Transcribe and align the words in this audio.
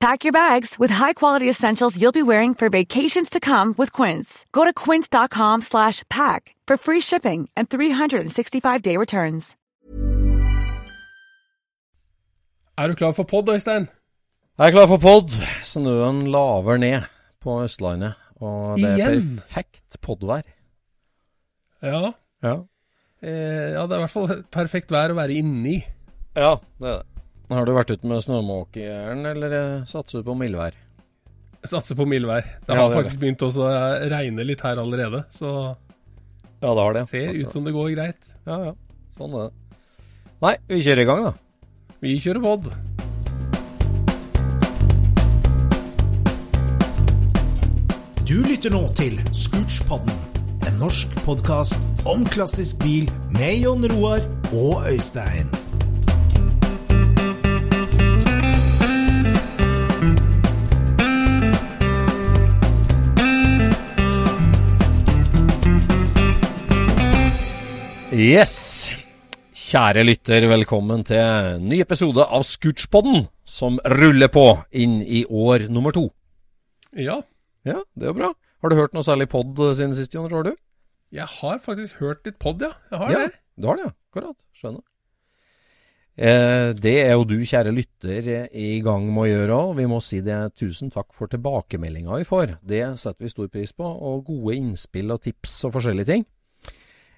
Pack 0.00 0.24
your 0.24 0.32
bags 0.32 0.78
with 0.78 0.90
high-quality 0.90 1.48
essentials 1.48 2.00
you'll 2.00 2.12
be 2.12 2.22
wearing 2.22 2.54
for 2.54 2.70
vacations 2.70 3.28
to 3.30 3.38
come 3.38 3.74
with 3.76 3.92
Quince. 3.92 4.46
Go 4.50 4.64
to 4.64 4.72
quince.com 4.72 5.60
slash 5.60 6.02
pack 6.08 6.54
for 6.66 6.78
free 6.78 7.00
shipping 7.00 7.48
and 7.54 7.68
365-day 7.68 8.96
returns. 8.96 9.56
Er 12.78 12.88
du 12.88 12.94
klar 12.94 13.12
for 13.12 13.24
pod, 13.24 13.48
Øystein? 13.52 13.88
Jeg 14.58 14.66
er 14.66 14.72
klar 14.72 14.86
for 14.88 14.96
pod. 14.96 15.28
Snøen 15.62 16.26
laver 16.32 16.76
ned 16.80 17.02
på 17.44 17.58
Østlandet, 17.64 18.14
og 18.40 18.78
det 18.80 18.88
er 18.88 18.96
Igjen? 18.96 19.36
perfekt 19.36 20.00
podvær. 20.00 20.42
Ja. 21.82 22.12
Ja. 22.42 22.54
Eh, 23.22 23.76
ja, 23.76 23.84
det 23.84 23.92
er 23.92 24.00
i 24.00 24.04
hvert 24.06 24.14
fall 24.16 24.32
perfekt 24.52 24.90
vær 24.92 25.12
å 25.12 25.18
være 25.20 25.36
inni. 25.42 25.82
ja, 26.36 26.54
det 26.80 26.88
er 26.88 27.02
det. 27.02 27.06
Har 27.50 27.66
du 27.66 27.72
vært 27.74 27.90
ute 27.90 28.06
med 28.06 28.22
snømåkejern, 28.22 29.24
eller 29.32 29.54
eh, 29.58 29.84
satser 29.90 30.20
du 30.22 30.28
på 30.28 30.36
mildvær? 30.38 30.76
Satser 31.66 31.98
på 31.98 32.06
mildvær. 32.08 32.46
Det 32.66 32.72
Ja, 32.72 32.76
har 32.78 32.88
det 32.92 32.96
faktisk 33.00 33.16
faktisk 33.16 33.20
begynt 33.24 33.42
å 33.42 34.10
regne 34.12 34.46
litt 34.46 34.62
her 34.64 34.78
allerede, 34.80 35.24
så 35.34 35.50
Ja, 36.62 36.74
det 36.74 36.80
har 36.84 36.92
det. 36.94 37.08
ser 37.08 37.32
ut 37.34 37.52
som 37.52 37.64
det 37.64 37.72
går 37.74 37.90
greit. 37.96 38.34
Ja, 38.46 38.60
ja. 38.70 38.72
Sånn 39.18 39.34
er 39.34 39.48
det. 39.48 39.78
Nei, 40.40 40.54
vi 40.68 40.80
kjører 40.80 41.02
i 41.02 41.08
gang, 41.10 41.24
da. 41.24 41.32
Vi 42.00 42.14
kjører 42.20 42.40
pod. 42.46 42.70
Du 48.30 48.36
lytter 48.46 48.70
nå 48.70 48.84
til 48.94 49.16
Scootspodden, 49.34 50.14
en 50.68 50.76
norsk 50.78 51.16
podkast 51.26 51.80
om 52.08 52.22
klassisk 52.30 52.78
bil 52.84 53.08
med 53.34 53.64
Jon 53.64 53.82
Roar 53.90 54.22
og 54.54 54.86
Øystein. 54.92 55.50
Yes. 68.20 68.90
Kjære 69.56 70.02
lytter, 70.04 70.44
velkommen 70.50 71.00
til 71.08 71.16
en 71.16 71.62
ny 71.70 71.78
episode 71.80 72.20
av 72.20 72.42
Scootspodden, 72.44 73.22
som 73.48 73.78
ruller 73.96 74.28
på 74.28 74.42
inn 74.76 74.98
i 75.00 75.22
år 75.24 75.70
nummer 75.72 75.94
to. 75.96 76.10
Ja, 76.92 77.22
Ja, 77.64 77.78
det 77.96 78.04
er 78.04 78.10
jo 78.10 78.18
bra. 78.18 78.28
Har 78.60 78.72
du 78.72 78.76
hørt 78.76 78.92
noe 78.96 79.06
særlig 79.06 79.30
pod 79.32 79.56
siden 79.56 79.94
sist, 79.96 80.12
Jon, 80.12 80.28
tror 80.28 80.50
du? 80.50 80.52
jeg 81.12 81.26
har 81.26 81.58
faktisk 81.64 81.96
hørt 82.02 82.26
litt 82.28 82.36
pod, 82.38 82.60
ja. 82.60 82.74
Jeg 82.90 83.00
har 83.00 83.10
ja, 83.14 83.22
det. 83.24 83.40
du 83.56 83.68
har 83.70 83.80
det, 83.80 83.86
ja. 83.88 83.92
Akkurat. 84.10 84.36
Skjønner. 84.52 84.82
Eh, 86.20 86.72
det 86.76 86.96
er 87.06 87.14
jo 87.14 87.24
du, 87.24 87.38
kjære 87.40 87.72
lytter, 87.72 88.28
eh, 88.28 88.50
i 88.52 88.82
gang 88.84 89.06
med 89.08 89.22
å 89.22 89.30
gjøre 89.30 89.62
òg. 89.62 89.72
Vi 89.80 89.88
må 89.88 90.02
si 90.04 90.20
det 90.20 90.42
tusen 90.60 90.92
takk 90.92 91.08
for 91.16 91.32
tilbakemeldinga 91.32 92.20
vi 92.20 92.28
får. 92.28 92.58
Det 92.60 92.84
setter 93.00 93.24
vi 93.24 93.32
stor 93.32 93.48
pris 93.48 93.72
på. 93.72 93.88
Og 93.88 94.26
gode 94.28 94.58
innspill 94.60 95.10
og 95.16 95.24
tips 95.24 95.56
og 95.70 95.78
forskjellige 95.78 96.12
ting. 96.12 96.28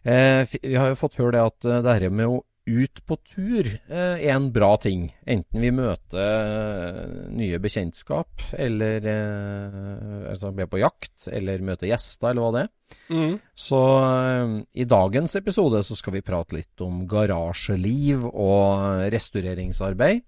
Eh, 0.03 0.47
vi 0.63 0.75
har 0.75 0.91
jo 0.91 0.99
fått 0.99 1.21
høre 1.21 1.37
det 1.37 1.45
at 1.47 1.69
eh, 1.69 1.83
det 1.85 1.99
her 1.99 2.11
med 2.11 2.31
å 2.31 2.41
ut 2.63 3.01
på 3.07 3.17
tur 3.27 3.67
eh, 3.67 4.21
er 4.23 4.35
en 4.37 4.51
bra 4.55 4.77
ting. 4.81 5.09
Enten 5.27 5.63
vi 5.65 5.73
møter 5.75 7.31
nye 7.35 7.59
bekjentskap, 7.63 8.45
eller 8.55 9.09
eh, 9.11 10.31
altså 10.31 10.53
er 10.53 10.71
på 10.71 10.83
jakt, 10.83 11.27
eller 11.27 11.65
møter 11.67 11.91
gjester, 11.91 12.31
eller 12.31 12.45
hva 12.45 12.53
det 12.55 12.65
er. 12.65 12.73
Mm. 13.11 13.37
Så 13.67 13.83
eh, 13.99 14.57
i 14.85 14.89
dagens 14.89 15.37
episode 15.41 15.83
så 15.87 15.99
skal 15.99 16.19
vi 16.19 16.27
prate 16.27 16.59
litt 16.61 16.85
om 16.87 17.03
garasjeliv 17.11 18.29
og 18.31 19.09
restaureringsarbeid. 19.13 20.23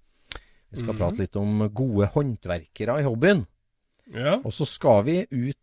Vi 0.75 0.83
skal 0.83 0.97
mm. 0.97 0.99
prate 0.99 1.23
litt 1.23 1.39
om 1.39 1.69
gode 1.71 2.11
håndverkere 2.17 2.99
i 2.99 3.07
hobbyen. 3.07 3.45
Ja. 4.15 4.41
Og 4.43 4.51
så 4.53 4.67
skal 4.69 5.05
vi 5.07 5.21
ut 5.31 5.61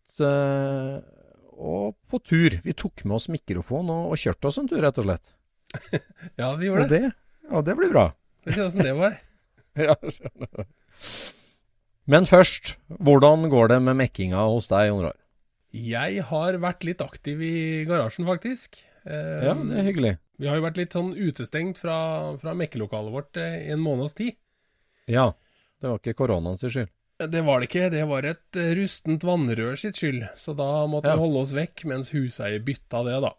og 1.61 1.93
på 2.09 2.19
tur. 2.25 2.57
Vi 2.65 2.73
tok 2.77 3.03
med 3.05 3.17
oss 3.19 3.29
mikrofon 3.31 3.89
og, 3.93 4.11
og 4.15 4.19
kjørte 4.21 4.49
oss 4.49 4.57
en 4.61 4.67
tur, 4.71 4.81
rett 4.83 4.97
og 5.01 5.05
slett. 5.07 5.33
ja, 6.41 6.49
vi 6.59 6.67
Og 6.67 6.73
gjorde 6.73 6.87
det. 6.91 7.01
det, 7.11 7.11
ja, 7.51 7.61
det 7.69 7.75
blir 7.79 7.91
bra. 7.93 8.05
Vi 8.47 8.55
ser 8.57 8.65
åssen 8.67 8.83
det 8.87 8.95
var. 8.97 9.19
Ja, 9.79 9.93
skjønner. 10.03 10.65
Men 12.11 12.25
først, 12.27 12.73
hvordan 12.99 13.45
går 13.53 13.69
det 13.71 13.77
med 13.85 13.95
mekkinga 14.01 14.41
hos 14.51 14.67
deg, 14.67 14.89
Jon 14.89 15.05
Rar? 15.05 15.15
Jeg 15.71 16.25
har 16.27 16.57
vært 16.59 16.83
litt 16.83 16.99
aktiv 17.05 17.39
i 17.47 17.53
garasjen, 17.87 18.25
faktisk. 18.27 18.81
Eh, 19.05 19.45
Ja, 19.47 19.53
det 19.55 19.77
er 19.79 19.87
hyggelig. 19.87 20.11
Vi 20.41 20.49
har 20.49 20.57
jo 20.59 20.65
vært 20.65 20.81
litt 20.81 20.97
sånn 20.97 21.13
utestengt 21.15 21.79
fra, 21.79 21.95
fra 22.41 22.55
mekkelokalet 22.57 23.13
vårt 23.15 23.39
eh, 23.39 23.61
i 23.69 23.71
en 23.71 23.79
måneds 23.85 24.17
tid. 24.17 24.35
Ja, 25.07 25.29
det 25.79 25.87
var 25.93 26.01
ikke 26.01 26.17
koronaens 26.19 26.65
skyld. 26.67 26.91
Det 27.27 27.41
var 27.45 27.59
det 27.61 27.67
ikke, 27.69 27.89
det 27.93 28.07
var 28.09 28.25
et 28.25 28.57
eh, 28.57 28.71
rustent 28.79 29.23
vannrør 29.27 29.77
sitt 29.77 29.95
skyld, 29.99 30.23
så 30.39 30.55
da 30.57 30.87
måtte 30.87 31.11
Ja. 31.11 31.15
vi 31.15 31.21
holde 31.25 31.41
oss 31.43 31.53
vekk 31.53 31.85
mens 31.85 32.09
huseier 32.15 32.59
bytta 32.65 33.03
det, 33.05 33.21
da. 33.21 33.33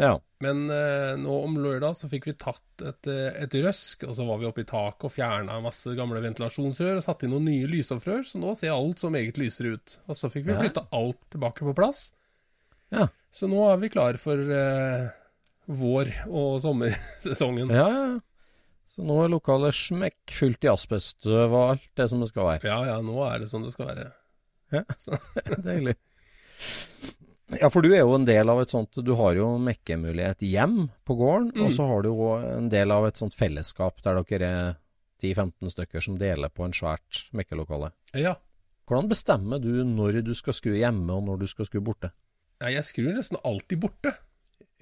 Ja. 0.00 0.12
Men 0.40 0.70
eh, 0.72 1.12
nå 1.20 1.34
om 1.44 1.58
lørdag 1.60 1.94
så 1.98 2.08
fikk 2.08 2.24
vi 2.30 2.32
tatt 2.40 2.80
et, 2.82 3.06
eh, 3.12 3.42
et 3.44 3.52
røsk, 3.52 4.06
og 4.08 4.14
så 4.16 4.24
var 4.26 4.38
vi 4.40 4.46
oppe 4.48 4.62
i 4.64 4.64
taket 4.64 5.04
og 5.04 5.12
fjerna 5.12 5.58
masse 5.62 5.92
gamle 5.98 6.22
ventilasjonsrør 6.24 6.96
og 6.96 7.04
satte 7.04 7.26
inn 7.28 7.34
noen 7.34 7.44
nye 7.50 7.68
lysstoffrør, 7.68 8.24
så 8.24 8.40
nå 8.40 8.54
ser 8.56 8.72
alt 8.72 8.98
så 9.04 9.10
meget 9.12 9.36
lysere 9.38 9.74
ut. 9.76 9.98
Og 10.08 10.16
så 10.16 10.30
fikk 10.32 10.46
vi 10.48 10.52
Ja. 10.56 10.60
flytta 10.64 10.86
alt 10.92 11.20
tilbake 11.30 11.60
på 11.68 11.74
plass. 11.76 12.12
Ja. 12.90 13.08
Så 13.30 13.46
nå 13.48 13.60
er 13.72 13.76
vi 13.84 13.88
klar 13.92 14.16
for 14.18 14.36
eh, 14.40 15.10
vår- 15.68 16.26
og 16.28 16.60
sommersesongen. 16.64 17.68
Ja, 17.70 17.88
ja. 17.88 18.04
ja. 18.14 18.20
Så 18.92 19.04
nå 19.08 19.14
er 19.24 19.30
lokalet 19.32 19.72
smekkfullt 19.72 20.66
i 20.66 20.70
asbeststøv 20.72 21.54
og 21.56 21.70
alt 21.72 21.86
det 21.96 22.08
som 22.12 22.20
det 22.20 22.28
skal 22.28 22.44
være. 22.50 22.68
Ja 22.68 22.80
ja, 22.90 22.96
nå 23.04 23.22
er 23.24 23.38
det 23.40 23.48
sånn 23.52 23.64
det 23.64 23.72
skal 23.72 23.88
være. 23.88 24.10
Ja, 24.72 24.82
Deilig. 25.68 25.94
Ja, 27.60 27.68
for 27.68 27.84
du 27.84 27.90
er 27.92 28.00
jo 28.04 28.14
en 28.16 28.24
del 28.24 28.48
av 28.48 28.62
et 28.62 28.70
sånt 28.72 28.96
Du 29.04 29.10
har 29.18 29.34
jo 29.36 29.50
mekkemulighet 29.60 30.40
hjem 30.46 30.86
på 31.04 31.16
gården, 31.18 31.50
Mm. 31.56 31.66
og 31.66 31.72
så 31.74 31.84
har 31.88 32.02
du 32.04 32.08
jo 32.08 32.28
en 32.38 32.68
del 32.72 32.90
av 32.94 33.04
et 33.08 33.18
sånt 33.20 33.34
fellesskap 33.36 34.00
der 34.04 34.22
dere 34.24 34.48
er 34.48 34.70
10-15 35.22 35.70
stykker 35.74 36.02
som 36.02 36.16
deler 36.18 36.48
på 36.50 36.64
en 36.64 36.72
svært 36.74 37.26
mekkelokale. 37.36 37.92
Ja. 38.18 38.34
Hvordan 38.88 39.08
bestemmer 39.12 39.60
du 39.62 39.84
når 39.86 40.22
du 40.24 40.32
skal 40.34 40.52
skru 40.56 40.72
hjemme, 40.74 41.12
og 41.14 41.22
når 41.28 41.38
du 41.44 41.46
skal 41.46 41.68
skru 41.68 41.80
borte? 41.84 42.10
Nei, 42.60 42.72
jeg 42.74 42.84
skrur 42.88 43.12
nesten 43.14 43.38
alltid 43.44 43.80
borte, 43.84 44.14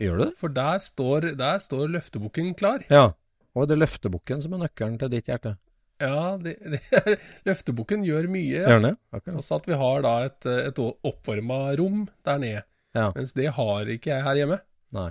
Gjør 0.01 0.17
du 0.17 0.25
det? 0.25 0.37
for 0.41 0.49
der 0.49 0.79
står, 0.81 1.27
der 1.37 1.59
står 1.61 1.91
løftebukken 1.93 2.55
klar. 2.57 2.87
Ja. 2.89 3.11
Og 3.57 3.65
er 3.65 3.73
det 3.73 3.81
løftebukken 3.81 4.43
som 4.45 4.55
er 4.55 4.65
nøkkelen 4.65 4.99
til 5.01 5.13
ditt 5.13 5.31
hjerte? 5.31 5.57
Ja, 6.01 6.37
det, 6.41 6.57
det 6.73 7.17
løftebukken 7.49 8.05
gjør 8.07 8.29
mye. 8.33 8.65
Gjør 8.65 8.85
det? 8.87 8.95
Akkurat. 9.13 9.39
Også 9.43 9.59
at 9.61 9.69
vi 9.69 9.79
har 9.81 10.05
da 10.07 10.15
et, 10.29 10.51
et 10.71 10.79
oppvarma 10.81 11.63
rom 11.81 12.05
der 12.27 12.43
nede. 12.43 12.63
Ja. 12.97 13.11
Mens 13.15 13.35
det 13.37 13.51
har 13.55 13.91
ikke 13.93 14.15
jeg 14.15 14.25
her 14.27 14.39
hjemme. 14.41 14.61
Nei. 14.97 15.11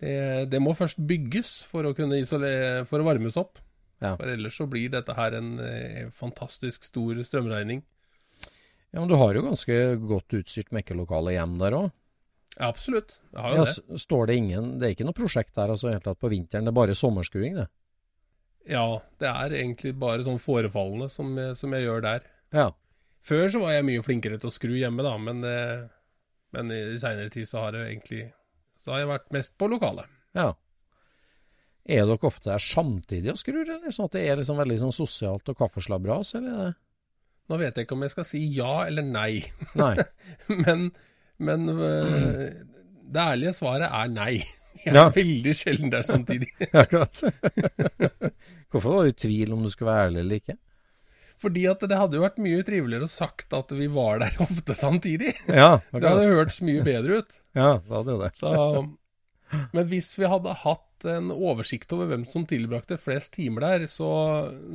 Det, 0.00 0.16
det 0.52 0.60
må 0.60 0.74
først 0.76 1.00
bygges 1.08 1.58
for 1.68 1.88
å 1.88 1.94
kunne 1.96 2.20
isolere, 2.20 2.84
for 2.88 3.00
å 3.00 3.08
varmes 3.08 3.38
opp. 3.40 3.60
Ja. 4.04 4.12
For 4.12 4.28
ellers 4.28 4.56
så 4.60 4.66
blir 4.68 4.92
dette 4.92 5.14
her 5.16 5.36
en 5.38 5.54
eh, 5.64 6.08
fantastisk 6.12 6.84
stor 6.84 7.16
strømregning. 7.24 7.80
Ja, 8.92 9.00
Men 9.00 9.08
du 9.10 9.16
har 9.18 9.36
jo 9.36 9.44
ganske 9.44 9.76
godt 10.08 10.36
utstyrt 10.38 10.72
mekkelokale 10.76 11.34
hjem 11.36 11.56
der 11.60 11.78
òg. 11.80 11.88
Ja, 12.56 12.68
absolutt. 12.70 13.18
Det 13.32 13.42
har 13.44 13.50
jo 13.52 13.64
Ja, 13.64 13.64
det. 13.68 14.00
står 14.00 14.26
det 14.30 14.36
ingen 14.40 14.78
Det 14.80 14.86
er 14.88 14.94
ikke 14.94 15.04
noe 15.04 15.16
prosjekt 15.16 15.54
der 15.54 15.68
altså, 15.74 15.90
helt 15.92 16.04
tatt 16.04 16.18
på 16.22 16.30
vinteren, 16.32 16.64
det 16.64 16.72
er 16.72 16.78
bare 16.80 16.94
sommerskuing, 16.96 17.54
det? 17.58 17.66
Ja, 18.66 19.02
det 19.20 19.28
er 19.28 19.52
egentlig 19.60 19.92
bare 20.00 20.24
sånn 20.26 20.40
forefallende 20.42 21.06
som, 21.12 21.36
som 21.54 21.72
jeg 21.76 21.84
gjør 21.84 22.00
der. 22.02 22.24
Ja. 22.56 22.70
Før 23.26 23.46
så 23.52 23.60
var 23.62 23.72
jeg 23.76 23.84
mye 23.86 24.02
flinkere 24.02 24.38
til 24.40 24.48
å 24.50 24.54
skru 24.54 24.72
hjemme, 24.78 25.02
da, 25.06 25.12
men, 25.18 25.44
eh, 25.44 25.84
men 26.56 26.72
i 26.74 26.96
seinere 26.98 27.30
tid 27.30 27.46
så 27.46 27.66
har 27.66 27.76
egentlig 27.84 28.32
Så 28.82 28.92
har 28.94 29.00
jeg 29.04 29.08
vært 29.12 29.32
mest 29.34 29.56
på 29.58 29.68
lokalet. 29.70 30.06
ja. 30.34 30.54
Er 31.86 32.02
dere 32.08 32.18
ofte 32.26 32.50
der 32.50 32.58
samtidig 32.58 33.30
og 33.30 33.38
skrur, 33.38 33.62
eller 33.62 33.92
sånn 33.94 34.08
at 34.08 34.16
det 34.16 34.24
er 34.26 34.40
liksom 34.40 34.56
veldig 34.58 34.78
sånn 34.80 34.94
sosialt 34.96 35.46
og 35.52 35.56
kaffeslabberas, 35.60 36.32
eller? 36.34 36.56
er 36.66 36.74
Nå 37.48 37.58
vet 37.60 37.76
jeg 37.78 37.86
ikke 37.86 37.94
om 37.94 38.02
jeg 38.02 38.10
skal 38.10 38.24
si 38.26 38.40
ja 38.56 38.72
eller 38.88 39.02
nei, 39.06 39.44
Nei. 39.78 39.92
men, 40.64 40.88
men 41.38 41.68
øh, 41.68 42.44
det 43.12 43.22
ærlige 43.22 43.52
svaret 43.56 43.88
er 43.90 44.08
nei. 44.12 44.36
Jeg 44.84 44.92
er 44.92 44.98
Ja. 44.98 45.08
veldig 45.08 45.52
sjelden 45.56 45.90
der 45.90 46.02
samtidig. 46.04 46.50
Akkurat. 46.76 47.22
Hvorfor 48.70 48.92
var 48.92 49.06
du 49.06 49.08
i 49.14 49.16
tvil 49.16 49.54
om 49.56 49.62
du 49.64 49.70
skulle 49.72 49.88
være 49.92 50.08
ærlig 50.10 50.20
eller 50.24 50.40
ikke? 50.42 50.56
Fordi 51.40 51.62
at 51.68 51.80
det 51.84 51.96
hadde 52.00 52.16
jo 52.16 52.22
vært 52.24 52.38
mye 52.40 52.62
triveligere 52.64 53.08
sagt 53.12 53.52
at 53.56 53.72
vi 53.76 53.86
var 53.92 54.20
der 54.22 54.36
ofte 54.40 54.76
samtidig. 54.76 55.34
Ja, 55.48 55.78
Det 55.92 56.04
hadde 56.08 56.28
hørtes 56.32 56.62
mye 56.64 56.84
bedre 56.84 57.18
ut. 57.22 57.34
ja 57.56 57.74
det 57.84 57.92
hadde 57.92 58.14
jo 58.14 58.20
det. 58.22 58.30
Så, 58.36 58.52
men 59.76 59.88
hvis 59.90 60.12
vi 60.18 60.28
hadde 60.32 60.54
hatt 60.62 61.08
en 61.12 61.28
oversikt 61.34 61.92
over 61.92 62.08
hvem 62.12 62.24
som 62.28 62.46
tilbrakte 62.48 62.96
flest 63.00 63.34
timer 63.36 63.66
der, 63.66 63.84
så, 63.92 64.08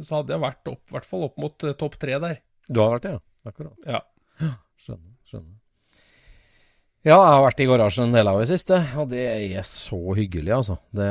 så 0.05 0.19
hadde 0.19 0.35
jeg 0.35 0.43
vært 0.43 0.69
i 0.69 0.75
hvert 0.93 1.07
fall 1.09 1.25
opp 1.29 1.37
mot 1.41 1.65
eh, 1.65 1.73
topp 1.81 1.97
tre 2.01 2.19
der. 2.21 2.37
Du 2.69 2.81
har 2.83 2.93
vært 2.97 3.07
det, 3.07 3.15
ja? 3.17 3.23
Akkurat. 3.49 3.89
Ja. 3.89 4.03
Ja, 7.01 7.15
jeg 7.17 7.29
har 7.33 7.39
vært 7.41 7.61
i 7.63 7.65
garasjen 7.65 8.03
en 8.11 8.13
del 8.13 8.29
av 8.29 8.35
det 8.37 8.45
siste, 8.51 8.77
og 9.01 9.07
det 9.09 9.23
er 9.25 9.63
så 9.65 9.97
hyggelig, 10.13 10.51
altså. 10.53 10.75
Det, 10.93 11.07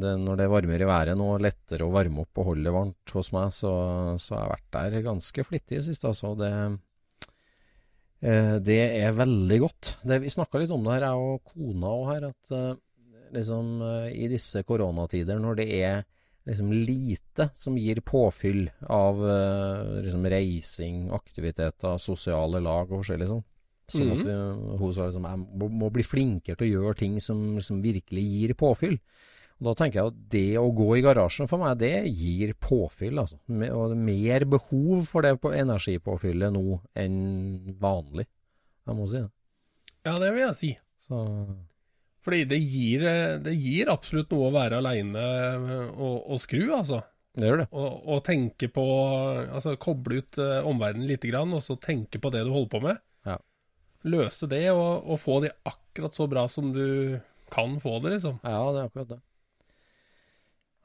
det, 0.00 0.12
når 0.22 0.38
det 0.38 0.44
er 0.46 0.52
varmere 0.54 0.84
i 0.86 0.88
været 0.88 1.18
nå, 1.20 1.26
lettere 1.44 1.84
å 1.84 1.92
varme 1.92 2.22
opp 2.22 2.40
og 2.40 2.46
holde 2.46 2.64
det 2.64 2.72
varmt 2.72 3.12
hos 3.12 3.28
meg, 3.36 3.50
så, 3.52 3.72
så 4.16 4.32
har 4.32 4.46
jeg 4.46 4.52
vært 4.54 4.78
der 4.78 5.02
ganske 5.04 5.42
flittig 5.44 5.74
i 5.74 5.80
det 5.82 5.84
siste, 5.90 6.08
altså. 6.08 6.30
Det, 6.40 6.48
eh, 8.24 8.54
det 8.64 8.78
er 9.02 9.18
veldig 9.18 9.58
godt. 9.60 9.90
Det, 10.08 10.18
vi 10.22 10.32
snakka 10.32 10.62
litt 10.62 10.72
om 10.72 10.88
det 10.88 10.94
her, 10.94 11.04
jeg 11.10 11.26
og 11.26 11.52
kona 11.52 11.90
òg 11.98 12.08
her, 12.14 12.24
at 12.30 12.56
eh, 12.56 12.78
liksom 13.36 13.74
eh, 13.90 14.06
i 14.16 14.30
disse 14.32 14.62
koronatider, 14.64 15.42
når 15.42 15.58
det 15.60 15.66
er 15.82 16.00
liksom 16.48 16.70
lite 16.72 17.50
som 17.58 17.76
gir 17.76 18.00
påfyll 18.06 18.70
av 18.88 19.20
liksom 20.00 20.30
reising, 20.32 21.10
aktiviteter, 21.12 22.00
sosiale 22.00 22.62
lag 22.64 22.86
og 22.86 23.02
forskjellig 23.02 23.28
sånn. 23.34 23.44
Sånn 23.86 24.10
at 24.16 24.24
vi, 24.26 24.34
hun 24.80 24.94
sa 24.94 25.06
liksom 25.06 25.26
jeg 25.28 25.70
må, 25.78 25.88
bli 25.94 26.02
flinkere 26.02 26.58
til 26.58 26.66
å 26.66 26.80
gjøre 26.80 26.98
ting 27.04 27.20
som 27.22 27.60
som 27.62 27.78
virkelig 27.84 28.24
gir 28.26 28.54
påfyll. 28.58 28.96
Og 29.56 29.68
Da 29.70 29.74
tenker 29.78 30.00
jeg 30.00 30.10
at 30.10 30.18
det 30.34 30.58
å 30.60 30.66
gå 30.76 30.88
i 30.98 31.04
garasjen 31.04 31.48
for 31.48 31.62
meg, 31.62 31.78
det 31.80 32.10
gir 32.10 32.52
påfyll. 32.60 33.22
altså. 33.22 33.38
Og 33.48 33.94
er 33.94 34.02
mer 34.08 34.44
behov 34.44 35.06
for 35.08 35.24
det 35.24 35.36
på 35.40 35.54
energipåfyllet 35.56 36.52
nå 36.52 36.80
enn 36.98 37.76
vanlig. 37.80 38.26
Jeg 38.86 38.98
må 38.98 39.08
si. 39.10 39.22
Ja, 40.04 40.18
det 40.20 40.34
vil 40.34 40.44
jeg 40.44 40.58
si. 40.58 40.72
Så 41.06 41.22
Fordi 42.26 42.44
det 42.50 42.58
gir, 42.58 43.06
eh, 43.06 43.38
det 43.38 43.54
gir 43.54 43.88
absolutt 43.88 44.32
noe 44.34 44.50
å 44.50 44.54
være 44.54 44.82
aleine 44.82 45.24
og, 45.94 46.26
og 46.26 46.40
skru, 46.42 46.66
altså. 46.74 47.00
det 47.38 47.48
gjør 47.48 47.62
det. 47.62 47.68
Og, 47.70 48.08
og 48.12 48.24
tenke 48.26 48.68
på 48.68 48.86
Altså 49.46 49.76
koble 49.78 50.20
ut 50.20 50.38
omverdenen 50.42 51.06
lite 51.06 51.30
grann, 51.30 51.54
og 51.54 51.62
så 51.62 51.78
tenke 51.80 52.18
på 52.20 52.34
det 52.34 52.44
du 52.44 52.50
holder 52.50 52.72
på 52.74 52.82
med. 52.90 53.05
Ja. 53.96 54.10
Løse 54.16 54.48
det, 54.50 54.64
og, 54.72 55.06
og 55.06 55.20
få 55.22 55.40
det 55.44 55.54
akkurat 55.66 56.14
så 56.14 56.28
bra 56.30 56.46
som 56.52 56.72
du 56.74 57.18
kan 57.52 57.78
få 57.82 57.98
det, 58.04 58.16
liksom. 58.16 58.40
Ja, 58.42 58.62
det 58.74 58.82
er 58.82 58.90
akkurat 58.90 59.12
det. 59.14 59.20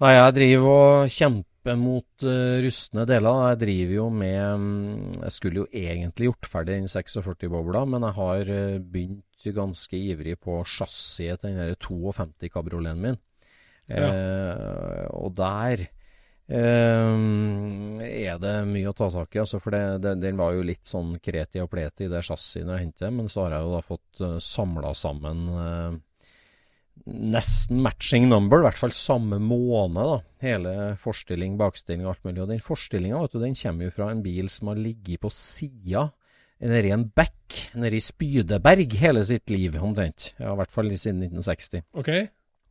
Nei, 0.02 0.12
jeg 0.18 0.36
driver 0.38 0.70
og 0.74 1.12
kjemper 1.14 1.78
mot 1.78 2.26
uh, 2.26 2.58
rustne 2.66 3.06
deler. 3.06 3.42
Jeg 3.52 3.60
driver 3.62 3.94
jo 4.00 4.06
med 4.10 4.62
mm, 4.62 5.02
Jeg 5.28 5.36
skulle 5.36 5.62
jo 5.62 5.68
egentlig 5.70 6.32
gjort 6.32 6.50
ferdig 6.50 6.80
den 6.80 6.90
46-bobla, 6.90 7.84
men 7.86 8.08
jeg 8.08 8.18
har 8.18 8.50
uh, 8.50 8.80
begynt 8.82 9.28
ganske 9.54 9.98
ivrig 9.98 10.40
på 10.42 10.60
chassiset 10.66 11.42
til 11.42 11.54
den 11.54 11.62
der 11.62 11.78
52 11.82 12.50
kabrioleten 12.54 13.06
min. 13.06 13.20
Eh, 13.92 15.06
og 15.12 15.34
der 15.36 15.88
eh, 16.52 18.04
er 18.28 18.38
det 18.42 18.54
mye 18.70 18.92
å 18.92 18.96
ta 18.98 19.10
tak 19.14 19.36
i, 19.36 19.42
altså, 19.44 19.62
for 19.64 19.76
det, 19.76 19.84
det, 20.04 20.16
den 20.22 20.40
var 20.40 20.56
jo 20.56 20.68
litt 20.68 20.86
sånn 20.88 21.16
kreti 21.24 21.64
og 21.64 21.72
pleti, 21.72 22.10
det 22.12 22.24
chassiset 22.28 22.64
jeg 22.66 22.86
hentet, 22.86 23.12
men 23.16 23.30
så 23.32 23.46
har 23.46 23.58
jeg 23.58 23.68
jo 23.68 23.76
da 23.76 23.82
fått 23.86 24.24
uh, 24.24 24.38
samla 24.44 24.94
sammen 24.98 25.44
uh, 25.56 26.00
nesten 27.06 27.82
matching 27.82 28.28
number, 28.30 28.62
i 28.62 28.68
hvert 28.68 28.80
fall 28.80 28.94
samme 28.96 29.40
måned, 29.42 30.02
da. 30.02 30.18
Hele 30.44 30.74
forstilling, 31.02 31.58
bakstilling 31.60 32.06
og 32.06 32.16
alt 32.16 32.26
mulig. 32.28 32.42
Og 32.44 32.50
den 32.52 32.64
forstillinga, 32.64 33.22
kommer 33.32 33.88
jo 33.88 33.96
fra 33.96 34.10
en 34.12 34.24
bil 34.26 34.50
som 34.54 34.72
har 34.72 34.82
ligget 34.82 35.22
på 35.24 35.32
sida 35.34 36.10
nede 36.62 36.92
i 36.92 36.94
en 36.94 37.08
bekk 37.10 37.58
nede 37.82 37.98
i 37.98 38.04
Spydeberg 38.04 38.94
hele 39.02 39.24
sitt 39.26 39.50
liv, 39.50 39.78
omtrent. 39.82 40.34
Ja, 40.38 40.54
i 40.54 40.60
hvert 40.60 40.74
fall 40.74 40.92
siden 40.94 41.24
1960. 41.26 41.88
OK? 41.98 42.12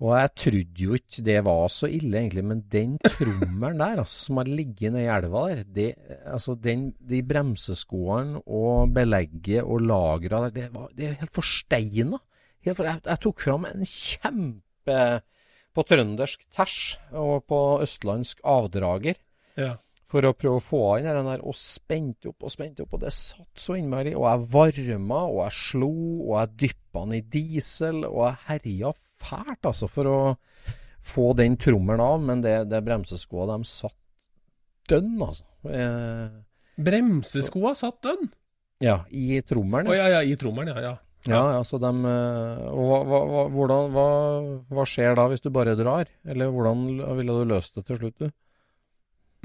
Og 0.01 0.15
jeg 0.17 0.31
trodde 0.41 0.81
jo 0.87 0.95
ikke 0.97 1.23
det 1.27 1.37
var 1.45 1.67
så 1.69 1.89
ille, 1.93 2.17
egentlig, 2.23 2.45
men 2.49 2.63
den 2.73 2.95
trommelen 3.05 3.83
der, 3.83 3.99
altså, 4.01 4.17
som 4.23 4.39
har 4.41 4.49
ligget 4.49 4.95
nedi 4.95 5.05
elva 5.13 5.43
der, 5.51 5.61
det, 5.77 5.89
altså, 6.25 6.55
den, 6.57 6.87
de 7.05 7.21
bremseskoene 7.29 8.41
og 8.49 8.95
belegget 8.97 9.61
og 9.61 9.85
lagra 9.85 10.47
der, 10.47 10.55
det, 10.55 10.69
var, 10.73 10.89
det 10.97 11.11
er 11.11 11.19
helt 11.21 11.37
forsteina. 11.37 12.21
Helt 12.65 12.79
for, 12.81 12.89
jeg, 12.89 13.03
jeg 13.11 13.23
tok 13.27 13.45
fram 13.45 13.69
en 13.69 13.85
kjempe 13.85 14.97
på 15.77 15.85
trøndersk 15.87 16.49
ters 16.57 16.79
og 17.13 17.45
på 17.49 17.61
østlandsk 17.85 18.41
avdrager 18.49 19.21
Ja. 19.61 19.75
for 20.11 20.25
å 20.27 20.33
prøve 20.35 20.59
å 20.59 20.65
få 20.65 20.83
inn 20.99 21.07
den 21.11 21.29
der, 21.29 21.45
og 21.45 21.55
spente 21.61 22.33
opp 22.33 22.49
og 22.49 22.51
spente 22.57 22.83
opp, 22.87 22.97
og 22.97 23.05
det 23.05 23.13
satt 23.15 23.61
så 23.61 23.77
innmari. 23.77 24.17
Og 24.17 24.25
jeg 24.27 24.49
varma, 24.57 25.21
og 25.29 25.45
jeg 25.45 25.59
slo, 25.61 25.93
og 26.25 26.35
jeg 26.41 26.57
dyppa 26.65 27.05
den 27.05 27.19
i 27.21 27.25
diesel, 27.37 28.05
og 28.09 28.25
jeg 28.31 28.43
herja 28.49 28.97
fælt, 29.21 29.61
altså, 29.69 29.89
for 29.91 30.11
å 30.11 30.19
få 31.07 31.31
den 31.39 31.57
trommelen 31.61 32.03
av. 32.05 32.21
Men 32.25 32.45
det, 32.45 32.57
det 32.73 32.83
bremseskoa, 32.87 33.49
de 33.53 33.69
satt 33.69 33.97
dønn, 34.91 35.15
altså. 35.23 35.47
Eh, 35.71 36.41
Bremseskoa 36.81 37.75
satt 37.79 38.01
dønn. 38.07 38.31
ja, 38.85 39.03
i 39.13 39.41
trommelen. 39.47 39.91
Å 39.93 39.97
ja. 39.97 40.09
ja, 40.09 40.21
ja, 40.21 40.27
i 40.27 40.37
trommelen, 40.41 40.75
ja. 40.75 40.91
ja. 40.91 40.97
Ja, 41.29 41.41
ja, 41.53 41.65
så 41.69 41.77
dem 41.77 41.99
eh, 42.09 42.61
hva, 42.73 42.99
hva, 43.05 43.43
hvordan, 43.53 43.91
hva, 43.93 44.05
hva 44.73 44.85
skjer 44.89 45.19
da 45.19 45.27
hvis 45.29 45.45
du 45.45 45.51
bare 45.53 45.75
drar? 45.77 46.09
Eller 46.25 46.49
hvordan 46.49 46.87
ville 47.19 47.35
du 47.37 47.51
løst 47.51 47.77
det 47.77 47.85
til 47.91 48.01
slutt, 48.01 48.23
du? 48.25 48.31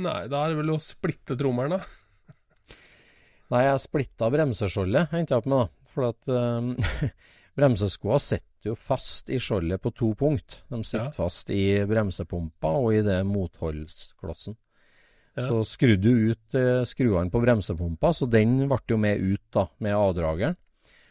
Nei, 0.05 0.21
da 0.31 0.45
er 0.45 0.53
det 0.53 0.61
vel 0.61 0.71
å 0.71 0.79
splitte 0.79 1.35
trommelen, 1.39 1.75
da. 1.75 2.37
Nei, 3.51 3.65
jeg 3.67 3.83
splitta 3.83 4.31
bremseskjoldet, 4.31 5.11
endte 5.15 5.35
jeg 5.35 5.43
opp 5.43 5.51
med, 5.51 5.65
da. 5.65 5.91
For 5.95 6.07
at 6.13 6.31
eh, 6.31 7.11
bremseskoa 7.55 8.19
sitter 8.19 8.65
jo 8.71 8.75
fast 8.75 9.29
i 9.29 9.37
skjoldet 9.41 9.81
på 9.83 9.91
to 9.95 10.13
punkt. 10.17 10.61
De 10.69 10.83
sitter 10.83 11.05
Ja. 11.05 11.11
fast 11.15 11.49
i 11.53 11.85
bremsepumpa 11.87 12.67
og 12.81 12.93
i 12.93 13.01
det 13.05 13.21
motholdsklossen. 13.25 14.55
Ja. 15.37 15.41
Så 15.43 15.63
skrudde 15.67 16.01
du 16.01 16.29
ut 16.31 16.55
eh, 16.55 16.83
skruene 16.87 17.29
på 17.31 17.41
bremsepumpa, 17.43 18.13
så 18.15 18.25
den 18.31 18.67
ble 18.69 18.77
jo 18.87 18.97
med 18.97 19.19
ut 19.19 19.41
da, 19.51 19.67
med 19.79 19.93
avdrageren. 19.93 20.55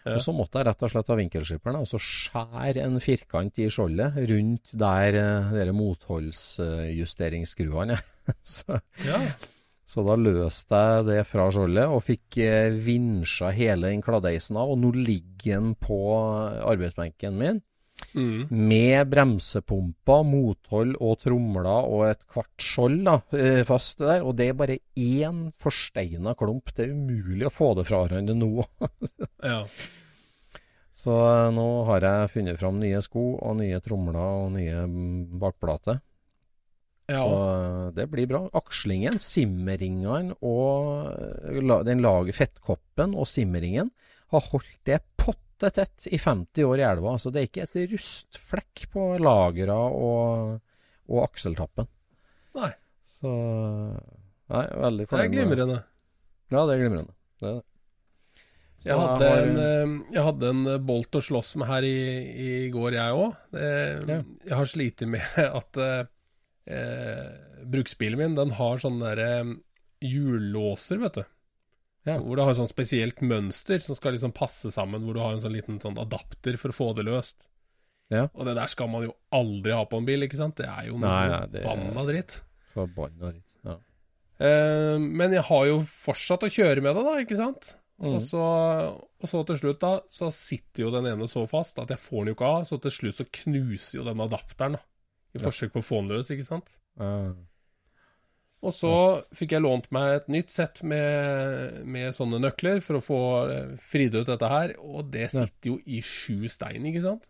Ja. 0.05 0.15
Og 0.17 0.21
så 0.21 0.33
måtte 0.37 0.59
jeg 0.61 0.67
rett 0.69 0.83
og 0.85 0.91
slett 0.93 1.09
ha 1.09 1.15
vinkelskipperen 1.17 1.77
og 1.81 1.87
så 1.89 1.97
skjære 2.01 2.83
en 2.85 3.01
firkant 3.01 3.59
i 3.59 3.69
skjoldet 3.73 4.13
rundt 4.29 4.71
der 4.77 5.13
de 5.17 5.25
dere 5.55 5.73
motholdsjusteringsskruene. 5.77 7.97
så, 8.43 8.81
Ja. 9.05 9.19
Så 9.85 10.05
da 10.07 10.17
løste 10.17 10.81
jeg 10.81 11.05
det 11.11 11.21
fra 11.29 11.51
skjoldet 11.53 11.93
og 11.93 12.03
fikk 12.07 12.39
eh, 12.41 12.73
vinsja 12.73 13.51
hele 13.53 13.91
den 13.93 14.03
kladdeisen 14.05 14.57
av. 14.57 14.73
Og 14.73 14.81
nå 14.81 14.95
ligger 14.97 15.61
den 15.61 15.75
på 15.77 16.01
arbeidsbenken 16.65 17.39
min 17.39 17.63
Mm. 18.15 18.47
med 18.51 19.09
bremsepumpa, 19.11 20.17
mothold 20.27 20.97
og 21.03 21.19
tromler 21.23 21.87
og 21.89 22.03
et 22.09 22.25
kvart 22.31 22.63
skjold 22.63 23.05
da, 23.07 23.15
eh, 23.39 23.63
fast 23.67 23.99
der. 24.03 24.23
Og 24.27 24.37
det 24.37 24.49
er 24.49 24.57
bare 24.59 24.79
én 24.99 25.53
forsteina 25.59 26.35
klump. 26.35 26.75
Det 26.75 26.89
er 26.89 26.95
umulig 26.95 27.47
å 27.47 27.55
få 27.55 27.75
det 27.79 27.87
fra 27.87 28.05
hverandre 28.05 28.35
nå. 28.35 28.67
ja. 29.43 29.65
Så 30.95 31.15
eh, 31.15 31.51
nå 31.55 31.69
har 31.87 32.07
jeg 32.07 32.33
funnet 32.35 32.59
fram 32.61 32.79
nye 32.83 33.03
sko 33.03 33.39
og 33.39 33.57
nye 33.63 33.81
tromler 33.83 34.45
og 34.45 34.53
nye 34.59 34.85
bakplater. 35.41 36.03
Ja. 37.11 37.21
Så 37.21 37.31
eh, 37.37 37.89
det 37.99 38.07
blir 38.13 38.29
bra. 38.31 38.41
Akslingen, 38.57 39.19
simmeringene 39.21 40.39
og 40.41 41.11
eh, 41.13 41.81
den 41.85 42.01
lage 42.05 42.33
fettkoppen 42.37 43.17
og 43.17 43.29
simmeringen 43.29 43.91
har 44.33 44.47
holdt 44.51 44.79
det 44.89 45.03
potte 45.21 45.71
tett 45.75 46.09
i 46.09 46.19
50 46.19 46.65
år 46.67 46.81
i 46.81 46.87
elva. 46.89 47.17
Så 47.21 47.33
det 47.33 47.43
er 47.43 47.51
ikke 47.51 47.67
et 47.67 47.93
rustflekk 47.93 48.87
på 48.95 49.11
lagra 49.23 49.77
og, 49.77 50.57
og 51.11 51.27
akseltappen. 51.27 51.91
Nei. 52.57 52.73
Så 53.19 53.35
Nei, 54.53 54.65
veldig 54.85 55.05
Det 55.05 55.09
er 55.09 55.13
fornøyd 55.13 55.37
glimrende. 55.37 55.79
Ja, 56.53 56.65
det 56.65 56.75
er 56.75 56.83
glimrende. 56.83 57.15
Det 57.41 57.49
er 57.51 57.55
det. 57.61 57.65
Jeg 58.85 59.01
hadde, 59.01 59.29
en, 59.41 59.55
eh, 59.61 59.93
jeg 60.13 60.25
hadde 60.27 60.49
en 60.53 60.67
eh, 60.69 60.83
bolt 60.89 61.17
å 61.17 61.23
slåss 61.25 61.55
med 61.61 61.71
her 61.71 61.87
i, 61.89 62.01
i 62.45 62.49
går, 62.73 62.97
jeg 62.99 63.21
òg. 63.21 63.39
Jeg 63.57 64.57
har 64.59 64.69
slitt 64.69 65.05
med 65.09 65.39
at 65.61 65.81
eh, 66.67 67.31
bruksbilen 67.71 68.21
min 68.21 68.37
den 68.39 68.55
har 68.59 68.83
sånne 68.83 69.15
der, 69.15 69.23
eh, 69.25 69.55
hjullåser, 70.05 71.01
vet 71.03 71.21
du. 71.21 71.25
Ja. 72.05 72.19
Hvor 72.21 72.37
det 72.37 72.45
har 72.45 72.57
sånn 72.59 72.69
spesielt 72.69 73.23
mønster 73.25 73.81
som 73.81 73.97
skal 73.97 74.17
liksom 74.17 74.35
passe 74.37 74.69
sammen, 74.75 75.07
hvor 75.07 75.17
du 75.17 75.23
har 75.23 75.33
en 75.33 75.41
sånn 75.41 75.55
liten 75.57 75.81
sånn 75.81 75.97
adapter 76.01 76.59
for 76.61 76.73
å 76.73 76.77
få 76.77 76.89
det 76.99 77.07
løst. 77.09 77.49
Ja. 78.13 78.27
Og 78.37 78.45
det 78.45 78.57
der 78.59 78.69
skal 78.69 78.91
man 78.93 79.07
jo 79.07 79.15
aldri 79.33 79.73
ha 79.73 79.87
på 79.89 80.01
en 80.01 80.09
bil, 80.09 80.27
ikke 80.27 80.37
sant? 80.37 80.59
Det 80.61 80.69
er 80.69 80.91
jo 80.91 80.99
noe 81.01 81.47
forbanna 81.55 82.05
dritt. 82.11 82.43
Forbanna 82.75 83.33
dritt. 83.33 83.57
Ja. 83.65 83.79
Eh, 84.45 84.99
men 85.01 85.33
jeg 85.33 85.47
har 85.49 85.65
jo 85.71 85.81
fortsatt 85.89 86.45
å 86.45 86.53
kjøre 86.53 86.85
med 86.85 86.93
det, 86.99 87.07
da, 87.09 87.17
ikke 87.25 87.41
sant? 87.41 87.73
Mm. 88.03 88.09
Og, 88.11 88.19
så, 88.27 88.43
og 89.23 89.31
så 89.31 89.41
til 89.49 89.61
slutt, 89.61 89.81
da, 89.81 89.95
så 90.13 90.29
sitter 90.35 90.85
jo 90.85 90.93
den 90.93 91.09
ene 91.09 91.29
så 91.31 91.47
fast 91.49 91.79
at 91.81 91.93
jeg 91.95 92.03
får 92.03 92.25
den 92.25 92.35
jo 92.35 92.37
ikke 92.37 92.51
av. 92.51 92.67
Så 92.69 92.81
til 92.85 92.93
slutt 92.99 93.23
så 93.23 93.29
knuser 93.41 94.01
jo 94.01 94.09
den 94.11 94.23
adapteren, 94.25 94.77
da. 94.77 94.85
I 95.35 95.43
forsøk 95.43 95.73
på 95.75 95.83
å 95.83 95.87
få 95.87 96.01
den 96.03 96.13
løs, 96.15 96.31
ikke 96.31 96.47
sant. 96.47 96.77
Og 98.65 98.73
så 98.73 98.91
fikk 99.37 99.53
jeg 99.53 99.61
lånt 99.65 99.91
meg 99.93 100.15
et 100.23 100.29
nytt 100.33 100.51
sett 100.55 100.81
med, 100.89 101.83
med 101.85 102.15
sånne 102.17 102.39
nøkler 102.41 102.79
for 102.81 102.97
å 102.97 103.03
få 103.05 103.19
eh, 103.53 103.73
fridd 103.77 104.15
ut 104.17 104.27
dette 104.31 104.49
her, 104.49 104.73
og 104.81 105.11
det 105.13 105.27
sitter 105.35 105.75
jo 105.75 105.79
i 105.85 105.99
sju 106.01 106.47
stein, 106.49 106.87
ikke 106.89 107.03
sant. 107.05 107.29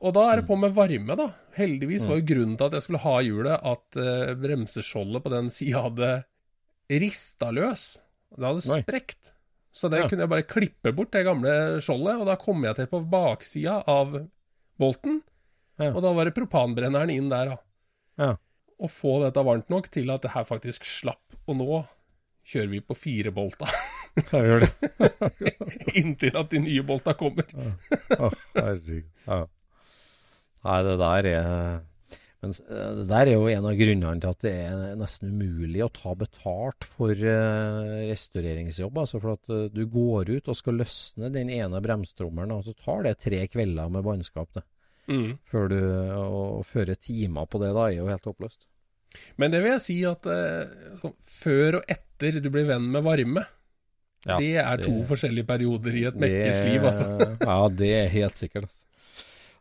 Og 0.00 0.14
da 0.16 0.22
er 0.32 0.40
det 0.40 0.46
på 0.48 0.56
med 0.56 0.72
varme, 0.72 1.12
da. 1.14 1.26
Heldigvis 1.58 2.06
Mm. 2.06 2.08
var 2.08 2.16
jo 2.16 2.24
grunnen 2.30 2.56
til 2.56 2.66
at 2.70 2.72
jeg 2.72 2.82
skulle 2.86 3.02
ha 3.04 3.16
hjulet, 3.20 3.60
at 3.68 3.98
uh, 4.00 4.30
bremseskjoldet 4.40 5.22
på 5.26 5.32
den 5.34 5.50
sida 5.52 5.82
hadde 5.84 6.08
rista 6.88 7.50
løs. 7.52 7.82
Det 8.32 8.46
hadde 8.48 8.62
sprekt. 8.80 9.34
Så 9.70 9.90
det 9.92 10.00
Ja. 10.00 10.08
kunne 10.08 10.24
jeg 10.24 10.30
bare 10.32 10.42
klippe 10.48 10.94
bort, 10.96 11.12
det 11.12 11.26
gamle 11.28 11.52
skjoldet, 11.84 12.16
og 12.18 12.26
da 12.26 12.36
kom 12.40 12.64
jeg 12.64 12.76
til 12.76 12.86
på 12.88 13.02
baksida 13.12 13.84
av 13.86 14.16
bolten. 14.80 15.20
Ja. 15.80 15.92
Og 15.94 16.02
da 16.04 16.12
var 16.16 16.28
det 16.28 16.36
propanbrenneren 16.36 17.12
inn 17.14 17.30
der, 17.32 17.54
da. 17.54 17.58
Ja. 18.20 18.34
Og 18.80 18.92
få 18.92 19.18
dette 19.24 19.44
varmt 19.44 19.70
nok 19.72 19.90
til 19.92 20.12
at 20.12 20.24
det 20.24 20.34
her 20.34 20.46
faktisk 20.48 20.86
slapp. 20.88 21.24
Og 21.48 21.58
nå 21.58 21.82
kjører 22.50 22.72
vi 22.72 22.82
på 22.84 22.96
fire 22.98 23.32
bolta, 23.34 23.68
Jeg 24.32 24.42
gjør 24.42 24.64
det. 24.64 24.70
inntil 26.00 26.38
at 26.40 26.50
de 26.50 26.62
nye 26.64 26.82
bolta 26.86 27.14
kommer. 27.18 27.46
Å, 28.16 28.32
herregud. 28.56 29.06
Ja. 29.26 29.44
Nei, 30.60 30.80
det 30.84 30.96
der 31.00 31.28
er 31.30 31.46
men 32.40 32.54
eh, 32.56 32.90
det 33.00 33.06
der 33.10 33.28
er 33.28 33.34
jo 33.34 33.48
en 33.52 33.68
av 33.68 33.76
grunnene 33.76 34.20
til 34.22 34.32
at 34.32 34.44
det 34.46 34.52
er 34.64 34.98
nesten 34.98 35.34
umulig 35.34 35.82
å 35.84 35.90
ta 35.92 36.14
betalt 36.16 36.86
for 36.88 37.12
eh, 37.12 38.08
restaureringsjobb. 38.08 39.00
Altså 39.02 39.20
for 39.20 39.36
at 39.36 39.52
eh, 39.52 39.66
du 39.74 39.82
går 39.92 40.32
ut 40.38 40.48
og 40.48 40.56
skal 40.56 40.80
løsne 40.80 41.32
den 41.34 41.52
ene 41.52 41.82
bremstrommelen, 41.84 42.56
og 42.56 42.64
så 42.64 42.76
tar 42.80 43.04
det 43.06 43.18
tre 43.26 43.44
kvelder 43.52 43.92
med 43.92 44.06
bannskap. 44.06 44.48
det. 44.56 44.64
Mm. 45.10 45.30
Før 45.50 45.64
du 45.72 45.78
Å 46.14 46.42
føre 46.62 46.94
timer 46.96 47.48
på 47.50 47.58
det 47.62 47.72
da 47.74 47.88
er 47.88 47.96
jo 47.98 48.08
helt 48.10 48.28
håpløst. 48.30 48.66
Men 49.42 49.50
det 49.50 49.58
vil 49.64 49.72
jeg 49.72 49.82
si 49.82 49.96
at 50.06 50.26
eh, 50.30 50.92
sånn, 51.00 51.16
før 51.26 51.80
og 51.80 51.88
etter 51.90 52.36
du 52.44 52.46
blir 52.54 52.68
venn 52.68 52.84
med 52.92 53.02
varme, 53.02 53.42
Ja, 54.22 54.36
det 54.38 54.52
er 54.62 54.76
to 54.84 54.92
det- 55.00 55.08
forskjellige 55.08 55.48
perioder 55.48 55.96
i 55.98 56.04
et 56.10 56.14
mekkers 56.20 56.60
liv, 56.68 56.86
altså. 56.86 57.08
ja, 57.50 57.58
det 57.74 57.90
er 58.04 58.08
helt 58.14 58.38
sikkert. 58.38 58.68
Altså. 58.68 58.84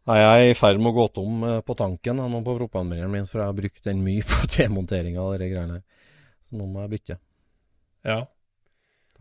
Nei, 0.10 0.18
jeg 0.22 0.44
er 0.46 0.52
i 0.52 0.58
ferd 0.58 0.80
med 0.82 0.92
å 0.92 0.98
gå 1.00 1.08
tom 1.18 1.44
eh, 1.48 1.60
på 1.66 1.76
tanken 1.80 2.22
nå 2.22 2.42
på 2.46 2.56
propanbrenneren 2.60 3.12
min, 3.14 3.26
for 3.30 3.42
jeg 3.42 3.50
har 3.50 3.58
brukt 3.58 3.84
den 3.90 4.04
mye 4.06 4.26
på 4.30 4.50
demontering 4.54 5.18
av 5.22 5.34
de 5.42 5.50
greiene 5.50 5.80
her. 5.80 5.86
Så 6.50 6.60
nå 6.62 6.70
må 6.70 6.86
jeg 6.86 6.94
bytte. 6.98 7.18
Ja. 8.06 8.22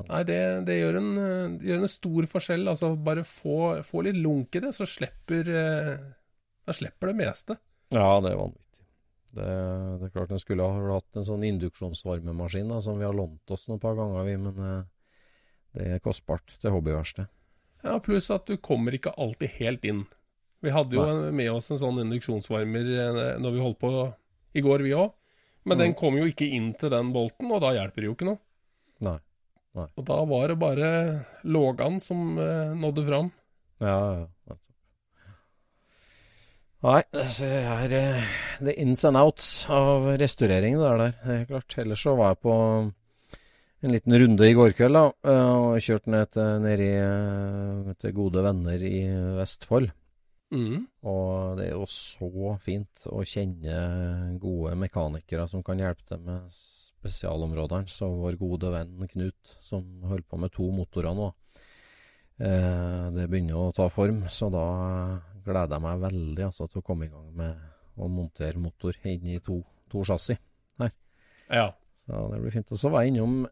Nei, 0.06 0.22
det, 0.28 0.38
det, 0.68 0.76
gjør 0.78 0.96
en, 1.00 1.08
eh, 1.18 1.56
gjør 1.66 1.80
en 1.82 1.90
stor 1.90 2.26
forskjell. 2.30 2.68
Altså, 2.70 2.92
bare 3.02 3.24
få, 3.26 3.82
få 3.82 4.04
litt 4.06 4.18
lunk 4.22 4.54
i 4.54 4.62
det, 4.62 4.70
så 4.76 4.86
slipper 4.86 5.48
eh, 5.50 5.96
slipper 6.76 7.10
det 7.10 7.16
meste. 7.18 7.56
Ja, 7.90 8.20
det 8.22 8.30
er 8.34 8.38
vanvittig. 8.38 8.84
Det, 9.32 9.48
det 9.98 10.06
er 10.06 10.12
klart 10.14 10.30
en 10.32 10.40
skulle 10.40 10.64
ha 10.68 10.92
hatt 10.94 11.18
en 11.18 11.26
sånn 11.26 11.42
induksjonsvarmemaskin 11.48 12.70
da, 12.70 12.78
som 12.84 13.00
vi 13.00 13.04
har 13.08 13.16
lånt 13.16 13.50
oss 13.52 13.66
noen 13.68 13.80
par 13.82 13.96
ganger, 13.98 14.24
vi, 14.28 14.36
men 14.40 14.62
eh, 14.68 14.86
det 15.74 15.88
er 15.96 16.04
kostbart 16.04 16.54
til 16.62 16.72
hobbyverksted. 16.76 17.28
Ja, 17.84 17.98
Pluss 18.02 18.30
at 18.34 18.46
du 18.48 18.56
kommer 18.58 18.94
ikke 18.96 19.12
alltid 19.20 19.52
helt 19.58 19.84
inn. 19.86 20.04
Vi 20.64 20.72
hadde 20.74 20.96
jo 20.98 21.04
en, 21.06 21.28
med 21.38 21.50
oss 21.52 21.68
en 21.70 21.78
sånn 21.78 22.00
induksjonsvarmer 22.02 22.88
eh, 23.04 23.32
når 23.42 23.54
vi 23.54 23.62
holdt 23.62 23.78
på 23.82 23.92
i 24.58 24.62
går, 24.64 24.82
vi 24.86 24.94
òg. 24.96 25.12
Men 25.68 25.78
den 25.82 25.90
Mm. 25.92 25.98
kom 26.00 26.16
jo 26.16 26.24
ikke 26.24 26.46
inn 26.56 26.70
til 26.80 26.90
den 26.90 27.10
bolten, 27.12 27.50
og 27.52 27.60
da 27.60 27.74
hjelper 27.76 28.00
det 28.00 28.08
jo 28.08 28.14
ikke 28.16 28.28
noe. 28.30 28.38
Nei. 29.04 29.18
Og 29.76 30.04
da 30.06 30.22
var 30.26 30.48
det 30.48 30.56
bare 30.58 30.88
lågan 31.44 32.00
som 32.00 32.38
eh, 32.38 32.72
nådde 32.74 33.04
fram. 33.06 33.30
Ja, 33.82 34.26
ja. 34.48 34.56
Nei, 36.78 37.02
det 37.10 37.42
er 37.42 37.90
the 37.90 38.70
er 38.70 38.76
ins 38.78 39.02
and 39.06 39.18
outs 39.18 39.66
av 39.66 40.04
restaureringen 40.20 40.78
det 40.78 40.88
er 40.88 41.00
der. 41.02 41.14
Det 41.24 41.36
er 41.36 41.48
klart. 41.50 41.78
Ellers 41.82 42.04
så 42.06 42.14
var 42.18 42.32
jeg 42.32 42.42
på 42.46 42.54
en 43.82 43.94
liten 43.94 44.14
runde 44.22 44.46
i 44.46 44.54
går 44.54 44.74
kveld 44.78 44.94
da, 44.94 45.04
eh, 45.30 45.54
og 45.58 45.82
kjørte 45.82 46.10
ned 46.14 46.30
til, 46.34 46.60
ned 46.62 46.82
i, 46.82 46.92
eh, 47.02 47.94
til 47.98 48.14
gode 48.14 48.42
venner 48.46 48.82
i 48.82 49.00
Vestfold. 49.38 49.90
Mm. 50.54 50.86
Og 51.04 51.58
det 51.58 51.66
er 51.66 51.74
jo 51.74 51.86
så 51.92 52.54
fint 52.62 53.08
å 53.10 53.20
kjenne 53.26 54.38
gode 54.40 54.78
mekanikere 54.80 55.44
som 55.50 55.62
kan 55.66 55.82
hjelpe 55.82 56.06
til 56.08 56.22
med 56.24 56.46
spesialområdene. 56.98 57.90
Så 57.90 58.10
vår 58.10 58.38
gode 58.40 58.72
venn 58.74 59.08
Knut, 59.14 59.56
som 59.64 59.86
holder 60.04 60.26
på 60.28 60.40
med 60.42 60.54
to 60.54 60.68
motorer 60.74 61.16
nå, 61.16 61.30
eh, 62.42 63.06
det 63.14 63.28
begynner 63.30 63.58
å 63.58 63.72
ta 63.74 63.88
form. 63.92 64.24
Så 64.28 64.50
da 64.54 64.66
gleder 65.46 65.78
jeg 65.78 65.86
meg 65.86 66.04
veldig 66.04 66.46
altså, 66.50 66.68
til 66.68 66.82
å 66.82 66.86
komme 66.86 67.08
i 67.08 67.12
gang 67.14 67.32
med 67.38 67.66
å 67.98 68.10
montere 68.12 68.60
motor 68.62 68.94
inn 69.08 69.26
i 69.26 69.40
to, 69.42 69.62
to 69.90 70.04
chassis. 70.06 70.38
Ja. 71.48 71.72
Så 72.04 72.28
det 72.32 72.42
blir 72.42 72.54
fint. 72.54 72.70
Og 72.72 72.80
så 72.80 72.90
var 72.92 73.04
jeg 73.04 73.14
innom 73.14 73.42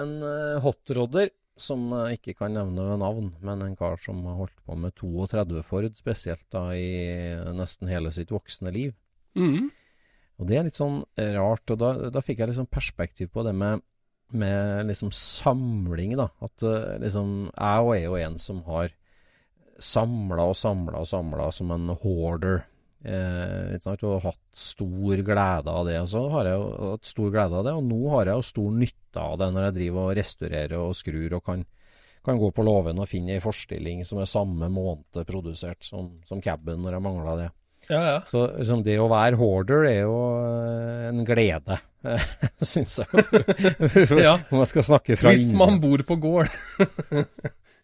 en 0.00 0.12
uh, 0.24 0.60
hotrodder 0.64 1.30
som 1.60 1.84
jeg 1.92 2.18
ikke 2.18 2.38
kan 2.40 2.54
nevne 2.56 2.84
ved 2.88 3.00
navn, 3.02 3.28
men 3.44 3.60
en 3.60 3.76
kar 3.76 4.00
som 4.00 4.22
har 4.24 4.38
holdt 4.40 4.56
på 4.64 4.76
med 4.80 4.94
32 4.96 5.60
Ford, 5.68 5.90
spesielt 5.94 6.46
da 6.50 6.70
i 6.74 7.36
nesten 7.54 7.90
hele 7.92 8.12
sitt 8.14 8.32
voksne 8.32 8.72
liv. 8.72 8.94
Mm. 9.36 9.68
Og 10.42 10.48
det 10.50 10.58
er 10.58 10.66
litt 10.66 10.78
sånn 10.78 11.04
rart, 11.36 11.70
og 11.70 11.78
da, 11.78 11.92
da 12.10 12.22
fikk 12.24 12.42
jeg 12.42 12.50
liksom 12.50 12.66
perspektiv 12.72 13.30
på 13.30 13.44
det 13.46 13.52
med, 13.54 13.84
med 14.34 14.88
liksom 14.88 15.12
samling, 15.14 16.16
da. 16.18 16.26
At 16.42 16.64
eh, 16.66 16.98
liksom 17.04 17.52
Jeg 17.52 17.86
og 17.86 17.94
er 17.94 18.04
jo 18.08 18.18
en 18.18 18.38
som 18.42 18.58
har 18.66 18.90
samla 19.82 20.48
og 20.50 20.58
samla 20.58 21.02
og 21.02 21.08
samla 21.08 21.48
som 21.54 21.70
en 21.74 21.94
hoarder. 22.02 22.64
Eh, 23.02 23.78
sant? 23.82 24.02
Og 24.06 24.22
hatt 24.26 24.42
stor 24.56 25.22
glede 25.26 25.70
av 25.70 25.86
det. 25.86 26.00
Og 26.02 26.10
så 26.10 26.24
har 26.34 26.50
jeg 26.50 26.58
jo 26.58 26.66
hatt 26.90 27.12
stor 27.12 27.30
glede 27.34 27.60
av 27.60 27.68
det, 27.68 27.76
og 27.78 27.86
nå 27.86 28.02
har 28.16 28.30
jeg 28.30 28.40
jo 28.42 28.50
stor 28.50 28.76
nytte 28.82 29.22
av 29.22 29.38
det 29.38 29.50
når 29.54 29.68
jeg 29.68 29.78
driver 29.78 30.08
og 30.08 30.18
restaurerer 30.18 30.78
og 30.80 30.98
skrur 30.98 31.38
og 31.38 31.46
kan, 31.46 31.64
kan 32.26 32.38
gå 32.42 32.52
på 32.54 32.66
låven 32.66 33.02
og 33.02 33.10
finne 33.10 33.36
ei 33.36 33.42
forstilling 33.42 34.02
som 34.08 34.22
er 34.22 34.30
samme 34.30 34.70
måned 34.72 35.22
produsert 35.28 35.86
som, 35.86 36.16
som 36.26 36.42
caben 36.42 36.82
når 36.82 36.98
jeg 36.98 37.06
mangler 37.06 37.44
det. 37.44 37.50
Ja, 37.92 38.02
ja. 38.08 38.18
Så 38.30 38.46
liksom, 38.56 38.82
det 38.86 38.96
å 39.02 39.08
være 39.12 39.36
hoarder 39.40 39.86
er 39.90 39.98
jo 40.06 40.16
eh, 40.40 41.08
en 41.10 41.24
glede, 41.28 41.78
syns 42.72 43.02
jeg. 43.02 43.24
Ja. 44.26 44.38
Om 44.52 44.62
jeg 44.62 44.70
skal 44.72 44.88
snakke 44.94 45.18
fra 45.20 45.34
Hvis 45.34 45.52
man 45.56 45.80
bor 45.82 46.04
på 46.08 46.16
gård. 46.22 46.52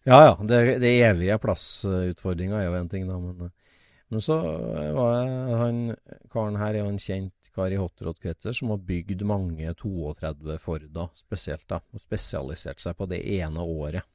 Ja 0.07 0.21
ja, 0.25 0.35
det, 0.47 0.79
det 0.81 0.93
evige 1.05 1.37
plassutfordringa 1.43 2.61
er 2.61 2.69
jo 2.69 2.77
en 2.79 2.89
ting, 2.91 3.05
da. 3.09 3.19
Men, 3.21 3.51
men 4.09 4.23
så 4.23 4.39
var 4.95 5.11
jeg 5.19 5.59
Han 5.59 5.81
karen 6.33 6.57
her 6.57 6.73
er 6.73 6.81
jo 6.81 6.93
en 6.93 7.03
kjent 7.03 7.35
kar 7.55 7.73
i 7.73 7.79
hotrod-kretser 7.79 8.55
som 8.55 8.71
har 8.73 8.81
bygd 8.87 9.25
mange 9.27 9.73
32 9.77 10.57
Forda 10.63 11.09
spesielt, 11.17 11.67
da. 11.69 11.81
Og 11.93 12.01
spesialisert 12.01 12.81
seg 12.81 12.97
på 12.97 13.09
det 13.11 13.19
ene 13.37 13.65
året. 13.65 14.07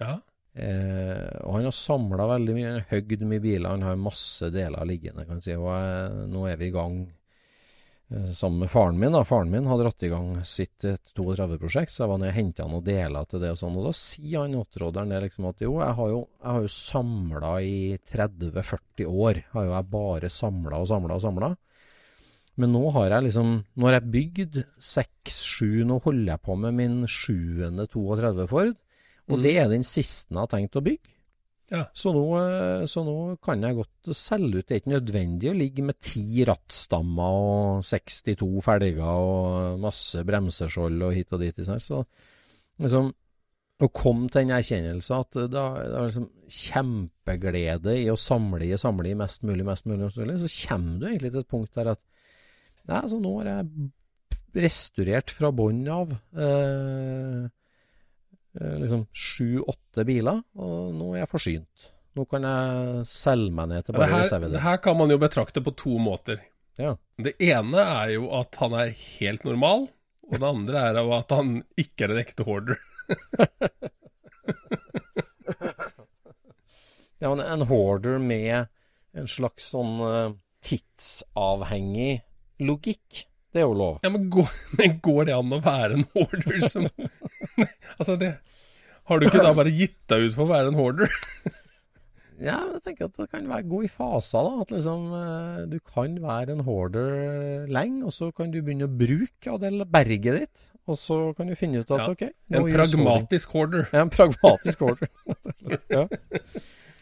Ja. 0.00 0.18
Eh, 0.54 1.28
og 1.44 1.54
han 1.54 1.68
har 1.68 1.76
samla 1.76 2.26
veldig 2.32 2.56
mye, 2.56 2.66
han 2.66 2.80
har 2.80 2.90
høgd 2.96 3.22
mye 3.28 3.44
biler, 3.44 3.70
han 3.70 3.86
har 3.86 4.00
masse 4.00 4.48
deler 4.54 4.88
liggende, 4.88 5.26
kan 5.28 5.42
si. 5.44 5.54
Og 5.54 5.68
jeg, 5.70 6.26
nå 6.32 6.44
er 6.50 6.58
vi 6.58 6.70
i 6.70 6.74
gang 6.74 6.96
eh, 7.04 8.32
sammen 8.32 8.64
med 8.64 8.72
faren 8.72 8.98
min. 8.98 9.14
da. 9.14 9.22
Faren 9.28 9.52
min 9.52 9.68
hadde 9.70 9.86
dratt 9.86 10.08
i 10.08 10.10
gang 10.12 10.32
sitt 10.48 10.88
32-prosjekt, 10.88 11.94
så 11.94 12.04
jeg 12.04 12.12
var 12.12 12.22
nede 12.22 12.32
og 12.32 12.40
henta 12.40 12.66
noen 12.66 12.88
deler 12.88 13.30
til 13.30 13.44
det 13.44 13.52
og 13.54 13.60
sånn. 13.60 13.78
Og 13.78 13.88
da 13.90 13.94
sier 14.00 14.42
han 14.42 14.58
åtteråderen 14.58 15.14
det 15.14 15.22
liksom 15.28 15.48
at 15.52 15.64
jo, 15.66 15.78
jeg 15.84 15.98
har 16.00 16.12
jo, 16.16 16.20
jeg 16.40 16.50
har 16.50 16.66
jo 16.66 16.74
samla 16.78 17.54
i 17.62 17.78
30-40 18.10 19.14
år. 19.28 19.42
Har 19.54 19.68
jo 19.68 19.76
jeg 19.76 19.90
bare 19.94 20.32
samla 20.32 20.82
og 20.82 20.90
samla 20.90 21.20
og 21.20 21.26
samla. 21.28 21.54
Men 22.58 22.72
nå 22.74 22.88
har 22.96 23.12
jeg 23.12 23.28
liksom 23.28 23.50
Nå 23.78 23.86
har 23.86 24.00
jeg 24.00 24.10
bygd 24.16 24.56
seks-sju, 24.82 25.84
nå 25.86 26.00
holder 26.02 26.32
jeg 26.32 26.42
på 26.42 26.56
med 26.58 26.74
min 26.74 27.00
sjuende 27.06 27.86
32 27.86 28.50
Ford. 28.50 28.74
Og 29.28 29.38
Mm. 29.38 29.42
det 29.42 29.54
er 29.56 29.68
den 29.68 29.84
siste 29.84 30.32
jeg 30.32 30.38
har 30.40 30.50
tenkt 30.50 30.76
å 30.76 30.84
bygge. 30.84 31.14
Ja. 31.70 31.82
Så, 31.92 32.14
nå, 32.16 32.24
eh, 32.38 32.86
så 32.88 33.02
nå 33.04 33.38
kan 33.44 33.60
jeg 33.60 33.76
godt 33.76 34.16
selge 34.16 34.58
ut. 34.62 34.66
Det 34.66 34.74
er 34.74 34.80
ikke 34.80 34.94
nødvendig 34.96 35.50
å 35.50 35.58
ligge 35.58 35.84
med 35.84 35.98
ti 36.00 36.44
rattstammer 36.48 37.40
og 37.42 37.82
62 37.84 38.62
felger 38.64 39.04
og 39.04 39.78
masse 39.82 40.24
bremseskjold 40.24 41.02
og 41.04 41.12
hit 41.12 41.32
og 41.36 41.40
dit. 41.44 41.54
Så 41.56 42.00
liksom 42.80 43.12
å 43.78 43.88
komme 43.94 44.30
til 44.32 44.42
den 44.46 44.56
erkjennelsen 44.56 45.20
at 45.20 45.36
det 45.52 45.60
er 45.60 46.08
liksom 46.08 46.30
kjempeglede 46.50 47.94
i 48.00 48.08
å 48.10 48.16
samle 48.18 48.64
i, 48.66 48.72
samle 48.80 49.12
i 49.12 49.18
mest 49.18 49.44
mulig, 49.46 49.66
mest 49.68 49.86
mulig, 49.86 50.00
mest 50.06 50.18
mulig, 50.18 50.38
så 50.40 50.50
kommer 50.64 50.98
du 50.98 51.06
egentlig 51.06 51.30
til 51.34 51.44
et 51.44 51.52
punkt 51.52 51.74
der 51.78 51.92
at 51.94 52.02
Nei, 52.88 53.02
så 53.04 53.18
nå 53.20 53.34
har 53.42 53.48
jeg 53.50 53.90
restaurert 54.64 55.30
fra 55.36 55.50
bånn 55.52 55.82
av 55.92 56.14
eh, 56.32 57.42
liksom 58.58 59.06
sju-åtte 59.14 60.04
biler, 60.08 60.42
og 60.58 60.94
nå 60.96 61.12
er 61.14 61.22
jeg 61.22 61.30
forsynt. 61.32 61.88
Nå 62.18 62.24
kan 62.30 62.46
jeg 62.48 63.04
selge 63.06 63.54
meg 63.54 63.68
ned 63.70 63.86
til 63.86 63.94
bare 63.98 64.22
reservedel. 64.24 64.56
det 64.56 64.64
her 64.64 64.80
kan 64.82 64.96
man 64.98 65.12
jo 65.12 65.20
betrakte 65.22 65.62
på 65.62 65.74
to 65.78 65.98
måter. 66.02 66.40
Ja. 66.78 66.96
Det 67.18 67.36
ene 67.42 67.84
er 67.84 68.14
jo 68.16 68.30
at 68.38 68.58
han 68.62 68.74
er 68.78 68.94
helt 68.94 69.46
normal, 69.46 69.86
og 70.28 70.34
det 70.34 70.48
andre 70.48 70.82
er 70.88 70.98
jo 71.02 71.14
at 71.16 71.34
han 71.36 71.60
ikke 71.78 72.08
er 72.08 72.14
en 72.14 72.22
ekte 72.24 72.46
hoarder. 72.48 72.82
Ja, 77.18 77.34
men 77.34 77.40
en 77.42 77.66
hoarder 77.66 78.18
med 78.22 78.68
en 79.18 79.26
slags 79.30 79.72
sånn 79.72 79.96
eh, 80.06 80.34
tidsavhengig 80.62 82.20
logikk, 82.62 83.24
det 83.50 83.62
er 83.62 83.66
jo 83.66 83.74
lov. 83.74 83.96
Ja, 84.04 84.12
men 84.14 84.28
går, 84.30 84.52
men 84.78 85.00
går 85.02 85.26
det 85.26 85.34
an 85.34 85.56
å 85.56 85.60
være 85.64 85.98
en 85.98 86.06
hoarder 86.14 86.68
som 86.70 86.86
Altså, 87.98 88.16
det 88.20 88.34
Har 89.08 89.18
du 89.18 89.26
ikke 89.28 89.44
da 89.44 89.54
bare 89.56 89.72
gitt 89.72 89.98
deg 90.12 90.28
ut 90.28 90.36
for 90.36 90.46
å 90.46 90.52
være 90.52 90.72
en 90.72 90.78
hoarder? 90.78 91.12
Ja, 92.38 92.54
men 92.62 92.76
jeg 92.76 92.82
tenker 92.84 93.08
at 93.08 93.16
det 93.18 93.24
kan 93.32 93.46
være 93.50 93.66
god 93.66 93.86
i 93.88 93.88
faser, 93.90 94.46
da. 94.46 94.62
At 94.62 94.70
liksom 94.70 95.06
eh, 95.18 95.62
du 95.72 95.78
kan 95.82 96.12
være 96.22 96.54
en 96.54 96.60
hoarder 96.62 97.64
lenge, 97.66 98.04
og 98.06 98.14
så 98.14 98.28
kan 98.30 98.52
du 98.52 98.60
begynne 98.62 98.86
å 98.86 98.92
bruke 99.00 99.50
av 99.50 99.58
det 99.64 99.72
berget 99.90 100.36
ditt. 100.44 100.68
Og 100.88 100.96
så 100.96 101.16
kan 101.36 101.50
du 101.50 101.56
finne 101.58 101.82
ut 101.82 101.90
at 101.90 102.04
Ja, 102.04 102.12
OK 102.14 102.22
En 102.54 102.68
pragmatisk 102.70 103.56
hoarder. 103.56 103.88
Ja, 103.90 104.04
en 104.06 104.12
pragmatisk 104.14 104.86
hoarder. 104.86 105.10
ja. 105.96 106.04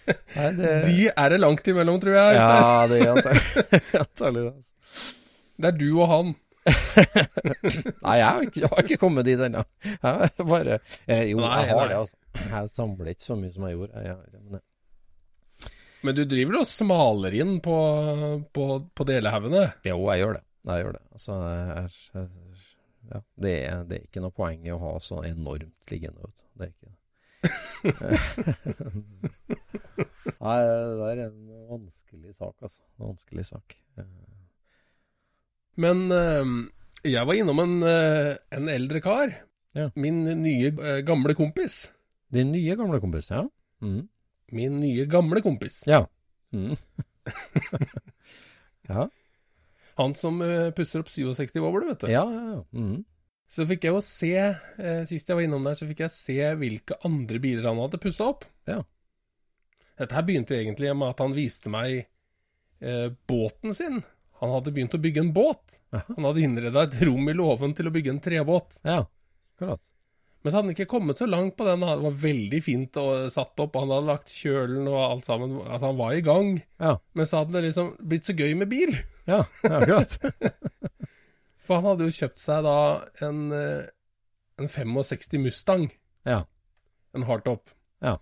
Nei, 0.07 0.49
det, 0.57 0.73
De 0.87 0.97
er 1.11 1.35
det 1.35 1.43
langt 1.43 1.69
imellom, 1.69 2.01
tror 2.01 2.17
jeg. 2.17 2.41
Ja, 2.41 2.89
det 2.89 3.03
er 3.05 3.13
antagelig 3.13 4.49
altså. 4.55 4.73
Det 5.57 5.71
er 5.71 5.79
du 5.79 5.89
og 5.95 6.09
han. 6.11 6.35
Nei, 8.05 8.15
jeg 8.19 8.27
har 8.27 8.41
ikke, 8.47 8.61
jeg 8.65 8.71
har 8.73 8.83
ikke 8.83 8.99
kommet 9.01 9.27
dit 9.29 9.43
ennå. 9.47 9.63
Jeg 9.87 10.31
Bare 10.49 10.79
eh, 11.07 11.23
Jo, 11.31 11.39
Nei, 11.43 11.61
jeg 11.63 11.71
har 11.73 11.83
nei. 11.83 11.89
det, 11.93 11.99
altså. 12.01 12.17
Jeg 12.51 12.73
samler 12.73 13.11
ikke 13.13 13.27
så 13.27 13.37
mye 13.41 13.53
som 13.55 13.67
jeg 13.69 13.79
gjorde. 13.79 14.03
Jeg, 14.07 14.43
men, 14.51 14.63
Men 16.07 16.19
du 16.19 16.25
driver 16.29 16.59
og 16.61 16.67
smaler 16.71 17.39
inn 17.39 17.55
på, 17.65 17.77
på, 18.55 18.67
på 18.93 19.09
delehaugene. 19.09 19.65
jo, 19.87 19.97
jeg 20.11 20.25
gjør 20.25 20.35
det. 20.41 20.45
Jeg 20.67 20.83
gjør 20.83 20.93
det. 20.99 21.05
Altså, 21.15 21.33
jeg, 21.47 22.27
ja, 23.07 23.21
det, 23.47 23.55
er, 23.71 23.83
det 23.87 23.95
er 24.01 24.05
ikke 24.09 24.25
noe 24.25 24.35
poeng 24.35 24.67
i 24.67 24.75
å 24.75 24.83
ha 24.83 24.93
så 25.03 25.23
enormt 25.29 25.93
liggende. 25.95 26.27
Vet. 26.27 26.39
Det 26.57 26.65
er 26.67 26.71
ikke 26.75 26.91
det. 26.91 26.95
Nei, 30.43 30.57
det 30.67 31.07
er 31.13 31.21
en 31.29 31.37
vanskelig 31.71 32.33
sak, 32.35 32.57
altså. 32.67 32.83
Vanskelig 33.01 33.45
sak. 33.53 33.77
Men 35.81 36.07
eh, 36.13 36.55
jeg 37.13 37.29
var 37.29 37.39
innom 37.39 37.61
en, 37.63 37.77
eh, 37.87 38.33
en 38.57 38.71
eldre 38.73 39.03
kar. 39.05 39.35
Ja. 39.77 39.91
Min 39.95 40.25
nye 40.41 40.73
eh, 40.73 41.01
gamle 41.07 41.37
kompis. 41.37 41.87
Din 42.33 42.53
nye 42.55 42.77
gamle 42.79 43.01
kompis, 43.03 43.31
ja? 43.31 43.45
Mm. 43.85 44.07
Min 44.57 44.79
nye 44.81 45.05
gamle 45.11 45.43
kompis. 45.45 45.83
Ja. 45.87 46.07
Mm. 46.55 46.77
ja. 48.89 49.09
Han 50.01 50.17
som 50.17 50.41
eh, 50.45 50.71
pusser 50.77 51.05
opp 51.05 51.13
67 51.13 51.61
wobbler, 51.61 51.91
vet 51.93 52.05
du. 52.05 52.11
Ja, 52.13 52.25
ja, 52.25 52.57
ja. 52.57 52.65
Mm. 52.77 53.05
Så 53.47 53.67
fikk 53.69 53.87
jeg 53.87 53.95
jo 53.95 54.03
se, 54.03 54.33
eh, 54.35 55.03
sist 55.07 55.29
jeg 55.31 55.39
var 55.39 55.47
innom 55.47 55.67
der, 55.69 55.77
så 55.79 55.87
fikk 55.87 56.03
jeg 56.03 56.15
se 56.15 56.51
hvilke 56.59 56.99
andre 57.07 57.41
biler 57.43 57.69
han 57.69 57.79
hadde 57.79 58.01
pussa 58.03 58.27
opp. 58.33 58.45
Ja. 58.69 58.81
Dette 59.97 60.17
her 60.17 60.27
begynte 60.27 60.57
egentlig 60.59 60.91
med 60.93 61.15
at 61.15 61.23
han 61.23 61.37
viste 61.37 61.73
meg 61.73 62.09
eh, 62.83 63.09
båten 63.31 63.77
sin. 63.77 64.03
Han 64.41 64.51
hadde 64.53 64.73
begynt 64.77 64.95
å 64.95 65.01
bygge 65.01 65.21
en 65.25 65.33
båt. 65.37 65.79
Han 65.93 66.25
hadde 66.29 66.43
innreda 66.45 66.83
et 66.87 66.97
rom 67.09 67.29
i 67.29 67.35
låven 67.37 67.73
til 67.77 67.89
å 67.89 67.93
bygge 67.95 68.11
en 68.15 68.21
trebåt. 68.21 68.81
ja. 68.85 69.05
Akkurat. 69.57 69.81
Men 70.45 70.53
så 70.53 70.59
hadde 70.59 70.67
han 70.69 70.75
ikke 70.77 70.87
kommet 70.91 71.19
så 71.19 71.27
langt 71.27 71.57
på 71.59 71.65
den. 71.67 71.81
Det 71.81 71.95
var 72.05 72.19
veldig 72.23 72.59
fint 72.63 72.97
og 73.03 73.31
satt 73.35 73.59
opp. 73.65 73.75
Han 73.81 73.89
hadde 73.91 74.07
lagt 74.13 74.29
kjølen 74.31 74.87
og 74.93 74.99
alt 75.01 75.25
sammen. 75.27 75.57
Altså, 75.65 75.87
han 75.89 75.97
var 75.99 76.13
i 76.15 76.21
gang. 76.23 76.51
Ja. 76.79 76.93
Men 77.19 77.27
så 77.27 77.41
hadde 77.41 77.57
det 77.57 77.63
liksom 77.71 77.89
blitt 77.99 78.29
så 78.29 78.35
gøy 78.37 78.53
med 78.61 78.69
bil. 78.71 78.93
Ja, 79.27 79.41
akkurat. 79.67 80.19
For 81.67 81.81
han 81.81 81.89
hadde 81.89 82.07
jo 82.07 82.15
kjøpt 82.15 82.39
seg 82.39 82.63
da 82.69 82.77
en, 83.27 83.41
eh, 83.57 83.89
en 84.63 84.69
65 84.71 85.41
Mustang. 85.43 85.89
ja. 86.29 86.45
En 87.17 87.25
hardtop. 87.25 87.71
Ja. 88.05 88.19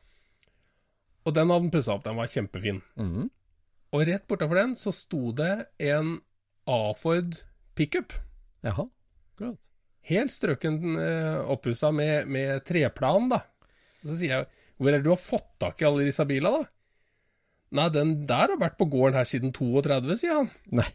Og 1.27 1.35
den 1.35 1.51
hadde 1.51 1.65
han 1.67 1.71
pussa 1.75 1.97
opp. 1.99 2.05
Den 2.07 2.17
var 2.17 2.31
kjempefin. 2.31 2.81
Mhm. 2.97 3.29
Og 3.95 4.03
rett 4.09 4.27
bortafor 4.27 4.59
den 4.59 4.75
så 4.79 4.91
sto 4.95 5.31
det 5.37 5.53
en 5.87 6.17
A-Ford 6.67 7.37
pickup. 7.79 8.15
Jaha. 8.67 8.89
klart. 9.39 9.61
Helt 10.11 10.33
strøken 10.35 10.81
uh, 10.99 11.47
oppussa 11.55 11.93
med, 11.95 12.27
med 12.27 12.65
treplan, 12.67 13.31
da. 13.31 13.45
Og 14.03 14.11
så 14.11 14.19
sier 14.19 14.35
jeg 14.35 14.51
hvor 14.75 14.91
er 14.91 14.99
det 14.99 15.07
du 15.07 15.13
har 15.13 15.23
fått 15.23 15.53
tak 15.63 15.79
i 15.81 15.87
alle 15.87 16.09
disse 16.09 16.27
bilene, 16.27 16.65
da? 16.65 16.71
Nei, 17.75 17.87
den 17.95 18.13
der 18.27 18.51
har 18.51 18.59
vært 18.59 18.77
på 18.79 18.89
gården 18.91 19.17
her 19.19 19.27
siden 19.29 19.55
32, 19.55 20.19
sier 20.19 20.41
han. 20.41 20.51
Nei. 20.75 20.89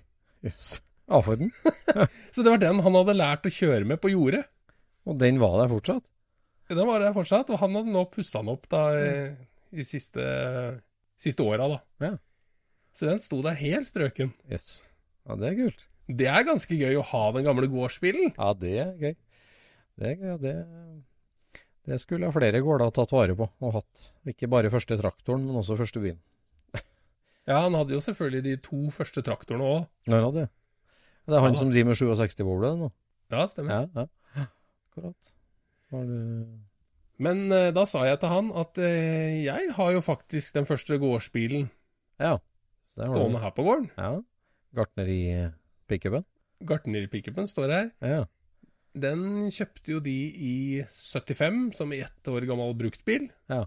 Jøss. 0.45 0.77
A-Forden. 1.09 1.53
Så 2.35 2.43
det 2.43 2.51
var 2.51 2.62
den 2.62 2.83
han 2.83 2.97
hadde 2.99 3.17
lært 3.17 3.47
å 3.47 3.53
kjøre 3.53 3.88
med 3.88 4.01
på 4.03 4.12
jordet. 4.12 4.43
Og 5.07 5.17
den 5.19 5.39
var 5.41 5.55
der 5.62 5.71
fortsatt? 5.71 6.03
Den 6.69 6.85
var 6.85 7.01
der 7.01 7.15
fortsatt, 7.15 7.49
og 7.49 7.63
han 7.63 7.79
hadde 7.79 7.95
nå 7.95 8.03
pussa 8.12 8.43
den 8.43 8.51
opp 8.51 8.67
da 8.69 8.83
i, 8.93 9.12
i 9.73 9.85
siste, 9.88 10.25
siste 11.17 11.47
åra, 11.47 11.65
da. 11.71 11.79
Ja. 12.05 12.12
Så 12.95 13.08
den 13.10 13.21
sto 13.23 13.41
der 13.45 13.58
helt 13.60 13.88
strøken. 13.88 14.34
Jøss. 14.52 14.88
Ja, 15.28 15.36
det 15.39 15.52
er 15.52 15.58
kult. 15.60 15.86
Det 16.10 16.25
er 16.32 16.45
ganske 16.47 16.73
gøy 16.80 16.95
å 16.97 17.06
ha 17.06 17.23
den 17.36 17.45
gamle 17.45 17.67
gårdsbilen. 17.69 18.34
Ja, 18.38 18.54
det 18.58 18.71
er 18.82 18.93
gøy. 18.97 19.15
Det 19.99 20.08
er 20.10 20.15
gøy. 20.23 20.38
Det, 20.41 20.56
det 21.89 21.99
skulle 22.02 22.32
flere 22.34 22.62
gårder 22.65 22.91
tatt 22.95 23.13
vare 23.13 23.36
på 23.38 23.45
og 23.62 23.75
hatt. 23.78 24.08
Ikke 24.30 24.49
bare 24.52 24.71
første 24.73 24.97
traktoren, 24.99 25.45
men 25.45 25.60
også 25.62 25.78
første 25.80 26.02
bilen. 26.04 26.19
Ja, 27.49 27.63
han 27.65 27.73
hadde 27.73 27.95
jo 27.95 28.02
selvfølgelig 28.04 28.43
de 28.45 28.56
to 28.62 28.80
første 28.93 29.23
traktorene 29.25 29.65
òg. 29.65 29.86
Ja, 30.10 30.19
det. 30.34 30.47
Det 31.30 31.38
er 31.38 31.41
han 31.45 31.54
Ja. 31.56 31.60
som 31.62 31.71
driver 31.71 31.89
med 31.91 31.97
67-bowler 31.97 32.75
nå? 32.78 32.89
Ja, 33.34 33.45
stemmer. 33.49 33.88
Ja, 33.93 34.06
ja. 34.36 34.45
Akkurat. 34.89 35.32
Var 35.93 36.04
det... 36.10 36.19
Men 37.19 37.41
uh, 37.52 37.69
da 37.75 37.84
sa 37.89 38.04
jeg 38.08 38.19
til 38.21 38.32
han 38.32 38.52
at 38.56 38.78
uh, 38.80 39.43
jeg 39.45 39.73
har 39.75 39.91
jo 39.91 40.02
faktisk 40.06 40.54
den 40.56 40.65
første 40.69 40.97
gårdsbilen 41.02 41.67
Ja. 42.21 42.38
Stående 43.07 43.41
her 43.43 43.53
på 43.55 43.65
gården. 43.67 43.89
Ja. 43.97 44.12
Gartneri-pickupen? 44.75 46.25
Gartnerpickupen 46.67 47.47
står 47.47 47.73
her. 47.73 47.89
Ja. 48.03 48.23
Den 48.99 49.49
kjøpte 49.53 49.93
jo 49.93 49.99
de 50.03 50.15
i 50.33 50.55
75, 50.91 51.69
som 51.77 51.93
ett 51.95 52.31
år 52.31 52.47
gammel 52.49 52.73
bruktbil. 52.77 53.29
Ja. 53.51 53.63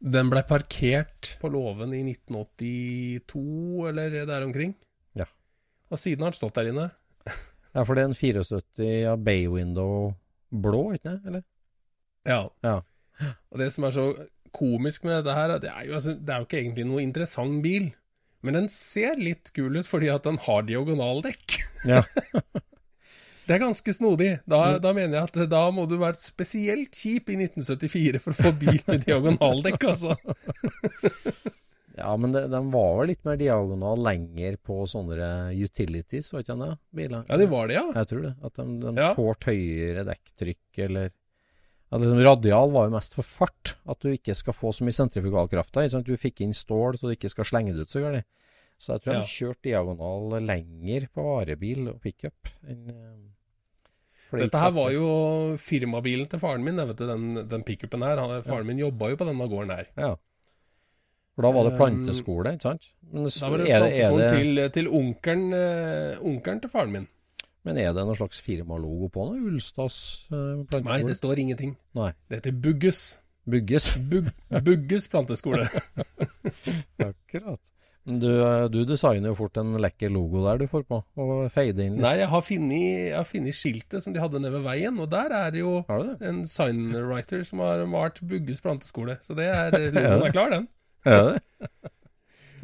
Den 0.00 0.30
blei 0.32 0.42
parkert 0.48 1.34
på 1.42 1.50
låven 1.52 1.92
i 1.92 2.00
1982, 2.14 3.88
eller 3.90 4.16
der 4.24 4.46
omkring. 4.46 4.74
Ja. 5.18 5.26
Og 5.92 6.00
siden 6.00 6.24
har 6.24 6.32
den 6.32 6.38
stått 6.38 6.56
der 6.56 6.70
inne. 6.70 6.88
ja, 7.74 7.82
for 7.82 7.94
det 7.94 8.06
er 8.06 8.12
en 8.12 8.16
74 8.16 9.10
av 9.10 9.20
Bay 9.26 9.44
Window 9.50 10.14
blå, 10.50 10.86
ikke 10.96 11.10
det? 11.10 11.18
Eller? 11.26 11.44
Ja. 12.28 12.42
Ja. 12.64 12.78
Og 13.52 13.60
det 13.60 13.68
som 13.74 13.84
er 13.84 13.94
så 13.94 14.06
komisk 14.56 15.04
med 15.04 15.20
dette 15.20 15.36
her, 15.36 15.58
det 15.60 15.70
er 15.70 15.84
jo, 15.86 15.94
altså, 15.98 16.14
det 16.16 16.32
er 16.32 16.40
jo 16.40 16.48
ikke 16.48 16.62
egentlig 16.62 16.86
noe 16.88 17.04
interessant 17.04 17.60
bil. 17.64 17.90
Men 18.42 18.56
den 18.56 18.68
ser 18.72 19.18
litt 19.20 19.50
gul 19.56 19.76
ut 19.76 19.86
fordi 19.88 20.08
at 20.12 20.24
den 20.24 20.38
har 20.46 20.62
diagonaldekk. 20.68 21.58
Ja. 21.88 22.02
Det 23.50 23.56
er 23.56 23.62
ganske 23.64 23.92
snodig. 23.96 24.28
Da, 24.46 24.76
da 24.78 24.92
mener 24.94 25.16
jeg 25.16 25.26
at 25.26 25.38
da 25.50 25.64
må 25.74 25.82
du 25.90 25.96
være 25.98 26.14
spesielt 26.20 26.94
kjip 26.94 27.32
i 27.34 27.38
1974 27.48 28.20
for 28.22 28.30
å 28.30 28.44
få 28.46 28.52
bil 28.60 28.78
med 28.86 29.02
diagonaldekk, 29.08 29.88
altså. 29.90 30.14
Ja, 32.00 32.14
men 32.16 32.32
det, 32.32 32.44
den 32.48 32.70
var 32.72 32.94
vel 33.00 33.10
litt 33.10 33.24
mer 33.26 33.36
diagonal 33.36 33.98
lenger 34.06 34.54
på 34.64 34.76
sånne 34.88 35.50
utilities, 35.58 36.30
var 36.32 36.44
ikke 36.46 36.54
det? 36.62 36.68
Biler? 36.96 37.24
Ja, 37.28 37.36
det 37.42 37.48
var 37.50 37.68
det, 37.68 37.74
ja. 37.76 37.82
Jeg 37.98 38.08
tror 38.12 38.22
det. 38.24 38.30
At 38.46 38.54
de, 38.56 38.66
de 38.86 38.92
Ja. 39.02 39.08
tålte 39.18 39.50
høyere 39.52 40.04
dekktrykk, 40.08 40.62
eller 40.86 41.10
at 41.90 42.00
liksom 42.00 42.20
Radial 42.22 42.70
var 42.70 42.86
jo 42.86 42.94
mest 42.94 43.16
for 43.18 43.26
fart. 43.26 43.74
At 43.90 43.98
du 44.04 44.12
ikke 44.12 44.34
skal 44.38 44.54
få 44.54 44.70
så 44.76 44.84
mye 44.86 44.94
sentrifugalkraft. 44.94 45.74
Sånn 45.74 45.90
sant? 45.90 46.06
Du 46.06 46.14
fikk 46.20 46.40
inn 46.44 46.54
stål, 46.54 46.98
så 47.00 47.08
du 47.10 47.16
ikke 47.16 47.30
skal 47.32 47.48
slenge 47.48 47.74
det 47.74 47.88
ut 47.88 47.90
så 47.90 48.02
galt. 48.04 48.26
Så 48.80 48.94
jeg 48.94 49.02
tror 49.04 49.14
Ja. 49.14 49.20
de 49.20 49.28
kjørte 49.28 49.62
diagonal 49.66 50.38
lenger 50.46 51.08
på 51.12 51.24
varebil 51.26 51.88
og 51.90 51.98
pickup 52.00 52.48
enn 52.64 52.88
eh, 52.88 53.18
Dette 54.38 54.60
her 54.62 54.70
var 54.70 54.92
jo 54.94 55.56
firmabilen 55.58 56.28
til 56.30 56.38
faren 56.38 56.62
min, 56.62 56.76
vet 56.76 56.96
du, 56.96 57.06
den, 57.08 57.48
den 57.50 57.64
pickupen 57.66 58.00
her. 58.06 58.16
Han, 58.22 58.42
faren 58.46 58.68
min 58.68 58.78
jobba 58.78 59.08
jo 59.10 59.16
på 59.18 59.26
denne 59.26 59.48
gården 59.50 59.72
her. 59.74 59.88
Ja. 59.98 60.12
For 61.34 61.42
da 61.42 61.50
var 61.50 61.66
det 61.66 61.72
Um, 61.74 61.78
planteskole, 61.80 62.52
ikke 62.54 62.62
sant? 62.68 62.86
Men, 63.10 63.26
så, 63.26 63.40
Da 63.40 63.50
var 63.50 63.58
det 63.58 64.20
det, 64.20 64.30
til, 64.30 64.62
til 64.76 64.88
onkelen, 64.88 65.52
eh, 65.56 66.22
onkelen 66.22 66.60
til 66.62 66.70
faren 66.70 66.92
min. 66.94 67.08
Men 67.66 67.80
er 67.80 67.90
det 67.96 68.04
noen 68.06 68.16
slags 68.18 68.40
firmalogo 68.44 69.10
på 69.12 69.26
noe? 69.28 69.40
Ulstads 69.50 69.98
planteskole? 70.30 70.86
Nei, 70.86 71.00
det 71.08 71.16
står 71.18 71.42
ingenting. 71.42 71.74
Nei. 71.98 72.12
Det 72.28 72.40
heter 72.40 72.56
Bugges. 72.66 73.02
Bugges? 73.50 73.90
Bug, 74.10 74.30
Bugges 74.64 75.08
planteskole. 75.12 75.66
Akkurat. 77.10 77.60
Du, 78.10 78.30
eh, 78.40 78.64
du 78.72 78.80
designer 78.88 79.28
jo 79.30 79.36
fort 79.36 79.58
en 79.60 79.74
lekker 79.76 80.10
logo 80.12 80.40
der 80.46 80.62
du 80.62 80.66
får 80.72 80.86
på, 80.88 81.02
og 81.20 81.32
fade 81.52 81.84
inn 81.84 81.98
litt. 81.98 82.02
Nei, 82.02 82.14
jeg 82.22 82.30
har 82.32 82.44
funnet 82.46 83.28
funnet 83.28 83.56
skiltet 83.58 84.02
som 84.02 84.14
de 84.14 84.22
hadde 84.22 84.40
nede 84.40 84.54
ved 84.56 84.64
veien, 84.64 84.96
og 85.02 85.10
der 85.12 85.34
er 85.36 85.52
det 85.52 85.60
jo 85.60 85.74
det? 85.84 86.16
en 86.26 86.42
signwriter 86.48 87.44
som 87.46 87.60
har 87.64 87.84
malt 87.90 88.22
Bugges 88.24 88.64
planteskole. 88.64 89.18
Så 89.26 89.36
det 89.38 89.50
er 89.52 89.76
logoen 89.94 90.28
er 90.30 90.34
klar, 90.34 90.54
den. 90.56 90.68
Er 91.04 91.28
det? 91.28 91.90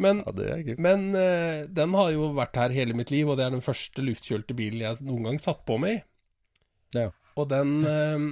Men, 0.02 0.22
Ja, 0.26 0.74
men 0.82 1.08
uh, 1.14 1.66
den 1.72 1.94
har 1.98 2.10
jo 2.14 2.30
vært 2.36 2.58
her 2.60 2.74
hele 2.74 2.96
mitt 2.98 3.12
liv, 3.14 3.28
og 3.28 3.38
det 3.38 3.46
er 3.46 3.54
den 3.54 3.64
første 3.64 4.04
luftkjølte 4.04 4.56
bilen 4.58 4.84
jeg 4.84 5.06
noen 5.06 5.30
gang 5.30 5.40
satt 5.42 5.64
på 5.68 5.78
meg 5.82 5.98
i. 5.98 6.02
Ja. 6.96 7.08
Og 7.36 7.48
den 7.50 7.72
uh, 7.84 8.26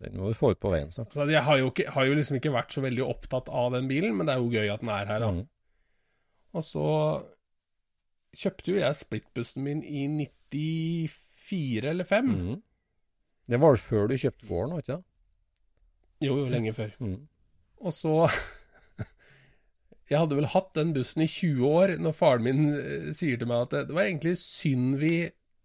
Den 0.00 0.16
må 0.16 0.30
du 0.30 0.38
få 0.38 0.54
ut 0.54 0.62
på 0.62 0.72
veien 0.72 0.90
snart. 0.92 1.12
Så 1.14 1.26
jeg 1.30 1.44
har 1.46 1.60
jo, 1.60 1.72
ikke, 1.72 1.90
har 1.92 2.08
jo 2.08 2.16
liksom 2.18 2.40
ikke 2.40 2.54
vært 2.54 2.72
så 2.74 2.84
veldig 2.84 3.04
opptatt 3.06 3.50
av 3.52 3.74
den 3.76 3.90
bilen, 3.90 4.16
men 4.16 4.28
det 4.28 4.36
er 4.36 4.42
jo 4.42 4.54
gøy 4.54 4.72
at 4.72 4.84
den 4.84 4.94
er 4.94 5.12
her, 5.12 5.26
da. 5.26 5.34
Mm. 5.36 5.44
Og 6.56 6.66
så 6.66 6.88
kjøpte 8.36 8.72
jo 8.72 8.80
jeg 8.80 8.98
splittbussen 8.98 9.66
min 9.66 9.82
i 9.84 10.06
94 10.50 11.90
eller 11.92 12.08
5. 12.08 12.30
Mm. 12.30 12.58
Det 13.50 13.58
var 13.60 13.80
før 13.82 14.10
du 14.10 14.16
kjøpte 14.18 14.46
gården, 14.46 14.74
var 14.74 14.84
ikke 14.84 14.96
det? 14.96 15.04
Jo, 16.20 16.36
jo, 16.36 16.48
lenge 16.52 16.72
før. 16.76 16.90
Mm. 17.00 17.20
Og 17.80 17.94
så 17.96 18.14
Jeg 20.10 20.18
hadde 20.18 20.38
vel 20.40 20.48
hatt 20.50 20.72
den 20.74 20.90
bussen 20.96 21.22
i 21.22 21.28
20 21.30 21.66
år 21.70 21.92
når 22.02 22.16
faren 22.16 22.46
min 22.46 22.64
eh, 22.74 23.10
sier 23.16 23.38
til 23.38 23.50
meg 23.50 23.66
at 23.68 23.76
det, 23.76 23.84
det 23.90 23.96
var 23.96 24.08
egentlig 24.08 24.34
synd 24.42 24.96
vi 24.98 25.14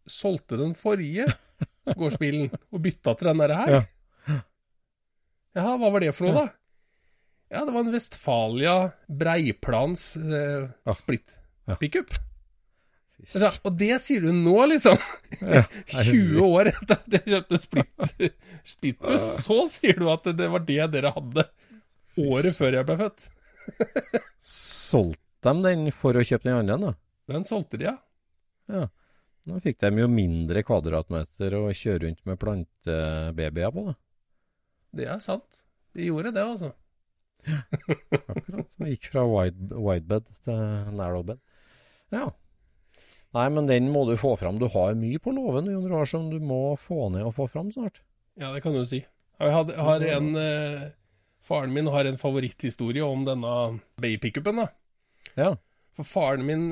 solgte 0.05 0.60
den 0.60 0.75
forrige 0.77 1.25
gårdsbilen 1.97 2.51
og 2.53 2.84
bytta 2.84 3.15
til 3.17 3.31
den 3.31 3.41
der 3.41 3.55
her. 3.58 3.73
Ja. 3.73 3.81
Ja, 5.55 5.71
hva 5.79 5.89
var 5.89 6.03
det 6.03 6.12
for 6.13 6.27
noe, 6.27 6.45
da? 6.45 6.45
Ja, 7.53 7.62
det 7.63 7.71
var 7.71 7.86
en 7.86 7.93
Vestfalia 7.93 8.75
Breiplans 9.08 10.08
eh, 10.19 10.65
splitt 10.97 11.38
pickup. 11.79 12.12
Ja, 13.31 13.49
og 13.63 13.77
det 13.79 13.95
sier 14.03 14.25
du 14.25 14.34
nå, 14.36 14.55
liksom? 14.73 14.99
20 15.39 16.41
år 16.58 16.69
etter 16.73 16.97
at 16.99 17.15
jeg 17.15 17.23
kjøpte 17.31 17.60
splitt, 17.62 18.12
splittbuss, 18.75 19.29
så 19.45 19.62
sier 19.71 20.01
du 20.01 20.10
at 20.12 20.27
det 20.36 20.49
var 20.51 20.65
det 20.67 20.89
dere 20.97 21.13
hadde 21.15 21.47
året 22.21 22.60
før 22.60 22.75
jeg 22.81 22.88
ble 22.89 22.99
født. 22.99 23.29
Solgte 24.45 25.21
de 25.45 25.62
den 25.65 25.89
for 25.93 26.17
å 26.17 26.23
kjøpe 26.25 26.47
den 26.47 26.60
andre, 26.60 26.78
da? 26.82 26.93
Den 27.34 27.45
solgte 27.47 27.80
de, 27.82 27.89
ja. 27.89 27.97
Ja. 28.71 28.88
Nå 29.45 29.60
fikk 29.62 29.78
de 29.84 30.01
jo 30.01 30.08
mindre 30.10 30.63
kvadratmeter 30.65 31.54
å 31.60 31.67
kjøre 31.69 32.08
rundt 32.08 32.23
med 32.25 32.39
plantebabyer 32.41 33.73
på, 33.75 33.86
da. 33.91 33.95
Det 34.95 35.10
er 35.12 35.21
sant. 35.21 35.62
De 35.95 36.08
gjorde 36.08 36.34
det, 36.34 36.45
altså. 36.45 36.71
Akkurat. 38.32 38.73
Det 38.80 38.95
gikk 38.95 39.12
fra 39.13 39.25
wide, 39.30 39.69
widebed 39.69 40.32
til 40.47 40.95
narrowbed. 40.97 41.41
Ja. 42.15 42.30
Nei, 43.36 43.45
men 43.51 43.67
den 43.69 43.91
må 43.91 44.06
du 44.08 44.15
få 44.17 44.34
fram. 44.39 44.58
Du 44.62 44.69
har 44.71 44.95
mye 44.97 45.19
på 45.21 45.34
låven 45.36 45.67
som 46.08 46.30
du 46.32 46.39
må 46.39 46.78
få 46.80 47.10
ned 47.13 47.28
og 47.28 47.36
få 47.36 47.49
fram 47.51 47.71
snart. 47.73 48.01
Ja, 48.39 48.54
det 48.56 48.63
kan 48.63 48.73
du 48.75 48.86
si. 48.88 49.04
Jeg 49.39 49.51
har, 49.51 49.67
jeg 49.67 49.84
har 49.84 50.06
en 50.15 50.30
eh, 50.39 50.86
Faren 51.45 51.73
min 51.75 51.88
har 51.93 52.08
en 52.10 52.17
favoritthistorie 52.17 53.05
om 53.05 53.25
denne 53.27 53.51
babypickupen. 54.01 54.63
Ja. 55.38 55.51
For 55.95 56.03
faren 56.10 56.45
min 56.47 56.63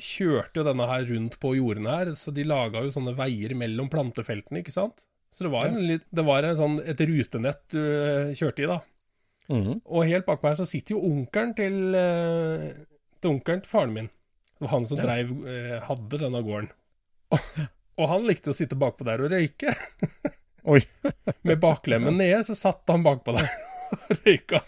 kjørte 0.00 0.58
jo 0.62 0.64
denne 0.66 0.86
her 0.88 1.04
rundt 1.10 1.36
på 1.42 1.52
jordene 1.58 1.92
her, 1.98 2.12
så 2.18 2.32
de 2.34 2.46
laga 2.48 2.80
jo 2.86 2.94
sånne 2.94 3.12
veier 3.18 3.52
mellom 3.58 3.90
plantefeltene, 3.92 4.62
ikke 4.64 4.72
sant? 4.74 5.04
Så 5.32 5.44
det 5.46 5.52
var, 5.52 5.68
en, 5.70 5.78
litt- 5.88 6.08
det 6.12 6.24
var 6.26 6.44
en 6.44 6.56
sånn, 6.58 6.78
et 6.84 6.98
rutenett 7.08 7.60
du 7.72 7.78
eh, 7.80 8.32
kjørte 8.36 8.64
i, 8.64 8.68
da. 8.72 8.80
Mhm. 9.52 9.78
Og 9.86 10.04
helt 10.08 10.26
bak 10.28 10.42
meg 10.44 10.56
så 10.58 10.66
sitter 10.68 10.96
jo 10.96 11.04
onkelen 11.08 11.54
til, 11.58 11.78
eh, 11.98 12.66
til 13.20 13.30
onkelen 13.36 13.62
til 13.64 13.70
faren 13.72 13.94
min. 13.96 14.10
Det 14.58 14.66
var 14.66 14.72
han 14.76 14.86
som 14.88 14.98
Ja. 15.00 15.06
dreiv, 15.06 15.32
eh, 15.48 15.78
hadde 15.86 16.20
denne 16.24 16.42
gården. 16.44 16.68
Og, 17.32 17.38
og 18.02 18.08
han 18.12 18.26
likte 18.28 18.52
å 18.52 18.56
sitte 18.56 18.76
bakpå 18.80 19.04
der 19.08 19.24
og 19.24 19.32
røyke. 19.32 19.72
Oi. 20.72 20.80
Med 21.48 21.58
baklemmen 21.62 22.16
nede 22.20 22.42
så 22.46 22.54
satt 22.58 22.84
han 22.92 23.02
bakpå 23.06 23.34
der 23.38 23.48
røyka. 24.22 24.62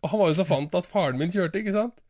og 0.00 0.12
han 0.12 0.22
var 0.22 0.30
jo 0.30 0.38
så 0.38 0.46
fant 0.48 0.78
at 0.78 0.88
faren 0.88 1.20
min 1.20 1.32
kjørte, 1.34 1.62
ikke 1.62 1.76
sant? 1.76 2.00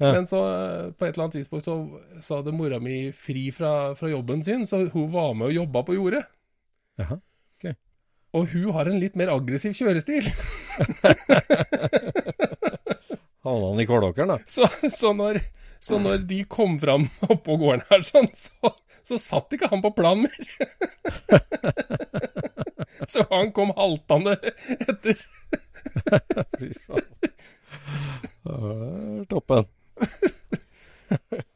Ja. 0.00 0.14
Men 0.14 0.28
så 0.28 0.38
eh, 0.48 0.84
på 0.96 1.04
et 1.04 1.12
eller 1.12 1.26
annet 1.26 1.38
tidspunkt 1.40 1.66
så, 1.68 1.76
så 2.24 2.40
hadde 2.40 2.56
mora 2.56 2.78
mi 2.80 3.10
fri 3.12 3.50
fra, 3.52 3.92
fra 3.98 4.08
jobben 4.12 4.44
sin, 4.44 4.64
så 4.66 4.86
hun 4.94 5.10
var 5.12 5.34
med 5.36 5.50
og 5.50 5.58
jobba 5.58 5.84
på 5.88 5.98
jordet. 5.98 6.24
Jaha. 7.00 7.20
Og 8.36 8.46
hun 8.52 8.70
har 8.76 8.86
en 8.86 9.00
litt 9.02 9.16
mer 9.18 9.32
aggressiv 9.32 9.74
kjørestil. 9.74 10.28
Havna 13.44 13.70
han 13.72 13.80
i 13.82 13.86
kålåkeren, 13.88 14.30
da? 14.30 14.38
Så, 14.46 14.68
så, 14.92 15.10
når, 15.16 15.40
så 15.82 15.98
når 15.98 16.22
de 16.30 16.44
kom 16.50 16.78
fram 16.78 17.08
oppå 17.26 17.56
gården 17.58 17.82
her, 17.90 18.04
sånn, 18.06 18.28
så, 18.36 18.74
så 19.02 19.18
satt 19.18 19.56
ikke 19.56 19.70
han 19.72 19.82
på 19.82 19.90
planen 19.96 20.28
mer. 20.28 20.42
så 23.12 23.26
han 23.30 23.52
kom 23.56 23.74
haltende 23.76 24.36
etter. 24.86 25.20
Fy 26.58 26.72
faen. 26.86 27.08
Det 28.44 29.28
Toppen. 29.30 29.70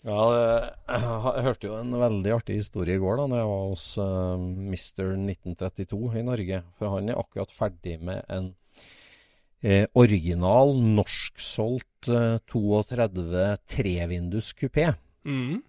Ja, 0.00 0.16
jeg 0.88 1.42
hørte 1.44 1.68
jo 1.68 1.74
en 1.76 1.92
veldig 2.00 2.32
artig 2.32 2.54
historie 2.56 2.96
i 2.96 3.00
går 3.02 3.18
da 3.20 3.26
når 3.28 3.40
jeg 3.42 3.48
var 3.50 3.66
hos 3.68 3.82
uh, 4.00 4.40
Mr. 4.40 5.10
1932 5.12 5.98
i 6.16 6.22
Norge. 6.24 6.60
For 6.78 6.94
han 6.94 7.10
er 7.12 7.20
akkurat 7.20 7.52
ferdig 7.52 7.98
med 8.00 8.22
en 8.32 8.46
eh, 9.60 9.84
original 9.92 10.72
norsksolgt 10.96 12.08
uh, 12.08 12.40
32 12.48 13.44
trevindus 13.68 14.54
kupé. 14.56 14.88
Mm. 15.28 15.60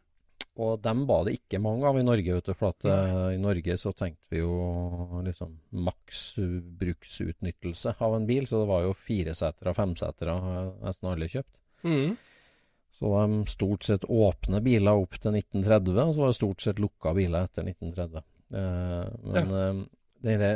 Og 0.60 0.82
dem 0.84 1.06
var 1.08 1.24
det 1.26 1.38
ikke 1.38 1.62
mange 1.64 1.88
av 1.88 1.96
i 1.96 2.04
Norge, 2.04 2.34
vet 2.36 2.50
du. 2.50 2.56
For 2.58 2.74
at 2.74 2.88
eh, 2.92 3.36
i 3.38 3.40
Norge 3.40 3.78
så 3.80 3.94
tenkte 3.96 4.36
vi 4.36 4.42
jo 4.42 5.22
liksom 5.24 5.54
maks 5.88 6.26
uh, 6.42 6.58
bruksutnyttelse 6.82 7.96
av 8.04 8.18
en 8.18 8.28
bil. 8.28 8.50
Så 8.50 8.60
det 8.60 8.68
var 8.68 8.84
jo 8.84 8.98
firesetere 8.98 9.72
og 9.72 9.80
femsetere 9.80 10.36
uh, 10.36 10.74
nesten 10.84 11.12
alle 11.14 11.30
kjøpt. 11.32 11.56
Mm. 11.88 12.18
Så 12.92 13.10
var 13.10 13.28
de 13.32 13.48
stort 13.48 13.88
sett 13.88 14.04
åpne 14.04 14.60
biler 14.62 15.00
opp 15.00 15.16
til 15.16 15.38
1930, 15.40 16.02
og 16.04 16.14
så 16.14 16.24
var 16.26 16.34
det 16.34 16.40
stort 16.42 16.66
sett 16.66 16.82
lukka 16.84 17.16
biler 17.18 17.48
etter 17.48 17.66
1930. 17.72 18.28
Uh, 18.52 19.08
men 19.32 19.54
eh, 19.56 19.82
det, 20.28 20.50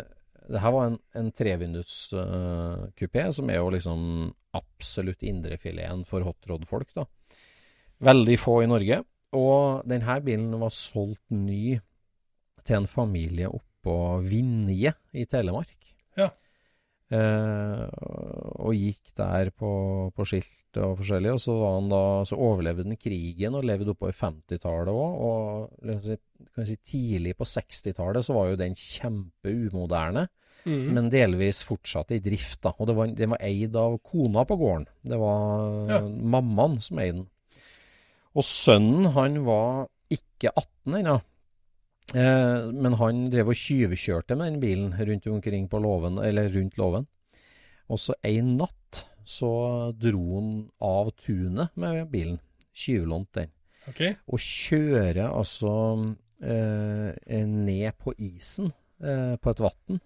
det 0.51 0.61
her 0.61 0.73
var 0.75 0.89
en, 0.89 0.97
en 1.15 1.29
trevindus 1.31 1.93
eh, 2.13 3.29
som 3.31 3.49
er 3.49 3.61
jo 3.61 3.69
liksom 3.71 4.01
absolutt 4.55 5.23
indrefileten 5.23 6.03
for 6.07 6.27
hotrod-folk, 6.27 6.91
da. 6.95 7.07
Veldig 8.03 8.35
få 8.39 8.59
i 8.63 8.67
Norge. 8.67 8.99
Og 9.35 9.83
denne 9.89 10.15
bilen 10.25 10.55
var 10.61 10.71
solgt 10.73 11.29
ny 11.35 11.75
til 12.65 12.79
en 12.79 12.87
familie 12.89 13.49
oppå 13.51 13.95
Vinje 14.25 14.93
i 15.13 15.25
Telemark. 15.29 15.75
Ja. 16.17 16.31
Eh, 17.13 17.83
og 18.65 18.73
gikk 18.73 19.11
der 19.19 19.51
på, 19.53 19.69
på 20.15 20.25
skilt 20.25 20.79
og 20.81 20.97
forskjellig. 20.99 21.33
Og 21.35 21.41
så, 21.43 21.53
var 21.59 21.75
han 21.77 21.91
da, 21.91 21.99
så 22.27 22.39
overlevde 22.41 22.85
den 22.87 22.97
krigen 22.99 23.55
og 23.59 23.67
levde 23.67 23.93
oppover 23.93 24.15
50-tallet 24.17 24.89
òg. 24.95 25.19
Og 25.29 26.01
si- 26.65 26.79
tidlig 26.89 27.35
på 27.37 27.45
60-tallet 27.47 28.25
så 28.25 28.33
var 28.35 28.49
jo 28.53 28.59
den 28.63 28.73
kjempeumoderne, 28.79 30.27
Mm. 30.65 30.93
men 30.95 31.09
delvis 31.13 31.59
fortsatt 31.63 32.09
i 32.15 32.17
drift. 32.25 32.63
da. 32.63 32.71
Og 32.79 32.87
det 32.87 32.95
var, 32.97 33.07
den 33.13 33.29
var 33.29 33.37
eid 33.45 33.75
av 33.77 33.99
kona 34.01 34.41
på 34.49 34.57
gården. 34.57 34.87
Det 35.05 35.17
var 35.21 35.89
Ja. 35.91 35.99
mammaen 36.01 36.79
som 36.81 36.97
eide 36.97 37.13
den. 37.19 37.27
Og 38.35 38.43
sønnen, 38.43 39.11
han 39.15 39.39
var 39.47 39.87
ikke 40.11 40.51
18 40.51 40.97
ennå. 40.99 41.15
Eh, 42.13 42.65
men 42.75 42.93
han 42.99 43.23
drev 43.33 43.49
og 43.53 43.57
tyvkjørte 43.57 44.35
med 44.37 44.51
den 44.53 44.59
bilen 44.61 44.91
rundt 44.93 45.27
omkring 45.31 45.69
på 45.71 45.79
låven, 45.81 46.19
eller 46.21 46.49
rundt 46.53 46.77
låven. 46.77 47.07
Og 47.89 47.99
så 48.01 48.15
en 48.25 48.55
natt 48.59 49.05
så 49.25 49.49
dro 49.97 50.23
han 50.35 50.49
av 50.85 51.11
tunet 51.17 51.73
med 51.81 52.09
bilen. 52.11 52.39
Tyvlånt 52.75 53.31
den. 53.33 53.49
Okay. 53.89 54.15
Og 54.27 54.41
kjører 54.41 55.29
altså 55.31 55.71
eh, 56.43 57.45
ned 57.47 57.95
på 58.01 58.13
isen 58.17 58.71
eh, 59.01 59.35
på 59.37 59.53
et 59.53 59.63
vann. 59.63 60.01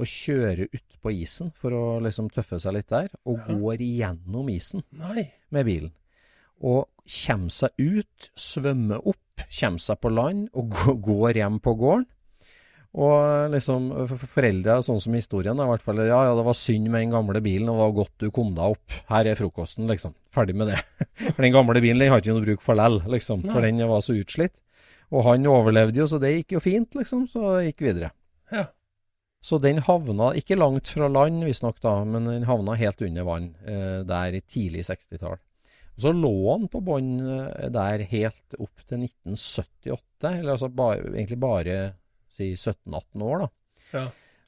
Og 0.00 0.08
kjører 0.10 0.68
ut 0.72 0.96
på 1.02 1.12
isen 1.14 1.52
for 1.58 1.74
å 1.76 1.84
liksom 2.02 2.30
tøffe 2.34 2.58
seg 2.62 2.74
litt 2.78 2.88
der. 2.92 3.10
Og 3.26 3.38
Ja. 3.38 3.54
går 3.58 3.82
igjennom 3.84 4.48
isen 4.50 4.82
Nei. 4.92 5.28
med 5.50 5.66
bilen. 5.68 5.92
Og 6.62 6.86
kommer 7.04 7.50
seg 7.52 7.70
ut, 7.78 8.30
svømmer 8.38 9.02
opp, 9.06 9.44
kommer 9.58 9.82
seg 9.82 10.00
på 10.00 10.12
land 10.14 10.48
og 10.54 10.70
gå- 10.70 11.00
går 11.02 11.40
hjem 11.40 11.58
på 11.60 11.74
gården. 11.80 12.06
Og 12.94 13.50
liksom 13.50 13.88
foreldre, 14.22 14.76
sånn 14.86 15.00
som 15.02 15.14
historien, 15.18 15.58
i 15.58 15.66
hvert 15.66 15.82
fall 15.82 15.98
Ja, 15.98 16.20
ja, 16.28 16.34
det 16.38 16.44
var 16.46 16.54
synd 16.54 16.86
med 16.92 17.02
den 17.02 17.10
gamle 17.10 17.40
bilen, 17.42 17.66
og 17.68 17.74
det 17.74 17.82
var 17.82 17.96
godt 17.96 18.18
du 18.22 18.28
kom 18.30 18.52
deg 18.54 18.76
opp. 18.76 18.98
Her 19.08 19.26
er 19.26 19.34
frokosten, 19.34 19.88
liksom. 19.90 20.14
Ferdig 20.30 20.54
med 20.54 20.70
det. 20.70 20.78
For 21.34 21.42
den 21.42 21.52
gamle 21.56 21.82
bilen 21.82 21.98
den 21.98 22.12
har 22.12 22.22
ikke 22.22 22.36
noe 22.36 22.44
bruk 22.46 22.62
for 22.62 22.78
lell, 22.78 23.00
liksom. 23.10 23.42
For 23.50 23.66
den 23.66 23.82
var 23.90 24.00
så 24.06 24.14
utslitt. 24.14 24.54
Og 25.10 25.26
han 25.26 25.44
overlevde 25.50 25.98
jo, 25.98 26.06
så 26.06 26.20
det 26.22 26.30
gikk 26.36 26.54
jo 26.54 26.62
fint, 26.62 26.94
liksom. 26.94 27.26
Så 27.30 27.42
det 27.58 27.72
gikk 27.72 27.82
videre. 27.88 28.12
Ja. 28.54 28.68
Så 29.44 29.58
den 29.60 29.82
havna 29.84 30.30
ikke 30.38 30.56
langt 30.56 30.88
fra 30.94 31.10
land, 31.10 31.42
visstnok 31.44 31.82
da, 31.82 31.96
men 32.06 32.30
den 32.30 32.46
havna 32.48 32.78
helt 32.78 33.02
under 33.02 33.26
vann 33.26 33.50
eh, 33.66 34.04
der 34.06 34.38
i 34.38 34.40
tidlig 34.40 34.86
60-tall. 34.86 35.36
Så 36.00 36.10
lå 36.14 36.34
han 36.48 36.66
på 36.70 36.82
bånn 36.84 37.12
eh, 37.22 37.68
der 37.72 38.02
helt 38.10 38.56
opp 38.58 38.82
til 38.88 39.04
1978, 39.06 40.32
eller 40.40 40.54
altså 40.56 40.70
bare, 40.74 41.12
egentlig 41.12 41.40
bare 41.42 41.78
si 42.30 42.52
17-18 42.54 43.24
år, 43.28 43.44
da. 43.44 43.50
Ja. 43.94 44.04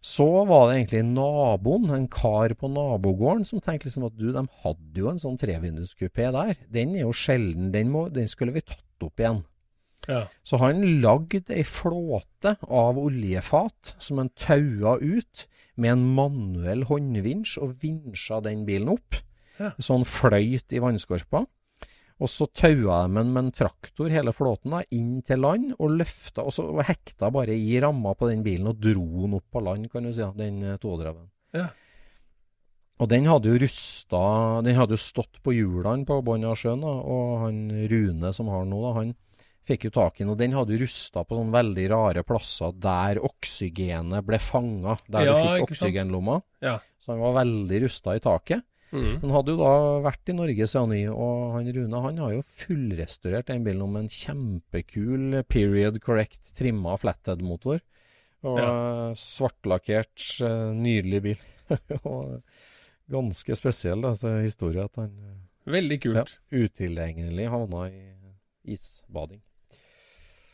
Så 0.06 0.26
var 0.46 0.68
det 0.68 0.76
egentlig 0.76 1.02
naboen, 1.08 1.90
en 1.90 2.06
kar 2.12 2.52
på 2.58 2.70
nabogården, 2.70 3.46
som 3.48 3.62
tenkte 3.62 3.88
liksom 3.88 4.06
at 4.06 4.16
du, 4.18 4.28
de 4.34 4.44
hadde 4.62 5.02
jo 5.02 5.10
en 5.10 5.22
sånn 5.22 5.38
trevinduskupé 5.40 6.28
der. 6.34 6.54
Den 6.70 6.94
er 6.94 7.06
jo 7.06 7.14
sjelden, 7.16 7.72
den, 7.74 7.90
må, 7.94 8.06
den 8.14 8.30
skulle 8.30 8.54
vi 8.54 8.62
tatt 8.62 9.06
opp 9.06 9.22
igjen. 9.22 9.42
Ja. 10.06 10.26
Så 10.46 10.60
han 10.62 10.84
lagde 11.02 11.42
ei 11.50 11.64
flåte 11.66 12.54
av 12.62 12.98
oljefat 13.00 13.96
som 13.98 14.20
han 14.22 14.30
taua 14.38 14.96
ut 15.02 15.46
med 15.74 15.96
en 15.96 16.04
manuell 16.16 16.86
håndvinsj, 16.88 17.58
og 17.64 17.74
vinsja 17.82 18.40
den 18.44 18.62
bilen 18.68 18.94
opp. 18.94 19.18
Ja. 19.60 19.72
Sånn 19.82 20.06
fløyt 20.08 20.74
i 20.76 20.82
vannskorpa. 20.82 21.44
Og 22.16 22.30
så 22.32 22.46
taua 22.48 23.02
de 23.04 23.18
den 23.18 23.32
med 23.34 23.42
en 23.42 23.50
traktor, 23.52 24.08
hele 24.08 24.32
flåten, 24.32 24.72
da, 24.72 24.80
inn 24.96 25.18
til 25.26 25.42
land, 25.44 25.74
og 25.76 25.98
løfta, 25.98 26.46
og 26.48 26.54
så 26.54 26.64
hekta 26.88 27.28
bare 27.32 27.52
i 27.52 27.76
ramma 27.82 28.14
på 28.16 28.30
den 28.30 28.44
bilen 28.46 28.70
og 28.70 28.78
dro 28.80 29.26
den 29.26 29.36
opp 29.36 29.50
på 29.52 29.60
land, 29.64 29.90
kan 29.92 30.08
du 30.08 30.14
si, 30.16 30.24
den 30.38 30.62
32-en. 30.80 31.26
Ja. 31.56 31.68
Og 32.96 33.10
den 33.12 33.28
hadde 33.28 33.50
jo 33.52 33.58
rusta 33.60 34.20
Den 34.64 34.78
hadde 34.78 34.96
jo 34.96 35.00
stått 35.00 35.42
på 35.44 35.52
hjulene 35.52 36.06
på 36.08 36.16
bunnen 36.24 36.48
av 36.48 36.56
sjøen, 36.56 36.80
da, 36.84 36.94
og 37.04 37.42
han 37.44 37.58
Rune 37.92 38.32
som 38.32 38.48
har 38.48 38.64
den 38.64 38.72
nå, 38.72 38.80
da, 38.86 38.92
han 38.96 39.12
fikk 39.66 39.88
jo 39.88 39.92
tak 39.98 40.16
i 40.16 40.24
den. 40.24 40.32
Og 40.32 40.38
den 40.40 40.54
hadde 40.56 40.72
jo 40.72 40.84
rusta 40.84 41.24
på 41.26 41.36
sånne 41.36 41.52
veldig 41.52 41.86
rare 41.92 42.24
plasser 42.24 42.72
der 42.80 43.20
oksygenet 43.26 44.24
ble 44.24 44.40
fanga, 44.40 44.96
der 45.10 45.28
Ja, 45.28 45.34
du 45.36 45.42
fikk 45.42 45.74
oksygenlomma. 45.74 46.38
Ja. 46.64 46.78
Så 47.02 47.12
han 47.12 47.20
var 47.24 47.36
veldig 47.42 47.82
rusta 47.84 48.16
i 48.16 48.22
taket. 48.24 48.64
Mhm. 48.94 49.18
Han 49.24 49.34
hadde 49.34 49.54
jo 49.54 49.58
da 49.60 49.72
vært 50.04 50.30
i 50.30 50.36
Norge 50.36 50.68
siden 50.70 50.92
ny, 50.94 51.00
og 51.10 51.56
han 51.56 51.70
Rune 51.74 52.02
han 52.04 52.20
har 52.22 52.36
jo 52.36 52.44
fullrestaurert 52.62 53.50
den 53.50 53.66
bilen 53.66 53.82
om 53.88 53.98
en 53.98 54.08
kjempekul 54.12 55.42
period 55.50 55.98
correct 56.04 56.54
trimma 56.58 56.94
flathead-motor. 57.00 57.82
Og 58.46 58.60
ja. 58.60 58.70
svartlakkert, 59.18 60.22
eh, 60.46 60.70
nydelig 60.76 61.22
bil. 61.24 61.44
og 62.06 62.42
ganske 63.10 63.56
spesiell 63.58 64.04
altså, 64.06 64.36
historie 64.44 64.84
at 64.84 65.00
han 65.00 65.10
eh, 65.10 65.42
Veldig 65.66 65.98
kult. 66.02 66.30
ja, 66.30 66.62
utilgjengelig 66.62 67.48
havna 67.50 67.88
i 67.90 68.74
isbading. 68.76 69.40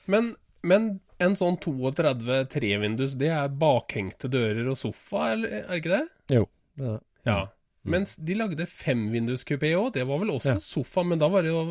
Men, 0.09 0.33
men 0.65 0.89
en 1.23 1.37
sånn 1.37 1.59
32 1.61 2.39
trevindus, 2.53 3.17
det 3.21 3.29
er 3.35 3.53
bakhengte 3.61 4.31
dører 4.33 4.71
og 4.73 4.79
sofa, 4.81 5.33
eller 5.35 5.59
er 5.59 5.69
det 5.69 5.83
ikke 5.83 5.93
det? 5.93 6.07
Jo, 6.39 6.47
det 6.81 6.87
er 6.87 6.97
det. 6.97 7.05
Ja. 7.29 7.37
Mm. 7.83 7.91
Mens 7.97 8.17
de 8.17 8.35
lagde 8.39 8.67
femvinduskupé 8.71 9.73
òg, 9.75 9.93
det 9.97 10.05
var 10.07 10.19
vel 10.23 10.31
også 10.37 10.53
Ja. 10.55 10.59
sofa, 10.63 11.03
men 11.05 11.19
da 11.19 11.29
var 11.29 11.43
det 11.43 11.51
jo 11.51 11.65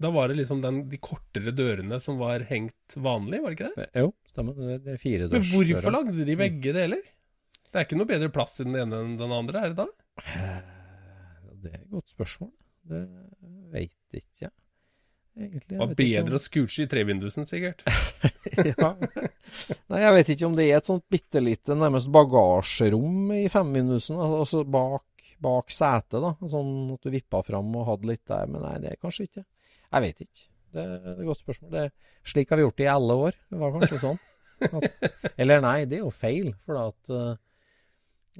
da 0.00 0.08
var 0.10 0.28
det 0.28 0.36
liksom 0.38 0.62
den, 0.62 0.88
de 0.88 0.96
kortere 0.96 1.52
dørene 1.52 1.98
som 2.00 2.16
var 2.18 2.40
hengt 2.48 2.94
vanlig, 2.96 3.42
var 3.42 3.50
det 3.52 3.58
ikke 3.58 3.74
det? 3.74 3.88
Det- 3.92 4.00
Jo, 4.00 4.14
stemmer. 4.30 4.54
Det, 4.54 4.76
er 4.80 4.84
Men 4.86 4.98
firedørsdøra. 5.02 5.74
hvorfor 5.74 5.92
lagde 5.92 6.24
de 6.24 6.36
begge 6.36 6.72
deler? 6.72 7.02
Det 7.70 7.74
er 7.76 7.84
ikke 7.84 7.98
noe 7.98 8.06
bedre 8.08 8.30
plass 8.32 8.60
i 8.60 8.64
den 8.64 8.74
ene 8.76 8.96
enn 8.96 9.18
den 9.18 9.30
andre, 9.30 9.60
er 9.60 9.68
det 9.74 9.76
da? 9.76 9.86
Eh, 10.24 10.62
Det 11.62 11.72
er 11.74 11.80
et 11.82 11.90
godt 11.90 12.08
spørsmål. 12.08 12.50
Det 12.88 13.02
veit 13.70 13.92
ikke 14.14 14.40
jeg. 14.46 14.50
Egentlig. 15.38 15.68
Det 15.68 15.76
jeg 15.76 15.78
var 15.78 15.94
bedre 15.94 16.32
om- 16.32 16.38
å 16.38 16.40
scooche 16.40 16.82
i 16.82 16.86
trevindusen, 16.86 17.44
sikkert. 17.46 17.82
ja. 18.80 18.94
Nei, 19.90 20.00
jeg 20.00 20.12
vet 20.16 20.28
ikke 20.34 20.46
om 20.48 20.54
det 20.56 20.70
er 20.70 20.76
et 20.78 20.86
sånt 20.88 21.04
bitte 21.12 21.40
lite 21.44 21.76
nærmest 21.76 22.10
bagasjerom 22.10 23.30
i 23.36 23.48
femminusen, 23.52 24.16
al- 24.16 24.40
altså 24.40 24.64
bak, 24.64 25.04
bak 25.42 25.72
setet, 25.74 26.20
da. 26.22 26.34
Sånn 26.52 26.94
at 26.94 27.04
du 27.04 27.12
vippa 27.12 27.42
fram 27.46 27.74
og 27.80 27.88
hadde 27.88 28.10
litt 28.12 28.24
der, 28.28 28.48
men 28.50 28.64
nei, 28.64 28.76
det 28.82 28.94
er 28.94 29.02
kanskje 29.02 29.28
ikke. 29.28 29.44
Jeg 29.90 30.06
vet 30.06 30.24
ikke. 30.26 30.46
Det 30.70 30.82
er 30.86 31.12
et 31.16 31.22
godt 31.26 31.42
spørsmål. 31.42 31.70
Det 31.74 31.86
slik 32.30 32.52
har 32.52 32.60
vi 32.60 32.66
gjort 32.66 32.78
det 32.78 32.86
i 32.86 32.92
alle 32.92 33.16
år. 33.26 33.38
Det 33.50 33.60
var 33.60 33.72
kanskje 33.76 34.00
sånn. 34.02 34.20
At, 34.60 35.06
eller 35.40 35.62
nei, 35.64 35.76
det 35.88 35.98
er 35.98 36.04
jo 36.04 36.12
feil, 36.12 36.52
for 36.66 36.76
da 36.76 36.88
at 36.92 37.14
uh, 37.14 37.46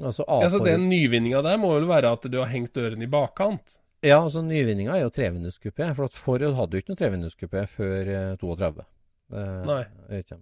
Altså, 0.00 0.24
Ja, 0.28 0.48
så 0.52 0.60
Den 0.64 0.84
nyvinninga 0.88 1.40
der 1.44 1.56
må 1.60 1.72
vel 1.74 1.88
være 1.88 2.12
at 2.14 2.22
du 2.30 2.36
har 2.38 2.48
hengt 2.52 2.76
dørene 2.76 3.04
i 3.04 3.10
bakkant? 3.10 3.74
Ja, 4.06 4.20
altså 4.20 4.40
nyvinninga 4.44 4.94
er 4.94 5.02
jo 5.02 5.12
trevinduskupé. 5.12 5.90
For 5.96 6.06
at 6.06 6.16
Ford 6.16 6.44
hadde 6.44 6.76
jo 6.76 6.84
ikke 6.84 6.94
noe 6.94 7.00
trevinduskupé 7.00 7.64
før 7.68 8.12
uh, 8.14 8.36
32. 8.40 8.86
Det, 9.30 9.42
Nei. 9.66 9.82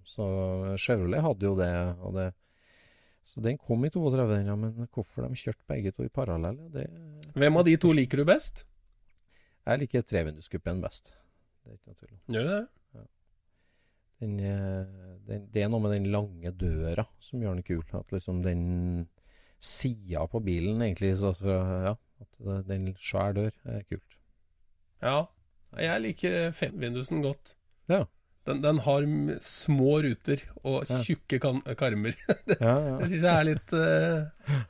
Så 0.09 0.27
Chevrolet 0.81 1.25
hadde 1.25 1.49
jo 1.49 1.57
det, 1.59 1.73
og 2.05 2.15
det 2.19 2.29
Så 3.29 3.43
den 3.45 3.59
kom 3.61 3.85
i 3.85 3.91
32, 3.93 4.41
ja, 4.47 4.57
men 4.57 4.89
hvorfor 4.95 5.27
de 5.27 5.37
kjørte 5.37 5.67
begge 5.69 5.93
to 5.93 6.07
i 6.07 6.13
parallell, 6.13 6.57
det 6.73 6.87
Hvem 7.37 7.61
av 7.61 7.67
de 7.69 7.77
to 7.81 7.93
liker 7.93 8.23
du 8.23 8.25
best? 8.29 8.65
Jeg 9.69 9.83
liker 9.83 10.07
trevinduskuppen 10.09 10.81
best. 10.81 11.13
Det 11.61 11.75
er 11.75 11.77
ikke 11.77 11.93
noe 11.93 11.99
tvil 12.01 12.13
om. 12.15 12.21
Gjør 12.35 12.47
du 12.47 12.53
det? 12.55 12.65
Den, 14.19 14.39
eh, 14.43 14.87
den, 15.29 15.47
det 15.55 15.63
er 15.63 15.69
noe 15.71 15.85
med 15.85 15.93
den 15.95 16.09
lange 16.11 16.51
døra 16.59 17.05
som 17.23 17.43
gjør 17.43 17.59
den 17.59 17.67
kul. 17.67 17.85
At 17.95 18.15
liksom 18.15 18.41
den 18.43 18.63
sida 19.63 20.25
på 20.31 20.41
bilen 20.43 20.83
egentlig 20.83 21.13
så, 21.21 21.35
så, 21.37 21.59
Ja, 21.87 21.95
at 22.25 22.67
den 22.67 22.91
svær 22.99 23.37
dør 23.37 23.53
er 23.69 23.85
kult. 23.87 24.19
Ja. 25.03 25.27
Jeg 25.79 26.03
liker 26.03 26.51
femvindusen 26.57 27.23
godt. 27.23 27.55
Ja. 27.93 28.07
Den, 28.49 28.63
den 28.65 28.79
har 28.87 29.05
små 29.45 29.99
ruter 30.07 30.41
og 30.65 30.89
tjukke 31.05 31.37
kan 31.43 31.59
karmer. 31.77 32.15
Ja, 32.63 32.75
ja. 32.87 32.95
Det 33.03 33.11
syns 33.11 33.27
jeg 33.27 33.33
er 33.35 33.47
litt 33.51 33.75
uh, 33.77 34.61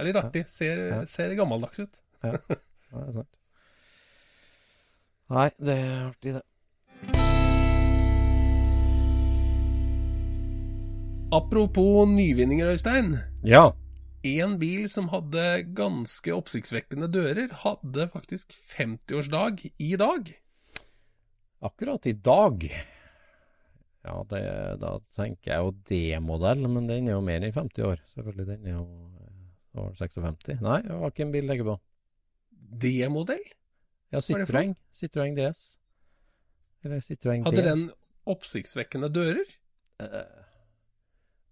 er 0.00 0.08
litt 0.08 0.18
artig. 0.18 0.42
Ser, 0.50 0.80
Ja. 0.90 1.00
ser 1.06 1.34
gammeldags 1.38 1.78
ut. 1.84 2.00
Ja, 2.24 2.34
det 2.50 2.58
er 3.04 3.12
sant. 3.20 3.30
Nei, 5.30 5.48
det 5.62 5.76
er 5.78 6.08
artig, 6.08 6.32
det. 6.40 6.46
Apropos 11.32 12.08
nyvinninger, 12.10 12.72
Øystein. 12.72 13.14
Ja. 13.46 13.70
En 14.26 14.58
bil 14.60 14.88
som 14.90 15.08
hadde 15.12 15.44
ganske 15.78 16.34
oppsiktsvekkende 16.34 17.06
dører, 17.12 17.52
hadde 17.62 18.08
faktisk 18.12 18.52
50-årsdag 18.74 19.62
i 19.78 19.94
dag. 20.00 20.32
Akkurat 21.60 22.06
i 22.08 22.14
dag 22.16 22.64
Ja, 24.00 24.14
det, 24.30 24.40
da 24.80 24.94
tenker 25.16 25.52
jeg 25.52 25.60
jo 25.60 25.72
D-modell, 25.90 26.64
men 26.72 26.86
den 26.88 27.10
er 27.10 27.18
jo 27.18 27.24
mer 27.24 27.44
enn 27.44 27.52
50 27.52 27.84
år. 27.84 28.00
Selvfølgelig, 28.14 28.46
den 28.48 28.68
er 28.70 28.78
jo 28.78 28.84
var 29.76 29.92
56. 29.94 30.60
Nei, 30.64 30.80
hvilken 30.88 31.32
bil 31.34 31.46
legger 31.50 31.68
på? 31.68 31.76
D-modell? 32.80 33.44
Ja, 34.10 34.22
Citroën. 34.24 34.74
Citroën 34.96 35.36
DS. 35.36 35.60
Eller 36.84 37.02
Citroën 37.04 37.44
Hadde 37.46 37.66
den 37.66 37.84
oppsiktsvekkende 38.30 39.10
dører? 39.12 39.52
Eh, 40.02 40.39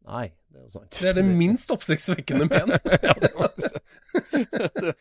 nei, 0.08 0.24
det 0.48 0.58
er 0.58 0.64
jo 0.64 0.70
sant. 0.74 0.90
Det 0.98 1.08
er 1.10 1.16
det 1.18 1.24
minst 1.28 1.70
oppsiktsvekkende 1.74 2.46
med 2.48 2.72
den. 2.72 2.92
ja, 3.08 3.14
det 3.20 3.30
var 3.36 3.52
det. 3.60 3.70
det. 4.74 4.94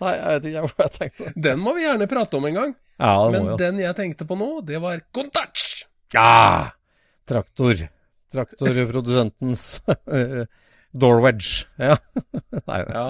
Nei, 0.00 0.12
jeg 0.16 0.34
vet 0.34 0.48
ikke 0.50 0.64
hva 0.66 0.86
jeg 0.86 0.92
tenkte. 0.96 1.32
Den 1.48 1.60
må 1.62 1.74
vi 1.76 1.84
gjerne 1.86 2.08
prate 2.10 2.38
om 2.40 2.48
en 2.50 2.58
gang. 2.60 2.74
Ja, 3.00 3.14
det 3.28 3.32
Men 3.36 3.46
må 3.46 3.52
jo. 3.54 3.56
den 3.60 3.80
jeg 3.84 3.96
tenkte 4.00 4.26
på 4.28 4.36
nå, 4.40 4.50
det 4.68 4.80
var 4.82 5.00
Contach! 5.16 5.66
Ja! 6.16 6.70
Traktor. 7.30 7.84
Traktorprodusentens 8.34 9.64
door 10.92 11.20
wedge. 11.24 11.66
Ja. 11.78 11.96
Nei, 12.70 12.80
Ja. 12.90 13.06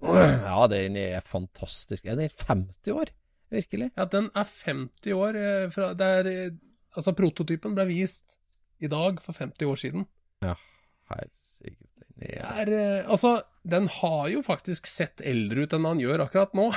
ja, 0.00 0.60
den 0.72 0.96
er 0.96 1.20
fantastisk. 1.28 2.06
Er 2.08 2.16
50 2.28 2.92
år? 2.96 3.10
Virkelig? 3.50 3.90
ja, 3.98 4.04
den 4.06 4.28
er 4.38 4.46
50 4.46 5.12
år 5.16 5.36
eh, 5.36 5.64
fra 5.74 5.88
det 5.98 6.06
er, 6.20 6.28
eh, 6.30 6.50
Altså, 6.94 7.12
prototypen 7.18 7.74
ble 7.76 7.84
vist 7.88 8.36
i 8.82 8.88
dag 8.90 9.18
for 9.22 9.34
50 9.36 9.66
år 9.70 9.78
siden. 9.78 10.06
Herregud, 10.40 11.88
den 12.00 12.14
Det 12.20 12.36
er 12.40 12.70
eh, 12.72 13.10
Altså, 13.10 13.34
den 13.68 13.88
har 14.00 14.28
jo 14.32 14.40
faktisk 14.46 14.86
sett 14.88 15.20
eldre 15.26 15.66
ut 15.66 15.76
enn 15.76 15.88
han 15.88 16.00
gjør 16.00 16.24
akkurat 16.26 16.54
nå. 16.56 16.70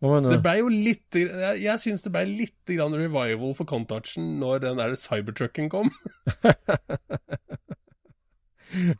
Hva 0.00 0.14
mener 0.14 0.32
Det 0.36 0.40
ble 0.44 0.54
jo 0.60 0.68
litt 0.72 1.18
Jeg, 1.18 1.58
jeg 1.64 1.82
syns 1.82 2.06
det 2.06 2.12
ble 2.14 2.22
litt 2.28 2.70
grann 2.70 2.94
revival 2.96 3.52
for 3.58 3.68
Contouchen 3.68 4.38
når 4.40 4.62
den 4.68 4.78
der 4.80 4.94
cybertrucken 5.00 5.70
kom. 5.72 5.90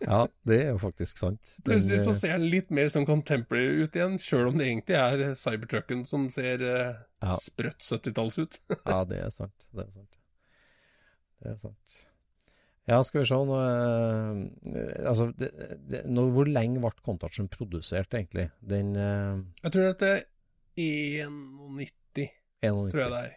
Ja, 0.01 0.25
det 0.49 0.57
er 0.65 0.69
jo 0.73 0.79
faktisk 0.83 1.21
sant. 1.21 1.53
Den, 1.61 1.63
Plutselig 1.69 2.01
så 2.03 2.11
eh, 2.11 2.19
ser 2.19 2.33
den 2.41 2.49
litt 2.51 2.73
mer 2.75 2.89
som 2.91 3.05
contemporary 3.07 3.85
ut 3.85 3.95
igjen, 3.95 4.17
sjøl 4.19 4.49
om 4.51 4.59
det 4.59 4.67
egentlig 4.67 4.97
er 4.99 5.35
cybertrucken 5.39 6.03
som 6.09 6.25
ser 6.33 6.65
eh, 6.67 6.97
Ja. 7.23 7.37
sprøtt 7.39 7.79
70-talls 7.85 8.39
ut. 8.41 8.59
Ja, 8.81 9.05
det 9.07 9.21
er 9.23 9.31
sant. 9.35 9.67
Det 9.71 9.85
er 9.85 9.93
sant. 9.95 10.19
Det 11.41 11.53
er 11.53 11.59
sant. 11.63 12.01
Ja, 12.90 12.98
skal 13.07 13.22
vi 13.22 13.29
se 13.31 13.37
nå 13.38 13.57
eh, 13.61 15.07
Altså, 15.07 15.29
det, 15.38 15.50
det, 15.90 16.00
nå, 16.11 16.24
hvor 16.35 16.48
lenge 16.50 16.81
ble 16.83 16.90
Contagion 17.07 17.46
produsert, 17.53 18.11
egentlig? 18.18 18.48
Den 18.61 18.92
uh, 18.98 19.38
Jeg 19.62 19.74
tror 19.76 19.90
at 19.92 20.03
det 20.03 20.12
er 20.16 20.24
91, 20.81 21.92
91. 22.66 22.90
tror 22.90 23.03
jeg 23.05 23.12
det 23.14 23.20
er. 23.26 23.37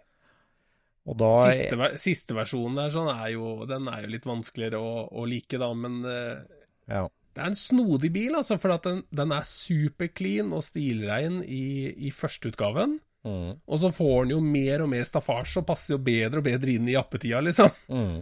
Da 1.20 1.30
Siste, 1.52 1.78
ver- 1.80 1.98
siste 2.00 2.36
versjonen 2.38 2.78
der 2.80 2.94
sånn 2.96 3.10
er 3.12 3.34
jo, 3.36 3.50
den 3.68 3.90
er 3.92 4.06
jo 4.06 4.12
litt 4.14 4.26
vanskeligere 4.28 4.80
å, 4.80 4.94
å 5.12 5.26
like, 5.28 5.60
da, 5.60 5.70
men 5.76 5.98
uh, 6.08 6.40
Ja. 6.88 7.04
det 7.36 7.44
er 7.44 7.50
en 7.52 7.58
snodig 7.60 8.14
bil, 8.16 8.38
altså, 8.40 8.56
for 8.62 8.72
at 8.78 8.88
den, 8.88 9.02
den 9.12 9.34
er 9.36 9.44
superclean 9.50 10.54
og 10.56 10.64
stilrein 10.64 11.42
i, 11.44 11.92
i 12.08 12.14
førsteutgaven. 12.16 12.98
Mm, 13.24 13.52
Og 13.72 13.78
så 13.80 13.88
får 13.96 14.26
den 14.26 14.34
jo 14.38 14.40
mer 14.44 14.82
og 14.84 14.90
mer 14.92 15.06
staffasje 15.08 15.62
og 15.62 15.68
passer 15.70 15.94
jo 15.94 16.00
bedre 16.04 16.42
og 16.42 16.48
bedre 16.48 16.74
inn 16.76 16.88
i 16.92 16.96
jappetida, 16.98 17.40
liksom. 17.46 17.70
mm. 17.92 18.16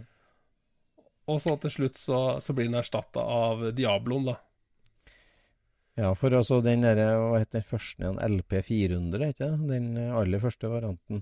Og 1.30 1.38
så 1.40 1.54
til 1.62 1.70
slutt 1.70 2.00
så, 2.00 2.18
så 2.42 2.54
blir 2.56 2.66
den 2.70 2.78
erstatta 2.80 3.20
av 3.22 3.68
Diabloen, 3.76 4.24
da. 4.32 4.38
Ja, 6.00 6.14
for 6.16 6.32
altså 6.32 6.62
den 6.64 6.80
derre 6.86 7.10
Hva 7.20 7.38
het 7.42 7.52
den 7.52 7.66
første 7.68 8.00
igjen? 8.00 8.18
LP400, 8.40 9.26
ikke 9.34 9.44
det? 9.52 9.68
Den 9.68 9.90
aller 10.16 10.40
første 10.42 10.70
varianten. 10.72 11.20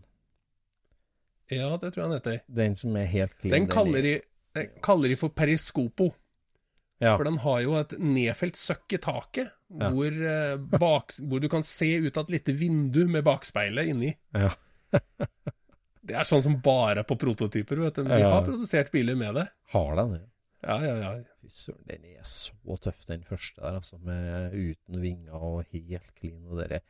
Ja, 1.51 1.73
det 1.83 1.91
tror 1.91 2.05
jeg 2.05 2.11
den 2.13 2.19
heter. 2.21 2.41
Den 2.63 2.77
som 2.79 2.97
er 2.97 3.09
helt 3.11 3.35
clean. 3.41 3.57
Den 3.57 3.67
kaller 3.73 4.05
de, 4.07 4.13
den 4.55 4.69
kaller 4.87 5.11
de 5.11 5.17
for 5.19 5.35
periskopo. 5.35 6.13
ja. 7.03 7.17
For 7.17 7.27
den 7.27 7.41
har 7.43 7.61
jo 7.65 7.75
et 7.81 7.97
nedfelt 7.99 8.57
søkk 8.61 8.95
i 8.95 9.03
taket, 9.03 9.51
Ja. 9.71 9.91
hvor, 9.95 10.11
eh, 10.11 10.57
bak, 10.59 11.13
hvor 11.29 11.39
du 11.41 11.49
kan 11.49 11.63
se 11.63 11.87
ut 12.03 12.17
av 12.19 12.25
et 12.25 12.31
lite 12.39 12.53
vindu 12.59 13.05
med 13.07 13.23
bakspeilet 13.25 13.87
inni. 13.93 14.15
Ja. 14.35 14.51
Det 16.11 16.19
er 16.19 16.27
sånn 16.29 16.43
som 16.43 16.59
bare 16.65 17.05
er 17.05 17.07
på 17.09 17.17
prototyper, 17.21 17.81
vet 17.87 18.01
du. 18.01 18.05
Men 18.09 18.19
de 18.19 18.27
har 18.27 18.43
produsert 18.47 18.91
biler 18.95 19.17
med 19.19 19.39
det. 19.39 19.47
Har 19.75 19.95
den 20.01 20.17
det? 20.19 20.23
Ja, 20.67 20.75
ja, 20.85 20.97
ja. 21.01 21.13
Fy 21.41 21.49
søren, 21.49 21.85
den 21.89 22.03
er 22.11 22.27
så 22.29 22.77
tøff, 22.85 22.99
den 23.09 23.23
første 23.25 23.63
der, 23.63 23.79
altså. 23.79 23.97
Med 24.05 24.53
uten 24.53 25.01
vinger 25.01 25.39
og 25.39 25.63
helt 25.73 26.11
clean. 26.19 26.43
Og 26.51 26.59
dere. 26.61 26.83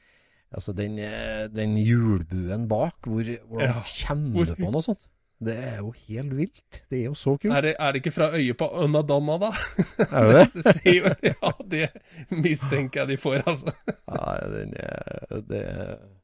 Altså, 0.50 0.72
den, 0.74 0.96
eh, 0.98 1.44
den 1.54 1.76
hjulbuen 1.78 2.64
bak, 2.72 2.96
hvor, 3.06 3.22
hvor 3.46 3.62
Ja, 3.62 3.76
kjenner 3.86 4.32
hvor- 4.40 4.56
på 4.58 4.72
noe 4.74 4.82
sånt. 4.82 5.06
Det 5.40 5.54
er 5.56 5.76
jo 5.78 5.92
helt 5.96 6.34
vilt. 6.36 6.80
Det 6.90 6.98
er 6.98 7.04
jo 7.06 7.14
så 7.16 7.32
kult. 7.40 7.54
Er 7.56 7.62
det, 7.64 7.70
er 7.80 7.92
det 7.94 8.00
ikke 8.02 8.12
fra 8.12 8.26
øyet 8.36 8.58
på 8.60 8.66
Ønadonna, 8.82 9.38
da? 9.40 9.48
Er 10.12 10.26
det 10.28 10.50
det? 10.52 10.74
Det 10.84 11.30
ja, 11.30 11.52
det 11.70 11.86
mistenker 12.30 13.00
jeg 13.06 13.08
de 13.08 13.16
får, 13.22 13.46
altså. 13.48 13.72
Ja, 14.10 14.34
den 14.52 14.74
er 14.76 15.40
det 15.48 15.62
så 15.64 16.19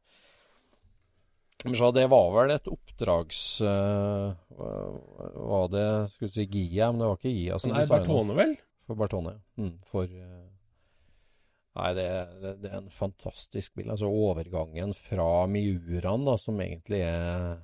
det 1.97 2.07
var 2.13 2.29
vel 2.35 2.55
et 2.55 2.69
oppdrags 2.71 3.41
Uh, 3.63 4.33
Var 5.37 5.69
det 5.73 5.87
skulle 6.15 6.33
si 6.33 6.47
Gia, 6.49 6.91
men 6.93 7.03
det 7.03 7.09
var 7.11 7.19
ikke 7.19 7.33
Gia 7.35 7.59
som 7.61 7.73
Nei, 7.75 7.85
Bertone, 7.91 8.37
vel? 8.39 8.55
For 8.87 8.99
Bertone. 8.99 9.35
Mm, 9.61 9.75
for 9.91 10.09
uh, 10.09 10.45
Nei, 11.77 11.91
det, 11.99 12.07
det, 12.41 12.53
det 12.63 12.71
er 12.71 12.79
en 12.81 12.93
fantastisk 12.93 13.75
bil. 13.77 13.91
Altså 13.93 14.09
overgangen 14.09 14.95
fra 14.97 15.45
Miuraen, 15.51 16.25
da, 16.25 16.37
som 16.41 16.61
egentlig 16.65 17.03
er 17.05 17.59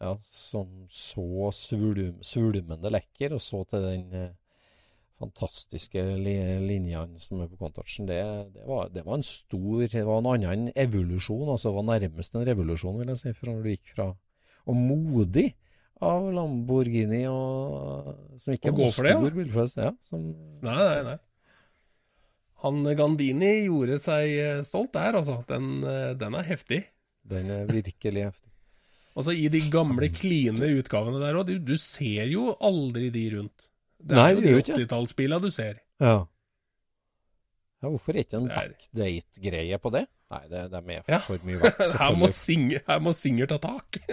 ja, 0.00 0.14
som 0.24 0.86
så 0.88 1.50
svulm, 1.52 2.22
svulmende 2.24 2.92
lekker, 2.92 3.34
og 3.36 3.42
så 3.44 3.60
til 3.68 3.84
den 3.84 4.14
eh, 4.16 4.30
fantastiske 5.20 6.02
li, 6.18 6.34
linjene 6.64 7.20
som 7.22 7.42
er 7.44 7.50
på 7.50 7.60
Contouchen, 7.60 8.08
det, 8.08 8.20
det, 8.54 8.64
var, 8.68 8.90
det 8.94 9.04
var 9.06 9.18
en 9.18 9.26
stor 9.26 9.86
Det 9.92 10.04
var 10.06 10.22
en 10.22 10.30
annen 10.32 10.70
evolusjon. 10.74 11.48
altså 11.48 11.70
Det 11.70 11.76
var 11.78 11.88
nærmest 11.92 12.36
en 12.36 12.46
revolusjon, 12.48 13.00
vil 13.00 13.12
jeg 13.12 13.22
si, 13.22 13.34
fra 13.36 13.54
når 13.54 13.66
du 13.66 13.72
gikk 13.74 13.94
fra 13.96 14.10
Og 14.66 14.78
modig 14.78 15.50
av 16.00 16.30
Lamborghini, 16.32 17.26
og, 17.28 18.14
som 18.40 18.54
ikke 18.56 18.72
og 18.72 18.86
er 18.86 18.94
stor 18.94 19.42
ja. 19.76 19.90
Ja, 19.90 19.90
som, 20.06 20.30
Nei, 20.64 20.76
nei, 20.78 21.02
nei. 21.10 21.18
Han 22.64 22.84
Gandini 22.96 23.52
gjorde 23.66 23.96
seg 24.04 24.36
eh, 24.36 24.62
stolt 24.68 24.92
der, 24.96 25.16
altså. 25.20 25.38
Den, 25.48 25.82
eh, 25.84 26.12
den 26.20 26.36
er 26.36 26.48
heftig. 26.48 26.82
den 27.28 27.52
er 27.52 27.68
virkelig 27.68 28.26
heftig. 28.30 28.50
Altså 29.16 29.34
I 29.34 29.48
de 29.52 29.60
gamle, 29.72 30.08
kline 30.14 30.70
utgavene 30.78 31.20
der 31.22 31.36
òg, 31.40 31.48
du, 31.48 31.58
du 31.58 31.76
ser 31.80 32.28
jo 32.30 32.54
aldri 32.64 33.10
de 33.12 33.24
rundt. 33.36 33.69
Det 34.00 34.16
Nei, 34.16 34.30
er 34.30 34.36
jo 34.36 34.40
de 34.40 34.62
80-tallsbilene 34.86 35.40
du 35.44 35.50
ser. 35.52 35.80
Ja. 36.00 36.14
ja 37.82 37.88
hvorfor 37.92 38.16
er 38.16 38.22
ikke 38.24 38.38
en 38.40 38.48
er- 38.50 38.70
backdate-greie 38.72 39.78
på 39.82 39.92
det? 39.92 40.06
Nei, 40.30 40.40
det, 40.48 40.62
det 40.70 40.78
er 40.78 40.86
med 40.86 41.02
Ja. 41.10 41.18
for 41.24 41.42
mye 41.44 41.58
vaks 41.60 41.92
Her 42.00 42.14
må. 42.16 42.28
Singer, 42.32 42.80
her 42.86 43.00
må 43.02 43.12
Singer 43.18 43.46
ta 43.50 43.58
tak. 43.58 43.98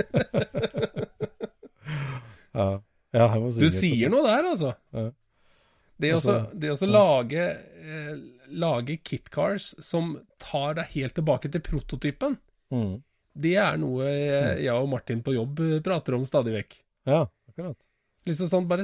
Ja. 2.58 2.68
Ja, 3.16 3.28
her 3.32 3.40
må 3.40 3.52
singer 3.54 3.70
Du 3.70 3.76
sier 3.78 4.10
noe 4.12 4.26
der, 4.26 4.48
altså. 4.52 4.74
Ja. 4.96 5.06
Det 5.98 6.10
å 6.14 6.18
Altså, 6.18 6.34
det 6.54 6.74
lage, 6.92 7.44
eh, 7.82 8.18
lage 8.54 8.98
kitcars 9.06 9.72
som 9.82 10.12
tar 10.42 10.76
deg 10.78 10.92
helt 10.94 11.16
tilbake 11.18 11.52
til 11.54 11.62
prototypen, 11.66 12.38
Mm. 12.70 13.02
det 13.34 13.56
er 13.56 13.78
noe 13.78 14.04
jeg 14.60 14.74
og 14.76 14.90
Martin 14.90 15.22
på 15.24 15.34
jobb 15.34 15.60
eh, 15.64 15.80
prater 15.80 16.16
om 16.18 16.26
stadig 16.26 16.54
vekk. 16.58 16.76
Ja, 17.08 17.22
akkurat. 17.50 17.78
Liksom 18.28 18.48
sånn 18.52 18.68
bare, 18.68 18.84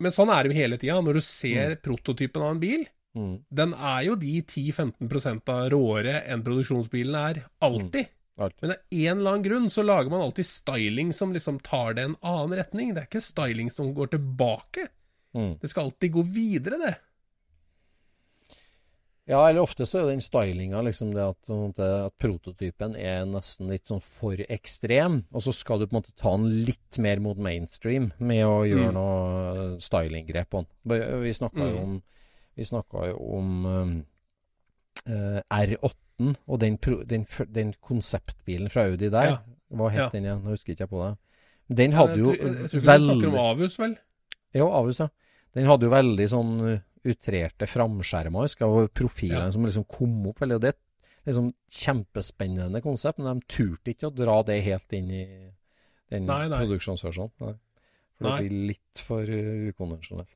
men 0.00 0.14
sånn 0.14 0.30
er 0.30 0.44
det 0.44 0.52
jo 0.54 0.60
hele 0.60 0.78
tida. 0.78 1.00
Når 1.04 1.18
du 1.18 1.20
ser 1.24 1.74
prototypen 1.82 2.42
av 2.44 2.54
en 2.56 2.60
bil, 2.62 2.86
Mm. 3.16 3.38
den 3.50 3.72
er 3.74 4.02
jo 4.04 4.14
de 4.20 4.42
10-15 4.42 5.48
av 5.48 5.70
råere 5.72 6.20
enn 6.28 6.42
produksjonsbilen 6.44 7.16
er. 7.16 7.40
Alltid. 7.64 8.06
Alt. 8.38 8.54
Men 8.62 8.70
av 8.70 8.76
en 8.92 9.18
eller 9.18 9.30
annen 9.32 9.42
grunn 9.42 9.66
så 9.72 9.82
lager 9.82 10.10
man 10.12 10.20
alltid 10.20 10.46
styling 10.46 11.12
som 11.12 11.32
liksom 11.32 11.58
tar 11.60 11.94
det 11.94 12.04
en 12.04 12.16
annen 12.22 12.58
retning. 12.60 12.92
Det 12.94 13.02
er 13.02 13.08
ikke 13.08 13.24
styling 13.24 13.72
som 13.72 13.92
går 13.96 14.12
tilbake. 14.12 14.86
Mm. 15.34 15.58
Det 15.58 15.70
skal 15.72 15.88
alltid 15.88 16.12
gå 16.12 16.22
videre, 16.22 16.78
det. 16.78 16.94
Ja, 19.28 19.42
eller 19.50 19.60
ofte 19.60 19.84
så 19.84 20.00
er 20.00 20.06
den 20.08 20.22
stylinga 20.24 20.80
liksom 20.86 21.10
det 21.12 21.20
at, 21.20 21.50
at, 21.52 21.78
prototypen 22.16 22.94
er 22.96 23.26
nesten 23.28 23.68
litt 23.68 23.84
sånn 23.90 24.00
for 24.00 24.40
ekstrem, 24.48 25.18
og 25.36 25.42
så 25.44 25.52
skal 25.52 25.78
du 25.82 25.86
på 25.86 25.92
en 25.96 26.00
måte 26.00 26.14
ta 26.16 26.32
den 26.36 26.64
litt 26.64 26.96
mer 26.98 27.20
mot 27.20 27.36
mainstream 27.36 28.10
med 28.18 28.40
å 28.46 28.62
gjøre 28.64 28.88
Mm. 28.88 28.94
noe 28.96 29.80
stylinggrep 29.84 30.48
på 30.48 30.62
den. 30.64 31.20
Vi 31.22 31.32
snakka 31.36 31.60
jo 31.60 31.76
Mm. 31.76 31.82
om 31.84 32.02
Vi 32.56 32.64
jo 33.10 33.18
om 33.38 33.66
um, 33.66 34.04
uh, 35.08 35.40
R8 35.52 36.34
og 36.48 36.58
den, 36.58 36.76
den, 37.06 37.26
den 37.52 37.74
konseptbilen 37.80 38.68
fra 38.72 38.88
Audi 38.88 39.08
der. 39.10 39.22
Ja. 39.28 39.36
Hva 39.70 39.90
het 39.92 39.98
Ja. 40.00 40.08
den 40.10 40.24
igjen? 40.24 40.42
Nå 40.42 40.50
husker 40.56 40.72
jeg 40.72 40.78
ikke 40.80 40.88
på 40.90 41.04
det. 41.04 41.18
Den 41.76 41.90
Ja, 41.92 41.96
hadde 41.98 42.16
jeg 42.16 42.18
jo 42.18 42.24
tror- 42.24 42.36
jeg, 42.36 42.42
jeg 42.48 42.56
tror 42.56 42.80
ikke 42.80 42.98
du 42.98 43.04
snakker 43.06 43.28
om 43.28 43.34
Avus, 43.44 43.76
vel? 43.78 43.96
jo, 44.54 44.68
Avus, 44.72 44.98
ja. 44.98 45.08
Den 45.54 45.64
hadde 45.66 45.82
jo 45.86 45.90
veldig 45.90 46.28
sånn 46.28 46.82
utrerte 47.04 47.66
framskjermer, 47.70 48.46
husker 48.48 48.66
jeg, 48.66 48.90
profilene 48.98 49.46
Ja. 49.48 49.54
som 49.54 49.64
liksom 49.66 49.84
kom 49.88 50.26
opp 50.30 50.40
veldig. 50.42 50.56
Og 50.58 50.60
det 50.64 50.72
er 50.72 50.76
et 50.76 51.28
liksom 51.28 51.48
kjempespennende 51.68 52.82
konsept, 52.82 53.18
men 53.18 53.38
de 53.40 53.46
turte 53.46 53.92
ikke 53.92 54.08
å 54.10 54.14
dra 54.14 54.42
det 54.42 54.62
helt 54.64 54.92
inn 54.96 55.10
i 55.10 55.24
den 56.10 56.26
Nei, 56.26 56.48
nei. 56.48 56.58
produksjonsversjonen. 56.64 57.32
Nei. 57.40 57.54
For 58.18 58.24
Nei. 58.26 58.36
det 58.42 58.48
blir 58.48 58.66
litt 58.72 59.02
for 59.06 59.22
uh, 59.22 59.68
ukonvensjonelt. 59.70 60.34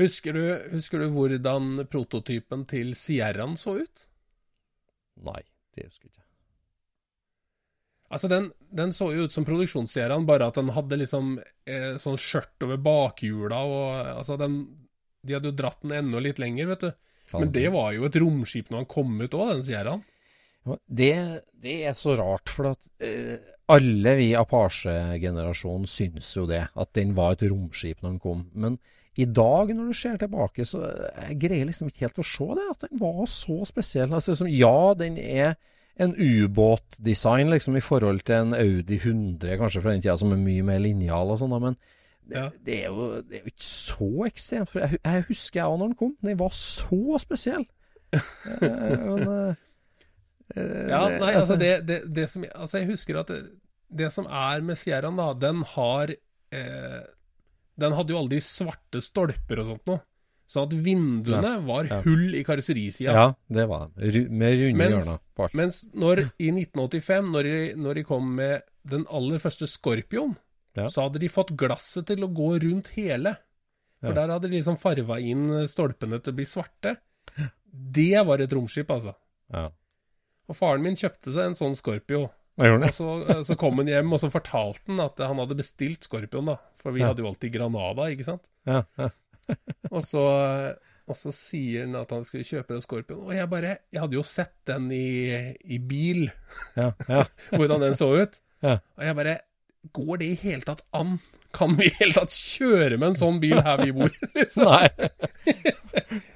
Husker 0.00 0.32
du, 0.32 0.42
husker 0.72 0.98
du 1.02 1.10
hvordan 1.12 1.86
prototypen 1.90 2.62
til 2.70 2.94
Sierraen 2.96 3.56
så 3.60 3.74
ut? 3.82 4.06
Nei, 5.20 5.42
det 5.76 5.88
husker 5.90 6.06
jeg 6.08 6.14
ikke. 6.14 6.24
Altså, 8.10 8.26
den, 8.32 8.48
den 8.74 8.92
så 8.96 9.10
jo 9.14 9.26
ut 9.28 9.34
som 9.34 9.44
produksjonssierraen, 9.46 10.24
bare 10.26 10.48
at 10.50 10.56
den 10.58 10.72
hadde 10.74 10.96
liksom 10.98 11.34
eh, 11.68 11.98
sånn 12.00 12.16
skjørt 12.18 12.64
over 12.66 12.80
bakhjula, 12.82 13.60
og 13.70 14.08
altså, 14.16 14.38
den 14.40 14.56
De 15.26 15.36
hadde 15.36 15.50
jo 15.50 15.56
dratt 15.56 15.82
den 15.84 15.96
enda 15.98 16.22
litt 16.22 16.40
lenger, 16.42 16.70
vet 16.72 16.86
du. 16.86 16.90
Men 17.36 17.52
det 17.54 17.68
var 17.70 17.92
jo 17.94 18.06
et 18.08 18.18
romskip 18.18 18.70
når 18.70 18.82
han 18.82 18.90
kom 18.90 19.12
ut 19.20 19.36
òg, 19.36 19.52
den 19.54 19.66
Sierraen. 19.66 20.04
Det, 20.86 21.14
det 21.62 21.76
er 21.88 21.96
så 21.96 22.14
rart, 22.18 22.50
for 22.52 22.72
at 22.72 22.88
eh, 23.04 23.38
alle 23.70 24.14
vi 24.18 24.30
Apache-generasjonen 24.36 25.88
syns 25.88 26.32
jo 26.36 26.46
det, 26.50 26.66
at 26.74 26.90
den 26.98 27.14
var 27.16 27.36
et 27.36 27.46
romskip 27.48 28.02
når 28.02 28.16
den 28.16 28.22
kom. 28.22 28.42
Men 28.52 28.80
i 29.18 29.26
dag, 29.26 29.72
når 29.74 29.90
du 29.90 29.96
ser 29.96 30.18
tilbake, 30.20 30.66
så 30.68 30.82
jeg 30.84 31.38
greier 31.42 31.68
liksom 31.68 31.90
ikke 31.90 32.06
helt 32.06 32.20
å 32.22 32.26
se 32.26 32.48
det, 32.58 32.66
at 32.74 32.86
den 32.86 33.00
var 33.00 33.24
så 33.30 33.60
spesiell. 33.68 34.12
Altså, 34.12 34.34
liksom, 34.34 34.50
ja, 34.52 34.94
den 34.98 35.18
er 35.20 35.56
en 36.00 36.14
ubåtdesign 36.16 37.50
liksom, 37.52 37.76
i 37.76 37.84
forhold 37.84 38.22
til 38.26 38.38
en 38.38 38.56
Audi 38.56 39.00
100, 39.00 39.56
kanskje 39.60 39.82
fra 39.84 39.94
den 39.94 40.04
tida, 40.04 40.16
som 40.20 40.32
er 40.34 40.40
mye 40.40 40.66
mer 40.66 40.80
linjal 40.82 41.34
og 41.34 41.40
sånn, 41.42 41.56
men 41.60 41.76
det, 42.26 42.36
Ja. 42.36 42.48
det, 42.66 42.76
er 42.84 42.86
jo, 42.88 43.08
det 43.22 43.38
er 43.38 43.42
jo 43.44 43.52
ikke 43.52 43.66
så 43.66 44.10
ekstremt. 44.26 44.70
For 44.70 44.84
jeg, 44.84 45.00
jeg 45.04 45.24
husker 45.28 45.60
jeg 45.60 45.72
òg 45.72 45.78
når 45.80 45.90
den 45.92 45.98
kom. 46.02 46.14
Den 46.22 46.38
var 46.38 46.54
så 46.56 47.20
spesiell. 47.22 47.66
Eh, 48.60 49.02
men, 49.06 49.20
eh, 49.22 49.58
eh, 50.56 50.88
Ja, 50.90 51.04
nei, 51.14 51.30
altså 51.38 51.54
det, 51.54 51.86
det, 51.86 52.00
det 52.10 52.24
som 52.26 52.42
Altså, 52.42 52.80
jeg 52.80 52.88
husker 52.88 53.20
at 53.20 53.30
det, 53.30 54.08
som 54.10 54.26
er 54.26 54.64
med 54.66 54.78
Sierraen, 54.80 55.14
da, 55.18 55.28
den 55.38 55.62
har 55.76 56.10
eh, 56.10 57.02
Den 57.78 57.94
hadde 57.94 58.10
jo 58.10 58.18
aldri 58.18 58.40
svarte 58.42 58.98
stolper 59.04 59.62
og 59.62 59.68
sånt 59.68 59.86
noe. 59.86 60.02
Sånn 60.50 60.66
at 60.66 60.74
vinduene 60.82 61.52
var 61.62 61.86
ja. 61.86 62.00
hull 62.02 62.34
i 62.34 62.42
karosserisida. 62.42 63.12
Ja, 63.14 63.26
det 63.46 63.68
var 63.70 63.92
de. 63.94 64.24
Med 64.26 64.56
runde 64.58 64.88
hjørner. 64.96 65.52
Mens 65.54 65.84
når, 65.94 66.24
i 66.42 66.50
1985, 66.50 67.28
når 67.30 67.46
de, 67.46 67.58
når 67.78 68.00
de 68.00 68.04
kom 68.08 68.32
med 68.40 68.66
den 68.90 69.04
aller 69.14 69.38
første 69.38 69.68
Scorpion, 69.70 70.34
Ja. 70.78 70.86
så 70.86 71.02
hadde 71.08 71.18
de 71.18 71.28
fått 71.32 71.50
glasset 71.58 72.06
til 72.06 72.22
å 72.22 72.30
gå 72.32 72.52
rundt 72.62 72.92
hele. 72.94 73.36
For 74.00 74.12
Ja. 74.14 74.20
der 74.22 74.32
hadde 74.34 74.48
de 74.48 74.56
liksom 74.56 74.78
farva 74.80 75.18
inn 75.20 75.48
stolpene 75.68 76.20
til 76.22 76.32
å 76.32 76.36
bli 76.36 76.44
svarte. 76.48 76.96
Det 77.70 78.26
var 78.26 78.40
et 78.40 78.52
romskip, 78.52 78.88
altså. 78.90 79.14
Ja. 79.52 79.68
Og 80.48 80.56
faren 80.56 80.82
min 80.82 80.96
kjøpte 80.96 81.32
seg 81.34 81.50
en 81.50 81.54
sånn 81.58 81.76
Scorpio. 81.78 82.30
Og 82.60 82.86
så, 82.92 83.08
eh, 83.30 83.42
så 83.46 83.56
kom 83.56 83.76
han 83.80 83.86
hjem, 83.88 84.12
og 84.12 84.20
så 84.20 84.30
fortalte 84.30 84.82
han 84.88 85.00
at 85.00 85.18
han 85.18 85.38
hadde 85.38 85.56
bestilt 85.56 86.02
Scorpion, 86.04 86.44
da. 86.50 86.56
For 86.82 86.92
vi 86.92 87.00
hadde 87.04 87.22
jo 87.22 87.28
alltid 87.30 87.52
Granada, 87.54 88.08
ikke 88.10 88.24
sant. 88.26 88.48
Ja. 88.66 88.82
Og 89.90 90.02
så, 90.06 90.20
og 91.10 91.16
så 91.18 91.32
sier 91.34 91.82
han 91.86 91.96
at 91.98 92.12
han 92.14 92.22
skulle 92.22 92.44
kjøpe 92.46 92.76
en 92.76 92.82
Scorpion. 92.84 93.24
Og 93.26 93.32
jeg 93.34 93.48
bare 93.50 93.78
Jeg 93.90 94.00
hadde 94.00 94.14
jo 94.14 94.22
sett 94.22 94.52
den 94.68 94.84
i, 94.94 95.56
i 95.64 95.78
bil, 95.82 96.28
ja, 96.76 96.92
ja. 97.08 97.24
hvordan 97.56 97.80
den 97.82 97.96
så 97.98 98.12
ut. 98.22 98.38
Ja. 98.62 98.76
Og 98.94 99.02
jeg 99.08 99.16
bare 99.18 99.34
Går 99.92 100.18
det 100.20 100.26
i 100.26 100.34
hele 100.42 100.62
tatt 100.66 100.82
an? 100.90 101.18
Kan 101.56 101.74
vi 101.74 101.88
i 101.88 101.94
hele 101.98 102.14
tatt 102.14 102.34
kjøre 102.34 102.98
med 103.00 103.08
en 103.10 103.16
sånn 103.18 103.38
bil 103.42 103.58
her 103.64 103.80
vi 103.82 103.94
bor? 103.96 104.10
Liksom? 104.36 104.68
Nei. 104.68 104.88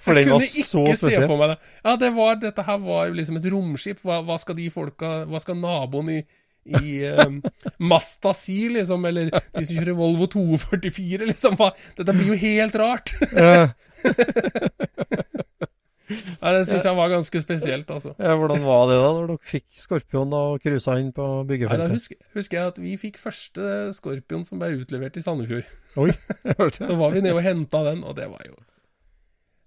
For 0.03 0.17
den 0.17 0.31
var 0.33 0.47
så 0.47 0.85
spesiell. 0.97 1.29
det. 1.29 1.59
Ja, 1.85 1.97
det 2.01 2.11
var, 2.17 2.39
dette 2.43 2.65
her 2.67 2.81
var 2.83 3.11
jo 3.11 3.19
liksom 3.19 3.39
et 3.39 3.51
romskip. 3.53 4.01
Hva, 4.03 4.23
hva 4.27 4.39
skal 4.43 4.59
de 4.59 4.71
folka 4.75 5.13
Hva 5.31 5.41
skal 5.43 5.59
naboen 5.61 6.11
i, 6.17 6.19
i 6.65 6.95
um, 7.21 7.41
Masta 7.85 8.35
si, 8.37 8.65
liksom? 8.75 9.07
Eller 9.11 9.31
de 9.31 9.65
som 9.65 9.77
kjører 9.77 9.99
Volvo 9.99 10.29
244, 10.35 11.31
liksom? 11.31 11.59
Hva? 11.61 11.71
Dette 11.99 12.17
blir 12.17 12.35
jo 12.35 12.41
helt 12.41 12.81
rart. 12.81 13.15
Nei, 16.05 16.51
det 16.53 16.67
syns 16.69 16.85
jeg 16.85 16.97
var 16.99 17.09
ganske 17.13 17.41
spesielt, 17.41 17.89
altså. 17.91 18.13
Ja, 18.21 18.35
hvordan 18.37 18.61
var 18.67 18.85
det 18.91 18.99
da, 19.01 19.09
når 19.17 19.31
dere 19.31 19.49
fikk 19.49 19.65
Skorpion 19.81 20.35
og 20.37 20.61
cruisa 20.61 20.99
inn 21.01 21.15
på 21.17 21.25
byggefeltet? 21.49 21.81
Nei, 21.81 21.95
da 21.95 21.97
husker, 21.97 22.21
husker 22.37 22.59
jeg 22.59 22.73
at 22.75 22.81
vi 22.83 22.93
fikk 23.01 23.17
første 23.23 23.71
Skorpion 23.97 24.45
som 24.45 24.61
ble 24.61 24.75
utlevert 24.83 25.17
i 25.17 25.25
Sandefjord. 25.25 25.71
Oi, 26.03 26.11
hørte 26.59 26.85
Da 26.91 26.99
var 27.01 27.17
vi 27.17 27.25
nede 27.25 27.39
og 27.39 27.45
henta 27.47 27.83
den, 27.89 28.05
og 28.05 28.17
det 28.19 28.29
var 28.29 28.45
jo 28.45 28.57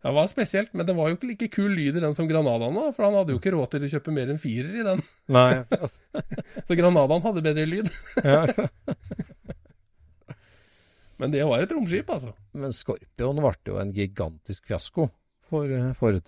Det 0.05 0.13
var 0.19 0.29
spesielt, 0.29 0.73
men 0.77 0.85
det 0.85 0.97
var 0.99 1.09
jo 1.09 1.17
ikke 1.17 1.31
like 1.31 1.51
kul 1.57 1.73
lyd 1.73 1.97
i 1.97 2.05
den 2.05 2.15
som 2.17 2.29
Granadaen 2.29 2.77
var, 2.77 2.93
for 2.93 3.07
han 3.07 3.17
hadde 3.17 3.33
jo 3.33 3.41
ikke 3.41 3.55
råd 3.57 3.73
til 3.73 3.87
å 3.87 3.93
kjøpe 3.97 4.13
mer 4.13 4.29
enn 4.29 4.41
firer 4.41 4.77
i 4.77 4.85
den. 4.85 5.05
Nei. 5.37 5.51
Så 6.67 6.77
Granadaen 6.77 7.25
hadde 7.25 7.45
bedre 7.49 7.65
lyd. 7.65 7.89
Ja. 8.21 8.45
Men 11.17 11.33
det 11.33 11.47
var 11.49 11.65
et 11.65 11.71
romskip, 11.73 12.11
altså. 12.13 12.35
Men 12.53 12.75
Skorpion 12.77 13.41
ble 13.41 13.71
jo 13.73 13.81
en 13.81 13.95
gigantisk 13.95 14.69
fiasko 14.69 15.09
for 15.49 15.71
eh, 15.71 15.91
Ford. 15.97 16.21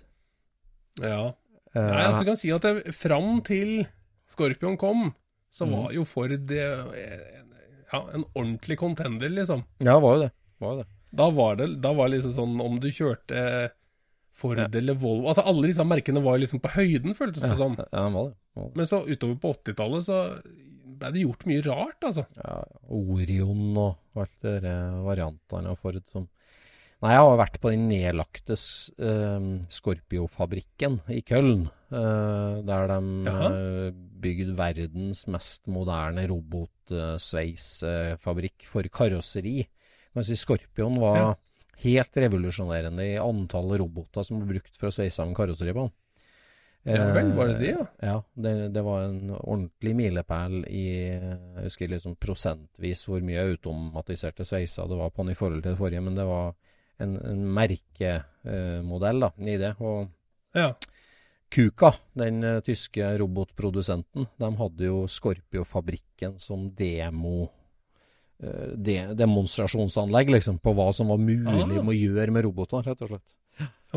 Ja. 1.00 1.32
Eh, 1.74 1.80
Nei, 1.86 2.04
altså, 2.04 2.20
jeg 2.24 2.28
kan 2.30 2.40
si 2.40 2.50
at 2.54 2.62
det, 2.66 2.94
fram 2.96 3.40
til 3.46 3.86
Scorpion 4.30 4.76
kom, 4.80 5.10
så 5.50 5.66
Mhm. 5.66 5.72
var 5.76 5.92
jo 5.92 6.04
Ford 6.04 6.32
eh, 6.32 7.42
ja, 7.92 8.00
en 8.14 8.24
ordentlig 8.34 8.78
contender, 8.78 9.28
liksom. 9.28 9.64
Ja, 9.82 9.98
var 9.98 10.14
jo 10.16 10.22
det. 10.26 10.32
Var 10.60 10.76
det. 10.80 10.86
Da 11.12 11.30
var 11.34 11.56
det 11.58 11.80
da 11.82 11.92
var 11.92 12.08
liksom 12.12 12.32
sånn 12.36 12.60
om 12.62 12.76
du 12.78 12.86
kjørte 12.88 13.70
Ford 14.32 14.60
eller 14.76 14.94
Volvo 14.94 15.26
Altså 15.32 15.42
alle 15.44 15.66
disse 15.66 15.82
merkene 15.84 16.22
var 16.22 16.38
liksom 16.38 16.60
på 16.62 16.70
høyden, 16.76 17.16
føltes 17.18 17.42
det 17.42 17.56
som. 17.58 17.74
Ja, 17.92 18.04
var 18.08 18.28
det. 18.30 18.36
Var 18.54 18.68
det. 18.68 18.76
Men 18.76 18.86
så 18.86 19.00
utover 19.08 19.40
på 19.42 19.50
80-tallet 19.56 20.04
så 20.06 20.20
ble 21.00 21.10
det 21.16 21.22
gjort 21.24 21.46
mye 21.48 21.64
rart, 21.66 22.00
altså. 22.06 22.26
Ja, 22.36 22.60
Orion 22.94 23.76
og 23.76 23.98
alt 24.20 24.38
der 24.46 24.68
variantene 25.02 25.72
av 25.74 25.78
Ford 25.82 25.98
som 26.06 26.28
Nei, 27.00 27.14
jeg 27.16 27.22
har 27.24 27.38
vært 27.40 27.54
på 27.62 27.70
den 27.72 27.86
nedlagte 27.88 28.52
s- 28.60 28.90
eh, 29.00 29.40
Scorpio-fabrikken 29.72 30.98
i 31.08 31.22
Køln. 31.24 31.70
Uh, 31.90 32.60
der 32.62 32.86
de 32.86 32.98
Jaha. 33.26 33.46
eh, 33.50 33.90
bygde 34.22 34.52
verdens 34.54 35.24
mest 35.26 35.66
moderne 35.66 36.22
robotsveisfabrikk 36.30 38.62
for 38.68 38.82
karosseri. 38.82 39.66
Kan 40.14 40.22
si 40.22 40.36
Scorpion 40.36 41.00
var 41.00 41.16
Ja. 41.16 41.34
helt 41.82 42.14
revolusjonerende 42.14 43.02
i 43.02 43.16
antall 43.18 43.76
roboter 43.80 44.22
som 44.24 44.38
ble 44.38 44.46
brukt 44.60 44.76
for 44.76 44.86
å 44.86 44.90
sveise 44.92 45.14
sammen 45.16 45.34
karosseri 45.34 45.72
på 45.72 45.80
den. 45.88 45.92
Ja 46.94 47.12
vel, 47.12 47.32
var 47.36 47.46
det 47.48 47.58
det, 47.58 47.70
ja? 47.76 47.86
Ja, 48.02 48.22
det, 48.40 48.72
det 48.72 48.82
var 48.84 49.02
en 49.08 49.30
ordentlig 49.30 49.94
milepæl 49.96 50.64
i 50.70 51.18
Jeg 51.18 51.64
husker 51.64 51.88
liksom 51.88 52.14
prosentvis 52.16 53.04
hvor 53.06 53.20
mye 53.20 53.42
automatiserte 53.50 54.44
sveiser 54.46 54.88
det 54.88 54.96
var 54.96 55.10
på 55.10 55.16
den 55.24 55.30
i 55.32 55.34
forhold 55.34 55.62
til 55.62 55.72
det 55.72 55.78
forrige, 55.78 56.00
men 56.02 56.14
det 56.14 56.24
var 56.24 56.54
en, 57.00 57.16
en 57.26 57.44
merkemodell 57.56 59.20
da, 59.26 59.30
i 59.46 59.56
det. 59.60 59.74
Og 59.80 60.08
Ja. 60.54 60.72
Kuka, 61.50 61.92
den 62.14 62.44
eh, 62.46 62.60
tyske 62.62 63.08
robotprodusenten, 63.18 64.28
de 64.38 64.50
hadde 64.60 64.84
jo 64.86 65.00
Scorpio-fabrikken 65.10 66.36
som 66.38 66.68
demo 66.78 67.48
eh, 68.42 68.76
de, 68.78 68.94
demonstrasjonsanlegg 69.18 70.30
liksom, 70.30 70.60
på 70.62 70.74
hva 70.78 70.92
som 70.94 71.10
var 71.10 71.18
mulig 71.18 71.78
Ah. 71.78 71.82
å 71.82 71.94
gjøre 71.96 72.30
med 72.30 72.44
roboter, 72.46 72.84
rett 72.86 73.02
og 73.02 73.10
slett. 73.10 73.34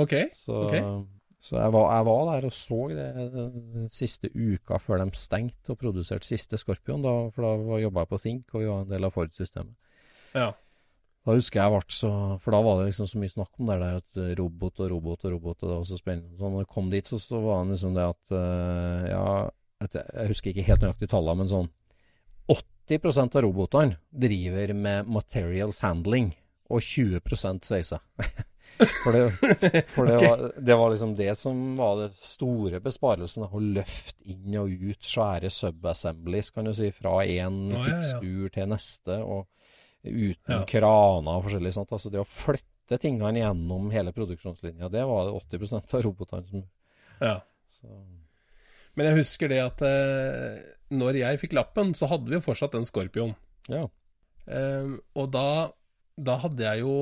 Ok. 0.02 0.14
Så, 0.34 0.64
Ok. 0.66 1.06
så 1.40 1.60
jeg, 1.62 1.72
var, 1.76 1.86
jeg 1.94 2.06
var 2.10 2.26
der 2.32 2.46
og 2.50 2.54
så 2.58 2.80
det 2.90 3.92
siste 3.94 4.30
uka 4.34 4.80
før 4.82 5.04
de 5.06 5.12
stengte 5.14 5.76
og 5.76 5.78
produserte 5.78 6.26
siste 6.26 6.58
Scorpion, 6.58 7.04
da, 7.06 7.14
for 7.36 7.46
da 7.46 7.78
jobba 7.86 8.02
jeg 8.08 8.10
på 8.16 8.22
Think, 8.26 8.46
og 8.56 8.62
vi 8.62 8.68
var 8.72 8.82
en 8.82 8.90
del 8.96 9.06
av 9.06 9.14
Ford-systemet. 9.14 9.76
Ja. 10.34 10.50
Da 11.24 11.36
husker 11.38 11.62
jeg 11.62 11.72
ble 11.72 11.96
så 11.96 12.12
For 12.44 12.52
da 12.52 12.60
var 12.66 12.80
det 12.80 12.90
liksom 12.90 13.08
så 13.08 13.20
mye 13.22 13.32
snakk 13.32 13.60
om 13.60 13.70
det 13.72 13.78
der 13.80 14.00
at 14.02 14.40
robot 14.40 14.82
og 14.84 14.90
robot 14.92 15.24
og 15.24 15.36
robot, 15.38 15.62
og 15.62 15.70
det 15.70 15.78
var 15.78 15.86
så 15.88 16.00
spennende. 16.00 16.38
Så 16.38 16.50
når 16.50 16.66
jeg 16.66 16.74
kom 16.76 16.90
dit, 16.92 17.08
så, 17.08 17.20
så 17.22 17.40
var 17.44 17.64
det 17.64 17.78
liksom 17.78 17.96
det 17.96 18.08
at 18.12 18.34
uh, 18.36 19.06
Ja, 19.08 19.28
at 19.84 19.98
jeg, 20.00 20.28
husker 20.32 20.52
ikke 20.52 20.68
helt 20.68 20.84
nøyaktig 20.84 21.10
tallene, 21.12 21.44
men 21.44 21.52
sånn 21.52 21.72
80% 22.52 23.38
av 23.40 23.46
robotene 23.46 24.00
driver 24.12 24.74
med 24.76 25.08
materials 25.08 25.80
handling, 25.84 26.34
og 26.72 26.84
20 26.84 27.22
sveiser. 27.64 28.04
For, 28.74 29.14
det, 29.14 29.84
for 29.94 30.08
det, 30.10 30.16
var, 30.24 30.40
det 30.58 30.76
var 30.80 30.90
liksom 30.90 31.12
det 31.16 31.36
som 31.38 31.76
var 31.78 32.00
det 32.00 32.08
store 32.18 32.80
besparelsen. 32.82 33.46
Å 33.46 33.60
løfte 33.62 34.18
inn 34.34 34.56
og 34.58 34.72
ut 34.72 35.06
svære 35.06 35.52
subassemblies, 35.54 36.50
kan 36.56 36.66
du 36.66 36.74
si, 36.74 36.90
fra 36.96 37.20
én 37.22 37.60
ja, 37.70 37.84
ja. 38.02 38.24
til 38.56 38.72
neste. 38.72 39.20
og 39.22 39.46
uten 40.04 40.54
Ja. 40.60 40.64
kraner 40.68 41.38
og 41.40 41.46
forskjellig 41.48 41.74
sånt. 41.76 41.92
Altså 41.96 42.12
det 42.12 42.20
å 42.22 42.28
flytte 42.28 43.00
tingene 43.00 43.40
gjennom 43.40 43.90
hele 43.94 44.12
produksjonslinja, 44.16 44.90
det 44.92 45.04
var 45.08 45.30
det 45.30 45.36
80% 45.60 45.96
av 45.96 46.04
robotene 46.04 46.46
som 46.50 46.64
ja. 47.22 47.38
så, 47.72 47.88
Men 48.96 49.08
jeg 49.10 49.22
husker 49.22 49.50
det 49.50 49.62
at 49.64 49.82
eh, 49.88 50.60
når 50.94 51.22
jeg 51.22 51.40
fikk 51.42 51.56
lappen, 51.58 51.94
så 51.98 52.10
hadde 52.12 52.30
vi 52.30 52.36
jo 52.38 52.44
fortsatt 52.46 52.76
en 52.76 52.86
Scorpion. 52.86 53.32
Ja. 53.72 53.88
Eh, 54.46 54.92
og 55.16 55.32
da, 55.32 55.72
da 56.20 56.36
hadde 56.44 56.68
jeg 56.68 56.84
jo 56.84 56.94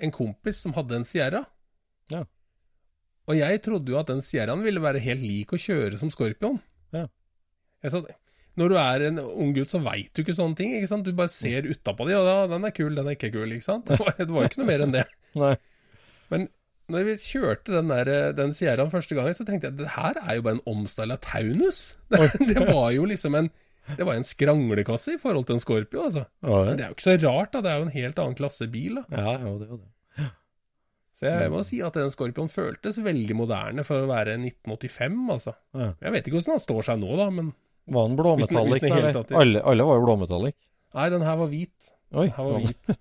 en 0.00 0.14
kompis 0.16 0.62
som 0.64 0.72
hadde 0.74 0.96
en 0.96 1.04
Sierra. 1.06 1.44
Ja. 2.10 2.24
Og 3.28 3.36
jeg 3.36 3.60
trodde 3.62 3.92
jo 3.92 3.98
at 4.00 4.08
den 4.10 4.22
Sierraen 4.24 4.64
ville 4.64 4.82
være 4.82 5.02
helt 5.04 5.22
lik 5.22 5.52
å 5.54 5.60
kjøre 5.60 6.00
som 6.00 6.10
Scorpion. 6.10 6.58
Ja. 6.96 7.04
Jeg 7.84 7.92
sa, 7.94 8.00
når 8.60 8.72
du 8.72 8.76
er 8.80 9.04
en 9.08 9.20
ung 9.24 9.52
gutt, 9.56 9.72
så 9.72 9.80
veit 9.84 10.12
du 10.14 10.22
ikke 10.22 10.36
sånne 10.36 10.58
ting. 10.58 10.74
ikke 10.76 10.90
sant? 10.90 11.06
Du 11.06 11.16
bare 11.16 11.32
ser 11.32 11.68
utapå 11.68 12.06
de, 12.08 12.16
og 12.18 12.28
ja, 12.28 12.38
den 12.50 12.66
er 12.68 12.74
kul, 12.76 12.94
den 12.96 13.08
er 13.10 13.16
ikke 13.16 13.32
kul. 13.34 13.52
ikke 13.56 13.66
sant? 13.66 13.86
Det 13.90 14.00
var, 14.00 14.14
det 14.18 14.30
var 14.30 14.46
jo 14.46 14.50
ikke 14.52 14.62
noe 14.62 14.70
mer 14.70 14.84
enn 14.86 14.96
det. 14.96 15.06
Nei. 15.42 15.54
Men 16.30 16.46
når 16.90 17.06
vi 17.06 17.16
kjørte 17.22 17.74
den, 17.76 17.90
der, 17.92 18.32
den 18.36 18.54
Sierraen 18.56 18.92
første 18.92 19.16
gangen, 19.18 19.36
så 19.38 19.46
tenkte 19.46 19.70
jeg 19.70 19.78
det 19.78 19.92
her 19.94 20.18
er 20.20 20.38
jo 20.38 20.46
bare 20.46 20.58
en 20.58 20.68
omstyla 20.70 21.18
Taunus. 21.22 21.82
Det, 22.10 22.46
det 22.50 22.64
var 22.68 22.90
jo 22.94 23.08
liksom 23.08 23.38
en 23.38 23.50
det 23.96 24.04
var 24.06 24.14
en 24.14 24.26
skranglekasse 24.26 25.16
i 25.16 25.18
forhold 25.18 25.48
til 25.48 25.56
en 25.56 25.62
Scorpio, 25.62 26.02
altså. 26.04 26.20
Men 26.44 26.76
det 26.78 26.84
er 26.84 26.90
jo 26.92 26.94
ikke 26.94 27.06
så 27.08 27.14
rart, 27.24 27.48
da. 27.54 27.62
Det 27.64 27.70
er 27.72 27.78
jo 27.80 27.86
en 27.88 27.94
helt 27.96 28.20
annen 28.22 28.36
klasse 28.38 28.68
bil, 28.70 29.00
da. 29.00 29.06
Ja, 29.10 29.32
ja, 29.40 29.54
det 29.58 29.66
ja, 29.66 29.78
det. 29.80 30.28
Så 31.20 31.28
jeg 31.28 31.50
må 31.52 31.60
si 31.68 31.80
at 31.84 31.96
den 31.98 32.12
Scorpion 32.12 32.48
føltes 32.48 32.96
veldig 33.04 33.34
moderne 33.36 33.82
for 33.84 34.06
å 34.06 34.08
være 34.08 34.38
1985, 34.38 35.18
altså. 35.34 35.52
Ja. 35.76 35.90
Jeg 36.06 36.14
vet 36.14 36.28
ikke 36.28 36.38
hvordan 36.38 36.54
han 36.56 36.62
står 36.64 36.86
seg 36.86 37.02
nå, 37.02 37.10
da, 37.18 37.26
men 37.34 37.50
Var 37.90 38.02
den 38.08 38.16
blåmetallic? 38.18 38.82
Alle, 39.34 39.58
alle 39.66 39.82
var 39.88 39.94
jo 39.98 40.02
blåmetallic. 40.06 40.56
Nei, 40.94 41.06
den 41.12 41.22
her 41.26 41.36
var 41.40 41.48
hvit. 41.52 41.78
Oi. 42.10 42.26
Den 42.26 42.34
her 42.36 42.44
var 42.44 42.58
hvit. 42.64 42.86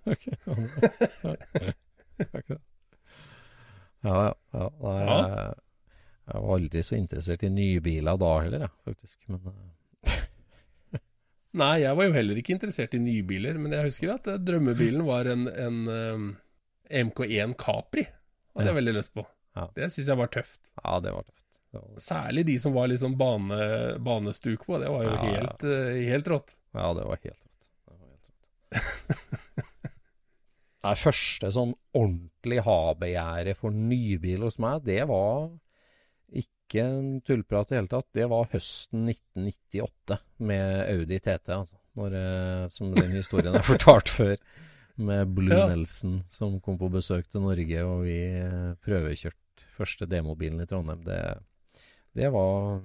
Ja, 4.02 4.14
ja. 4.30 4.34
ja. 4.56 4.70
Nei, 4.80 5.00
Ja. 5.04 5.18
Jeg, 5.20 5.54
jeg 6.30 6.42
var 6.46 6.52
aldri 6.60 6.82
så 6.86 6.96
interessert 7.00 7.42
i 7.44 7.50
nybiler 7.52 8.18
da 8.22 8.28
heller, 8.46 8.60
jeg, 8.68 8.74
faktisk. 8.86 9.18
Men 9.28 9.40
eh, 9.50 9.56
Nei, 11.60 11.80
jeg 11.82 11.98
var 11.98 12.06
jo 12.06 12.14
heller 12.14 12.38
ikke 12.38 12.54
interessert 12.54 12.94
i 12.94 13.00
nybiler, 13.02 13.58
men 13.58 13.74
jeg 13.74 13.88
husker 13.90 14.12
at 14.14 14.28
eh, 14.30 14.38
drømmebilen 14.46 15.02
var 15.08 15.26
en, 15.32 15.48
en 15.50 15.80
um, 15.90 16.28
MK1 17.10 17.56
Capri. 17.60 18.06
Hadde 18.54 18.70
jeg 18.70 18.78
veldig 18.78 18.94
lyst 19.00 19.14
på. 19.18 19.24
Ja. 19.58 19.66
Det 19.76 19.90
syns 19.96 20.08
jeg 20.14 20.20
var 20.22 20.30
tøft. 20.38 20.62
ja, 20.78 20.94
det 21.04 21.12
var 21.18 21.24
tøft. 21.26 21.42
Det 21.72 21.82
Særlig 22.02 22.46
de 22.48 22.56
som 22.60 22.74
var 22.74 22.88
liksom 22.90 23.14
bane, 23.20 23.60
banestuk 24.02 24.64
på. 24.66 24.80
Det 24.82 24.90
var 24.90 25.04
jo 25.06 25.12
Ja, 25.14 25.22
helt, 25.36 25.64
ja. 25.64 26.10
helt 26.14 26.28
rått. 26.32 26.56
ja, 26.74 26.88
det 26.98 27.04
var 27.06 27.20
helt 27.24 27.46
rått. 27.46 27.70
Det 27.86 27.96
var 27.96 28.10
helt 28.10 28.26
rått. 28.26 29.66
Nei, 30.86 30.94
første 30.96 31.50
sånn 31.52 31.74
ordentlig 32.00 32.62
ha-begjæret 32.64 33.58
for 33.60 33.76
nybil 33.76 34.46
hos 34.48 34.56
meg, 34.64 34.86
det 34.88 35.02
var 35.10 35.50
ikke 36.40 36.84
en 36.86 37.10
tullprat 37.26 37.68
i 37.68 37.74
det 37.74 37.80
hele 37.82 37.92
tatt. 37.92 38.08
Det 38.16 38.28
var 38.32 38.48
høsten 38.54 39.10
1998 39.12 40.20
med 40.48 40.86
Audi 40.94 41.18
TT, 41.20 41.50
altså. 41.52 41.76
Når, 42.00 42.16
eh, 42.16 42.66
som 42.72 42.94
den 42.96 43.12
historien 43.18 43.58
er 43.60 43.66
fortalt 43.74 44.10
før. 44.14 44.38
Med 45.00 45.30
Blue 45.36 45.56
Ja. 45.56 45.68
Nelson 45.72 46.24
som 46.28 46.58
kom 46.60 46.78
på 46.80 46.90
besøk 46.92 47.28
til 47.32 47.42
Norge, 47.46 47.84
og 47.88 48.02
vi 48.08 48.18
eh, 48.40 48.74
prøvekjørte 48.84 49.68
første 49.78 50.08
demobilen 50.12 50.60
i 50.64 50.68
Trondheim. 50.68 51.04
Det, 51.08 51.20
det, 52.20 52.32
var, 52.36 52.82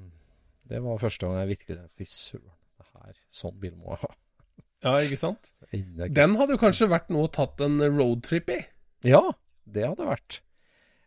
det 0.70 0.82
var 0.84 1.02
første 1.02 1.26
gang 1.26 1.40
jeg 1.42 1.52
virkelig 1.56 1.78
tenkte 1.78 1.98
Fy 1.98 2.06
søren, 2.10 2.54
det 2.78 2.88
her, 2.94 3.18
sånn 3.34 3.58
bil 3.62 3.74
må 3.76 3.94
jeg 3.94 4.04
ha. 4.04 4.12
Ja, 4.84 4.96
ikke 5.00 5.20
sant? 5.20 5.52
Den 6.18 6.38
hadde 6.38 6.56
jo 6.56 6.62
kanskje 6.62 6.90
vært 6.92 7.10
noe 7.12 7.28
å 7.28 7.34
tatt 7.34 7.62
en 7.64 7.80
roadtrip 7.82 8.52
i. 8.52 8.60
Ja, 9.04 9.22
det 9.64 9.86
hadde 9.88 10.06
vært. 10.08 10.40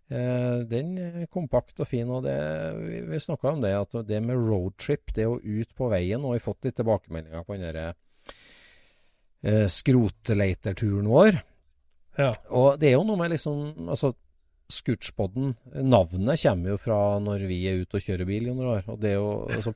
Eh, 0.07 0.59
den 0.69 0.93
er 1.01 1.25
kompakt 1.33 1.81
og 1.83 1.89
fin, 1.89 2.07
og 2.13 2.23
det, 2.23 2.35
vi, 2.79 3.01
vi 3.09 3.19
snakka 3.19 3.51
om 3.51 3.63
det, 3.63 3.73
at 3.75 3.95
det 4.07 4.21
med 4.23 4.39
roadtrip, 4.39 5.11
det 5.15 5.25
å 5.27 5.39
ut 5.41 5.73
på 5.75 5.89
veien, 5.91 6.23
og 6.23 6.35
vi 6.35 6.39
har 6.39 6.45
fått 6.45 6.67
litt 6.67 6.77
tilbakemeldinger 6.79 7.43
på 7.43 7.57
den 7.57 7.65
der, 7.65 8.37
eh, 9.43 9.65
skrotleiterturen 9.73 11.09
vår. 11.11 11.41
Ja. 12.17 12.31
Og 12.55 12.79
det 12.79 12.91
er 12.91 12.95
jo 12.95 13.03
noe 13.05 13.19
med 13.19 13.35
liksom 13.35 13.89
altså 13.91 14.13
Scootspodden, 14.69 15.53
navnet 15.87 16.41
kommer 16.43 16.73
jo 16.73 16.77
fra 16.81 16.97
når 17.23 17.45
vi 17.47 17.61
er 17.69 17.83
ute 17.83 17.99
og 17.99 18.03
kjører 18.03 18.27
bil. 18.27 18.49
Og 18.51 18.97
det 18.99 19.13
er 19.13 19.19
jo 19.19 19.29
altså, 19.47 19.73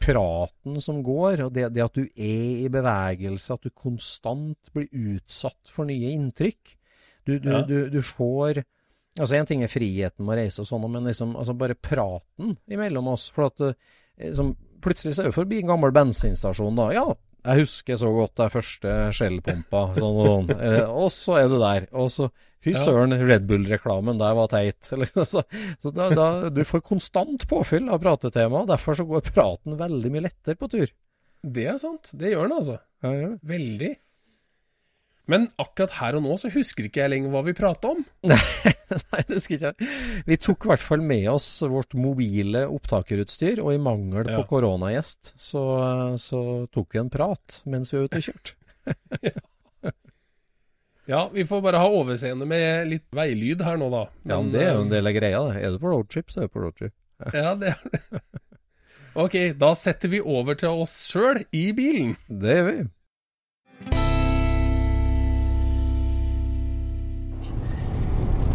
praten 0.00 0.80
som 0.84 1.02
går, 1.04 1.46
og 1.46 1.54
det, 1.56 1.68
det 1.76 1.84
at 1.84 1.96
du 1.96 2.02
er 2.04 2.64
i 2.64 2.68
bevegelse, 2.72 3.54
at 3.56 3.64
du 3.64 3.70
konstant 3.70 4.70
blir 4.76 4.88
utsatt 4.92 5.72
for 5.72 5.88
nye 5.88 6.12
inntrykk. 6.16 6.76
Du, 7.28 7.38
du, 7.38 7.50
Ja. 7.52 7.62
du, 7.68 7.88
du 7.92 8.00
får 8.02 8.64
Altså, 9.18 9.34
én 9.36 9.44
ting 9.44 9.60
er 9.64 9.68
friheten 9.68 10.22
med 10.24 10.36
å 10.36 10.38
reise 10.38 10.62
og 10.62 10.68
sånn, 10.68 10.84
men 10.88 11.04
liksom 11.04 11.32
altså 11.36 11.52
bare 11.58 11.74
praten 11.74 12.54
imellom 12.70 13.08
oss. 13.10 13.24
For 13.34 13.48
at 13.50 13.58
liksom, 14.22 14.52
plutselig 14.80 15.16
så 15.16 15.24
er 15.24 15.32
vi 15.32 15.34
forbi 15.34 15.58
en 15.60 15.72
gammel 15.72 15.90
bensinstasjon, 15.92 16.78
da. 16.78 16.86
Ja, 16.94 17.02
jeg 17.40 17.64
husker 17.64 17.98
så 18.00 18.12
godt 18.14 18.36
den 18.40 18.52
første 18.52 18.94
Shell-pumpa, 19.16 19.82
sånn 19.96 20.20
og 20.20 20.30
sånn. 20.30 20.54
Eh, 20.56 20.86
og 20.86 21.10
så 21.14 21.40
er 21.40 21.50
du 21.50 21.58
der. 21.62 21.88
Og 21.96 22.10
så 22.14 22.30
Fy 22.60 22.74
søren, 22.76 23.14
Red 23.24 23.46
Bull-reklamen 23.48 24.18
der 24.20 24.34
var 24.36 24.50
teit. 24.52 24.90
Liksom, 25.00 25.24
så 25.24 25.42
så 25.80 25.92
da, 25.96 26.10
da, 26.12 26.26
du 26.52 26.60
får 26.68 26.82
konstant 26.84 27.46
påfyll 27.48 27.88
av 27.88 28.02
pratetema, 28.04 28.66
derfor 28.68 28.98
så 28.98 29.06
går 29.08 29.24
praten 29.32 29.78
veldig 29.80 30.12
mye 30.12 30.26
lettere 30.26 30.60
på 30.60 30.68
tur. 30.68 30.92
Det 31.40 31.64
er 31.72 31.78
sant. 31.80 32.12
Det 32.12 32.34
gjør 32.34 32.50
den, 32.50 32.56
altså. 32.58 32.76
Ja, 33.00 33.14
gjør 33.16 33.30
det. 33.32 33.40
Veldig. 33.48 33.90
Men 35.30 35.46
akkurat 35.62 35.92
her 36.00 36.16
og 36.18 36.24
nå 36.24 36.34
så 36.42 36.50
husker 36.50 36.88
ikke 36.88 37.02
jeg 37.04 37.12
lenger 37.12 37.30
hva 37.34 37.42
vi 37.46 37.54
prata 37.56 37.92
om. 37.94 38.00
Nei, 38.30 39.20
det 39.28 39.38
skal 39.44 39.56
ikke 39.56 39.70
jeg. 39.70 39.90
Vi 40.26 40.38
tok 40.42 40.66
i 40.66 40.70
hvert 40.72 40.82
fall 40.82 41.04
med 41.06 41.28
oss 41.30 41.46
vårt 41.70 41.94
mobile 41.94 42.64
opptakerutstyr, 42.66 43.62
og 43.62 43.70
i 43.76 43.82
mangel 43.82 44.26
på 44.26 44.40
Ja. 44.40 44.46
koronagjest, 44.50 45.32
så, 45.38 45.62
så 46.18 46.40
tok 46.74 46.96
vi 46.96 47.02
en 47.04 47.12
prat 47.14 47.60
mens 47.70 47.94
vi 47.94 48.00
var 48.02 48.10
ute 48.10 48.22
og 48.24 48.28
kjørte. 48.30 48.56
Ja, 51.10 51.24
vi 51.32 51.42
får 51.48 51.62
bare 51.64 51.78
ha 51.82 51.88
overseende 51.90 52.46
med 52.46 52.86
litt 52.86 53.06
veilyd 53.16 53.64
her 53.66 53.78
nå, 53.80 53.88
da. 53.90 54.02
Ja, 54.30 54.36
men 54.38 54.50
det 54.52 54.60
er 54.62 54.76
jo 54.76 54.84
en 54.84 54.92
del 54.92 55.08
av 55.10 55.14
greia, 55.16 55.40
det. 55.48 55.62
Er 55.66 55.72
du 55.74 55.80
på 55.82 55.90
roadtrip, 55.90 56.28
så 56.30 56.44
er 56.44 56.46
du 56.46 56.52
på 56.54 56.62
roadtrip. 56.62 56.92
Ja, 57.34 57.54
det 57.58 57.72
er 57.74 57.80
det. 57.90 58.20
Ok, 59.18 59.34
da 59.58 59.72
setter 59.74 60.06
vi 60.12 60.20
over 60.22 60.54
til 60.54 60.70
oss 60.84 60.92
sjøl 61.10 61.40
i 61.50 61.64
bilen. 61.74 62.12
Det 62.30 62.52
gjør 62.54 62.66
vi. 62.68 62.76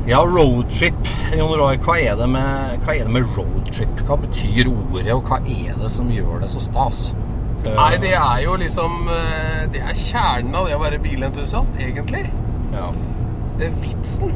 Ja, 0.06 0.20
roadtrip. 0.22 1.08
Jon 1.34 1.56
Roy, 1.58 1.80
hva 1.82 1.96
er, 1.98 2.14
det 2.20 2.28
med, 2.30 2.76
hva 2.86 2.94
er 2.94 3.08
det 3.08 3.14
med 3.16 3.26
roadtrip? 3.34 4.04
Hva 4.06 4.20
betyr 4.22 4.68
ordet, 4.70 5.08
og 5.16 5.26
hva 5.26 5.40
er 5.42 5.80
det 5.80 5.90
som 5.90 6.12
gjør 6.14 6.44
det 6.44 6.50
så 6.52 6.62
stas? 6.62 7.00
Nei, 7.66 7.96
det 8.04 8.12
er 8.14 8.44
jo 8.44 8.54
liksom 8.62 9.08
eh, 9.10 9.64
Det 9.74 9.80
er 9.82 9.96
kjernen 9.98 10.54
av 10.54 10.68
det 10.70 10.76
å 10.78 10.84
være 10.84 11.00
bilentusiast, 11.02 11.74
egentlig. 11.82 12.22
Ja. 12.76 12.92
Det 13.58 13.72
er 13.72 13.82
vitsen. 13.82 14.36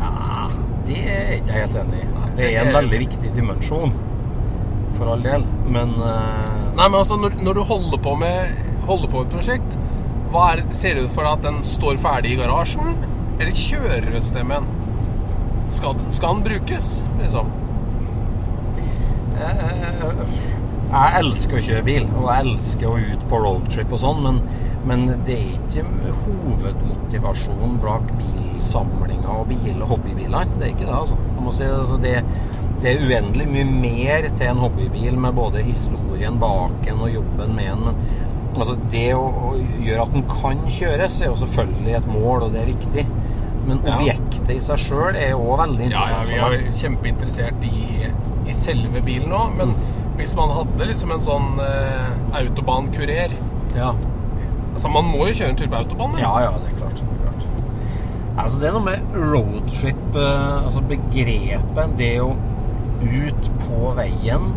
ja, 0.00 0.48
det 0.88 1.04
er 1.04 1.36
ikke 1.36 1.52
jeg 1.52 1.66
helt 1.66 1.78
enig 1.82 2.00
i. 2.00 2.08
Det 2.38 2.48
er 2.48 2.64
en 2.64 2.74
veldig 2.78 3.04
viktig 3.04 3.36
dimensjon, 3.36 3.92
for 4.96 5.12
all 5.12 5.24
del. 5.26 5.44
Men 5.68 5.92
uh... 6.00 6.48
Nei, 6.72 6.86
men 6.86 7.00
altså, 7.02 7.20
når, 7.20 7.36
når 7.44 7.60
du 7.60 7.66
holder 7.68 8.00
på 8.08 8.16
med 8.24 8.68
Holder 8.82 9.06
på 9.12 9.20
et 9.22 9.28
prosjekt, 9.30 9.76
hva 10.32 10.48
er, 10.56 10.64
ser 10.74 10.96
du 10.98 11.04
for 11.12 11.22
deg 11.22 11.36
at 11.36 11.44
den 11.44 11.60
står 11.62 12.00
ferdig 12.02 12.32
i 12.32 12.38
garasjen? 12.40 12.96
Eller 13.42 13.58
kjører 13.58 14.04
du 14.06 14.16
et 14.20 14.26
sted 14.28 14.44
med 14.46 14.62
den? 14.62 15.68
Skal, 15.74 15.98
skal 16.14 16.36
den 16.36 16.44
brukes, 16.46 16.90
liksom? 17.18 17.48
Eh, 19.42 20.20
Jeg 20.92 21.22
elsker 21.22 21.56
å 21.56 21.62
kjøre 21.64 21.84
bil, 21.86 22.06
og 22.20 22.26
jeg 22.28 22.44
elsker 22.44 22.86
å 22.90 22.98
ut 23.00 23.22
på 23.30 23.38
roadtrip 23.40 23.94
og 23.96 24.00
sånn, 24.02 24.20
men, 24.26 24.40
men 24.86 25.06
det 25.26 25.38
er 25.38 25.54
ikke 25.56 26.12
hovedmotivasjonen 26.26 27.78
bak 27.82 28.10
bilsamlinga 28.18 29.38
og 29.40 29.48
bil, 29.50 29.80
hobbybiler. 29.90 30.52
Det 30.58 30.68
er 30.68 30.74
ikke 30.74 30.90
det, 30.90 30.98
altså. 31.00 31.16
Si, 31.56 31.64
altså 31.66 31.98
det, 32.04 32.12
det 32.84 32.92
er 32.92 33.06
uendelig 33.08 33.48
mye 33.50 33.64
mer 33.72 34.28
til 34.36 34.52
en 34.52 34.62
hobbybil 34.62 35.16
med 35.24 35.34
både 35.40 35.64
historien 35.66 36.36
bak 36.40 36.76
den 36.84 37.00
og 37.02 37.10
jobben 37.16 37.56
med 37.56 37.72
den. 37.88 38.04
Altså, 38.52 38.76
det 38.92 39.08
å, 39.16 39.24
å 39.48 39.56
gjøre 39.56 40.04
at 40.04 40.14
den 40.14 40.28
kan 40.28 40.60
kjøres, 40.68 41.18
er 41.24 41.32
jo 41.32 41.40
selvfølgelig 41.40 41.98
et 41.98 42.12
mål, 42.12 42.46
og 42.46 42.52
det 42.54 42.62
er 42.62 42.74
viktig. 42.74 43.06
Men 43.66 43.80
Ja. 43.86 43.96
objektet 43.98 44.50
i 44.50 44.58
seg 44.60 44.78
sjøl 44.78 45.14
er 45.16 45.30
jo 45.30 45.38
òg 45.54 45.58
veldig 45.66 45.90
Ja, 45.92 46.02
ja, 46.08 46.22
interessant. 46.22 46.30
vi 46.30 46.38
er 46.56 46.72
kjempeinteressert 46.80 47.64
i, 47.64 48.08
i 48.48 48.52
selve 48.52 49.02
bilen 49.06 49.30
òg, 49.32 49.56
men 49.56 49.74
hvis 50.18 50.34
man 50.36 50.50
hadde 50.50 50.86
liksom 50.90 51.12
en 51.14 51.20
sånn 51.20 51.60
eh, 51.62 52.08
autobankurer 52.40 53.30
Ja. 53.76 53.92
Altså, 54.74 54.88
man 54.88 55.04
må 55.04 55.26
jo 55.28 55.34
kjøre 55.36 55.50
en 55.50 55.56
tur 55.56 55.68
på 55.68 55.76
autobahn. 55.76 56.18
Ja, 56.18 56.32
ja, 56.40 56.50
det 56.58 56.72
er 56.72 56.76
klart. 56.80 56.96
Det 56.96 57.02
er, 57.02 57.22
klart. 57.26 57.46
Altså, 58.38 58.58
det 58.58 58.68
er 58.68 58.72
noe 58.72 58.84
med 58.84 59.00
roadtrip, 59.14 60.16
eh, 60.16 60.64
altså 60.64 60.80
begrepet, 60.88 61.96
det 61.98 62.08
er 62.14 62.16
jo 62.22 62.36
ut 63.02 63.50
på 63.66 63.94
veien, 63.98 64.52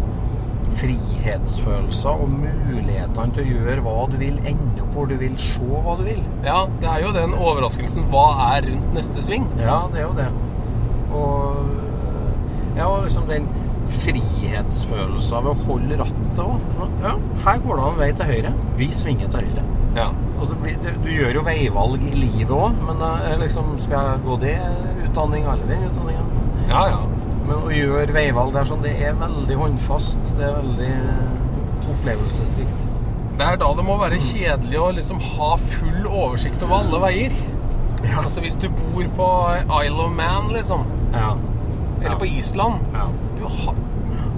frihetsfølelser 0.79 2.23
og 2.25 2.31
mulighetene 2.33 3.35
til 3.35 3.43
å 3.43 3.55
gjøre 3.59 3.85
hva 3.85 3.95
du 4.11 4.17
vil, 4.21 4.39
ende 4.47 4.83
opp 4.83 4.95
hvor 4.95 5.09
du 5.09 5.15
vil, 5.19 5.35
se 5.39 5.61
hva 5.85 5.95
du 5.99 6.03
vil. 6.07 6.21
Ja, 6.45 6.61
det 6.81 6.89
er 6.91 7.03
jo 7.03 7.13
den 7.15 7.35
overraskelsen. 7.35 8.07
Hva 8.11 8.25
er 8.53 8.69
rundt 8.69 8.93
neste 8.97 9.23
sving? 9.25 9.47
Ja, 9.59 9.81
det 9.93 10.03
er 10.03 10.07
jo 10.07 10.15
det. 10.17 10.27
Og 11.15 12.75
ja, 12.75 12.89
liksom 13.03 13.27
den 13.29 13.47
frihetsfølelsen 14.01 15.37
av 15.39 15.49
å 15.51 15.55
holde 15.65 15.99
rattet 16.01 16.41
òg. 16.41 16.69
Ja, 17.03 17.15
her 17.45 17.59
går 17.63 17.79
det 17.79 17.89
en 17.89 17.99
vei 18.01 18.11
til 18.19 18.31
høyre. 18.31 18.53
Vi 18.79 18.89
svinger 18.95 19.31
til 19.31 19.49
høyre. 19.49 19.65
Ja. 19.95 20.09
Blir 20.61 20.95
du 21.03 21.07
gjør 21.07 21.37
jo 21.39 21.43
veivalg 21.45 22.01
i 22.03 22.15
livet 22.17 22.51
òg, 22.51 22.81
men 22.83 23.03
er 23.05 23.37
liksom, 23.39 23.77
skal 23.79 24.11
jeg 24.11 24.23
gå 24.25 24.39
det 24.43 24.55
utdanninga 25.05 25.53
eller 25.55 25.69
den 25.71 25.85
utdanninga? 25.89 26.25
Ja, 26.67 26.81
ja. 26.91 27.03
Men 27.45 27.61
å 27.61 27.69
gjøre 27.73 28.13
veivalg 28.15 28.53
der 28.55 28.65
sånn, 28.69 28.81
det 28.85 28.95
er 29.05 29.13
veldig 29.19 29.55
håndfast. 29.59 30.19
Det 30.37 30.45
er 30.47 30.55
veldig 30.57 30.91
eh, 30.95 31.89
opplevelsesrikt. 31.93 32.83
Det 33.37 33.45
er 33.45 33.57
da 33.59 33.67
det 33.77 33.83
må 33.85 33.97
være 33.99 34.17
kjedelig 34.23 34.79
å 34.79 34.91
liksom 34.95 35.19
ha 35.35 35.49
full 35.59 36.05
oversikt 36.07 36.63
over 36.63 36.75
alle 36.85 37.01
veier. 37.03 37.35
Altså 38.21 38.41
hvis 38.43 38.55
du 38.61 38.69
bor 38.69 39.07
på 39.17 39.27
Isle 39.81 40.05
of 40.05 40.13
Man, 40.15 40.51
liksom, 40.53 40.85
Ja. 41.13 41.33
eller 41.99 42.11
Ja. 42.11 42.17
på 42.21 42.25
Island 42.25 42.73
ja. 42.93 43.07
du 43.39 43.43
har, 43.43 43.75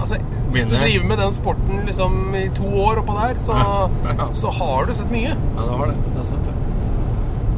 altså, 0.00 0.16
Hvis 0.52 0.64
du 0.64 0.70
driver 0.76 1.06
med 1.06 1.18
den 1.18 1.32
sporten 1.32 1.82
liksom 1.86 2.34
i 2.34 2.48
to 2.56 2.64
år 2.64 3.00
oppå 3.02 3.14
der, 3.18 3.38
så, 3.44 3.52
Ja. 4.18 4.28
så 4.32 4.50
har 4.50 4.84
du 4.86 4.94
sett 4.94 5.10
mye. 5.10 5.36
Ja, 5.56 5.62
det 5.62 5.76
har 5.78 5.86
det. 5.86 5.94
Det 6.14 6.20
er 6.20 6.24
sant, 6.24 6.44
det. 6.44 6.54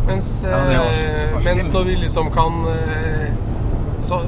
Mens, 0.07 0.30
Ja, 0.44 0.57
det 0.66 1.34
eh, 1.34 1.44
mens 1.44 1.68
når 1.72 1.84
vi 1.84 1.94
liksom 1.94 2.30
kan 2.30 2.64
så, 4.03 4.16
Altså, 4.16 4.20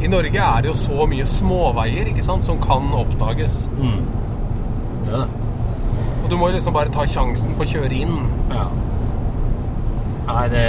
i 0.00 0.08
Norge 0.08 0.40
er 0.40 0.62
det 0.62 0.70
jo 0.70 0.76
så 0.78 1.06
mye 1.08 1.26
småveier, 1.28 2.08
ikke 2.10 2.24
sant, 2.24 2.44
som 2.46 2.60
kan 2.62 2.88
oppdages. 2.96 3.66
Mm. 3.76 4.04
Det 5.04 5.12
er 5.12 5.24
det. 5.24 5.28
Og 6.24 6.30
du 6.30 6.36
må 6.38 6.50
jo 6.50 6.56
liksom 6.56 6.76
bare 6.76 6.92
ta 6.94 7.04
sjansen 7.08 7.56
på 7.58 7.66
å 7.66 7.70
kjøre 7.72 7.96
inn. 7.96 8.16
Ja. 8.52 8.68
Nei, 10.30 10.46
det 10.52 10.66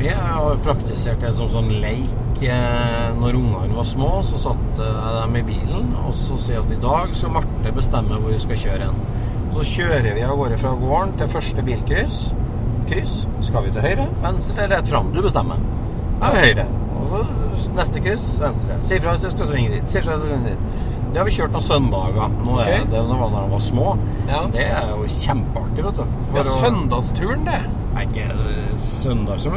Vi 0.00 0.08
har 0.08 0.56
praktisert 0.64 1.20
det 1.20 1.34
som 1.36 1.50
sånn 1.52 1.68
leik 1.82 2.40
eh, 2.40 3.10
når 3.20 3.36
ungene 3.36 3.76
var 3.76 3.84
små. 3.88 4.10
Så 4.24 4.40
satt 4.40 4.80
jeg 4.80 5.16
dem 5.18 5.36
i 5.36 5.44
bilen, 5.44 5.90
og 6.00 6.14
så 6.16 6.38
sier 6.40 6.56
jeg 6.56 6.64
at 6.64 6.72
i 6.76 6.80
dag 6.82 7.12
skal 7.16 7.34
Marte 7.36 7.74
bestemme 7.76 8.16
hvor 8.16 8.32
vi 8.32 8.40
skal 8.40 8.62
kjøre 8.64 8.88
hen. 8.88 9.02
Så 9.52 9.66
kjører 9.74 10.12
vi 10.16 10.24
av 10.24 10.36
gårde 10.40 10.60
fra 10.62 10.72
gården 10.80 11.16
til 11.20 11.32
første 11.36 11.66
bilkryss. 11.66 12.20
Kryss. 12.88 13.16
Skal 13.44 13.68
vi 13.68 13.74
til 13.76 13.84
høyre, 13.84 14.08
venstre 14.24 14.64
eller 14.64 14.78
rett 14.78 14.88
fram? 14.88 15.12
Du 15.12 15.20
bestemmer. 15.24 15.60
Ja, 16.20 16.32
høyre. 16.40 16.70
Og 17.00 17.58
så 17.60 17.72
neste 17.76 18.00
kryss, 18.04 18.26
venstre. 18.42 18.76
Si 18.84 18.98
fra 19.00 19.14
hvis 19.16 19.26
jeg 19.28 19.34
skal 19.36 19.50
svinge 19.50 19.70
dit. 19.74 19.88
Si 19.90 20.00
fra 20.04 20.16
hvis 20.16 20.24
jeg 20.24 20.30
skal 20.30 20.38
svinge 20.38 20.54
dit. 20.54 20.88
Det 21.10 21.18
har 21.18 21.26
vi 21.26 21.32
kjørt 21.34 21.54
noen 21.56 21.64
søndager. 21.66 22.34
Nå 22.46 22.58
er 22.62 22.68
det, 22.70 22.90
det 22.92 23.00
var 23.08 23.32
da 23.32 23.40
de 23.42 23.50
var 23.50 23.62
små. 23.66 23.86
Ja. 24.28 24.42
Det 24.54 24.66
er 24.68 24.92
jo 24.92 25.08
kjempeartig, 25.10 25.84
vet 25.88 25.98
du. 25.98 26.04
Ja, 26.04 26.28
For 26.36 26.40
å- 26.44 26.60
søndagsturen, 26.62 27.44
det. 27.48 27.58
Nei, 27.94 28.04
ikke 28.06 28.26
søndag, 28.78 29.40
som 29.42 29.56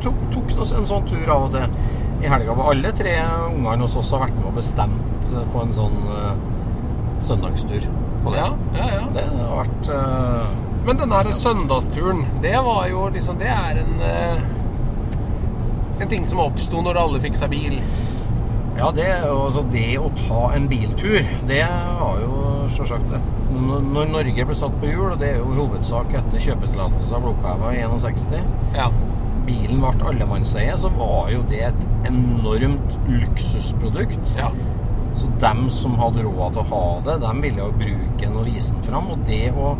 tok, 0.00 0.22
tok 0.32 0.54
en 0.62 0.86
sånn 0.88 1.04
tur 1.10 1.28
av 1.34 1.42
og 1.44 1.50
til. 1.52 1.76
i 2.24 2.28
helga. 2.32 2.54
Alle 2.70 2.92
tre 2.96 3.12
ungene 3.50 3.82
hos 3.84 3.96
oss 4.00 4.10
har 4.14 4.22
vært 4.24 4.36
med 4.38 4.46
og 4.48 4.54
bestemt 4.56 5.32
på 5.52 5.60
en 5.60 5.72
sånn 5.76 5.98
uh, 6.08 6.32
søndagstur 7.20 7.84
på 8.24 8.32
det. 8.32 8.38
Ja, 8.40 8.48
ja, 8.78 8.86
ja. 8.94 9.02
Det 9.12 9.24
har 9.28 9.58
vært 9.60 9.90
uh, 9.92 10.54
Men 10.86 10.96
den 11.02 11.12
her 11.12 11.28
søndagsturen, 11.36 12.24
det 12.40 12.56
var 12.64 12.86
jo 12.88 13.08
liksom 13.12 13.38
Det 13.40 13.48
er 13.48 13.82
en 13.82 14.00
eh, 14.04 14.40
En 16.02 16.10
ting 16.10 16.26
som 16.26 16.42
oppsto 16.42 16.82
når 16.82 16.98
alle 16.98 17.20
fikk 17.22 17.36
seg 17.38 17.52
bil. 17.52 17.78
Ja, 18.74 18.88
det, 18.90 19.06
altså 19.28 19.62
det 19.70 19.92
å 20.02 20.08
ta 20.24 20.48
en 20.56 20.66
biltur, 20.70 21.20
det 21.46 21.60
var 22.00 22.18
jo 22.18 22.38
sjølsagt 22.74 23.06
det. 23.12 23.20
Når 23.54 24.08
Norge 24.10 24.46
ble 24.48 24.56
satt 24.58 24.74
på 24.82 24.90
hjul, 24.90 25.12
og 25.12 25.20
det 25.20 25.28
er 25.30 25.38
jo 25.38 25.52
hovedsak 25.54 26.10
etter 26.18 26.42
kjøpetillatelsen 26.42 27.22
ble 27.22 27.34
oppheva 27.36 27.70
i 27.76 27.84
61 27.86 28.48
Ja. 28.74 28.88
Bilen 29.46 29.78
ble 29.84 30.08
allemannseie, 30.10 30.74
så 30.80 30.90
var 30.96 31.30
jo 31.30 31.44
det 31.50 31.60
et 31.68 31.86
enormt 32.10 32.96
luksusprodukt. 33.12 34.34
ja. 34.40 34.50
Så 35.14 35.28
dem 35.38 35.68
som 35.70 35.94
hadde 36.00 36.24
råd 36.26 36.56
til 36.56 36.64
å 36.64 36.70
ha 36.72 36.84
det, 37.06 37.20
dem 37.22 37.42
ville 37.44 37.62
jo 37.62 37.74
bruke 37.78 38.24
den 38.24 38.38
og 38.40 38.48
vise 38.48 38.74
den 38.74 38.82
fram. 38.82 39.12
Og 39.14 39.20
det 39.28 39.52
å 39.54 39.76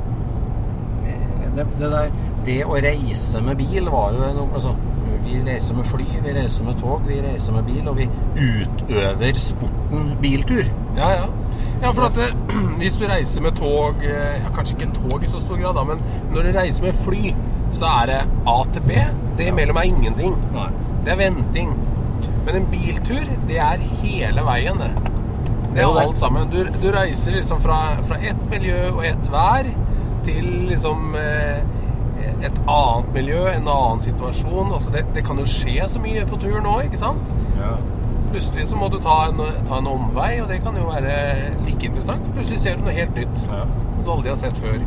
det, 1.57 1.67
det, 1.79 1.91
der, 1.93 2.11
det 2.47 2.59
å 2.67 2.77
reise 2.83 3.41
med 3.45 3.59
bil 3.61 3.89
var 3.93 4.15
jo 4.17 4.33
noe 4.37 4.59
altså, 4.59 4.75
Vi 5.25 5.39
reiser 5.47 5.79
med 5.79 5.87
fly, 5.89 6.07
vi 6.25 6.35
reiser 6.37 6.67
med 6.67 6.81
tog, 6.83 7.07
vi 7.09 7.21
reiser 7.25 7.55
med 7.57 7.65
bil, 7.65 7.87
og 7.89 7.97
vi 7.97 8.09
utøver 8.37 9.41
sporten 9.41 10.11
biltur. 10.21 10.69
Ja, 10.99 11.15
ja. 11.15 11.31
Ja, 11.81 11.91
for 11.91 12.11
at 12.11 12.19
hvis 12.81 12.99
du 13.01 13.07
reiser 13.09 13.45
med 13.45 13.57
tog 13.59 14.05
eh, 14.05 14.37
ja, 14.43 14.51
Kanskje 14.55 14.77
ikke 14.79 14.93
tog 14.99 15.25
i 15.25 15.31
så 15.31 15.41
stor 15.41 15.59
grad, 15.61 15.79
da, 15.79 15.85
men 15.89 16.03
når 16.35 16.49
du 16.49 16.59
reiser 16.59 16.87
med 16.87 17.01
fly, 17.07 17.33
så 17.75 17.89
er 18.03 18.13
det 18.13 18.21
A 18.51 18.59
til 18.75 18.85
B. 18.87 19.01
Det 19.39 19.49
imellom 19.51 19.81
er 19.81 19.89
ingenting. 19.89 20.37
Nei. 20.55 20.69
Det 21.05 21.13
er 21.15 21.21
venting. 21.21 21.73
Men 22.45 22.61
en 22.61 22.69
biltur, 22.71 23.25
det 23.49 23.59
er 23.61 23.83
hele 24.05 24.45
veien, 24.47 24.79
det. 24.81 24.93
Det 25.75 25.83
er 25.83 25.99
alt 26.05 26.19
sammen. 26.21 26.53
Du, 26.53 26.61
du 26.83 26.89
reiser 26.95 27.35
liksom 27.35 27.63
fra, 27.65 27.81
fra 28.07 28.21
ett 28.23 28.45
miljø 28.51 28.79
og 28.93 29.03
ett 29.09 29.31
vær 29.33 29.73
til 30.27 30.47
liksom 30.71 31.15
eh, 31.21 31.63
et 32.45 32.59
annet 32.71 33.11
miljø, 33.15 33.43
en 33.51 33.69
annen 33.69 34.01
situasjon. 34.05 34.73
Altså 34.73 34.93
det, 34.95 35.05
det 35.17 35.25
kan 35.27 35.41
jo 35.41 35.47
skje 35.49 35.89
så 35.91 36.03
mye 36.03 36.25
på 36.29 36.39
tur 36.43 36.61
nå, 36.65 36.79
ikke 36.87 37.01
sant? 37.01 37.35
Ja. 37.59 37.75
Plutselig 38.35 38.67
så 38.71 38.79
må 38.81 38.89
du 38.91 38.97
ta 39.03 39.29
en, 39.31 39.39
ta 39.69 39.79
en 39.79 39.87
omvei, 39.93 40.33
og 40.43 40.49
det 40.51 40.61
kan 40.65 40.75
jo 40.79 40.89
være 40.91 41.17
like 41.69 41.87
interessant. 41.87 42.25
Plutselig 42.35 42.63
ser 42.65 42.81
du 42.81 42.87
noe 42.89 42.97
helt 42.97 43.15
nytt 43.19 43.43
Ja. 43.47 43.65
som 43.69 44.01
du 44.05 44.11
aldri 44.17 44.33
har 44.35 44.41
sett 44.41 44.59
før. 44.59 44.81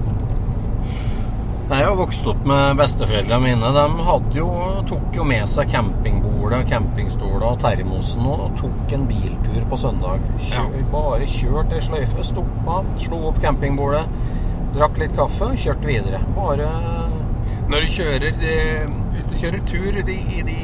Jeg 1.68 1.84
har 1.84 1.98
vokst 2.00 2.28
opp 2.32 2.46
med 2.48 2.78
besteforeldrene 2.80 3.44
mine. 3.44 3.70
De 3.76 4.04
hadde 4.08 4.38
jo, 4.40 4.46
tok 4.88 5.16
jo 5.18 5.26
med 5.28 5.50
seg 5.52 5.68
campingbordet, 5.74 6.62
campingstoler 6.70 7.44
og 7.44 7.58
termosen 7.60 8.24
og, 8.24 8.46
tok 8.62 8.94
en 8.96 9.04
biltur 9.10 9.66
på 9.68 9.80
søndag. 9.82 10.24
Kjør, 10.48 10.78
Bare 10.94 11.28
kjørt 11.28 11.76
ei 11.76 11.82
sløyfe, 11.84 12.24
stoppa, 12.24 12.78
slo 13.04 13.20
opp 13.34 13.42
campingbordet, 13.44 14.06
drakk 14.78 15.02
litt 15.02 15.16
kaffe 15.18 15.52
og 15.52 15.62
kjørte 15.62 15.90
videre. 15.90 16.22
Bare 16.38 16.72
Når 17.68 17.84
du 17.84 17.94
kjører 17.98 18.36
de, 18.42 18.58
Hvis 19.14 19.26
du 19.32 19.40
kjører 19.42 19.64
tur 19.68 19.98
i 20.02 20.06
de, 20.08 20.18
i 20.38 20.44
de 20.48 20.60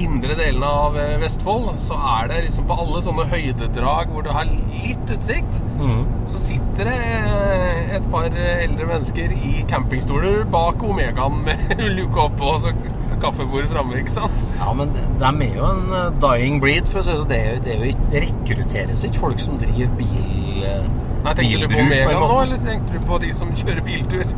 indre 0.00 0.36
delene 0.38 0.68
av 0.68 0.96
eh, 0.98 1.16
Vestfold, 1.20 1.74
så 1.80 1.96
er 2.14 2.30
det 2.30 2.38
liksom 2.46 2.66
på 2.68 2.76
alle 2.82 3.02
sånne 3.04 3.26
høydedrag 3.30 4.12
hvor 4.12 4.24
du 4.24 4.30
har 4.34 4.48
litt 4.48 5.12
utsikt, 5.12 5.58
mm. 5.80 6.00
så 6.30 6.42
sitter 6.42 6.88
det 6.88 6.96
eh, 7.18 7.92
et 7.98 8.06
par 8.12 8.30
eldre 8.30 8.88
mennesker 8.88 9.34
i 9.36 9.64
campingstoler 9.70 10.46
bak 10.52 10.82
Omegaen 10.86 11.42
med 11.46 11.74
luke 11.98 12.24
opp 12.24 12.40
og 12.46 12.64
så 12.64 12.74
kaffebord 13.20 13.68
framme, 13.68 13.98
ikke 14.00 14.14
sant? 14.14 14.44
Ja, 14.56 14.72
men 14.76 14.94
de 14.96 15.28
er 15.28 15.58
jo 15.58 15.68
en 15.68 15.94
eh, 15.96 16.08
dying 16.22 16.60
breed, 16.62 16.88
for 16.88 17.02
å 17.02 17.04
si 17.04 17.12
det 17.12 17.20
sånn. 17.20 17.30
Det, 17.34 17.42
det, 17.66 17.94
det 18.14 18.24
rekrutteres 18.28 19.06
ikke 19.08 19.26
folk 19.28 19.42
som 19.42 19.60
driver 19.60 19.94
bil... 20.00 20.66
Nei, 21.24 21.34
Tenker 21.36 21.58
du 21.66 21.68
på 21.74 21.82
Megan 21.84 22.22
nå, 22.22 22.36
eller 22.42 22.60
tenker 22.64 22.94
du 22.96 23.06
på 23.06 23.18
de 23.20 23.30
som 23.36 23.50
kjører 23.52 23.82
biltur? 23.84 24.30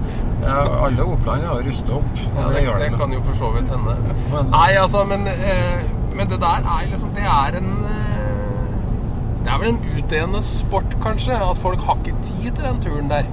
Ja, 0.42 0.56
alle 0.86 1.04
Opland 1.06 1.44
har 1.46 1.60
rustet 1.62 1.92
opp. 1.94 2.08
Ja, 2.34 2.48
det, 2.50 2.64
det, 2.66 2.78
det 2.82 2.88
kan 2.98 3.12
jo 3.14 3.20
for 3.22 3.38
så 3.38 3.50
vidt 3.54 3.68
hende. 3.70 3.94
Men- 4.32 4.50
Nei, 4.50 4.70
altså, 4.82 5.04
men, 5.06 5.28
eh, 5.30 5.84
men 6.12 6.28
det 6.32 6.40
der 6.42 6.66
er 6.66 6.88
liksom 6.90 7.12
Det 7.14 7.22
er 7.22 7.58
en 7.60 7.70
eh, 7.86 9.44
Det 9.44 9.52
er 9.52 9.58
vel 9.62 9.68
en 9.72 9.78
utdøende 9.98 10.42
sport, 10.42 10.96
kanskje. 11.02 11.38
At 11.50 11.56
folk 11.62 11.80
har 11.86 11.96
ikke 12.02 12.16
tid 12.22 12.50
til 12.50 12.64
den 12.64 12.80
turen 12.82 13.08
der. 13.10 13.30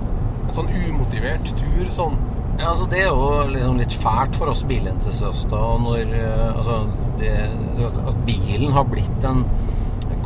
En 0.48 0.54
sånn 0.56 0.70
umotivert 0.70 1.50
tur 1.58 1.90
sånn. 1.94 2.16
Ja, 2.60 2.70
altså 2.70 2.86
Det 2.92 3.02
er 3.02 3.10
jo 3.10 3.44
liksom 3.50 3.78
litt 3.82 3.94
fælt 4.04 4.36
for 4.38 4.54
oss 4.54 4.64
bilentusiaster 4.68 5.82
når 5.84 6.14
eh, 6.14 6.48
altså, 6.58 6.80
det, 7.20 7.34
at 8.08 8.26
bilen 8.30 8.72
har 8.78 8.84
blitt 8.90 9.24
en 9.26 9.46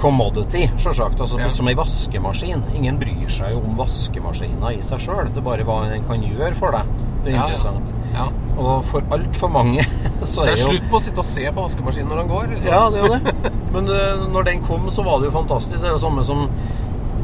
commodity, 0.01 0.67
sjølsagt. 0.77 1.19
Altså, 1.21 1.39
Ja. 1.39 1.49
Som 1.49 1.67
ei 1.67 1.75
vaskemaskin. 1.75 2.63
Ingen 2.75 2.97
bryr 2.99 3.29
seg 3.29 3.51
jo 3.51 3.61
om 3.63 3.75
vaskemaskiner 3.77 4.77
i 4.77 4.81
seg 4.81 4.99
sjøl. 4.99 5.29
Det 5.33 5.37
er 5.37 5.47
bare 5.47 5.63
hva 5.67 5.89
den 5.89 6.03
kan 6.07 6.21
gjøre 6.23 6.53
for 6.55 6.71
deg. 6.71 6.85
Det 7.23 7.31
er 7.31 7.35
Ja, 7.37 7.43
interessant. 7.47 7.93
Ja. 8.13 8.27
Og 8.57 8.83
for 8.85 9.01
altfor 9.15 9.49
mange 9.49 9.85
så 10.21 10.43
Det 10.43 10.49
er 10.49 10.53
er 10.53 10.57
jo 10.59 10.71
slutt 10.73 10.89
på 10.91 10.97
å 10.99 11.01
sitte 11.01 11.19
og 11.23 11.25
se 11.25 11.45
på 11.51 11.61
vaskemaskinen 11.67 12.09
når 12.09 12.17
den 12.23 12.27
går. 12.33 12.47
Liksom. 12.53 12.69
Ja, 12.69 12.89
det 12.89 12.99
er 12.99 13.03
jo 13.07 13.13
det. 13.13 13.51
Men 13.73 13.87
eh, 13.87 14.25
når 14.33 14.43
den 14.49 14.63
kom, 14.67 14.89
så 14.91 15.03
var 15.05 15.19
det 15.19 15.29
jo 15.31 15.37
fantastisk. 15.37 15.79
Det 15.81 15.87
er 15.89 15.95
jo 15.95 16.01
samme 16.03 16.23
som 16.23 16.49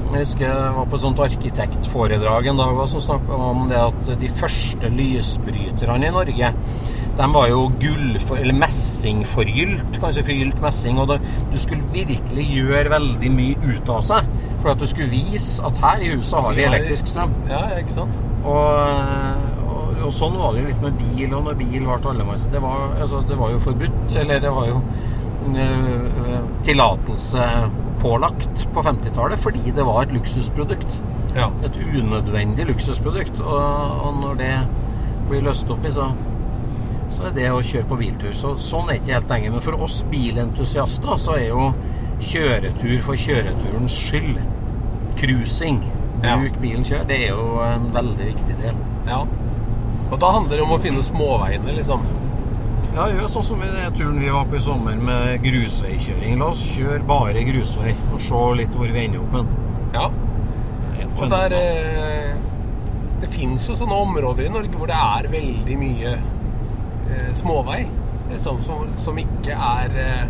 Jeg 0.10 0.24
husker 0.26 0.46
jeg 0.48 0.72
var 0.74 0.86
på 0.90 0.96
et 0.98 1.02
sånt 1.04 1.20
arkitektforedrag 1.22 2.48
en 2.50 2.58
dag 2.58 2.80
som 2.90 3.02
snakka 3.04 3.36
om 3.52 3.68
det 3.70 3.78
at 3.78 4.08
de 4.20 4.30
første 4.40 4.90
lysbryterne 4.90 6.08
i 6.08 6.14
Norge 6.16 6.50
de 7.18 7.26
var 7.34 7.48
jo 7.52 7.66
gull, 7.82 8.14
eller 8.38 8.54
messingforgylt, 8.56 9.98
kanskje 10.00 10.24
forgylt 10.24 10.62
messing. 10.64 11.00
Og 11.02 11.08
det, 11.12 11.18
du 11.52 11.58
skulle 11.60 11.84
virkelig 11.94 12.46
gjøre 12.56 12.94
veldig 12.94 13.32
mye 13.36 13.58
ut 13.74 13.90
av 13.92 14.02
seg. 14.08 14.30
For 14.62 14.72
at 14.74 14.80
du 14.80 14.88
skulle 14.88 15.10
vise 15.12 15.64
at 15.66 15.78
her 15.84 16.04
i 16.06 16.14
huset 16.14 16.40
har 16.40 16.56
vi 16.56 16.64
elektrisk 16.68 17.08
strøm. 17.12 17.34
Ja, 17.50 17.66
ikke 17.80 17.96
sant? 17.98 18.20
Og, 18.40 18.56
og, 19.68 19.94
og 20.08 20.14
sånn 20.16 20.36
var 20.40 20.54
det 20.56 20.62
jo 20.64 20.70
litt 20.72 20.82
med 20.84 20.98
bil, 21.00 21.34
og 21.36 21.44
når 21.50 21.58
bil 21.60 21.84
ble 21.84 22.00
allemanns 22.14 22.46
det, 22.54 22.62
var- 22.64 22.96
altså, 23.02 23.20
det 23.28 23.38
var 23.40 23.52
jo 23.52 23.60
forbudt, 23.64 24.16
eller 24.16 24.40
det 24.44 24.52
var 24.56 24.68
jo 24.72 24.80
øh, 25.56 26.40
tillatelse 26.64 27.50
pålagt 28.00 28.68
på 28.74 28.82
50-tallet 28.86 29.40
fordi 29.44 29.72
det 29.76 29.86
var 29.86 30.02
et 30.06 30.14
luksusprodukt. 30.16 31.02
Ja. 31.36 31.50
Et 31.68 31.76
unødvendig 32.00 32.66
luksusprodukt. 32.72 33.40
Og, 33.40 34.06
og 34.08 34.16
når 34.22 34.34
det 34.40 34.54
blir 35.30 35.44
løst 35.46 35.70
opp 35.70 35.84
i, 35.86 35.92
så, 35.94 36.08
så 37.10 37.26
er 37.28 37.32
det 37.36 37.50
å 37.52 37.62
kjøre 37.66 37.88
på 37.90 37.98
biltur. 38.00 38.32
Så, 38.38 38.56
sånn 38.62 38.90
er 38.90 39.00
ikke 39.00 39.14
helt 39.18 39.30
lenger. 39.34 39.52
Men 39.56 39.62
for 39.66 39.82
oss 39.82 40.04
bilentusiaster 40.12 41.18
så 41.18 41.36
er 41.38 41.48
jo 41.50 41.70
kjøretur 42.20 43.00
for 43.06 43.16
kjøreturens 43.20 43.96
skyld, 44.08 44.40
cruising, 45.20 45.82
Ja. 46.24 46.36
bruk 46.38 46.58
bilen 46.62 46.84
kjør, 46.84 47.06
det 47.08 47.18
er 47.26 47.30
jo 47.30 47.60
en 47.64 47.92
veldig 47.94 48.26
viktig 48.34 48.58
del. 48.62 48.76
ja. 49.08 49.22
Og 50.12 50.20
da 50.20 50.32
handler 50.32 50.58
det 50.58 50.64
om 50.66 50.72
å 50.74 50.80
finne 50.82 51.04
småveiene, 51.06 51.76
liksom. 51.78 52.02
Ja, 52.96 53.06
gjør 53.08 53.28
sånn 53.30 53.44
som 53.46 53.62
i 53.62 53.68
den 53.68 53.94
turen 53.94 54.20
vi 54.20 54.30
var 54.34 54.46
på 54.50 54.56
i 54.56 54.60
sommer 54.60 54.96
med 54.96 55.44
grusveikjøring. 55.44 56.40
La 56.40 56.48
oss 56.50 56.64
kjøre 56.76 57.06
bare 57.06 57.44
grusvei 57.46 57.94
og 58.12 58.20
se 58.20 58.40
litt 58.58 58.74
hvor 58.76 58.88
vi 58.90 59.06
ender 59.06 59.20
opp 59.22 59.36
hen. 59.38 59.48
Ja. 59.94 60.08
Og 61.22 61.30
der 61.30 61.54
eh, 61.54 62.34
Det 63.22 63.30
fins 63.30 63.68
jo 63.70 63.76
sånne 63.76 63.92
områder 63.94 64.46
i 64.46 64.50
Norge 64.50 64.78
hvor 64.80 64.88
det 64.88 64.96
er 64.96 65.28
veldig 65.30 65.78
mye 65.78 66.18
eh, 67.16 67.34
småvei. 67.38 67.84
Som, 68.38 68.60
som, 68.62 68.86
som 69.02 69.18
ikke 69.18 69.56
er 69.58 69.96
eh, 69.98 70.28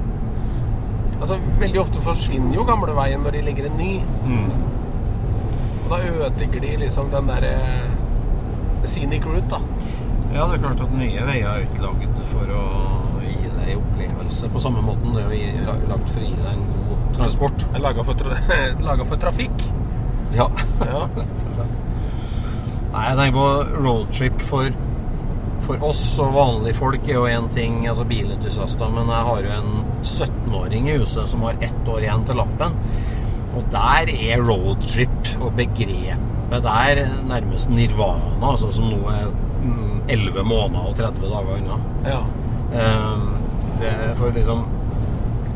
Altså, 1.20 1.36
Veldig 1.60 1.82
ofte 1.82 2.00
forsvinner 2.00 2.54
jo 2.56 2.64
gamleveien 2.64 3.20
når 3.26 3.36
de 3.36 3.42
legger 3.44 3.66
en 3.68 3.76
ny. 3.76 3.90
Mm. 4.24 4.54
Og 5.82 5.90
da 5.92 5.98
ødelegger 6.08 6.64
de 6.64 6.78
liksom 6.86 7.10
den 7.12 7.28
derre 7.28 7.50
eh, 7.60 8.86
scenic 8.88 9.28
route, 9.28 9.50
da. 9.52 9.60
Ja, 10.32 10.46
det 10.46 10.60
er 10.60 10.64
klart 10.64 10.84
at 10.86 10.94
nye 10.94 11.26
veier 11.28 11.50
er 11.50 11.66
ikke 11.66 11.92
for 12.30 12.54
å 12.54 12.64
gi 13.26 13.50
deg 13.58 13.80
opplevelse 13.80 14.50
på 14.54 14.62
samme 14.62 14.84
måten. 14.86 15.12
Det 15.16 15.26
er 15.26 15.58
jo 15.58 15.78
lagd 15.90 16.12
for 16.14 16.22
å 16.22 16.28
gi 16.28 16.36
deg 16.38 16.52
en 16.54 16.66
god 16.88 17.06
transport. 17.18 17.66
Laga 17.82 18.06
for, 18.06 18.20
tra 18.20 18.38
laget 18.90 19.10
for 19.10 19.24
trafikk. 19.26 19.66
Ja. 20.38 20.46
Ja. 20.86 21.08
Nei, 22.90 23.04
jeg 23.06 23.18
tenker 23.20 23.36
på 23.36 23.82
roadtrip 23.84 24.46
for, 24.46 24.78
for 25.70 25.86
oss 25.86 26.02
og 26.22 26.34
vanlige 26.34 26.78
folk 26.80 27.06
er 27.06 27.14
jo 27.20 27.28
én 27.30 27.48
ting, 27.54 27.84
altså 27.88 28.06
bilentusiaster, 28.10 28.90
men 28.94 29.12
jeg 29.14 29.28
har 29.28 29.44
jo 29.46 29.52
en 29.60 29.70
17-åring 30.02 30.90
i 30.90 30.98
huset 30.98 31.30
som 31.30 31.46
har 31.46 31.60
ett 31.62 31.92
år 31.94 32.02
igjen 32.02 32.26
til 32.26 32.40
lappen. 32.42 32.78
Og 33.58 33.68
der 33.74 34.10
er 34.14 34.42
roadtrip 34.46 35.30
og 35.38 35.54
begrepet 35.58 36.66
der 36.66 37.04
nærmest 37.30 37.70
nirvana, 37.70 38.54
altså 38.54 38.72
som 38.74 38.90
nå 38.90 39.00
er 39.14 39.30
mm, 39.62 40.10
11 40.10 40.44
måneder 40.44 40.90
og 40.90 40.98
30 40.98 41.30
dager 41.36 41.56
unna. 41.60 41.80
ja. 42.10 42.22
Um, 42.70 43.30
det 43.80 43.94
for 44.20 44.30
liksom 44.36 44.66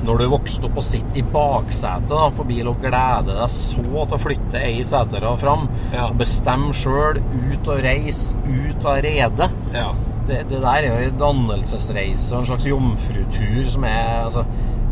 Når 0.04 0.20
du 0.20 0.26
vokste 0.34 0.68
opp 0.68 0.78
og 0.82 0.84
sitter 0.84 1.22
i 1.22 1.26
baksetet 1.34 2.10
da, 2.12 2.26
på 2.36 2.44
bil 2.50 2.68
og 2.68 2.80
gleder 2.84 3.30
deg 3.38 3.52
så 3.54 3.84
til 3.84 4.16
å 4.18 4.20
flytte 4.20 4.60
ei 4.60 4.82
setere 4.88 5.32
fram, 5.40 5.68
Ja. 5.94 6.10
bestemme 6.20 6.74
sjøl, 6.76 7.22
ut 7.22 7.68
og 7.72 7.80
reise, 7.86 8.36
ut 8.44 8.84
av 8.90 9.00
redet 9.06 9.50
ja. 9.74 9.88
det, 10.28 10.42
det 10.52 10.60
der 10.64 10.84
er 10.84 10.88
jo 10.90 11.10
en 11.14 11.20
dannelsesreise 11.24 12.34
og 12.36 12.42
en 12.44 12.50
slags 12.52 12.68
jomfrutur 12.68 13.64
som 13.78 13.84
er 13.88 14.24
altså, 14.26 14.44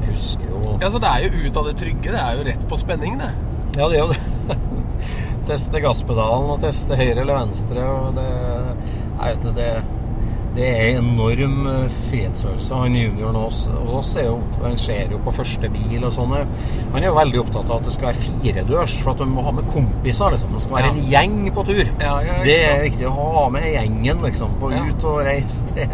Jeg 0.02 0.16
husker 0.16 0.48
jo 0.50 0.78
Ja, 0.82 0.90
så 0.90 1.00
Det 1.04 1.12
er 1.12 1.26
jo 1.28 1.48
ut 1.48 1.58
av 1.58 1.68
det 1.68 1.76
trygge. 1.78 2.12
Det 2.12 2.20
er 2.22 2.38
jo 2.40 2.46
rett 2.48 2.68
på 2.72 2.78
spenning, 2.80 3.20
det. 3.20 3.32
Ja, 3.78 3.88
det 3.92 4.00
er 4.00 4.06
jo 4.06 4.12
det. 4.14 4.58
teste 5.52 5.82
gasspedalen 5.84 6.50
og 6.54 6.62
teste 6.64 6.96
høyre 6.98 7.22
eller 7.22 7.38
venstre. 7.44 7.84
og 7.84 8.16
det, 8.18 8.28
jeg 9.22 9.36
vet, 9.36 9.48
det, 9.58 9.70
det 10.56 10.66
er 10.68 10.98
enorm 11.00 11.68
eh, 11.72 11.94
frihetsfølelse. 12.10 12.76
Han 12.76 12.96
junioren 12.96 13.36
hos 13.40 13.62
oss 13.88 14.10
jo, 14.20 14.34
han 14.62 14.74
ser 14.78 15.14
jo 15.14 15.20
på 15.24 15.32
første 15.38 15.70
bil 15.72 16.04
og 16.04 16.12
sånn. 16.16 16.34
Han 16.92 16.98
er 17.00 17.08
jo 17.08 17.14
veldig 17.16 17.40
opptatt 17.46 17.70
av 17.72 17.78
at 17.80 17.88
det 17.88 17.94
skal 17.96 18.10
være 18.12 18.26
firedørs, 18.26 18.98
for 19.02 19.14
at 19.14 19.24
du 19.24 19.32
må 19.32 19.46
ha 19.48 19.52
med 19.56 19.70
kompiser. 19.72 20.32
liksom. 20.36 20.52
Det 20.58 20.62
skal 20.66 20.76
være 20.76 20.86
Ja. 20.86 20.92
en 20.92 21.02
gjeng 21.14 21.54
på 21.56 21.64
tur. 21.70 21.84
Ja, 22.02 22.18
ja, 22.28 22.38
det 22.44 22.58
er 22.68 22.82
viktig 22.84 23.08
å 23.08 23.14
ha 23.16 23.50
med 23.50 23.64
gjengen 23.74 24.22
liksom, 24.28 24.58
på 24.60 24.72
ut 24.76 25.04
og 25.04 25.22
reise. 25.26 25.68
Det. 25.76 25.88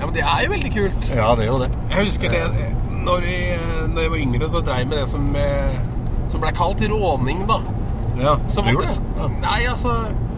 Ja, 0.00 0.06
Men 0.06 0.14
det 0.14 0.22
er 0.22 0.44
jo 0.44 0.50
veldig 0.52 0.72
kult. 0.74 1.10
Ja, 1.16 1.34
det 1.34 1.42
er 1.48 1.50
jo 1.52 1.58
det. 1.64 1.70
Jeg 1.90 2.04
husker 2.04 2.30
det 2.30 2.72
når, 3.06 3.22
jeg, 3.26 3.58
når 3.94 4.00
jeg 4.02 4.10
var 4.10 4.18
yngre, 4.18 4.48
så 4.50 4.60
dreiv 4.66 4.88
med 4.88 4.98
det 4.98 5.08
som, 5.08 5.26
eh, 5.36 5.76
som 6.28 6.40
ble 6.40 6.50
kalt 6.54 6.80
råning, 6.90 7.42
da. 7.48 7.58
Ja, 8.20 8.36
Så 8.48 8.62
du 8.62 8.70
gjorde 8.70 8.86
det? 8.86 9.02
Ja. 9.18 9.26
Nei, 9.42 9.60
altså 9.70 9.92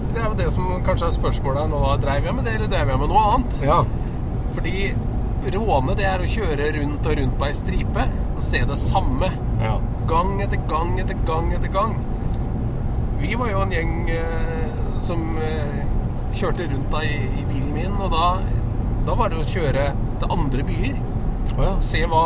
Det 0.08 0.22
er 0.22 0.26
jo 0.26 0.36
det 0.38 0.48
som 0.54 0.68
kanskje 0.86 1.10
er 1.10 1.16
spørsmålet 1.18 1.62
her 1.62 1.70
nå. 1.72 1.80
Dreiv 2.02 2.28
jeg 2.28 2.36
med 2.38 2.46
det, 2.48 2.54
eller 2.58 2.70
dreiv 2.72 2.92
jeg 2.92 3.00
med 3.02 3.12
noe 3.12 3.24
annet? 3.32 3.58
Ja. 3.68 3.78
Fordi 4.56 4.74
råne, 5.54 5.94
det 5.98 6.06
er 6.08 6.22
å 6.24 6.30
kjøre 6.32 6.70
rundt 6.78 7.06
og 7.06 7.18
rundt 7.20 7.36
på 7.38 7.46
ei 7.46 7.54
stripe 7.56 8.06
og 8.34 8.42
se 8.44 8.62
det 8.68 8.78
samme. 8.80 9.30
ja. 9.62 9.76
Gang 10.08 10.38
etter 10.40 10.56
gang 10.70 10.94
etter 10.96 11.18
gang 11.28 11.50
etter 11.52 11.68
gang. 11.68 11.90
Vi 13.20 13.34
var 13.36 13.50
jo 13.50 13.58
en 13.60 13.72
gjeng 13.74 14.08
eh, 14.08 14.78
som 15.04 15.20
eh, 15.44 15.82
kjørte 16.32 16.64
rundt 16.70 16.88
da 16.94 17.02
i, 17.04 17.18
i 17.42 17.44
bilen 17.50 17.74
min, 17.74 17.98
og 18.00 18.14
da, 18.14 18.30
da 19.04 19.16
var 19.18 19.28
det 19.28 19.42
å 19.42 19.44
kjøre 19.52 19.90
til 20.22 20.32
andre 20.32 20.64
byer. 20.64 20.96
Oh, 21.58 21.60
ja. 21.66 21.74
Se 21.84 22.00
hva, 22.08 22.22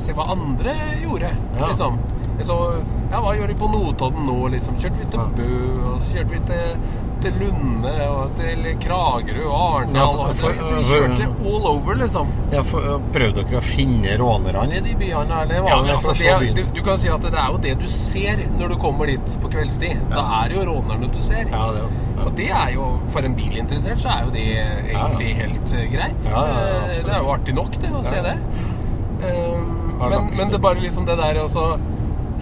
se 0.00 0.12
hva 0.16 0.28
andre 0.32 0.74
gjorde, 1.02 1.30
Ja. 1.58 1.68
liksom. 1.68 1.98
Så, 2.42 2.54
ja, 3.12 3.20
hva 3.22 3.36
gjør 3.36 3.46
de 3.52 3.54
på 3.54 3.68
Notodden 3.70 4.24
nå, 4.26 4.48
liksom? 4.50 4.74
Kjørte 4.80 4.98
vi 4.98 5.04
til 5.12 5.20
Ja. 5.20 5.26
Bø, 5.36 5.92
og 5.92 6.02
så 6.02 6.16
kjørte 6.16 6.30
vi 6.32 6.38
til, 6.48 6.78
til 7.22 7.32
Lunde, 7.38 7.92
og 8.08 8.32
til 8.40 8.64
Kragerø 8.82 9.44
og 9.46 9.58
Arendal. 9.76 10.16
Ja, 10.18 10.32
så 10.40 10.48
vi 10.74 10.82
kjørte 10.88 11.28
all 11.44 11.66
over, 11.70 11.94
liksom. 12.00 12.32
Ja, 12.50 12.62
for, 12.66 12.80
prøvde 13.14 13.44
dere 13.44 13.60
å 13.60 13.62
finne 13.62 14.16
rånerne 14.18 14.80
i 14.80 14.80
de 14.88 14.94
byene, 14.98 15.42
eller 15.44 15.62
var 15.62 15.70
Ja, 15.70 15.76
det 15.76 15.86
men 15.86 15.94
altså, 15.94 16.16
å 16.16 16.40
det, 16.56 16.66
du, 16.74 16.82
kan 16.82 16.98
si 16.98 17.12
at 17.12 17.22
det 17.22 17.34
er 17.44 17.52
jo 17.52 17.60
det 17.68 17.76
du 17.78 17.86
ser 17.88 18.42
når 18.58 18.74
du 18.74 18.76
kommer 18.88 19.06
dit 19.12 19.36
på 19.44 19.52
kveldstid. 19.52 20.02
Da 20.10 20.24
er 20.42 20.48
det 20.48 20.56
jo 20.58 20.64
rånerne 20.72 21.12
du 21.12 21.22
ser. 21.22 21.46
Ja, 21.52 21.68
det 21.76 21.84
er. 21.84 22.00
Og 22.22 22.34
det 22.38 22.50
er 22.54 22.68
jo, 22.74 22.88
for 23.12 23.20
en 23.26 23.34
bilinteressert, 23.38 23.98
så 24.02 24.08
er 24.16 24.24
jo 24.26 24.30
det 24.34 24.48
egentlig 24.56 25.30
helt 25.36 25.72
eh, 25.74 25.86
greit. 25.94 26.26
Ja, 26.26 26.42
ja, 26.48 26.58
ja, 26.58 26.74
Eh, 26.90 26.98
det 27.06 27.14
er 27.14 27.22
jo 27.22 27.32
artig 27.36 27.54
nok, 27.54 27.78
det, 27.82 27.90
å 27.94 28.02
se 28.06 28.20
det. 28.22 28.36
Um, 29.22 29.81
men, 30.08 30.30
men 30.36 30.48
det 30.48 30.54
er 30.54 30.58
bare 30.58 30.80
liksom 30.80 31.04
det 31.06 31.16
der 31.18 31.38
å 31.44 31.48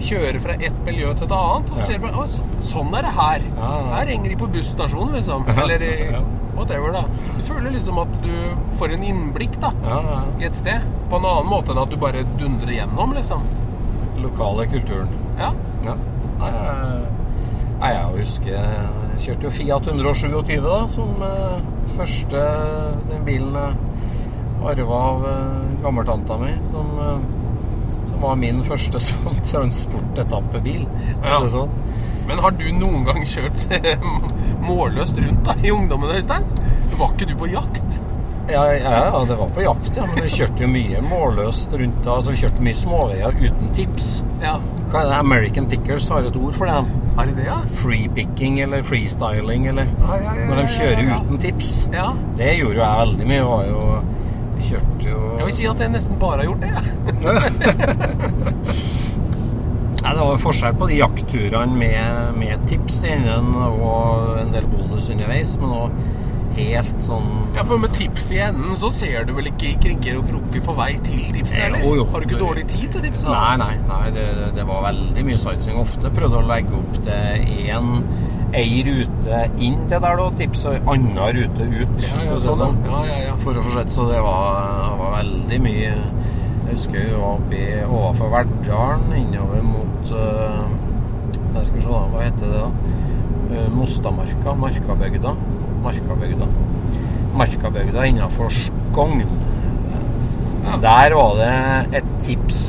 kjøre 0.01 0.39
fra 0.41 0.53
ett 0.57 0.77
miljø 0.85 1.13
til 1.13 1.27
et 1.27 1.31
annet, 1.37 1.71
og 1.71 1.77
Ja. 1.77 1.83
ser 1.85 1.99
bare, 1.99 2.27
så, 2.27 2.41
sånn 2.59 2.93
er 2.97 3.01
det 3.05 3.11
her. 3.13 3.41
Ja, 3.57 3.71
ja. 3.79 3.95
Her 3.97 4.05
henger 4.05 4.29
de 4.29 4.35
på 4.35 4.47
busstasjonen, 4.51 5.13
liksom. 5.13 5.45
Eller 5.47 6.23
whatever, 6.55 6.91
da. 6.91 7.03
Du 7.37 7.43
føler 7.43 7.71
liksom 7.71 7.97
at 8.01 8.21
du 8.23 8.31
får 8.79 8.93
en 8.93 9.03
innblikk, 9.03 9.59
da. 9.61 9.71
I 10.39 10.45
et 10.45 10.55
sted. 10.55 10.81
På 11.09 11.17
en 11.17 11.25
annen 11.25 11.45
måte 11.51 11.71
enn 11.71 11.77
at 11.83 11.89
du 11.89 11.97
bare 11.97 12.23
dundrer 12.39 12.73
gjennom, 12.79 13.13
liksom. 13.13 13.41
Lokale 14.21 14.65
kulturen. 14.67 15.07
Ja. 15.37 15.51
Ja. 15.85 15.95
Nei, 16.39 16.49
jeg- 16.51 17.93
jeg 17.93 18.17
husker 18.17 18.51
Jeg 18.51 19.19
kjørte 19.19 19.43
jo 19.43 19.49
Fiat 19.49 19.87
127 19.87 20.61
da, 20.61 20.87
som 20.87 21.09
eh, 21.21 21.61
første 21.97 22.41
Den 23.09 23.23
bilen 23.25 23.53
jeg 23.53 23.75
arva 24.63 24.93
av 24.95 25.25
eh, 25.25 25.83
gammeltanta 25.83 26.37
mi, 26.39 26.51
som, 26.61 26.85
eh, 26.99 27.17
som 27.17 27.40
var 28.21 28.37
min 28.39 28.61
første 28.67 29.01
sånn 29.03 29.41
transportetappebil. 29.51 30.85
Ja. 31.23 31.41
Sånn? 31.51 31.73
Men 32.29 32.39
har 32.43 32.53
du 32.55 32.67
noen 32.77 33.03
gang 33.07 33.25
kjørt 33.27 33.65
målløst 34.67 35.19
rundt 35.19 35.43
da, 35.47 35.57
i 35.65 35.73
ungdommen, 35.73 36.13
Øystein? 36.15 36.45
Var 36.99 37.13
ikke 37.15 37.27
du 37.31 37.35
på 37.39 37.49
jakt? 37.51 38.01
Ja, 38.51 38.65
ja, 38.73 38.91
ja, 39.05 39.25
det 39.27 39.35
var 39.39 39.49
på 39.55 39.61
jakt, 39.63 39.91
ja. 39.95 40.05
Men 40.11 40.25
vi 40.25 40.29
kjørte 40.33 40.63
jo 40.65 40.69
mye 40.71 41.01
målløst 41.05 41.73
rundt 41.77 41.99
da. 42.03 42.17
Altså, 42.17 42.33
vi 42.33 42.41
kjørte 42.41 42.65
mye 42.65 42.77
småveier 42.77 43.37
uten 43.37 43.69
tips. 43.77 44.09
Ja. 44.41 44.55
Hva 44.91 45.03
er 45.05 45.11
det? 45.11 45.19
American 45.21 45.69
Pickers 45.71 46.09
har 46.11 46.25
et 46.27 46.35
ord 46.35 46.57
for 46.57 46.67
det. 46.67 46.97
Er 47.21 47.29
det 47.29 47.35
det, 47.37 47.45
ja? 47.47 47.59
Freepicking 47.79 48.59
eller 48.65 48.83
freestyling 48.87 49.67
eller 49.71 49.87
Ja, 49.87 50.17
ja, 50.23 50.33
ja, 50.39 50.47
Når 50.49 50.59
de 50.61 50.65
kjører 50.75 51.13
uten 51.13 51.41
tips. 51.45 51.71
Ja. 51.93 52.09
Det 52.39 52.49
gjorde 52.59 52.79
jo 52.79 52.83
jeg 52.83 53.05
veldig 53.05 53.29
mye. 53.31 53.45
Var 53.51 53.69
jo 53.69 53.85
kjørte 54.69 55.05
jo 55.09 55.19
Jeg 55.39 55.45
vil 55.47 55.55
si 55.57 55.65
at 55.71 55.79
jeg 55.85 55.89
nesten 55.93 56.15
bare 56.21 56.37
har 56.43 56.47
gjort 56.51 56.63
det, 56.63 56.71
jeg. 56.71 56.83
Nei, 60.01 60.15
Det 60.15 60.23
var 60.23 60.31
jo 60.33 60.39
forskjell 60.41 60.73
på 60.79 60.87
de 60.89 60.95
jaktturene 60.97 61.75
med, 61.77 62.31
med 62.41 62.63
tips 62.69 63.03
innen 63.09 63.51
og 63.61 64.39
en 64.41 64.49
del 64.55 64.65
bonus 64.71 65.09
underveis, 65.13 65.51
men 65.61 65.75
òg 65.77 65.91
helt 66.57 66.97
sånn 67.05 67.27
Ja, 67.55 67.63
for 67.67 67.79
med 67.79 67.93
tips 67.95 68.25
i 68.35 68.39
enden 68.43 68.73
så 68.79 68.89
ser 68.93 69.23
du 69.27 69.31
vel 69.37 69.47
ikke 69.51 69.67
i 69.69 69.75
krinker 69.79 70.17
og 70.19 70.25
kroker 70.31 70.63
på 70.65 70.73
vei 70.75 70.89
til 71.05 71.29
tipset, 71.35 71.61
eller? 71.67 71.83
Jo, 71.85 71.93
jo. 72.01 72.05
Har 72.11 72.23
du 72.23 72.27
ikke 72.27 72.41
dårlig 72.41 72.65
tid 72.71 72.87
til 72.95 73.05
tipset? 73.05 73.29
Nei, 73.31 73.53
nei, 73.61 73.75
nei 73.87 74.05
det, 74.17 74.25
det 74.57 74.65
var 74.67 74.79
veldig 74.89 75.23
mye 75.29 75.39
sightseeing. 75.39 75.77
Ofte 75.79 76.11
prøvde 76.11 76.41
å 76.41 76.47
legge 76.49 76.75
opp 76.75 76.97
til 77.05 77.21
én 77.69 77.93
ei 78.57 78.81
rute 78.87 79.41
inn 79.63 79.77
til 79.87 80.01
der, 80.03 80.19
da, 80.19 80.25
tips, 80.39 80.63
og 80.69 80.89
anna 80.93 81.29
rute 81.35 81.67
ut. 81.67 81.93
Ja, 82.05 82.23
ja, 82.27 82.39
si 82.39 82.55
sånn, 82.59 82.81
ja. 82.87 83.03
Ja, 83.07 83.19
ja. 83.27 83.35
For 83.43 83.57
å 83.57 83.63
fortsette, 83.65 83.95
så 83.95 84.07
det 84.09 84.19
var, 84.25 84.57
det 84.85 84.97
var 85.01 85.15
veldig 85.19 85.61
mye 85.65 85.91
Jeg 85.91 86.75
husker 86.75 86.97
vi 86.99 87.13
var 87.15 87.29
oppe 87.37 87.61
overfor 87.87 88.33
Verdalen, 88.35 89.07
innover 89.17 89.63
mot 89.65 90.11
uh, 90.15 90.67
Jeg 91.57 91.69
skal 91.69 91.85
se, 91.85 91.87
da, 91.87 92.03
hva 92.13 92.25
heter 92.27 92.51
det 92.51 92.59
da? 92.59 92.99
Uh, 93.51 93.65
Mostamarka. 93.75 94.53
Markabygda. 94.65 95.33
Markabygda. 95.83 96.51
Markabygda 97.35 98.05
innafor 98.11 98.53
Skogn. 98.55 99.25
Ja. 100.61 100.77
Der 100.83 101.15
var 101.17 101.35
det 101.39 101.99
et 101.99 102.13
tips 102.23 102.61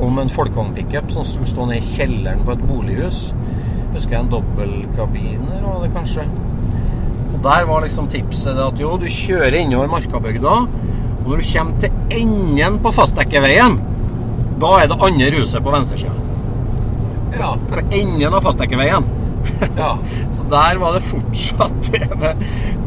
om 0.00 0.18
en 0.18 0.30
folkevognpickup 0.32 1.10
som 1.12 1.26
skulle 1.28 1.48
stå 1.50 1.66
nede 1.68 1.82
i 1.82 1.84
kjelleren 1.84 2.44
på 2.46 2.54
et 2.54 2.62
bolighus. 2.68 3.18
Husker 3.94 4.16
jeg 4.16 4.24
en 4.24 4.30
dobbeltkabiner, 4.30 5.60
var 5.64 5.82
det 5.84 5.92
kanskje. 5.94 6.26
Og 7.30 7.38
der 7.44 7.66
var 7.68 7.84
liksom 7.84 8.08
tipset 8.12 8.56
det 8.56 8.66
at 8.66 8.82
jo, 8.82 8.94
du 9.00 9.06
kjører 9.10 9.56
innover 9.62 9.90
Markabygda, 9.90 10.56
og 11.20 11.28
når 11.28 11.42
du 11.42 11.48
kommer 11.52 11.80
til 11.82 12.20
enden 12.20 12.78
på 12.82 12.92
fastdekkeveien, 12.96 13.78
da 14.60 14.74
er 14.80 14.90
det 14.90 14.98
andre 15.06 15.30
huset 15.38 15.64
på 15.64 15.72
venstresida. 15.74 16.14
Ja. 17.38 17.54
På 17.70 17.82
enden 17.90 18.34
av 18.34 18.44
fastdekkeveien. 18.44 19.08
ja. 19.76 19.94
Så 20.34 20.44
der 20.50 20.78
var 20.82 20.96
det 20.96 21.06
fortsatt 21.08 21.92
det 21.92 22.08
med 22.20 22.44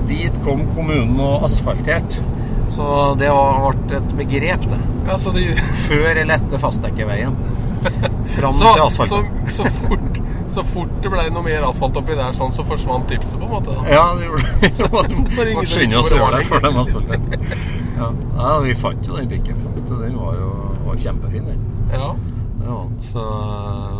Dit 0.07 0.37
kom 0.45 0.65
kommunen 0.75 1.19
og 1.23 1.45
asfalterte. 1.47 2.23
Så 2.71 2.85
det 3.19 3.29
ble 3.29 3.97
et 3.97 4.13
begrep, 4.17 4.65
det. 4.71 4.79
ja 5.07 5.17
de, 5.35 5.43
Før 5.87 6.09
eller 6.15 6.35
etter 6.37 6.61
fastdekkeveien. 6.61 7.35
Fram 8.37 8.55
så, 8.55 8.73
til 8.77 9.09
så, 9.09 9.19
så, 9.57 9.71
fort, 9.81 10.19
så 10.53 10.63
fort 10.67 10.91
det 11.03 11.11
ble 11.13 11.25
noe 11.33 11.45
mer 11.45 11.65
asfalt 11.67 11.97
oppi 11.99 12.17
der, 12.17 12.35
sånn, 12.37 12.53
så 12.55 12.65
forsvant 12.67 13.07
tipset, 13.11 13.37
på 13.39 13.47
en 13.47 13.55
måte. 13.55 13.73
da. 13.73 13.85
Ja, 13.91 14.03
det 14.19 14.29
gjorde 14.29 14.51
det. 14.61 14.71
Så 14.79 14.89
måtte 14.93 15.65
skynde 15.69 15.99
oss 15.99 16.11
over 16.13 16.37
det 16.37 16.43
det 16.43 16.51
før 16.51 16.67
de 16.67 16.75
asfalterte. 16.85 17.41
Ja. 17.93 18.07
ja, 18.09 18.53
vi 18.63 18.71
fant 18.73 19.05
jo 19.05 19.19
den 19.19 19.27
pickupen. 19.29 19.75
Den 19.85 20.15
var 20.17 20.33
jo 20.39 20.47
var 20.87 20.95
kjempefin, 20.97 21.45
den. 21.45 21.59
Ja. 21.93 22.15
Ja, 22.63 22.79
så 23.03 23.23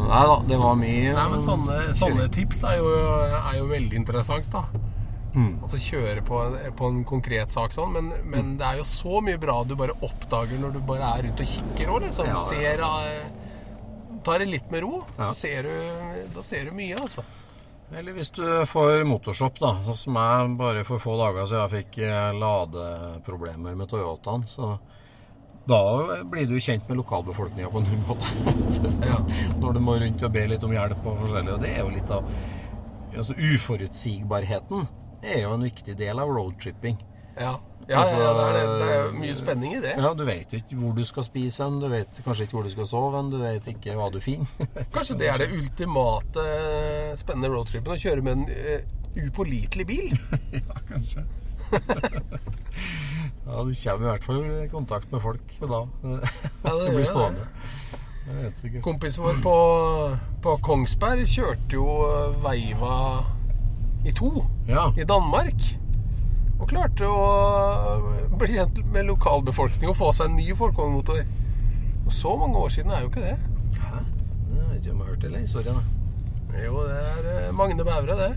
Nei 0.08 0.24
da, 0.30 0.36
det 0.48 0.58
var 0.62 0.76
mye 0.80 1.14
Nei, 1.18 1.26
men 1.34 1.42
sånne, 1.44 1.78
sånne 1.98 2.30
tips 2.32 2.62
er 2.70 2.78
jo, 2.80 2.92
er 3.36 3.58
jo 3.58 3.66
veldig 3.68 3.98
interessant, 4.00 4.48
da. 4.54 4.64
Mm. 5.34 5.56
Altså 5.66 5.80
kjøre 5.82 6.22
på 6.26 6.40
en, 6.44 6.58
på 6.78 6.90
en 6.92 7.00
konkret 7.10 7.52
sak 7.52 7.74
sånn, 7.76 7.92
men, 7.96 8.12
men 8.30 8.54
det 8.60 8.68
er 8.70 8.80
jo 8.80 8.86
så 8.88 9.20
mye 9.26 9.40
bra 9.42 9.60
du 9.68 9.74
bare 9.80 9.96
oppdager 10.06 10.62
når 10.62 10.76
du 10.78 10.84
bare 10.88 11.10
er 11.18 11.30
ute 11.32 11.46
og 11.46 11.54
kikker 11.56 11.92
òg, 11.92 12.06
liksom. 12.06 12.30
Ja, 12.30 12.38
ja. 12.38 12.44
Ser 12.48 12.86
eh, 12.88 13.43
Tar 14.24 14.40
det 14.40 14.48
litt 14.50 14.70
med 14.72 14.84
ro, 14.86 15.04
Ja. 15.18 15.30
så 15.32 15.34
ser 15.44 15.64
du, 15.68 16.28
da 16.36 16.44
ser 16.48 16.66
du 16.70 16.72
mye, 16.78 16.96
altså. 17.00 17.24
Eller 17.94 18.14
hvis 18.16 18.32
du 18.34 18.42
får 18.66 19.04
motorshop, 19.06 19.60
da. 19.60 19.74
Sånn 19.86 19.98
som 20.00 20.16
jeg 20.18 20.54
bare 20.58 20.84
for 20.88 20.98
få 21.04 21.18
dager 21.20 21.46
siden 21.46 21.68
jeg 21.68 21.84
fikk 21.84 21.98
eh, 22.08 22.32
ladeproblemer 22.40 23.76
med 23.78 23.90
Toyotaen. 23.92 24.48
Så 24.50 24.72
da 25.70 26.24
blir 26.26 26.48
du 26.50 26.56
kjent 26.60 26.88
med 26.90 26.98
lokalbefolkninga 27.04 27.70
på 27.70 27.84
en 27.84 27.92
ny 27.92 28.00
måte. 28.08 28.32
Ja. 29.12 29.20
Når 29.60 29.74
du 29.78 29.80
må 29.84 29.98
rundt 30.02 30.24
og 30.26 30.34
be 30.34 30.48
litt 30.50 30.64
om 30.66 30.74
hjelp 30.74 31.06
og 31.06 31.20
forskjellig. 31.26 31.54
Og 31.54 31.62
det 31.64 31.70
er 31.76 31.84
jo 31.84 31.94
litt 31.94 32.12
av 32.12 32.24
Altså 33.14 33.36
uforutsigbarheten 33.38 34.88
er 35.22 35.44
jo 35.44 35.52
en 35.54 35.62
viktig 35.68 35.94
del 36.00 36.18
av 36.20 36.32
roadtripping. 36.34 36.96
Ja, 37.38 37.60
ja, 37.90 38.04
ja, 38.08 38.18
ja 38.20 38.32
det, 38.38 38.62
er, 38.62 38.72
det, 38.80 38.90
er 38.96 39.14
mye 39.18 39.36
spenning 39.36 39.76
i 39.78 39.82
det. 39.84 39.94
Ja, 39.98 40.14
Du 40.18 40.24
vet 40.28 40.54
ikke 40.58 40.80
hvor 40.80 40.96
du 40.98 41.04
skal 41.08 41.28
spise 41.28 41.66
hen, 41.66 41.80
du 41.82 41.88
vet 41.92 42.22
kanskje 42.26 42.48
ikke 42.48 42.58
hvor 42.58 42.68
du 42.68 42.74
skal 42.74 42.90
sove 42.90 43.18
hen, 43.18 43.32
du 43.34 43.40
vet 43.42 43.70
ikke 43.74 43.98
hva 44.00 44.10
du 44.14 44.20
finner. 44.24 44.74
Kanskje 44.96 45.20
det 45.20 45.30
er 45.32 45.44
det 45.44 45.52
ultimate 45.56 46.48
eh, 46.48 47.14
spennende 47.20 47.52
roadtrippen, 47.54 47.96
å 47.96 48.00
kjøre 48.00 48.26
med 48.26 48.34
en 48.38 48.46
uh, 48.50 49.26
upålitelig 49.28 49.88
bil. 49.90 50.18
ja, 50.60 50.84
kanskje. 50.90 51.26
Ja, 53.44 53.60
du 53.60 53.74
kommer 53.76 54.06
i 54.06 54.08
hvert 54.08 54.24
fall 54.24 54.46
i 54.64 54.68
kontakt 54.72 55.12
med 55.12 55.20
folk 55.20 55.56
da. 55.60 55.82
Hvis 56.00 56.80
det 56.80 56.86
du 56.86 56.96
blir 56.96 57.08
stående. 57.08 57.48
Kompisen 58.86 59.26
vår 59.26 59.42
på, 59.44 59.56
på 60.46 60.54
Kongsberg 60.64 61.28
kjørte 61.28 61.76
jo 61.76 61.88
Veiva 62.40 62.96
i 64.08 64.16
to 64.16 64.46
Ja. 64.68 64.94
i 64.96 65.04
Danmark. 65.04 65.60
Og 66.60 66.68
klarte 66.70 67.08
å 67.10 68.38
bli 68.40 68.54
kjent 68.54 68.78
med 68.94 69.08
lokalbefolkning 69.10 69.90
og 69.92 69.98
få 70.00 70.12
seg 70.16 70.30
en 70.30 70.38
ny 70.40 70.48
folkevognmotor. 70.58 71.24
Og 72.06 72.12
så 72.14 72.36
mange 72.40 72.58
år 72.60 72.70
siden 72.76 72.92
er 72.92 73.04
jo 73.04 73.10
ikke 73.12 73.26
det. 73.26 73.38
Hæ? 73.80 74.00
Det 74.48 74.62
har 74.62 74.74
ikke 74.78 74.92
om 74.92 74.98
jeg 74.98 75.06
har 75.06 75.12
hørt 75.12 75.24
eller 75.30 75.40
historien. 75.40 75.76
da. 75.76 75.84
Jo, 76.64 76.84
det 76.86 77.00
er 77.02 77.48
eh, 77.48 77.54
Magne 77.58 77.84
Bævre, 77.88 78.16
det. 78.20 78.32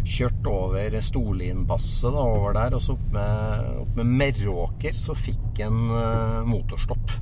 Kjørt 0.02 0.46
over 0.50 0.96
Storlinpasset 0.98 2.16
over 2.18 2.50
der, 2.56 2.74
og 2.74 2.82
så 2.82 2.96
opp 2.96 3.06
med, 3.14 3.68
opp 3.84 3.92
med 4.00 4.06
Meråker 4.18 4.94
så 4.98 5.14
fikk 5.14 5.62
han 5.62 5.78
eh, 5.94 6.42
motorstopp 6.50 7.14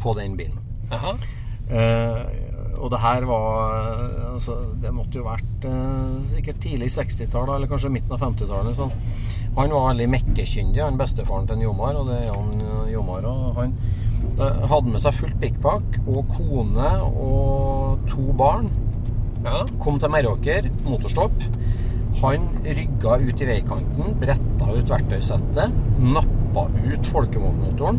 på 0.00 0.16
den 0.16 0.40
bilen. 0.40 0.56
Jaha. 0.88 1.12
Eh, 1.70 2.22
og 2.82 2.90
det 2.90 2.98
her 2.98 3.24
var 3.28 3.76
altså, 4.32 4.56
Det 4.82 4.90
måtte 4.90 5.20
jo 5.20 5.26
vært 5.28 5.66
eh, 5.68 6.16
sikkert 6.32 6.58
tidlig 6.64 6.90
60-tall, 6.94 7.54
eller 7.54 7.70
kanskje 7.70 7.92
midten 7.94 8.16
av 8.16 8.24
50-tallet. 8.24 8.78
Sånn. 8.78 8.94
Han 9.58 9.74
var 9.74 9.90
veldig 9.92 10.08
mekkekyndig, 10.14 10.80
han 10.82 11.00
bestefaren 11.00 11.46
til 11.50 11.66
Jomar, 11.66 11.98
og 12.00 12.08
det 12.08 12.22
er 12.24 12.32
han 12.32 12.88
Jomar. 12.90 13.26
òg. 13.28 13.60
han 13.60 13.76
hadde 14.70 14.88
med 14.88 15.02
seg 15.02 15.14
fullt 15.18 15.38
pikkpakk 15.42 15.98
og 16.06 16.30
kone 16.32 16.90
og 17.10 18.06
to 18.08 18.32
barn. 18.38 18.70
Ja. 19.44 19.64
Kom 19.82 19.98
til 20.00 20.12
Meråker, 20.14 20.70
motorstopp. 20.86 21.44
Han 22.20 22.44
rygga 22.62 23.16
ut 23.18 23.40
i 23.42 23.46
veikanten, 23.48 24.12
bretta 24.20 24.68
ut 24.76 24.90
verktøysettet, 24.92 25.72
nappa 26.04 26.66
ut 26.84 27.08
folkevognmotoren, 27.10 27.98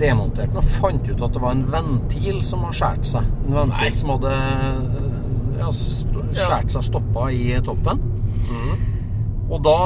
demonterte 0.00 0.48
den 0.54 0.62
og 0.62 0.70
fant 0.80 1.06
ut 1.10 1.20
at 1.22 1.36
det 1.36 1.42
var 1.44 1.52
en 1.54 1.66
ventil 1.70 2.40
som 2.46 2.64
har 2.66 2.72
skåret 2.74 3.06
seg. 3.06 3.28
En 3.46 3.58
ventil 3.60 3.84
Nei. 3.84 3.92
som 4.00 4.14
hadde 4.16 4.32
ja, 5.60 5.68
st- 5.68 6.24
skåret 6.32 6.72
seg 6.74 6.88
stoppa 6.88 7.28
i 7.30 7.52
toppen. 7.66 8.00
Og 9.52 9.58
da 9.66 9.76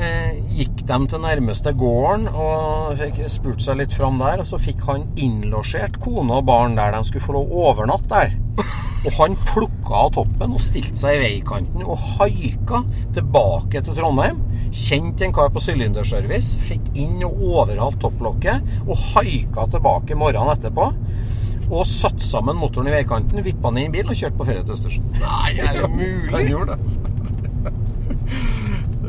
eh, 0.00 0.38
gikk 0.56 0.80
de 0.88 0.96
til 1.12 1.20
nærmeste 1.20 1.74
gården 1.76 2.22
og 2.32 3.02
spurt 3.28 3.60
seg 3.60 3.76
litt 3.82 3.92
fram 3.92 4.16
der, 4.22 4.40
og 4.40 4.48
så 4.48 4.56
fikk 4.58 4.80
han 4.88 5.04
innlosjert 5.20 5.98
kone 6.00 6.38
og 6.40 6.46
barn 6.48 6.78
der 6.78 6.96
de 6.96 7.02
skulle 7.04 7.26
få 7.26 7.36
lov 7.36 7.52
å 7.52 7.66
overnatte 7.68 8.08
der. 8.08 8.32
Og 9.04 9.12
han 9.18 9.36
plukka 9.52 9.69
av 9.96 10.12
toppen 10.14 10.54
og 10.56 10.62
stilte 10.62 10.98
seg 10.98 11.16
i 11.16 11.22
veikanten 11.24 11.84
og 11.84 11.98
haika 12.16 12.82
tilbake 13.16 13.82
til 13.86 13.96
Trondheim. 13.98 14.40
Kjente 14.70 15.26
en 15.26 15.34
kar 15.34 15.50
på 15.54 15.62
sylinderservice, 15.64 16.60
fikk 16.68 16.92
inn 16.98 17.22
og 17.26 17.40
overhalt 17.50 17.98
topplokket 18.02 18.86
og 18.86 19.06
haika 19.12 19.66
tilbake 19.74 20.18
morgenen 20.18 20.54
etterpå. 20.54 20.90
Og 21.70 21.86
satte 21.86 22.24
sammen 22.26 22.58
motoren 22.58 22.90
i 22.90 22.96
veikanten, 22.96 23.44
vippa 23.46 23.70
ned 23.70 23.86
inn 23.86 23.92
en 23.92 23.96
bil 23.98 24.10
og 24.10 24.18
kjørte 24.18 24.38
på 24.40 24.48
ferie 24.48 24.66
til 24.66 24.74
Østersund. 24.74 25.20
Nei, 25.22 25.52
er 25.62 25.80
jo 25.82 25.90
mulig? 25.94 26.30
Han 26.34 26.48
gjorde 26.50 26.76
det. 26.76 27.20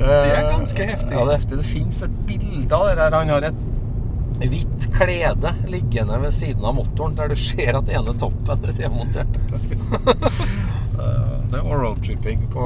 Det 0.01 0.17
er 0.17 0.47
ganske 0.49 0.85
heftig. 0.87 1.13
Ja, 1.13 1.25
det 1.25 1.33
er 1.33 1.37
heftig. 1.37 1.57
Det 1.59 1.67
fins 1.69 2.01
et 2.05 2.17
bilde 2.29 2.77
av 2.77 2.87
det 2.89 2.97
der. 3.01 3.17
Han 3.17 3.33
har 3.33 3.47
et 3.51 3.61
hvitt 4.41 4.87
klede 4.95 5.53
liggende 5.69 6.17
ved 6.21 6.33
siden 6.33 6.65
av 6.65 6.75
motoren, 6.77 7.15
der 7.17 7.29
du 7.29 7.37
ser 7.37 7.77
at 7.77 7.89
ene 7.93 8.15
toppen 8.17 8.65
er 8.65 8.77
demontert. 8.77 9.39
det 11.51 11.59
er 11.59 11.79
roadtripping 11.83 12.47
på 12.53 12.65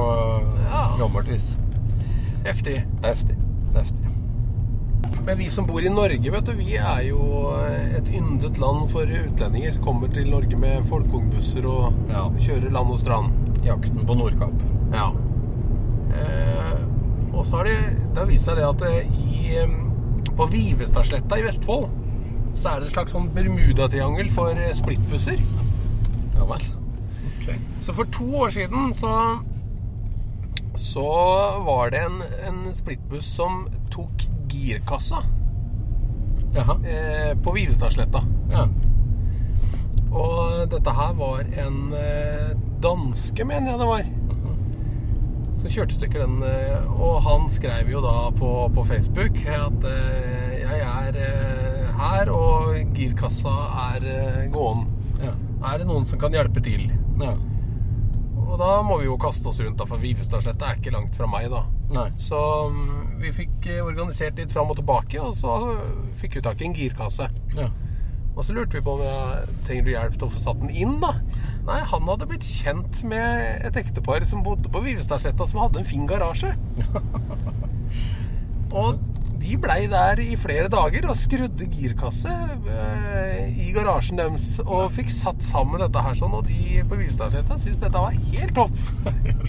Ja. 0.70 0.82
gammelt 0.98 1.28
vis. 1.32 1.56
Heftig. 2.44 2.84
Heftig. 3.04 3.36
Heftig. 3.74 4.02
Men 5.26 5.38
vi 5.38 5.48
som 5.50 5.66
bor 5.66 5.82
i 5.82 5.88
Norge, 5.90 6.30
vet 6.30 6.44
du, 6.46 6.52
vi 6.54 6.76
er 6.78 7.00
jo 7.08 7.18
et 7.98 8.06
yndet 8.14 8.58
land 8.62 8.88
for 8.92 9.02
utlendinger 9.10 9.72
som 9.74 9.82
kommer 9.82 10.08
til 10.14 10.30
Norge 10.30 10.56
med 10.56 10.84
folkevognbusser 10.86 11.66
og 11.66 11.92
Ja. 12.08 12.28
kjører 12.38 12.70
land 12.70 12.90
og 12.94 12.98
strand. 12.98 13.32
Jakten 13.64 14.06
på 14.06 14.14
Nordkapp. 14.14 14.62
Ja. 14.94 15.08
Eh, 16.14 16.78
og 17.34 17.44
så 17.46 17.56
har 17.56 17.64
det, 17.64 17.78
det 18.14 18.18
har 18.22 18.26
vist 18.30 18.44
seg 18.48 18.56
det 18.56 18.68
at 18.68 18.82
eh, 18.82 19.10
i, 19.18 19.56
eh, 19.58 19.74
på 20.36 20.46
Vivestadsletta 20.52 21.38
i 21.40 21.42
Vestfold 21.42 21.88
så 22.56 22.70
er 22.76 22.80
det 22.80 22.86
et 22.88 22.94
slags 22.94 23.12
sånn 23.12 23.28
Bermudatriangel 23.34 24.30
for 24.32 24.48
eh, 24.56 24.72
splittbusser. 24.78 25.42
Ja 26.36 26.46
vel. 26.48 26.62
Så 27.80 27.92
for 27.94 28.04
to 28.12 28.26
år 28.44 28.48
siden 28.56 28.94
så 28.94 29.12
så 30.76 31.02
var 31.64 31.90
det 31.90 32.02
en, 32.04 32.18
en 32.48 32.74
splittbuss 32.76 33.24
som 33.38 33.62
tok 33.90 34.26
girkassa 34.52 35.22
Jaha. 36.54 36.74
eh, 36.84 37.32
på 37.44 37.54
Vivestadsletta. 37.56 38.20
Ja. 38.52 38.66
Og 40.12 40.66
dette 40.72 40.92
her 40.98 41.14
var 41.16 41.40
en 41.64 41.78
eh, 41.96 42.52
danske, 42.84 43.44
mener 43.48 43.70
jeg 43.72 43.80
det 43.80 43.88
var. 43.88 44.10
Som 45.56 45.70
kjørte 45.72 45.96
stykker 45.96 46.26
den. 46.26 46.36
eh, 46.44 46.92
Og 47.00 47.22
han 47.24 47.48
skrev 47.52 47.88
jo 47.92 48.00
da 48.04 48.14
på, 48.36 48.52
på 48.76 48.84
Facebook 48.88 49.40
at 49.48 49.88
eh, 49.88 50.60
jeg 50.60 50.84
er 50.84 51.20
eh, 51.24 51.88
her, 51.96 52.30
og 52.36 52.76
girkassa 52.96 53.56
er 53.94 54.48
gåen. 54.52 54.84
Ja. 55.24 55.32
Er 55.72 55.80
det 55.80 55.88
noen 55.88 56.04
som 56.04 56.20
kan 56.20 56.36
hjelpe 56.36 56.60
til? 56.64 56.90
Ja. 57.22 57.36
Og 58.46 58.54
da 58.60 58.76
må 58.86 59.00
vi 59.00 59.08
jo 59.08 59.16
kaste 59.20 59.50
oss 59.50 59.58
rundt, 59.60 59.78
da, 59.80 59.86
for 59.88 60.00
Vivestadsletta 60.00 60.68
er 60.68 60.78
ikke 60.78 60.92
langt 60.94 61.16
fra 61.18 61.26
meg, 61.30 61.48
da. 61.52 61.64
Nei. 61.92 62.06
Så 62.22 62.38
mm, 62.72 63.16
vi 63.22 63.32
fikk 63.34 63.66
eh, 63.72 63.82
organisert 63.82 64.38
litt 64.38 64.54
fram 64.54 64.70
og 64.72 64.78
tilbake, 64.78 65.18
og 65.22 65.34
så 65.38 65.56
fikk 66.20 66.38
vi 66.38 66.44
tak 66.46 66.62
i 66.62 66.68
en 66.68 66.76
girkasse. 66.76 67.26
Ja. 67.58 67.68
Og 68.36 68.44
så 68.44 68.52
lurte 68.52 68.76
vi 68.76 68.84
på 68.84 68.94
om 68.98 69.02
jeg 69.02 69.56
trenger 69.66 69.86
du 69.86 69.90
hjelp 69.94 70.16
til 70.20 70.26
å 70.28 70.32
få 70.34 70.40
satt 70.42 70.62
den 70.62 70.72
inn, 70.76 70.96
da. 71.02 71.14
Nei, 71.66 71.80
han 71.90 72.08
hadde 72.10 72.28
blitt 72.30 72.46
kjent 72.46 73.00
med 73.08 73.66
et 73.66 73.78
ektepar 73.80 74.24
som 74.28 74.44
bodde 74.46 74.70
på 74.72 74.82
Vivestadsletta, 74.84 75.48
som 75.48 75.62
hadde 75.64 75.82
en 75.82 75.88
fin 75.88 76.06
garasje. 76.08 76.52
Og 78.76 79.00
de 79.42 79.56
blei 79.60 79.86
der 79.90 80.20
i 80.22 80.36
flere 80.40 80.68
dager 80.72 81.06
og 81.10 81.16
skrudde 81.18 81.66
girkasse 81.72 82.32
eh, 82.32 83.50
i 83.66 83.70
garasjen 83.74 84.18
deres 84.20 84.46
og 84.64 84.88
fikk 84.96 85.10
satt 85.12 85.44
sammen 85.44 85.82
dette 85.82 86.02
her 86.02 86.16
sånn, 86.18 86.34
og 86.38 86.46
de 86.48 86.80
på 86.88 86.98
Vivestadsletta 86.98 87.58
syntes 87.60 87.82
dette 87.82 88.02
var 88.02 88.16
helt 88.16 88.54
topp. 88.56 88.80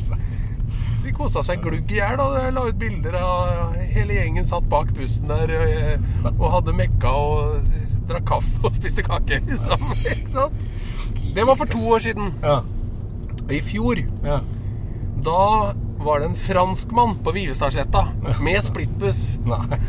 Så 0.06 1.06
de 1.08 1.14
kosa 1.16 1.44
seg 1.48 1.62
glugg 1.64 1.88
i 1.94 2.00
hjel 2.02 2.20
og 2.20 2.36
la 2.52 2.66
ut 2.68 2.80
bilder 2.82 3.16
av 3.22 3.78
hele 3.94 4.18
gjengen 4.18 4.48
satt 4.50 4.66
bak 4.70 4.90
bussen 4.98 5.30
der 5.32 5.54
eh, 5.56 6.08
og 6.36 6.48
hadde 6.58 6.76
mekka 6.76 7.14
og 7.16 7.74
drakk 8.10 8.28
kaffe 8.36 8.64
og 8.68 8.76
spiste 8.78 9.04
kake, 9.08 9.42
liksom. 9.48 9.82
Ikke 10.14 10.34
sant? 10.34 10.68
Det 11.36 11.44
var 11.48 11.58
for 11.60 11.70
to 11.70 11.80
år 11.94 12.04
siden. 12.06 12.34
Ja. 12.44 12.60
I 13.52 13.60
fjor, 13.64 14.00
Ja. 14.26 14.42
da 15.24 15.42
var 16.08 16.22
det 16.24 16.30
en 16.32 16.38
franskmann 16.40 17.18
på 17.26 17.34
Vivestadsletta 17.36 18.06
med 18.44 18.64
splittbuss. 18.64 19.24
Nei. 19.48 19.80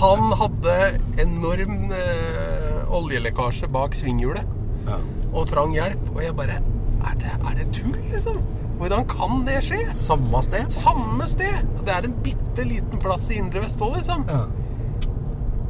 Han 0.00 0.32
hadde 0.40 0.74
enorm 1.22 1.92
eh, 1.94 2.80
oljelekkasje 2.94 3.68
bak 3.72 3.94
svinghjulet 3.96 4.48
Ja. 4.88 4.98
og 5.32 5.46
trang 5.48 5.72
hjelp. 5.76 6.02
Og 6.14 6.22
jeg 6.24 6.34
bare 6.36 6.58
Er 7.04 7.14
det, 7.20 7.32
er 7.44 7.54
det 7.58 7.66
tull, 7.76 7.96
liksom? 8.12 8.38
Hvordan 8.80 9.04
kan 9.10 9.42
det 9.46 9.58
skje? 9.66 9.82
Samme 9.94 10.40
sted? 10.42 10.70
Samme 10.72 11.26
sted! 11.28 11.58
Det 11.84 11.92
er 11.92 12.06
en 12.08 12.14
bitte 12.24 12.64
liten 12.64 12.98
plass 13.02 13.26
i 13.30 13.36
Indre 13.38 13.60
Vestfold, 13.60 13.98
liksom. 13.98 14.24
Ja. 14.28 14.46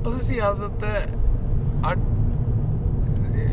Og 0.04 0.12
så 0.14 0.20
sier 0.22 0.44
jeg 0.44 0.68
at 0.68 0.76
det 0.80 0.92
er 1.90 1.98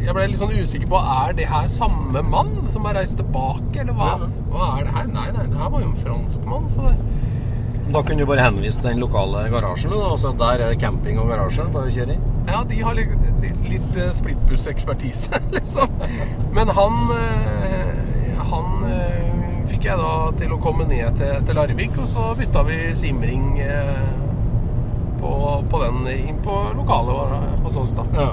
Jeg 0.01 0.15
ble 0.17 0.23
litt 0.31 0.39
sånn 0.41 0.53
usikker 0.57 0.89
på 0.89 0.99
Er 1.13 1.33
det 1.37 1.45
her 1.49 1.67
samme 1.71 2.23
mann 2.25 2.55
som 2.73 2.85
har 2.89 2.97
reist 2.97 3.19
tilbake, 3.19 3.83
eller 3.83 3.93
hva? 3.97 4.13
Hva 4.49 4.69
er 4.79 4.87
det 4.87 4.95
her? 4.95 5.09
Nei, 5.13 5.27
nei, 5.35 5.45
det 5.51 5.59
her 5.59 5.69
var 5.73 5.83
jo 5.83 5.91
en 5.91 5.99
franskmann, 6.01 6.65
så 6.73 6.87
det 6.89 7.91
Da 7.93 8.01
kunne 8.07 8.23
du 8.23 8.29
bare 8.29 8.45
henvise 8.47 8.81
til 8.81 8.93
den 8.93 9.01
lokale 9.03 9.43
garasjen. 9.51 9.91
Da, 9.93 10.11
altså 10.15 10.31
der 10.39 10.63
er 10.63 10.71
det 10.73 10.79
camping 10.81 11.19
og 11.19 11.27
garasje. 11.27 11.65
Bare 11.73 11.91
kjøre 11.91 12.15
inn. 12.15 12.23
Ja, 12.47 12.61
de 12.69 12.77
har 12.81 12.95
litt, 12.95 13.11
litt 13.67 13.97
eh, 13.99 14.13
splittbussekspertise, 14.15 15.41
liksom. 15.57 15.97
Men 16.55 16.71
han 16.77 17.01
eh, 17.17 17.91
Han 18.51 18.87
eh, 18.87 19.67
fikk 19.69 19.85
jeg 19.89 19.99
da 19.99 20.13
til 20.39 20.55
å 20.55 20.61
komme 20.63 20.87
ned 20.89 21.19
til, 21.19 21.35
til 21.47 21.59
Larvik, 21.59 21.99
og 21.99 22.07
så 22.11 22.31
bytta 22.39 22.63
vi 22.67 22.79
simring 22.99 23.45
på, 25.21 25.35
på 25.71 25.83
den 25.83 26.01
inn 26.15 26.41
på 26.43 26.57
lokalet 26.79 27.61
hos 27.67 27.77
oss, 27.83 27.93
da. 27.99 28.07
Ja. 28.17 28.31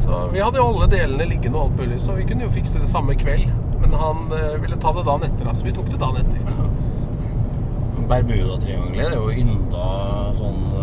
Så 0.00 0.28
vi 0.32 0.40
hadde 0.40 0.56
jo 0.60 0.68
alle 0.70 0.86
delene 0.88 1.24
liggende 1.28 1.58
og 1.58 1.64
alt 1.68 1.76
mulig, 1.82 1.98
så 2.00 2.12
vi 2.16 2.24
kunne 2.28 2.44
jo 2.46 2.54
fikse 2.54 2.80
det 2.80 2.88
samme 2.88 3.14
kveld. 3.20 3.48
Men 3.80 3.90
han 4.00 4.18
eh, 4.32 4.60
ville 4.62 4.76
ta 4.80 4.92
det 4.96 5.04
dagen 5.04 5.24
etter, 5.28 5.48
altså. 5.48 5.60
så 5.60 5.66
vi 5.68 5.76
tok 5.76 5.88
det 5.92 6.00
dagen 6.00 6.16
etter. 6.22 6.40
Bermudatriangelet 8.10 8.96
det 8.96 9.04
er 9.06 9.14
jo 9.20 9.30
ynda 9.38 9.86
sånn 10.34 10.62
uh, 10.74 10.80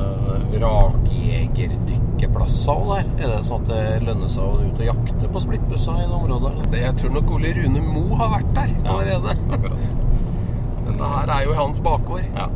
vrakjegerdykkerplasser 0.54 2.76
og 2.78 2.88
der. 2.94 3.06
Er 3.18 3.28
det 3.34 3.46
sånn 3.50 3.64
at 3.66 3.70
det 3.74 3.84
lønner 4.06 4.30
seg 4.32 4.44
å 4.46 4.62
ut 4.62 4.80
og 4.80 4.86
jakte 4.86 5.26
på 5.34 5.40
splittbusser 5.44 5.96
i 5.98 6.06
det 6.06 6.18
området? 6.20 6.48
Eller? 6.54 6.66
Det, 6.72 6.80
jeg 6.86 6.94
tror 7.02 7.12
nok 7.18 7.28
Ole 7.36 7.50
Rune 7.58 7.82
Mo 7.84 8.06
har 8.22 8.30
vært 8.38 8.52
der 8.56 8.70
allerede. 8.94 9.32
Dette 10.88 11.06
her 11.16 11.28
er 11.36 11.42
jo 11.44 11.52
i 11.52 11.60
hans 11.60 11.80
bakgård. 11.84 12.26
Ja. 12.38 12.48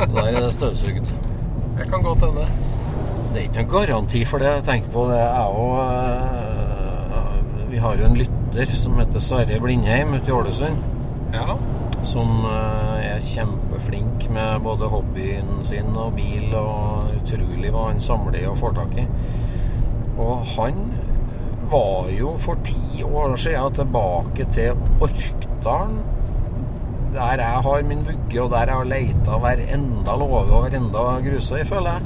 Der 0.00 0.24
er 0.24 0.40
det 0.40 0.52
støvsugd. 0.56 1.06
Jeg 1.78 1.86
kan 1.92 2.00
godt 2.02 2.22
hende. 2.26 2.44
Det 3.28 3.42
er 3.42 3.44
ikke 3.44 3.58
noen 3.60 3.72
garanti 3.72 4.20
for 4.24 4.40
det. 4.40 4.52
Jeg 4.56 4.64
tenker 4.64 4.92
på 4.94 5.02
det 5.10 5.18
jeg 5.20 5.48
jo 5.52 5.64
øh, 5.84 7.64
Vi 7.68 7.80
har 7.82 7.98
jo 8.00 8.06
en 8.06 8.16
lytter 8.16 8.70
som 8.80 8.96
heter 9.02 9.20
Sverre 9.20 9.58
Blindheim 9.60 10.14
ute 10.14 10.30
i 10.30 10.32
Ålesund. 10.32 10.78
Ja. 11.34 11.58
Som 12.08 12.46
øh, 12.48 12.94
er 13.04 13.20
kjempeflink 13.20 14.30
med 14.32 14.62
både 14.64 14.88
hobbyen 14.88 15.50
sin 15.68 15.96
og 15.96 16.14
bil, 16.16 16.54
og 16.56 17.10
utrolig 17.18 17.72
hva 17.74 17.90
han 17.90 18.00
samler 18.00 18.48
og 18.48 18.56
får 18.62 18.72
tak 18.78 18.96
i. 19.02 19.04
Og 20.18 20.46
han 20.54 20.80
var 21.68 22.08
jo 22.14 22.32
for 22.40 22.56
ti 22.64 23.02
år 23.04 23.36
siden 23.36 23.74
tilbake 23.76 24.48
til 24.56 24.72
Orkdalen. 25.04 26.00
Der 27.12 27.42
jeg 27.42 27.60
har 27.66 27.82
min 27.82 28.06
vugge, 28.08 28.42
og 28.42 28.50
der 28.50 28.64
jeg 28.64 28.74
har 28.74 28.88
leita 28.88 29.38
hver 29.44 29.60
enda 29.76 30.16
låve 30.16 30.40
og 30.40 30.64
hver 30.64 30.80
enda 30.80 31.04
grusøy, 31.28 31.64
føler 31.68 31.98
jeg. 31.98 32.02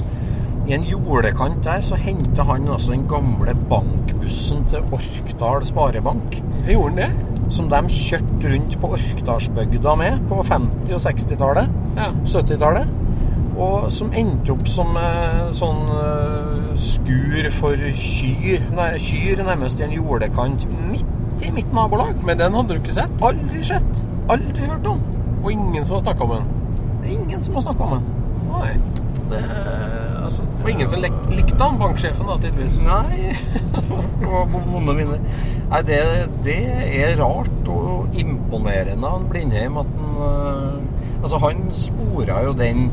I 0.63 0.73
en 0.77 0.85
jordekant 0.87 1.63
der 1.65 1.81
så 1.83 1.97
henta 1.99 2.43
han 2.47 2.67
altså 2.71 2.93
den 2.93 3.07
gamle 3.11 3.55
bankbussen 3.69 4.63
til 4.71 4.85
Orkdal 4.95 5.65
Sparebank. 5.67 6.37
Gjorde 6.67 6.89
han 6.89 6.97
det? 6.97 7.09
Som 7.51 7.67
de 7.69 7.81
kjørte 7.91 8.53
rundt 8.53 8.77
på 8.79 8.91
Orkdalsbygda 8.95 9.95
med 9.99 10.21
på 10.29 10.39
50- 10.47 10.93
og 10.93 11.01
60-tallet. 11.03 11.73
Ja. 11.97 12.07
70-tallet. 12.25 12.87
Og 13.57 13.91
som 13.93 14.13
endte 14.17 14.55
opp 14.55 14.63
som 14.71 14.95
eh, 14.97 15.51
sånn 15.53 15.83
eh, 15.97 16.71
skur 16.79 17.49
for 17.53 17.83
kyr, 17.99 18.63
nei, 18.73 18.87
kyr 19.03 19.43
nærmest 19.45 19.83
i 19.83 19.85
en 19.85 19.93
jordekant 19.99 20.65
midt 20.87 21.43
i 21.43 21.51
mitt 21.51 21.75
nabolag. 21.75 22.15
Men 22.25 22.39
den 22.39 22.55
hadde 22.55 22.77
du 22.77 22.81
ikke 22.81 22.95
sett? 22.95 23.13
Aldri 23.21 23.61
sett. 23.67 24.03
Aldri 24.31 24.71
hørt 24.71 24.87
om. 24.87 25.03
Og 25.43 25.51
ingen 25.51 25.85
som 25.85 25.99
har 25.99 26.07
snakka 26.07 26.23
om 26.23 26.35
den? 26.37 26.51
Ingen 27.19 27.43
som 27.43 27.59
har 27.59 27.67
snakka 27.67 27.83
om 27.83 27.97
den. 27.97 28.11
Nei. 28.53 28.73
Det, 29.29 29.43
altså, 30.23 30.45
Og 30.63 30.69
ingen 30.71 30.87
som 30.89 31.01
lik- 31.03 31.23
likte 31.31 31.59
han, 31.63 31.79
banksjefen 31.81 32.29
da, 32.29 32.37
tydeligvis? 32.43 32.81
Nei. 32.85 33.33
vonde 34.73 34.95
minner. 34.97 35.23
Nei, 35.71 35.81
det, 35.87 35.99
det 36.45 36.59
er 37.03 37.17
rart 37.21 37.71
og 37.73 38.15
imponerende 38.19 39.09
han 39.15 39.27
Blindheim 39.31 39.79
at 39.81 39.91
han 39.99 40.21
øh, 40.27 40.79
Altså, 41.23 41.39
han 41.39 41.69
spora 41.71 42.41
jo 42.43 42.51
den 42.59 42.89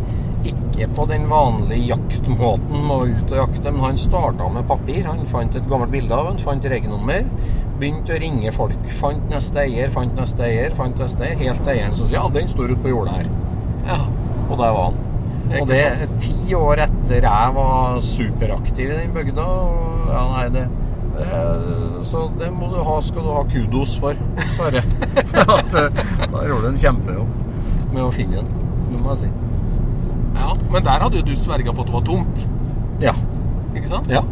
ikke 0.46 0.86
på 0.96 1.04
den 1.10 1.24
vanlige 1.28 1.88
jaktmåten 1.90 2.84
med 2.86 2.92
å 2.94 3.08
ut 3.10 3.32
og 3.34 3.40
jakte, 3.40 3.72
men 3.74 3.82
han 3.84 3.98
starta 4.00 4.46
med 4.54 4.64
papir. 4.70 5.02
Han 5.08 5.26
fant 5.28 5.58
et 5.58 5.66
gammelt 5.68 5.90
bilde 5.92 6.14
av 6.16 6.30
han, 6.30 6.38
fant 6.40 6.64
regnummer, 6.70 7.26
begynte 7.80 8.14
å 8.14 8.20
ringe 8.22 8.52
folk. 8.54 8.86
Fant 9.00 9.26
neste 9.34 9.64
eier, 9.66 9.90
fant 9.92 10.14
neste 10.16 10.46
eier, 10.46 10.72
fant 10.78 11.02
neste 11.02 11.26
eier, 11.26 11.42
helt 11.42 11.64
til 11.66 11.74
eieren 11.74 11.98
som 11.98 12.06
sier 12.08 12.20
ja, 12.20 12.24
den 12.38 12.48
står 12.54 12.72
ute 12.72 12.80
på 12.86 12.94
jordet 12.94 13.18
her. 13.18 13.30
Ja. 13.90 13.98
Og 14.46 14.56
der 14.62 14.72
var 14.78 14.92
han. 14.92 15.02
Og 15.58 15.66
det 15.70 15.80
sant? 15.82 16.14
ti 16.22 16.54
år 16.54 16.84
etter 16.86 17.24
jeg 17.26 17.54
var 17.56 17.98
superaktiv 18.06 18.86
i 18.92 18.96
den 19.00 19.12
bygda. 19.16 19.42
Og 19.42 20.08
ja, 20.12 20.22
nei, 20.30 20.44
det, 20.54 20.64
det 21.16 22.04
Så 22.06 22.24
det 22.38 22.50
må 22.54 22.68
du 22.70 22.78
ha, 22.86 22.96
skal 23.02 23.26
du 23.26 23.32
ha 23.34 23.42
kudos 23.50 23.96
for, 24.00 24.18
Sverre. 24.54 24.82
At, 25.58 25.74
eh, 25.74 26.02
da 26.30 26.44
gjorde 26.46 26.62
du 26.68 26.70
en 26.72 26.80
kjempejobb 26.84 27.38
med 27.90 28.02
å 28.04 28.10
finne 28.14 28.38
den, 28.38 28.50
det 28.92 29.00
må 29.02 29.10
jeg 29.16 29.24
si. 29.24 29.30
ja. 30.38 30.52
Men 30.70 30.84
der 30.86 31.02
hadde 31.02 31.18
jo 31.18 31.26
du 31.26 31.32
sverga 31.34 31.72
på 31.74 31.82
at 31.82 31.88
det 31.90 31.94
var 31.96 32.04
tomt, 32.06 32.44
Ja. 33.02 33.14
ikke 33.74 33.90
sant? 33.90 34.10
ja. 34.12 34.22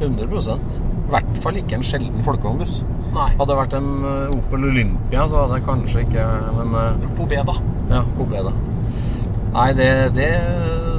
100 0.00 0.26
I 0.26 1.10
hvert 1.12 1.38
fall 1.42 1.56
ikke 1.58 1.74
en 1.78 1.82
sjelden 1.86 2.22
folkevognbuss. 2.26 2.80
Nei. 3.14 3.28
Hadde 3.38 3.46
det 3.52 3.56
vært 3.60 3.76
en 3.78 3.88
eh, 4.06 4.34
Opel 4.36 4.66
Olympia, 4.72 5.24
så 5.30 5.44
hadde 5.44 5.60
jeg 5.60 5.66
kanskje 5.66 6.02
ikke 6.04 6.26
Men 6.58 7.06
Pobeda. 7.18 7.54
Ja, 7.90 8.02
Pobeda. 8.18 8.52
Nei, 9.54 9.68
det, 9.78 9.88
det 10.16 10.30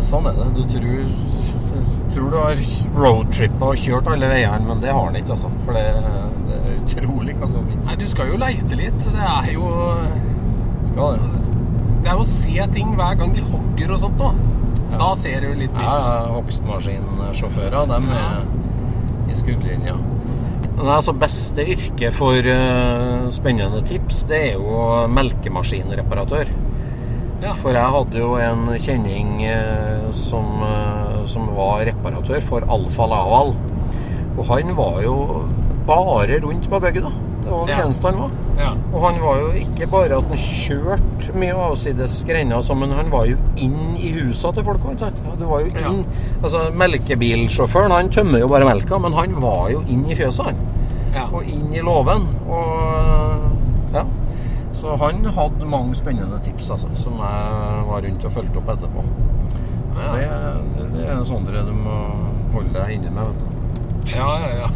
Sånn 0.03 0.25
er 0.29 0.37
det. 0.39 0.47
Du 0.55 0.63
tror, 0.71 1.09
tror 2.13 2.29
du 2.33 2.37
har 2.39 2.61
roadtrippa 2.95 3.71
og 3.73 3.81
kjørt 3.81 4.07
alle 4.13 4.29
veiene, 4.31 4.63
men 4.69 4.79
det 4.83 4.93
har 4.95 5.03
han 5.09 5.17
ikke, 5.19 5.35
altså. 5.35 5.51
For 5.65 5.75
det, 5.75 5.83
det 6.47 6.59
er 6.59 6.77
utrolig 6.79 7.35
hva 7.39 7.49
som 7.51 7.67
fins. 7.69 7.85
Nei, 7.89 7.97
du 7.99 8.07
skal 8.09 8.31
jo 8.31 8.39
leite 8.41 8.79
litt. 8.79 8.99
Det 9.05 9.27
er 9.27 9.51
jo 9.53 9.69
Skal 10.87 11.17
det. 11.19 11.33
Det 11.99 12.07
er 12.07 12.15
jo 12.15 12.23
å 12.23 12.29
se 12.31 12.67
ting 12.73 12.93
hver 12.95 13.17
gang 13.19 13.33
de 13.35 13.43
hogger 13.51 13.91
og 13.97 13.99
sånt 14.05 14.21
nå. 14.23 14.29
Da 14.99 15.09
ser 15.19 15.43
du 15.43 15.51
litt 15.59 15.75
Ja, 15.75 15.97
nytt. 15.99 16.31
hogstmaskinsjåfører, 16.37 17.83
dem 17.91 18.07
er 18.15 18.39
i 19.29 19.35
skuddlinja. 19.37 19.97
Men 20.79 20.87
altså, 20.95 21.11
beste 21.13 21.65
yrke 21.75 22.09
for 22.15 22.39
uh, 22.47 23.27
spennende 23.35 23.83
tips, 23.85 24.23
det 24.31 24.39
er 24.47 24.55
jo 24.55 24.79
melkemaskinreparatør. 25.11 26.49
Ja. 27.41 27.53
For 27.61 27.71
jeg 27.71 27.93
hadde 27.95 28.19
jo 28.19 28.33
en 28.43 28.65
kjenning 28.83 29.29
eh, 29.47 30.09
som, 30.13 30.59
eh, 30.65 31.25
som 31.31 31.47
var 31.55 31.85
reparatør 31.87 32.41
for 32.43 32.65
Alfa 32.69 33.07
Laval. 33.07 33.53
Og 34.37 34.45
han 34.51 34.75
var 34.75 35.01
jo 35.03 35.15
bare 35.87 36.39
rundt 36.43 36.67
på 36.69 36.79
bygda. 36.83 37.11
Det 37.43 37.51
var 37.51 37.65
det 37.65 37.75
Ja. 37.77 37.85
eneste 37.85 38.03
han 38.11 38.19
var. 38.19 38.31
Ja. 38.59 38.71
Og 38.93 39.01
han 39.05 39.21
var 39.23 39.37
jo 39.39 39.47
ikke 39.55 39.87
bare 39.89 40.17
at 40.17 40.27
han 40.27 40.37
kjørte 40.37 41.33
mye 41.39 41.55
avsides 41.55 42.23
grender, 42.27 42.55
altså, 42.59 42.75
men 42.75 42.91
han 42.91 43.09
var 43.09 43.25
jo 43.25 43.37
inn 43.57 43.95
i 43.97 44.11
husa 44.19 44.51
til 44.53 44.63
folk. 44.63 44.83
Det 44.99 45.47
var 45.47 45.61
jo 45.63 45.67
inn, 45.89 46.05
altså 46.43 46.65
Melkebilsjåføren 46.75 47.91
han 47.95 48.09
tømmer 48.09 48.39
jo 48.43 48.47
bare 48.51 48.65
melka, 48.67 48.99
men 48.99 49.13
han 49.13 49.39
var 49.41 49.69
jo 49.71 49.81
inn 49.87 50.03
i 50.11 50.15
fjøset, 50.19 50.45
han. 50.45 50.55
Ja. 51.15 51.25
Og 51.33 51.43
inn 51.47 51.73
i 51.73 51.79
låven. 51.81 52.27
Og. 52.49 53.48
Så 54.79 54.95
han 54.95 55.25
hadde 55.35 55.65
mange 55.67 55.95
spennende 55.95 56.39
tips 56.43 56.69
altså, 56.71 56.87
som 56.95 57.13
jeg 57.19 57.83
var 57.89 58.01
rundt 58.05 58.25
og 58.25 58.31
fulgte 58.31 58.61
opp 58.61 58.69
etterpå. 58.75 59.03
Så 59.93 60.01
det, 60.13 60.27
det, 60.77 60.85
det 60.93 61.07
er 61.09 61.23
sånne 61.27 61.63
du 61.67 61.73
må 61.75 61.95
holde 62.53 62.71
deg 62.77 62.89
inne 62.95 63.11
med. 63.11 63.23
vet 63.27 63.39
du. 63.39 63.45
ja, 64.15 64.29
ja, 64.39 64.51
ja. 64.61 64.69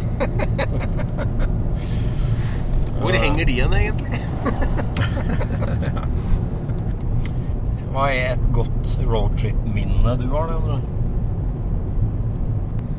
Hvor 3.00 3.16
henger 3.16 3.44
de 3.44 3.52
igjen, 3.52 3.72
egentlig? 3.74 4.12
Hva 7.94 8.04
er 8.10 8.34
et 8.34 8.46
godt 8.52 8.92
roadtrip-minne 9.08 10.16
du 10.20 10.26
har? 10.34 10.50
det, 10.50 10.56
André? 10.58 10.78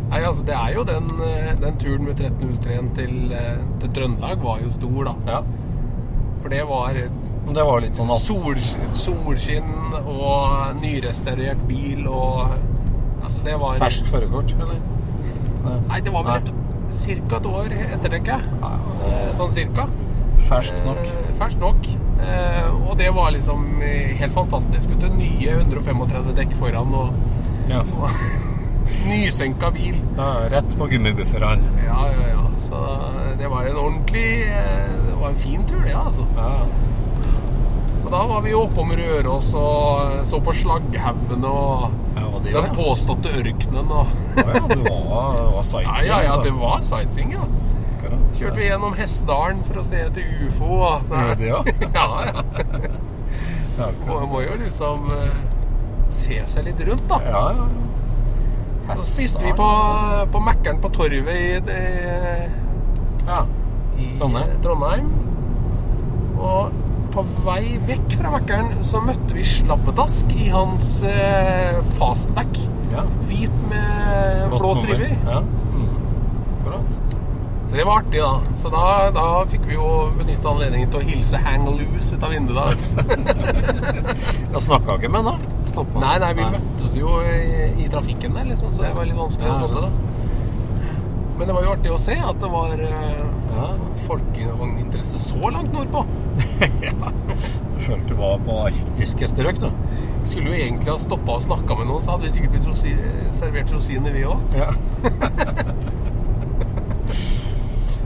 Nei, 0.09 0.21
altså, 0.23 0.43
det 0.47 0.55
er 0.55 0.73
jo 0.75 0.83
den, 0.87 1.07
eh, 1.25 1.53
den 1.61 1.77
turen 1.81 2.03
med 2.07 2.19
1303 2.21 2.81
til, 2.97 3.15
eh, 3.35 3.57
til 3.81 3.93
Trøndelag 3.97 4.43
var 4.43 4.57
jo 4.63 4.69
stor, 4.73 4.99
da. 5.09 5.13
Ja. 5.27 5.39
For 6.45 6.53
det 6.53 6.63
var 6.69 6.93
det 7.55 7.63
var 7.65 7.79
litt 7.81 7.97
sånn 7.97 8.09
sol, 8.21 8.57
solskinn 8.93 9.95
og 9.97 10.75
nyrestaurert 10.77 11.63
bil 11.65 12.03
og 12.05 12.51
Altså, 13.25 13.41
det 13.47 13.55
var 13.57 13.79
Ferskt 13.81 14.11
førerkort, 14.13 14.51
eller? 14.61 14.83
Nei, 15.89 15.97
det 16.05 16.11
var 16.13 16.27
vel 16.27 16.35
et, 16.43 16.51
cirka 16.93 17.39
et 17.39 17.47
år 17.49 17.73
etter, 17.73 18.11
tenker 18.13 18.35
jeg. 18.35 18.59
Eh, 19.07 19.31
Sånn 19.39 19.55
cirka. 19.55 19.87
Ferskt 20.45 20.85
nok. 20.85 21.01
Eh, 21.09 21.31
Ferskt 21.39 21.63
nok. 21.63 21.89
Eh, 22.21 22.69
og 22.75 22.93
det 23.01 23.09
var 23.17 23.33
liksom 23.33 23.65
helt 23.81 24.37
fantastisk. 24.37 24.93
Vet 24.93 25.07
du. 25.07 25.09
Nye 25.17 25.57
135 25.57 26.35
dekk 26.37 26.53
foran 26.61 26.93
og 26.93 27.17
Ja. 27.71 27.81
Nysenka 29.07 29.71
bil. 29.71 29.99
ja. 30.17 30.29
Rett 30.49 30.77
på 30.77 30.87
gummibufferne. 30.91 31.61
Ja, 31.85 32.07
ja, 32.11 32.27
ja. 32.33 32.41
Så 32.59 32.81
det 33.39 33.47
var 33.51 33.63
en 33.67 33.75
ordentlig 33.77 34.41
eh, 34.47 34.89
Det 35.09 35.15
var 35.21 35.29
en 35.29 35.35
fin 35.35 35.65
tur, 35.67 35.81
det, 35.85 35.95
altså. 35.95 36.25
Ja, 36.37 36.49
ja. 36.49 36.65
Og 38.05 38.11
da 38.11 38.25
var 38.29 38.41
vi 38.45 38.53
oppe 38.53 38.75
oppom 38.75 38.91
Røros 38.93 39.53
og 39.57 40.25
så 40.29 40.39
på 40.45 40.53
slagghaugene 40.53 41.47
og 41.49 41.91
det 42.45 42.53
den 42.53 42.67
ja. 42.67 42.73
påståtte 42.73 43.31
ørkenen 43.39 43.89
og 43.89 44.11
Ja, 44.37 44.59
du 44.69 44.83
var, 44.85 45.37
det 45.37 45.45
var 45.55 45.63
sightseeing. 45.63 46.05
ja, 46.05 46.19
ja, 46.21 46.31
altså. 46.31 46.43
det 46.43 46.53
var 46.59 46.81
sightseeing, 46.81 47.31
ja. 47.33 47.47
Kjørte 48.35 48.55
vi 48.59 48.67
gjennom 48.67 48.93
Hessdalen 48.93 49.63
for 49.65 49.79
å 49.81 49.85
se 49.87 50.03
etter 50.05 50.27
ufo. 50.45 50.69
og- 50.85 51.09
Gjorde 51.09 51.35
det, 51.39 51.47
ja? 51.53 51.63
ja, 51.81 52.07
ja. 52.29 52.43
Ja, 53.79 53.87
Man 54.07 54.29
må 54.31 54.41
jo 54.45 54.55
liksom 54.61 55.09
eh, 55.15 55.33
se 56.13 56.37
seg 56.45 56.69
litt 56.69 56.79
rundt, 56.87 57.07
da. 57.09 57.19
Ja, 57.25 57.43
ja, 57.57 57.65
ja. 57.65 57.83
Så 58.85 59.03
spiste 59.03 59.43
vi 59.43 59.51
på, 59.57 59.67
på 60.31 60.39
Mækkern 60.45 60.81
på 60.81 60.89
Torvet 60.93 61.29
i, 61.35 61.45
i, 61.57 62.47
ja. 63.25 63.39
i 63.97 64.09
Trondheim. 64.63 65.07
Og 66.35 66.71
på 67.15 67.23
vei 67.45 67.77
vekk 67.87 68.17
fra 68.19 68.31
Mækkern 68.35 68.73
så 68.85 69.01
møtte 69.03 69.37
vi 69.37 69.45
Slappetask 69.47 70.35
i 70.37 70.49
hans 70.53 70.89
eh, 71.07 71.81
fastback. 71.97 72.59
ja. 72.91 73.05
Hvit 73.29 73.55
med 73.71 74.49
Godt 74.51 74.61
blå 74.61 74.73
striper. 74.81 75.15
Ja. 75.25 75.39
Mm. 75.73 75.91
Så 77.65 77.75
det 77.75 77.85
var 77.85 77.97
artig, 78.03 78.21
da. 78.21 78.55
Så 78.61 78.69
da, 78.69 78.85
da 79.15 79.27
fikk 79.49 79.65
vi 79.67 79.73
jo 79.73 79.89
benytte 80.19 80.49
anledningen 80.51 80.91
til 80.93 81.01
å 81.01 81.07
hilse 81.09 81.41
Hang 81.41 81.65
Loose 81.65 82.15
ut 82.15 82.23
av 82.23 82.35
vinduet. 82.35 82.85
da. 82.95 84.15
Jeg 84.53 84.65
snakka 84.67 84.99
ikke 84.99 85.09
med 85.09 85.25
han 85.25 85.33
da? 85.33 85.54
Stoppa. 85.75 85.97
Nei, 86.01 86.15
nei, 86.23 86.31
vi 86.39 86.43
møttes 86.55 86.93
jo 86.97 87.09
i, 87.27 87.29
i 87.83 87.85
trafikken 87.91 88.31
der, 88.39 88.45
liksom, 88.53 88.69
så 88.75 88.79
det 88.87 88.93
var 88.97 89.05
litt 89.09 89.19
vanskelig 89.19 89.47
Ja, 89.49 89.53
å 89.55 89.57
få 89.67 89.71
til. 89.73 89.81
da. 89.83 89.89
Men 91.35 91.43
det 91.49 91.53
var 91.57 91.63
jo 91.65 91.71
artig 91.75 91.91
å 91.91 91.97
se 91.99 92.15
at 92.15 92.37
det 92.39 92.47
var 92.53 92.79
uh, 92.79 93.23
Ja. 93.51 93.65
folkevogninteresse 94.05 95.17
så 95.19 95.49
langt 95.51 95.73
nordpå. 95.75 95.99
Du 97.75 97.79
følte 97.91 98.07
du 98.07 98.15
var 98.17 98.39
på 98.41 98.53
arktiske 98.69 99.27
strøk, 99.27 99.57
du. 99.59 99.67
Skulle 100.25 100.49
jo 100.53 100.55
egentlig 100.55 100.89
ha 100.89 100.95
stoppa 100.97 101.31
og 101.35 101.41
snakka 101.43 101.75
med 101.75 101.87
noen, 101.89 102.03
så 102.05 102.11
hadde 102.15 102.25
vi 102.29 102.33
sikkert 102.37 102.51
blitt 102.55 102.67
rosi 102.69 102.93
servert 103.35 103.71
rosiner, 103.75 104.11
vi 104.15 104.23
òg. 104.31 104.39
Ja. 104.55 104.71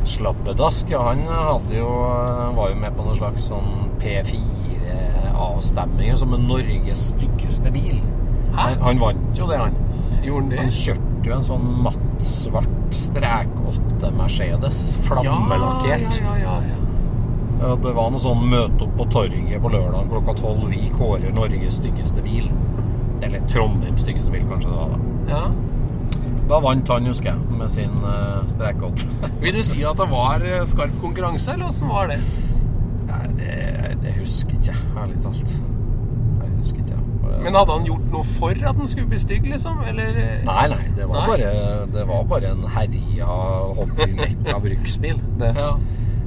Slabbedask, 0.09 0.89
ja, 0.89 1.03
han 1.05 1.21
jo, 1.71 1.85
var 2.57 2.69
jo 2.73 2.77
med 2.81 2.95
på 2.97 3.03
noe 3.05 3.13
slags 3.19 3.45
sånn 3.51 3.69
P4-avstemninger 5.39 6.15
som 6.15 6.33
er 6.33 6.37
Norges 6.37 6.97
styggeste 7.13 7.71
bil. 7.71 8.01
Hæ? 8.53 8.59
Han, 8.59 8.81
han 8.81 8.99
vant 8.99 9.39
jo 9.39 9.47
det, 9.47 9.57
han. 9.57 9.75
Gjorde 10.23 10.57
han 10.57 10.71
kjørte 10.71 11.29
jo 11.29 11.35
en 11.35 11.45
sånn 11.45 11.69
mattsvart 11.85 12.95
strek 12.95 13.55
8 13.71 14.11
Mercedes, 14.17 14.83
flammelakkert. 15.07 16.19
Ja, 16.21 16.35
ja, 16.41 16.57
ja, 16.57 16.75
ja. 17.59 17.75
Det 17.83 17.91
var 17.91 18.11
noe 18.11 18.21
sånn 18.23 18.45
møte 18.49 18.85
opp 18.85 18.93
på 18.95 19.07
torget 19.11 19.61
på 19.61 19.71
lørdag 19.71 20.07
klokka 20.11 20.35
tolv. 20.39 20.69
Vi 20.71 20.91
kårer 20.95 21.33
Norges 21.35 21.79
styggeste 21.81 22.23
bil. 22.23 22.47
Eller 23.21 23.43
Trondheims 23.51 24.05
styggeste 24.05 24.31
bil, 24.31 24.45
kanskje 24.47 24.71
det 24.71 24.77
var. 24.79 24.93
Da 24.95 25.33
ja. 25.33 25.41
Da 26.49 26.57
vant 26.63 26.87
han, 26.89 27.05
husker 27.05 27.33
jeg, 27.33 27.57
med 27.59 27.69
sin 27.69 27.91
uh, 28.01 28.39
strekåtte. 28.49 29.05
Vil 29.43 29.59
du 29.59 29.61
si 29.67 29.83
at 29.85 29.99
det 29.99 30.07
var 30.09 30.41
eh, 30.47 30.63
skarp 30.71 30.95
konkurranse, 31.03 31.53
eller 31.53 31.69
åssen 31.69 31.91
var 31.91 32.09
det? 32.09 32.17
Nei, 33.09 33.27
det, 33.39 33.53
det 34.03 34.15
husker 34.19 34.55
ikke 34.57 34.73
jeg, 34.73 34.89
ærlig 35.03 35.21
talt. 35.23 35.53
Jeg 36.43 36.51
husker 36.57 36.83
ikke. 36.85 36.95
Men 37.39 37.55
hadde 37.55 37.71
han 37.77 37.85
gjort 37.87 38.07
noe 38.11 38.25
for 38.35 38.51
at 38.69 38.75
den 38.79 38.89
skulle 38.91 39.07
bli 39.11 39.19
stygg, 39.21 39.45
liksom? 39.47 39.79
Eller 39.87 40.09
Nei, 40.47 40.63
nei, 40.73 40.81
det 40.97 41.05
var, 41.07 41.21
Nei? 41.21 41.27
Bare, 41.29 41.51
det 41.93 42.03
var 42.09 42.25
bare 42.31 42.51
en 42.55 42.65
herja 42.73 43.27
hobbymekka 43.79 44.57
bruksbil. 44.65 45.21
Det. 45.39 45.53
Ja. 45.55 45.69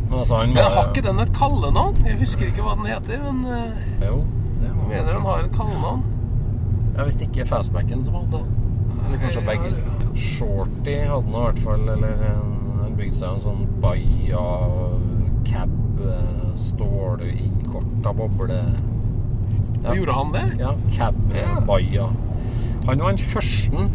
Men 0.09 0.19
altså, 0.19 0.39
han 0.41 0.55
Men 0.55 0.71
har 0.77 0.89
ikke 0.91 1.05
den 1.09 1.21
et 1.25 1.33
kallenavn? 1.37 1.99
Jeg 2.07 2.19
husker 2.21 2.49
ikke 2.49 2.65
hva 2.65 2.75
den 2.79 2.89
heter, 2.93 3.21
men 3.27 3.45
eh, 3.49 4.07
Jo, 4.07 4.23
det 4.63 4.73
var 4.77 4.89
mener 4.91 5.13
den 5.13 5.29
har 5.29 5.45
et 5.47 5.55
kallenavn. 5.57 6.03
Ja, 6.97 7.07
Hvis 7.09 7.17
ikke 7.25 7.47
fastbacken 7.49 8.05
som 8.05 8.15
hadde 8.21 8.43
Eller 9.07 9.23
kanskje 9.23 9.45
begge. 9.47 9.71
Shorty 10.15 10.97
hadde 11.09 11.33
nå 11.33 11.39
i 11.41 11.47
hvert 11.47 11.63
fall 11.65 11.87
Eller 11.89 12.19
han 12.27 12.97
bygde 12.99 13.17
seg 13.17 13.31
en 13.31 13.41
sånn 13.41 13.63
Baia 13.81 14.43
cab, 15.49 15.73
eh, 16.53 16.59
stål, 16.61 17.27
innkorta 17.33 18.15
boble 18.17 18.63
Ja. 19.83 19.95
Gjorde 19.97 20.15
han 20.15 20.33
det? 20.33 20.45
Ja, 20.61 20.75
cab 20.95 21.15
Ja. 21.35 22.09
Han 22.87 22.99
var 22.99 23.11
den 23.11 23.19
første 23.19 23.89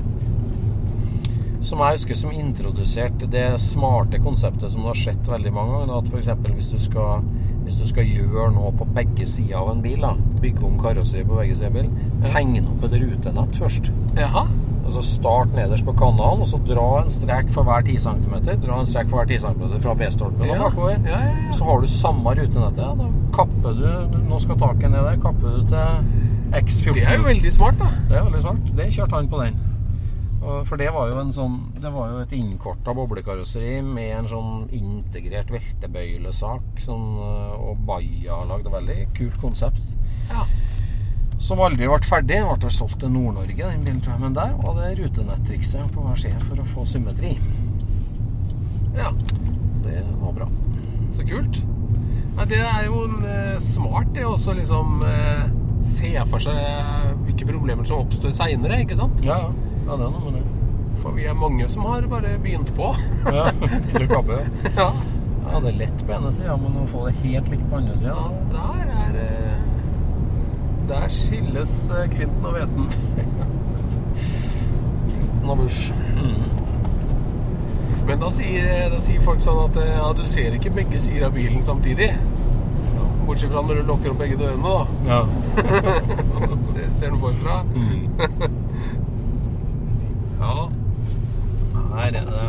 som 1.68 1.80
jeg 1.80 1.98
husker 1.98 2.16
som 2.16 2.32
introduserte 2.32 3.28
det 3.28 3.46
smarte 3.60 4.20
konseptet 4.24 4.72
som 4.72 4.82
du 4.82 4.88
har 4.88 5.00
sett 5.00 5.28
veldig 5.28 5.52
mange 5.54 5.80
ganger. 5.80 5.98
At 5.98 6.12
f.eks. 6.12 6.30
hvis 6.56 6.70
du 6.72 6.80
skal 6.80 7.24
hvis 7.68 7.82
du 7.82 7.88
skal 7.90 8.08
gjøre 8.08 8.52
noe 8.56 8.70
på 8.80 8.86
begge 8.96 9.26
sider 9.28 9.58
av 9.60 9.74
en 9.74 9.82
bil, 9.84 10.00
da, 10.00 10.14
bygge 10.40 10.64
om 10.64 10.78
karosseriet 10.80 11.28
på 11.28 11.36
begge 11.36 11.58
sider 11.60 11.68
av 11.68 11.76
bilen, 11.76 12.22
tegne 12.24 12.62
opp 12.64 12.86
et 12.88 12.96
rutenett 13.02 13.60
først. 13.60 13.90
Jaha. 14.16 14.46
Altså 14.88 15.02
Start 15.04 15.52
nederst 15.52 15.84
på 15.86 15.94
kanalen, 16.00 16.42
og 16.46 16.48
så 16.48 16.60
dra 16.64 16.86
en 17.02 17.10
strek 17.12 17.50
for 17.52 17.68
hver 17.68 17.84
10 17.84 17.98
cm. 18.06 18.36
Dra 18.64 18.80
en 18.80 18.88
strek 18.88 19.10
for 19.12 19.20
hver 19.20 19.28
10 19.28 19.42
cm 19.44 19.64
fra 19.84 19.96
B-stolpen 20.00 20.48
og 20.48 20.62
bakover. 20.64 20.96
Ja, 21.04 21.20
ja, 21.28 21.34
ja. 21.44 21.56
Så 21.58 21.68
har 21.68 21.82
du 21.84 21.88
samme 21.92 22.36
rutenettet. 22.40 23.02
Da 23.02 23.10
kapper 23.36 23.76
du 23.82 24.18
Nå 24.30 24.40
skal 24.40 24.60
taket 24.64 24.92
ned 24.94 25.04
der. 25.04 25.20
Kapper 25.24 25.58
du 25.58 25.68
til 25.68 26.14
X14. 26.62 26.94
Det 26.96 27.04
er 27.04 27.18
jo 27.20 27.28
veldig 27.28 27.52
smart, 27.54 27.82
da. 27.82 27.92
Det 28.08 28.18
er 28.22 28.30
veldig 28.30 28.44
smart. 28.46 28.70
Det 28.80 28.94
kjørte 28.96 29.20
han 29.20 29.28
på 29.32 29.44
den. 29.44 29.60
For 30.68 30.80
det 30.80 30.88
var 30.96 31.10
jo 31.12 31.18
en 31.20 31.34
sånn 31.36 31.56
Det 31.76 31.90
var 31.92 32.12
jo 32.14 32.20
et 32.24 32.34
innkorta 32.38 32.94
boblekarosseri 32.96 33.82
med 33.84 34.14
en 34.22 34.30
sånn 34.32 34.52
integrert 34.76 35.52
veltebøylesak 35.52 36.80
sånn, 36.86 37.08
øh, 37.20 37.56
og 37.72 37.82
Baia 37.88 38.38
lagde 38.48 38.72
veldig 38.72 39.00
kult 39.18 39.36
konsept. 39.42 39.82
Ja. 40.32 40.46
Som 41.40 41.62
aldri 41.62 41.88
ble 41.90 42.00
ferdig. 42.06 42.42
Ble 42.44 42.58
vel 42.66 42.74
solgt 42.74 43.00
til 43.04 43.14
Nord-Norge, 43.14 43.58
den 43.62 43.86
bilen, 43.86 44.02
tror 44.02 44.18
jeg. 44.18 44.24
Men 44.26 44.38
der 44.38 44.56
var 44.64 44.78
det 44.80 44.94
rutenettrikset 45.02 45.92
på 45.94 46.06
hver 46.06 46.22
side 46.24 46.40
for 46.48 46.64
å 46.64 46.70
få 46.74 46.88
symmetri. 46.96 47.38
ja. 48.98 49.14
Det 49.88 50.02
var 50.20 50.34
bra. 50.34 50.48
Så 51.16 51.24
kult. 51.24 51.62
Nei, 52.38 52.46
det 52.52 52.60
er 52.60 52.86
jo 52.86 53.06
eh, 53.26 53.56
smart, 53.64 54.10
det 54.14 54.26
også 54.28 54.54
liksom 54.58 55.00
eh, 55.08 55.46
se 55.86 56.12
for 56.30 56.44
seg 56.44 56.60
hvilke 57.24 57.48
problemer 57.50 57.88
som 57.88 58.04
oppstår 58.04 58.34
seinere, 58.36 58.82
ikke 58.84 58.98
sant? 59.00 59.22
Ja, 59.26 59.40
ja. 59.48 59.78
ja 59.88 59.98
det 59.98 60.10
er 60.10 60.14
noe 60.14 60.26
med 60.26 60.38
det. 60.38 60.44
For 61.02 61.16
vi 61.18 61.28
er 61.30 61.38
mange 61.38 61.68
som 61.70 61.86
har 61.88 62.06
bare 62.12 62.36
begynt 62.44 62.74
på. 62.78 62.92
Ja, 63.38 63.48
du 63.54 64.06
kapper, 64.10 64.44
ja. 64.44 64.74
ja. 64.76 64.90
ja, 65.48 65.62
det 65.64 65.72
er 65.72 65.80
lett 65.86 66.04
på 66.06 66.18
ene 66.18 66.34
sida, 66.36 66.58
men 66.62 66.78
å 66.82 66.86
få 66.92 67.08
det 67.08 67.16
helt 67.24 67.50
likt 67.54 67.66
på 67.72 67.80
andre 67.80 67.96
ja, 67.96 68.02
sida 68.04 68.28
der 68.54 68.84
er 68.86 68.94
eh, 69.00 69.07
Der 70.88 71.10
skilles 71.10 71.90
eh, 71.90 72.10
Clinton 72.12 72.46
og 75.44 75.58
Bush. 75.58 75.94
Mm. 76.16 76.44
Men 78.08 78.20
da 78.20 78.30
sier, 78.32 78.90
da 78.92 79.00
sier 79.04 79.22
folk 79.24 79.42
sånn 79.44 79.58
at 79.66 79.78
eh, 79.82 79.98
ja, 79.98 80.14
du 80.16 80.26
ser 80.28 80.54
ikke 80.56 80.72
begge 80.76 81.00
sider 81.04 81.26
av 81.28 81.34
bilen 81.36 81.64
samtidig. 81.64 82.12
Bortsett 83.28 83.52
fra 83.52 83.62
når 83.68 83.76
du 83.82 83.86
lukker 83.90 84.10
opp 84.14 84.20
begge 84.22 84.38
dørene, 84.40 84.64
da. 84.64 84.80
Ja. 85.10 85.22
ser, 86.70 86.88
ser 86.96 87.10
du 87.12 87.18
forfra? 87.20 87.56
ja. 90.46 90.58
Her 91.98 92.08
er 92.08 92.12
det 92.32 92.48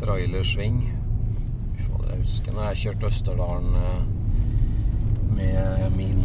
trailersving. 0.00 0.76
Fader, 1.78 2.08
Jeg 2.10 2.18
husker 2.24 2.50
når 2.52 2.62
jeg 2.72 2.76
kjørte 2.76 3.06
Østerdalen 3.06 3.74
eh, 3.84 4.02
med 5.44 5.96
min 5.96 6.22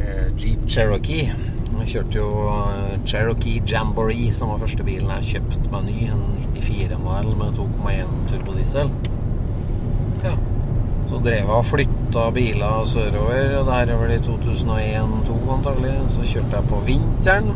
eh, 0.00 0.26
Jeep 0.38 0.66
Cherokee. 0.68 1.32
Jeg 1.76 1.88
kjørte 1.92 2.18
jo 2.18 2.28
eh, 2.50 2.96
Cherokee 3.06 3.62
Jamboree, 3.68 4.32
som 4.34 4.52
var 4.52 4.62
første 4.64 4.84
bilen 4.86 5.10
jeg 5.18 5.30
kjøpte 5.36 5.70
meg 5.72 5.88
ny. 5.88 5.96
En 6.12 6.24
94-modell 6.56 7.32
med 7.38 7.56
2,1 7.60 8.12
turbodiesel. 8.32 8.92
ja. 10.24 10.36
Så 11.06 11.20
drev 11.22 11.36
jeg 11.38 11.54
og 11.54 11.66
flytta 11.68 12.22
biler 12.34 12.86
sørover, 12.90 13.52
og 13.60 13.68
der 13.68 13.92
over 13.94 14.10
i 14.10 14.18
2001-2002 14.24 15.36
antagelig. 15.54 15.94
Så 16.16 16.26
kjørte 16.26 16.58
jeg 16.58 16.70
på 16.72 16.80
vinteren. 16.88 17.52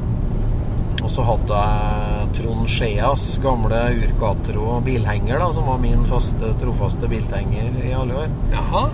Og 1.00 1.10
så 1.10 1.24
hadde 1.24 1.58
jeg 1.58 2.28
Trond 2.36 2.68
Skeas 2.70 3.24
gamle 3.42 3.80
Urquatro 4.04 4.76
bilhenger, 4.84 5.40
da, 5.40 5.48
som 5.56 5.66
var 5.66 5.80
min 5.82 6.04
faste, 6.06 6.52
trofaste 6.60 7.08
bilhenger 7.10 7.72
i 7.82 7.94
alle 7.96 8.20
år. 8.26 8.34
Jaha. 8.54 8.84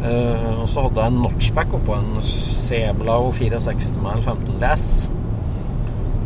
Eh, 0.00 0.60
og 0.62 0.68
så 0.68 0.86
hadde 0.86 1.02
jeg 1.02 1.12
en 1.12 1.22
notchback 1.26 1.74
oppå 1.76 1.96
en 1.98 2.22
Seblau 2.24 3.32
64 3.36 4.00
med 4.00 4.22
1500 4.22 4.72
S. 4.76 5.10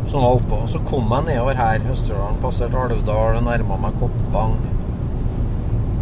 Som 0.05 0.21
var 0.23 0.37
oppå. 0.37 0.61
Så 0.71 0.79
kom 0.87 1.11
jeg 1.11 1.27
nedover 1.27 1.59
her, 1.59 1.83
Østerdalen, 1.91 2.39
passerte 2.41 2.77
Alvdal, 2.79 3.41
nærma 3.43 3.79
meg 3.87 3.97
Koppang. 3.99 4.55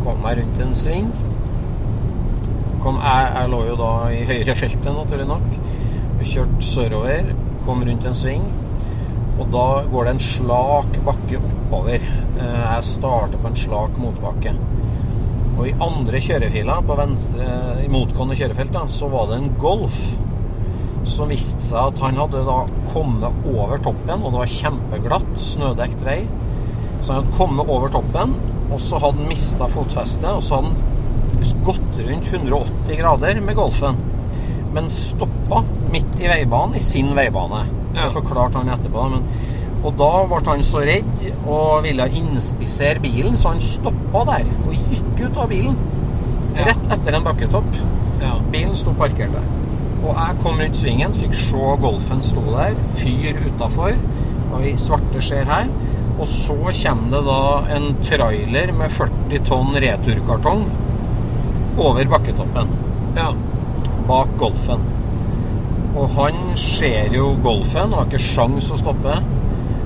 Kom 0.03 0.19
meg 0.21 0.41
rundt 0.41 0.61
en 0.61 0.75
sving. 0.77 1.07
Kom, 2.83 2.99
jeg, 2.99 3.31
jeg 3.37 3.49
lå 3.49 3.61
jo 3.69 3.77
da 3.79 3.91
i 4.11 4.25
høyrefeltet, 4.27 4.91
naturlig 4.91 5.27
nok. 5.29 5.45
Vi 6.19 6.27
kjørte 6.29 6.67
sørover, 6.67 7.31
kom 7.65 7.81
rundt 7.87 8.05
en 8.05 8.17
sving. 8.19 8.43
Og 9.39 9.47
da 9.49 9.65
går 9.89 10.05
det 10.05 10.13
en 10.13 10.21
slak 10.21 10.99
bakke 11.07 11.39
oppover. 11.39 12.03
Eh, 12.37 12.59
Jeg 12.75 12.83
starter 12.91 13.39
på 13.41 13.49
en 13.49 13.57
slak 13.57 13.97
motbakke. 13.97 14.53
Og 15.53 15.67
i 15.69 15.73
andre 15.85 16.21
kjørefila, 16.23 16.79
på 16.85 16.97
venstre, 16.97 17.47
i 17.83 17.89
motgående 17.91 18.37
kjørefelt, 18.37 18.73
da, 18.73 18.85
så 18.89 19.09
var 19.11 19.29
det 19.29 19.39
en 19.39 19.51
Golf. 19.61 19.99
Som 21.09 21.29
viste 21.33 21.61
seg 21.65 21.91
at 21.91 21.99
han 22.03 22.17
hadde 22.21 22.45
da 22.47 22.61
kommet 22.93 23.49
over 23.51 23.81
toppen, 23.83 24.23
og 24.23 24.31
det 24.31 24.39
var 24.39 24.55
kjempeglatt, 24.55 25.35
snødekt 25.39 26.05
vei. 26.07 26.21
Så 27.03 27.11
han 27.11 27.21
hadde 27.21 27.37
kommet 27.37 27.69
over 27.69 27.91
toppen, 27.93 28.37
og 28.71 28.81
så 28.81 29.01
hadde 29.03 29.21
han 29.21 29.29
mista 29.29 29.67
fotfestet, 29.69 30.31
og 30.31 30.43
så 30.43 30.61
hadde 30.61 30.73
han 30.73 31.61
gått 31.67 32.01
rundt 32.07 32.31
180 32.31 32.97
grader 32.99 33.41
med 33.43 33.55
Golfen. 33.59 34.01
men 34.73 34.87
stoppa 34.89 35.59
midt 35.91 36.15
i 36.17 36.27
veibanen, 36.27 36.75
i 36.75 36.79
sin 36.81 37.11
veibane. 37.15 37.59
Det 37.93 38.07
forklarte 38.15 38.57
han 38.57 38.71
etterpå. 38.73 39.03
Men, 39.11 39.27
og 39.83 39.97
da 39.99 40.11
ble 40.31 40.39
han 40.47 40.63
så 40.63 40.83
redd 40.87 41.25
og 41.43 41.83
ville 41.83 42.05
inspisere 42.19 43.01
bilen, 43.03 43.35
så 43.39 43.51
han 43.51 43.63
stoppa 43.63 44.23
der 44.31 44.47
og 44.63 44.77
gikk 44.91 45.25
ut 45.25 45.41
av 45.43 45.49
bilen. 45.51 45.75
Ja. 46.53 46.69
Rett 46.69 46.93
etter 46.95 47.17
en 47.17 47.25
bakketopp. 47.25 47.81
Ja. 48.21 48.37
Bilen 48.53 48.77
sto 48.79 48.93
parkert 48.95 49.35
der. 49.35 49.49
Og 50.03 50.11
jeg 50.15 50.39
kom 50.43 50.59
rundt 50.59 50.79
svingen, 50.79 51.15
fikk 51.15 51.35
se 51.39 51.75
Golfen 51.83 52.23
stå 52.23 52.43
der, 52.47 52.79
fyr 52.99 53.39
utafor. 53.47 53.97
I 54.63 54.75
svarte 54.79 55.21
skjer 55.23 55.47
her. 55.49 55.67
Og 56.13 56.27
så 56.29 56.55
kommer 56.55 57.09
det 57.09 57.21
da 57.25 57.43
en 57.75 57.87
trailer 58.05 58.73
med 58.77 58.91
40 58.93 59.45
tonn 59.47 59.71
returkartong 59.81 60.67
over 61.81 62.05
bakketoppen 62.11 62.69
ja. 63.17 63.31
bak 64.07 64.35
Golfen. 64.39 64.83
Og 65.97 66.09
han 66.17 66.53
ser 66.57 67.13
jo 67.17 67.33
Golfen 67.43 67.95
har 67.97 68.07
ikke 68.07 68.21
sjans 68.21 68.69
å 68.73 68.77
stoppe. 68.79 69.17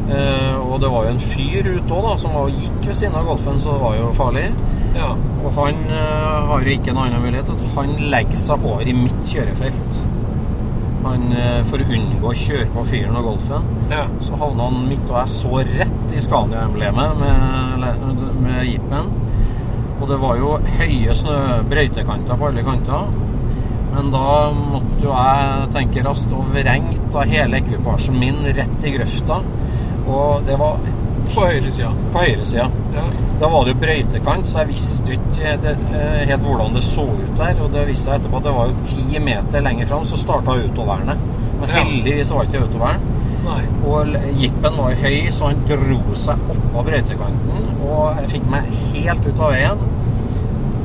Eh, 0.08 0.56
og 0.64 0.78
det 0.80 0.90
var 0.92 1.08
jo 1.08 1.14
en 1.16 1.20
fyr 1.20 1.68
ute 1.68 1.96
òg, 1.98 2.14
som 2.22 2.36
var 2.36 2.52
gikk 2.54 2.78
ved 2.86 2.96
siden 2.96 3.18
av 3.20 3.26
Golfen, 3.28 3.58
så 3.60 3.74
det 3.76 3.82
var 3.82 3.98
jo 4.00 4.12
farlig. 4.16 4.46
ja. 4.96 5.10
Og 5.44 5.52
han 5.56 5.82
eh, 5.92 6.48
har 6.50 6.64
jo 6.64 6.76
ikke 6.76 6.92
en 6.94 7.02
annen 7.04 7.22
mulighet 7.24 7.50
at 7.54 7.66
han 7.76 7.92
legger 8.12 8.40
seg 8.40 8.64
over 8.68 8.88
i 8.88 8.96
mitt 8.96 9.20
kjørefelt. 9.28 10.00
Han, 11.04 11.28
eh, 11.40 11.60
for 11.68 11.84
å 11.84 11.90
unngå 11.98 12.32
å 12.32 12.36
kjøre 12.36 12.70
på 12.74 12.86
fyren 12.90 13.20
og 13.20 13.30
Golfen. 13.32 13.68
ja. 13.92 14.06
Så 14.24 14.40
havna 14.40 14.70
han 14.70 14.88
midt, 14.90 15.06
og 15.12 15.20
jeg 15.22 15.36
så 15.36 15.62
rett 15.78 16.16
i 16.16 16.24
Scania-emblemet 16.24 17.20
med, 17.20 18.26
med 18.44 18.66
jeepen. 18.68 19.12
Og 20.02 20.08
det 20.12 20.18
var 20.22 20.38
jo 20.38 20.58
høye 20.80 21.14
snø, 21.16 21.38
brøytekanter 21.70 22.38
på 22.38 22.48
alle 22.52 22.64
kanter. 22.64 23.08
Men 23.94 24.12
da 24.14 24.52
måtte 24.54 25.00
jo 25.02 25.14
jeg 25.16 25.70
tenke 25.74 26.04
raskt 26.06 26.34
og 26.38 26.52
vrengt 26.54 27.16
av 27.18 27.32
hele 27.32 27.58
ekvipasjen 27.62 28.20
min 28.20 28.44
rett 28.54 28.86
i 28.86 28.94
grøfta. 28.94 29.40
Og 30.08 30.46
det 30.48 30.58
var 30.60 30.80
På 31.36 31.46
høyresida. 31.46 31.90
på 32.14 32.20
høyresida. 32.24 32.70
Ja. 32.96 33.04
Da 33.40 33.48
var 33.52 33.66
det 33.66 33.74
jo 33.74 33.80
brøytekant, 33.82 34.48
så 34.48 34.60
jeg 34.64 34.68
visste 34.72 35.12
ikke 35.18 35.58
det, 35.62 35.74
eh, 35.94 36.26
helt 36.30 36.42
hvordan 36.42 36.74
det 36.74 36.84
så 36.84 37.04
ut 37.04 37.36
der. 37.38 37.60
Og 37.64 37.72
det 37.74 37.88
viste 37.88 38.06
seg 38.08 38.22
etterpå 38.22 38.38
at 38.38 38.44
det 38.44 38.54
var 38.54 38.68
jo 38.68 38.76
ti 38.84 39.20
meter 39.20 39.62
lenger 39.62 39.86
fram, 39.88 40.06
så 40.06 40.18
starta 40.18 40.56
autovernet. 40.56 41.18
Men 41.60 41.70
heldigvis 41.70 42.32
var 42.32 42.44
ikke 42.48 42.62
autovern. 42.64 43.02
Nei. 43.48 43.62
Og 43.88 44.16
jeepen 44.40 44.78
var 44.78 44.96
høy, 45.04 45.30
så 45.32 45.48
han 45.52 45.62
dro 45.68 46.00
seg 46.16 46.38
oppå 46.52 46.84
brøytekanten. 46.90 47.70
Og 47.88 48.18
jeg 48.22 48.30
fikk 48.30 48.50
meg 48.52 48.64
helt 48.94 49.28
ut 49.28 49.40
av 49.40 49.52
veien. 49.52 49.86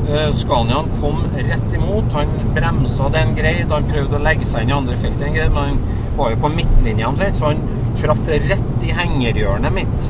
Eh, 0.08 0.32
Scaniaen 0.34 0.88
kom 1.00 1.22
rett 1.36 1.74
imot. 1.78 2.12
Han 2.12 2.28
bremsa 2.54 3.08
det 3.12 3.20
en 3.22 3.34
greid. 3.38 3.70
Han 3.70 3.84
prøvde 3.84 4.18
å 4.18 4.22
legge 4.22 4.44
seg 4.48 4.62
inn 4.62 4.70
i 4.74 4.78
andre 4.80 4.96
feltet 4.96 5.52
men 5.52 5.56
han 5.56 5.78
var 6.16 6.30
jo 6.34 6.36
på 6.42 6.50
midtlinja 6.56 7.08
omtrent, 7.08 7.36
så 7.36 7.46
han 7.52 7.62
traff 7.96 8.28
rett 8.28 8.71
i 8.86 8.94
hengerhjørnet 8.96 9.74
mitt. 9.76 10.08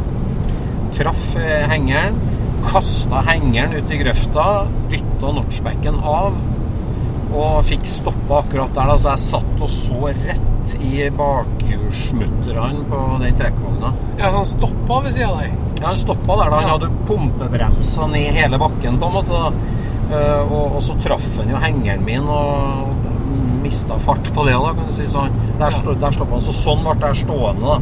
Traff 0.97 1.37
eh, 1.41 1.65
hengeren, 1.71 2.19
kasta 2.69 3.23
hengeren 3.27 3.75
ut 3.81 3.91
i 3.93 3.99
grøfta, 4.03 4.47
dytta 4.93 5.33
notchbacken 5.39 5.99
av 6.05 6.37
og 7.33 7.63
fikk 7.65 7.87
stoppa 7.89 8.43
akkurat 8.43 8.75
der. 8.77 8.91
Da. 8.93 8.97
Så 9.01 9.09
jeg 9.15 9.23
satt 9.25 9.63
og 9.65 9.71
så 9.73 10.11
rett 10.13 10.75
i 10.85 11.07
bakhjulsmutterne 11.17 12.85
på 12.91 12.99
den 13.23 13.37
trekkvogna. 13.39 13.93
Ja, 14.21 14.31
han 14.37 14.45
stoppa 14.47 15.01
ved 15.05 15.15
sida 15.17 15.31
av 15.31 15.39
deg. 15.41 15.55
Ja, 15.81 15.87
han 15.89 15.97
stoppa 15.97 16.37
der 16.43 16.51
da. 16.51 16.57
Han 16.61 16.69
Ja. 16.69 16.75
hadde 16.77 16.91
pumpebremsa 17.09 18.07
ned 18.07 18.35
hele 18.37 18.59
bakken, 18.59 18.99
på 19.01 19.07
en 19.07 19.13
måte. 19.13 19.53
Eh, 20.13 20.53
og, 20.53 20.77
og 20.77 20.83
så 20.83 20.95
traff 21.01 21.39
han 21.39 21.49
jo 21.49 21.57
hengeren 21.57 22.05
min 22.05 22.29
og 22.29 22.89
mista 23.63 23.97
fart 23.99 24.29
på 24.35 24.45
det, 24.45 24.53
da, 24.53 24.73
kan 24.75 24.87
du 24.87 24.93
si. 24.93 25.07
Så 25.09 25.27
der, 25.59 25.71
stå, 25.71 25.95
der 25.95 26.11
stoppa 26.13 26.33
han. 26.37 26.41
Så 26.45 26.53
sånn 26.53 26.85
ble 26.85 27.09
jeg 27.09 27.25
stående, 27.25 27.65
da. 27.65 27.81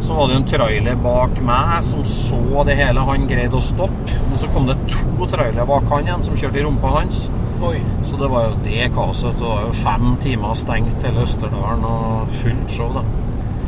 Så 0.00 0.16
var 0.16 0.30
det 0.30 0.38
en 0.40 0.48
trailer 0.48 0.96
bak 1.04 1.40
meg 1.44 1.84
som 1.86 2.04
så 2.08 2.64
det 2.66 2.78
hele. 2.80 3.04
Han 3.06 3.28
greide 3.30 3.58
å 3.58 3.64
stoppe. 3.64 4.16
Men 4.28 4.40
så 4.40 4.48
kom 4.54 4.66
det 4.70 4.78
to 4.90 5.28
trailere 5.28 5.66
bak 5.68 5.86
han 5.92 6.08
igjen 6.08 6.24
som 6.24 6.38
kjørte 6.40 6.60
i 6.60 6.64
rumpa 6.66 6.94
hans. 6.96 7.26
Oi. 7.60 7.76
Så 8.08 8.16
det 8.16 8.28
var 8.32 8.48
jo 8.48 8.60
det 8.64 8.86
kaoset. 8.94 9.36
Det 9.38 9.44
var 9.44 9.66
jo 9.66 9.72
fem 9.82 10.14
timer 10.22 10.56
stengt 10.56 11.04
hele 11.04 11.26
Østerdalen 11.26 11.84
og 11.84 12.32
fullt 12.40 12.72
show, 12.72 12.94
da. 12.96 13.04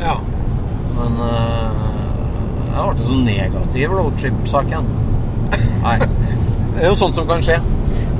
Ja. 0.01 0.17
Men 0.97 1.21
uh, 1.21 1.83
jeg 2.73 2.97
ble 2.97 3.11
så 3.11 3.19
negativ 3.27 3.93
roadtrip-saken. 3.93 4.89
Nei. 5.85 5.99
Det 6.73 6.87
er 6.87 6.89
jo 6.89 6.97
sånt 6.97 7.19
som 7.19 7.29
kan 7.29 7.45
skje. 7.45 7.59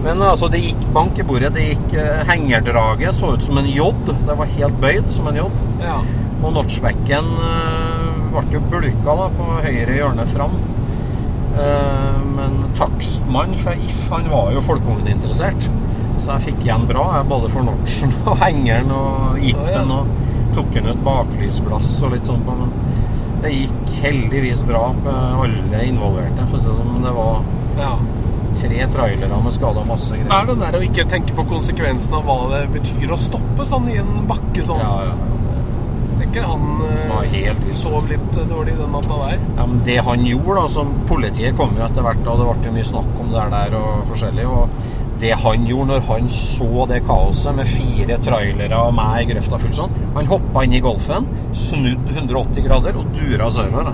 Men 0.03 0.21
altså, 0.27 0.51
det 0.53 0.61
gikk 0.61 0.85
bank 0.93 1.17
i 1.17 1.25
bordet. 1.27 1.55
Det 1.57 1.71
gikk 1.71 1.97
uh, 1.97 2.21
Hengerdraget 2.29 3.17
så 3.17 3.33
ut 3.37 3.47
som 3.47 3.61
en 3.61 3.71
J. 3.71 3.89
Det 4.11 4.37
var 4.37 4.57
helt 4.59 4.81
bøyd 4.83 5.09
som 5.15 5.31
en 5.31 5.41
J. 5.41 5.49
Ja. 5.81 5.97
Og 6.43 6.53
notchbacken 6.59 7.33
uh, 7.41 7.92
ble 8.33 8.57
jo 8.57 8.63
bulka 8.73 9.17
da, 9.19 9.29
på 9.37 9.49
høyre 9.65 9.99
hjørne 9.99 10.27
fram. 10.33 10.57
Eh, 11.53 12.21
men 12.37 12.59
takstmann 12.79 13.57
fra 13.61 13.75
If 13.77 14.09
han 14.11 14.31
var 14.33 14.53
jo 14.55 14.63
folkevogninteressert, 14.65 15.69
så 16.19 16.37
jeg 16.37 16.47
fikk 16.49 16.65
igjen 16.67 16.87
bra. 16.89 17.09
Jeg 17.19 17.29
både 17.33 17.51
for 17.53 17.67
notchen 17.67 18.15
og 18.31 18.39
hengeren 18.43 18.93
og 18.95 19.41
jeepen. 19.43 19.93
Og 19.93 20.31
tok 20.57 20.73
den 20.77 20.91
ut 20.93 21.05
baklysglass 21.05 21.95
og 22.05 22.15
litt 22.15 22.29
sånt. 22.29 22.49
Men 22.49 22.73
det 23.43 23.53
gikk 23.57 23.95
heldigvis 24.05 24.65
bra 24.69 24.89
på 25.03 25.15
alle 25.45 25.85
involverte. 25.89 26.49
For 26.51 26.63
det 26.63 26.77
sånn. 26.79 27.03
Det 27.03 27.15
var 27.17 27.43
ja. 27.81 27.93
tre 28.63 28.89
trailere 28.95 29.43
med 29.45 29.57
skade 29.57 29.83
og 29.83 29.89
masse 29.91 30.13
Det 30.13 30.23
greier. 30.23 30.39
er 30.39 30.51
det 30.53 30.59
der 30.63 30.79
å 30.79 30.85
ikke 30.87 31.09
tenke 31.11 31.37
på 31.37 31.47
konsekvensen 31.51 32.17
av 32.21 32.29
hva 32.29 32.39
det 32.55 32.65
betyr 32.77 33.13
å 33.13 33.21
stoppe 33.21 33.67
sånn 33.69 33.89
i 33.91 33.99
en 34.01 34.23
bakke 34.31 34.65
sånn. 34.69 34.85
Ja, 34.85 35.11
ja, 35.11 35.32
ja. 36.35 36.47
Han 36.49 36.83
eh, 36.87 37.05
var 37.11 37.29
helt 37.33 37.69
sov 37.79 38.09
litt 38.11 38.39
eh, 38.39 38.49
dårlig 38.51 38.75
den 38.79 38.93
natta 38.95 39.19
der. 39.25 39.39
Ja, 39.57 39.67
men 39.67 39.83
det 39.87 39.99
han 40.07 40.27
gjorde, 40.27 40.57
da, 40.61 40.67
som 40.77 40.93
politiet 41.09 41.57
kom 41.59 41.77
jo 41.79 41.85
etter 41.87 42.07
hvert, 42.07 42.27
og 42.27 42.41
det 42.41 42.49
ble 42.63 42.75
mye 42.77 42.91
snakk 42.93 43.23
om 43.23 43.33
det 43.35 43.47
der 43.55 43.77
og 43.79 44.05
forskjellig, 44.11 44.47
og 44.49 45.01
det 45.23 45.35
han 45.39 45.67
gjorde 45.69 45.89
når 45.93 46.07
han 46.09 46.31
så 46.35 46.87
det 46.91 47.03
kaoset 47.07 47.55
med 47.55 47.69
fire 47.71 48.17
trailere 48.25 48.79
og 48.83 48.95
meg 48.97 49.21
i 49.23 49.29
grøfta 49.33 49.61
fullt 49.63 49.79
sånn, 49.79 49.93
han 50.17 50.31
hoppa 50.31 50.65
inn 50.67 50.75
i 50.75 50.83
Golfen, 50.83 51.29
snudd 51.55 52.09
180 52.11 52.67
grader 52.67 52.99
og 52.99 53.13
dura 53.15 53.51
sørover. 53.55 53.93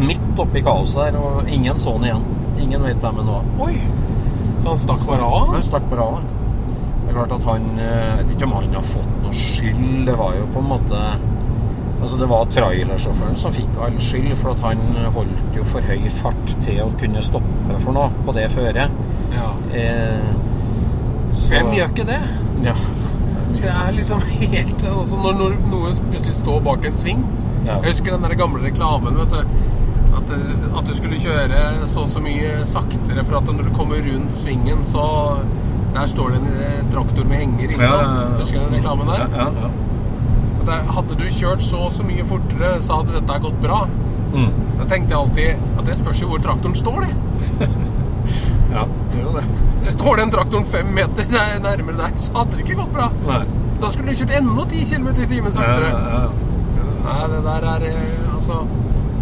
Midt 0.00 0.40
oppi 0.40 0.62
kaoset 0.64 1.10
der, 1.10 1.18
og 1.20 1.50
ingen 1.52 1.80
så 1.80 1.96
han 1.98 2.08
igjen. 2.08 2.30
Ingen 2.62 2.86
vet 2.86 3.02
hvem 3.04 3.20
han 3.20 3.34
var. 3.34 3.50
Oi! 3.66 3.74
Så 4.62 4.70
han 4.70 4.80
stakk 4.80 5.04
bare 5.08 5.26
av? 5.26 5.52
Han 5.56 5.66
stakk 5.66 5.90
bare 5.90 6.06
av. 6.06 6.22
Det 7.02 7.10
er 7.10 7.16
klart 7.16 7.32
at 7.34 7.46
han 7.50 7.64
eh, 7.82 7.92
Jeg 7.92 8.18
vet 8.18 8.34
ikke 8.36 8.46
om 8.46 8.52
han 8.56 8.74
har 8.78 8.84
fått 8.86 9.14
noe 9.24 9.36
skyld. 9.36 9.86
Det 10.06 10.14
var 10.16 10.36
jo 10.38 10.48
på 10.54 10.62
en 10.62 10.68
måte 10.70 11.00
Altså 12.02 12.16
Det 12.18 12.26
var 12.28 12.48
trailersjåføren 12.50 13.36
som 13.38 13.52
fikk 13.54 13.76
all 13.80 13.98
skyld, 14.02 14.32
for 14.40 14.50
at 14.56 14.60
han 14.66 14.80
holdt 15.14 15.54
jo 15.56 15.64
for 15.70 15.80
høy 15.86 16.08
fart 16.10 16.56
til 16.66 16.80
å 16.82 16.88
kunne 16.98 17.22
stoppe 17.22 17.78
for 17.78 17.94
noe 17.94 18.10
på 18.26 18.34
det 18.36 18.48
føret. 18.50 18.90
Ja. 19.32 19.52
Eh, 19.70 20.32
Hvem 21.48 21.70
gjør 21.76 21.92
ikke 21.94 22.08
det? 22.10 22.18
Ja. 22.66 22.74
Det 23.52 23.70
er 23.70 23.92
liksom 23.94 24.20
helt 24.26 24.82
altså 24.88 25.16
Når 25.20 25.54
noe 25.70 25.92
plutselig 26.10 26.34
står 26.38 26.60
bak 26.64 26.84
en 26.88 26.94
sving 26.96 27.22
Ja. 27.66 27.76
Jeg 27.84 27.92
husker 27.92 28.14
den 28.16 28.24
der 28.26 28.34
gamle 28.34 28.62
reklamen, 28.64 29.16
vet 29.20 29.30
du. 29.30 29.54
At, 30.16 30.32
at 30.78 30.88
du 30.88 30.92
skulle 30.96 31.18
kjøre 31.20 31.86
så 31.88 32.02
og 32.04 32.08
så 32.12 32.20
mye 32.20 32.66
saktere 32.68 33.24
for 33.24 33.38
at 33.38 33.48
når 33.48 33.68
du 33.68 33.72
kommer 33.76 34.02
rundt 34.04 34.36
svingen, 34.36 34.82
så 34.84 35.38
Der 35.94 36.06
står 36.08 36.28
det 36.34 36.38
en 36.40 36.46
eh, 36.56 36.82
traktor 36.92 37.24
med 37.28 37.36
henger, 37.36 37.68
ikke 37.76 37.86
sant? 37.86 38.20
Husker 38.38 38.58
du 38.58 38.64
den 38.64 38.78
reklamen 38.80 39.06
der? 39.06 39.26
Ja, 39.28 39.44
ja, 39.44 39.66
ja. 39.66 39.91
Der, 40.66 40.84
hadde 40.94 41.16
du 41.18 41.24
kjørt 41.30 41.62
så 41.64 41.86
og 41.88 41.92
så 41.94 42.04
mye 42.06 42.24
fortere, 42.28 42.76
så 42.84 43.00
hadde 43.00 43.16
dette 43.16 43.38
gått 43.42 43.58
bra. 43.62 43.80
Mm. 44.32 44.52
Da 44.78 44.86
tenkte 44.88 45.12
jeg 45.12 45.18
alltid 45.18 45.80
at 45.80 45.88
det 45.88 45.96
spørs 45.98 46.22
jo 46.22 46.28
hvor 46.30 46.42
traktoren 46.44 46.76
står, 46.78 47.06
det. 47.06 47.68
ja. 48.76 48.86
Det 49.12 49.24
det. 49.36 49.44
Står 49.92 50.22
den 50.22 50.30
traktoren 50.32 50.64
fem 50.70 50.94
meter 50.94 51.26
nærmere 51.32 51.98
deg, 51.98 52.22
så 52.22 52.32
hadde 52.38 52.56
det 52.56 52.64
ikke 52.64 52.78
gått 52.84 52.94
bra. 52.94 53.10
Nei. 53.26 53.42
Da 53.82 53.90
skulle 53.90 54.14
du 54.14 54.22
kjørt 54.22 54.36
enda 54.38 54.64
10 54.70 54.84
km 54.92 55.08
i 55.10 55.28
timen 55.34 55.52
saktere. 55.52 55.90
ja. 55.90 56.24
Nei, 57.02 57.22
det 57.32 57.40
der 57.42 57.64
er 57.66 57.84
eh, 57.88 58.34
Altså 58.34 58.60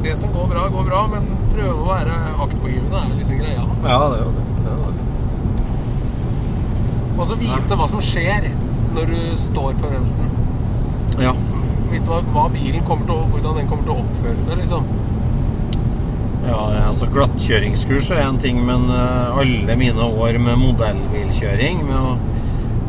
Det 0.05 0.13
som 0.21 0.33
går 0.35 0.51
bra, 0.51 0.67
går 0.69 0.85
bra, 0.85 0.99
men 1.09 1.31
prøve 1.55 1.77
å 1.81 1.87
være 1.89 2.17
aktpågivende 2.45 3.01
er 3.01 3.15
liksom 3.17 3.41
greia. 3.41 3.65
ja, 3.85 4.01
det 4.13 4.19
er 4.19 4.25
jo 4.25 4.31
det. 4.37 4.45
det, 4.65 4.75
er 4.75 4.77
det. 4.85 5.07
Og 7.17 7.27
så 7.29 7.37
vite 7.41 7.77
hva 7.81 7.89
som 7.89 8.05
skjer 8.05 8.51
når 8.95 9.13
du 9.13 9.19
står 9.41 9.75
på 9.81 9.91
bremsen. 9.91 10.31
Ja. 11.21 11.35
Vite 11.91 12.07
hva, 12.07 12.21
hva 12.35 12.49
bilen 12.53 12.85
kommer 12.87 13.09
til 13.09 13.17
å 13.17 13.29
Hvordan 13.31 13.61
den 13.61 13.71
kommer 13.71 13.89
til 13.89 13.95
å 13.97 14.03
oppføre 14.05 14.45
seg, 14.47 14.61
liksom. 14.63 14.91
Ja, 16.47 16.61
altså 16.89 17.07
glattkjøringskurs 17.13 18.11
er 18.17 18.23
en 18.25 18.39
ting, 18.41 18.63
men 18.65 18.89
eh, 18.95 19.41
alle 19.43 19.77
mine 19.79 20.07
år 20.09 20.39
med 20.41 20.57
modellbilkjøring, 20.63 21.83
med 21.87 21.99
å, 21.99 22.15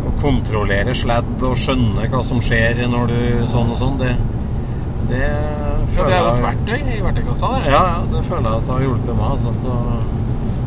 å 0.08 0.14
kontrollere 0.22 0.96
sledd 0.98 1.44
og 1.46 1.58
skjønne 1.60 2.08
hva 2.14 2.22
som 2.26 2.40
skjer 2.44 2.80
når 2.90 3.12
du 3.12 3.18
sånn 3.52 3.74
og 3.74 3.82
sånn, 3.82 4.00
det, 4.00 4.14
det 5.12 5.26
Ja, 5.26 6.06
det 6.08 6.16
er 6.16 6.22
jo 6.22 6.32
et 6.32 6.46
verktøy 6.46 6.78
i 6.80 7.02
verktøykassa, 7.04 7.52
det. 7.58 7.74
Ja, 7.74 7.82
ja, 7.90 8.00
det 8.14 8.24
føler 8.30 8.48
jeg 8.48 8.62
at 8.62 8.70
det 8.70 8.74
har 8.78 8.86
hjulpet 8.88 9.12
meg 9.20 9.28
altså, 9.28 9.54
på 9.60 9.76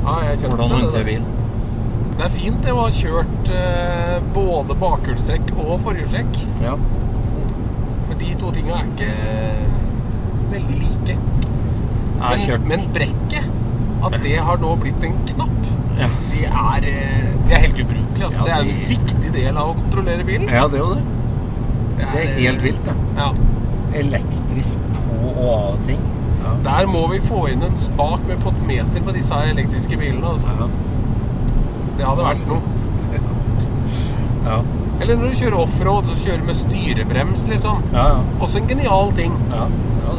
Ja, 0.04 0.18
jeg 0.28 0.42
kjenner 0.42 0.60
hvordan 0.60 0.76
håndtere 0.76 1.08
bil. 1.08 1.24
Det 2.14 2.26
er 2.28 2.34
fint 2.36 2.60
det 2.62 2.74
å 2.76 2.82
ha 2.84 2.90
kjørt 2.94 3.48
eh, 3.50 4.18
både 4.36 4.76
bakhjulstrekk 4.84 5.48
og 5.56 5.72
forhjulstrekk. 5.88 6.36
Ja. 6.62 6.76
For 8.04 8.20
de 8.20 8.34
to 8.40 8.52
tinga 8.54 8.78
er 8.78 8.88
ikke 8.92 9.10
veldig 10.54 10.78
like. 10.80 11.18
Men, 12.24 12.40
kjørt 12.40 12.68
men 12.68 12.84
brekket, 12.94 13.48
at 14.04 14.16
det 14.24 14.36
har 14.46 14.60
nå 14.62 14.70
blitt 14.80 15.04
en 15.04 15.16
knapp, 15.28 15.68
ja. 15.98 16.08
det 16.32 16.44
er, 16.48 16.86
eh, 16.88 17.32
det 17.48 17.56
er 17.56 17.64
helt 17.66 17.80
ubrukelig. 17.82 18.24
Altså. 18.28 18.44
Ja, 18.44 18.46
det 18.46 18.54
er 18.54 18.70
en 18.70 18.88
viktig 18.90 19.32
del 19.34 19.50
av 19.60 19.72
å 19.72 19.76
kontrollere 19.78 20.26
bilen. 20.28 20.48
ja, 20.48 20.66
det 20.70 20.80
er 20.80 20.84
jo 20.84 20.94
det. 20.94 21.04
Det 21.98 22.06
er 22.08 22.20
eh, 22.22 22.38
helt 22.40 22.64
vilt, 22.64 22.84
det. 22.88 22.96
Ja. 23.18 23.30
Elektrisk 24.04 24.86
på 24.98 25.18
og 25.32 25.50
av 25.54 25.82
ting. 25.88 26.00
Ja. 26.44 26.54
Der 26.64 26.88
må 26.90 27.06
vi 27.12 27.20
få 27.24 27.46
inn 27.52 27.64
en 27.64 27.76
spak 27.80 28.24
med 28.28 28.40
potmeter 28.44 29.04
på 29.04 29.14
disse 29.16 29.36
her 29.36 29.52
elektriske 29.54 29.98
bilene. 30.00 30.34
Altså. 30.34 30.52
Ja. 30.60 30.70
Det 31.98 32.08
hadde 32.08 32.26
vært 32.26 32.48
noe. 32.50 32.62
Ja. 34.44 34.58
Eller 35.02 35.18
når 35.18 35.32
du 35.32 35.40
kjører 35.40 35.56
offroad, 35.64 36.06
så 36.12 36.14
kjører 36.22 36.42
du 36.44 36.46
med 36.50 36.58
styrebrems, 36.58 37.42
liksom. 37.50 37.82
Ja, 37.92 38.04
ja. 38.12 38.20
Også 38.44 38.60
en 38.60 38.68
genial 38.70 39.12
ting. 39.18 39.34
ja. 39.50 39.66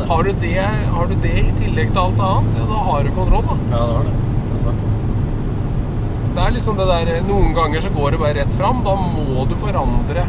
Har 0.10 0.24
du 0.28 0.32
det, 0.42 0.58
har 0.92 1.08
du 1.08 1.14
det 1.24 1.32
i 1.40 1.52
tillegg 1.56 1.92
til 1.94 2.02
alt 2.02 2.20
annet, 2.20 2.58
da 2.68 2.80
har 2.90 3.06
du 3.06 3.12
kontroll, 3.16 3.46
da. 3.48 3.56
Ja, 3.72 3.86
det 3.86 3.94
har 3.96 4.04
det. 4.04 4.16
Det 4.50 4.58
er 4.58 4.64
sant. 4.66 4.84
Det 6.36 6.44
er 6.44 6.52
liksom 6.58 6.76
det 6.82 6.88
der 6.90 7.22
Noen 7.30 7.54
ganger 7.56 7.80
så 7.86 7.90
går 7.96 8.12
det 8.12 8.20
bare 8.20 8.36
rett 8.42 8.58
fram. 8.60 8.82
Da 8.84 8.96
må 9.00 9.46
du 9.48 9.56
forandre. 9.56 10.26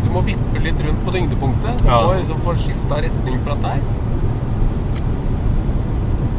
Du 0.00 0.08
må 0.14 0.22
vippe 0.24 0.62
litt 0.64 0.80
rundt 0.86 1.04
på 1.04 1.12
tyngdepunktet. 1.12 1.82
Du 1.84 1.90
må 1.90 2.14
liksom 2.16 2.40
få 2.46 2.54
skifta 2.62 3.02
retning 3.04 3.42
på 3.44 3.52
dette 3.52 3.74
her. 3.74 3.82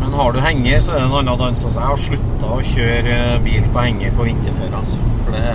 Men 0.02 0.14
har 0.18 0.34
du 0.34 0.40
henger, 0.42 0.80
så 0.82 0.96
er 0.96 1.04
det 1.04 1.06
en 1.12 1.18
annen 1.22 1.38
dans. 1.40 1.66
Altså, 1.70 1.80
jeg 1.80 1.88
har 1.92 2.02
slutta 2.08 2.50
å 2.56 2.62
kjøre 2.74 3.20
bil 3.46 3.68
på 3.76 3.86
henger 3.86 4.18
på 4.18 4.26
vinterføre. 4.32 4.82
Altså. 4.82 4.98
For 5.22 5.38
det 5.38 5.46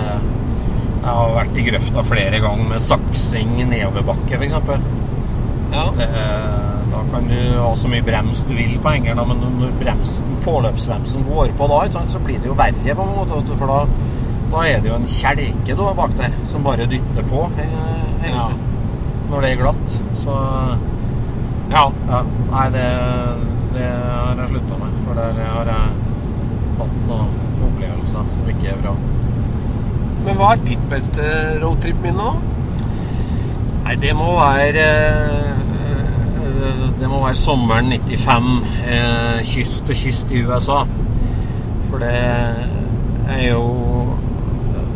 Jeg 1.07 1.15
har 1.15 1.29
vært 1.37 1.55
i 1.55 1.63
grøfta 1.63 2.01
flere 2.03 2.39
ganger 2.43 2.65
med 2.67 2.81
saksing 2.83 3.51
nedoverbakke, 3.69 4.35
f.eks. 4.35 4.55
Ja. 5.71 5.85
Da 6.91 7.03
kan 7.13 7.29
du 7.29 7.37
ha 7.61 7.69
så 7.79 7.87
mye 7.91 8.03
brems 8.03 8.41
du 8.47 8.51
vil 8.57 8.73
på 8.83 8.91
hengeren, 8.91 9.21
men 9.29 9.55
når 9.61 9.71
bremsen, 9.79 10.33
påløpsbremsen 10.43 11.23
går 11.29 11.53
på 11.55 11.69
da, 11.71 11.79
så 12.11 12.19
blir 12.25 12.41
det 12.43 12.51
jo 12.51 12.57
verre 12.59 12.95
på 12.99 13.05
en 13.05 13.15
måte. 13.21 13.39
For 13.53 13.71
da, 13.71 13.79
da 14.51 14.65
er 14.67 14.83
det 14.83 14.91
jo 14.91 14.97
en 14.99 15.07
kjelke 15.07 15.77
du 15.79 15.85
har 15.87 15.95
bak 15.95 16.17
der, 16.19 16.35
som 16.51 16.67
bare 16.67 16.89
dytter 16.91 17.31
på 17.31 17.45
Ja. 18.27 18.49
Når 19.31 19.43
det 19.43 19.51
er 19.53 19.61
glatt. 19.63 19.95
Så 20.19 20.35
ja. 21.71 21.85
ja. 22.09 22.19
Nei, 22.51 22.65
det, 22.75 22.87
det 23.77 23.87
har 23.87 24.43
jeg 24.43 24.51
slutta 24.57 24.83
med. 24.83 24.99
For 25.07 25.23
der 25.23 25.39
har 25.55 25.71
jeg 25.71 25.95
hatt 26.81 26.99
noen 27.07 27.31
opplevelser 27.69 28.35
som 28.35 28.51
ikke 28.51 28.73
er 28.75 28.83
bra. 28.83 28.95
Men 30.27 30.35
hva 30.35 30.47
er 30.53 30.63
ditt 30.67 30.81
beste 30.91 31.23
roadtrip-minne, 31.61 32.19
da? 32.19 32.55
Nei, 33.85 33.93
det 34.01 34.09
må 34.19 34.33
være 34.35 34.83
eh, 34.83 35.53
Det 36.99 37.07
må 37.07 37.21
være 37.23 37.37
sommeren 37.39 37.93
95. 37.95 38.49
eh, 38.83 39.39
Kyst 39.47 39.85
til 39.87 39.95
kyst 40.01 40.33
i 40.35 40.41
USA. 40.43 40.81
For 41.87 42.03
det 42.03 42.11
er 42.17 43.45
jo 43.53 43.63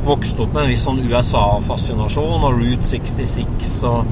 vokst 0.03 0.39
opp 0.43 0.51
med 0.51 0.65
en 0.65 0.71
viss 0.73 0.83
sånn 0.83 0.99
USA-fascinasjon 1.05 2.43
og 2.43 2.59
Route 2.59 2.91
66 2.91 3.73
og 3.87 4.11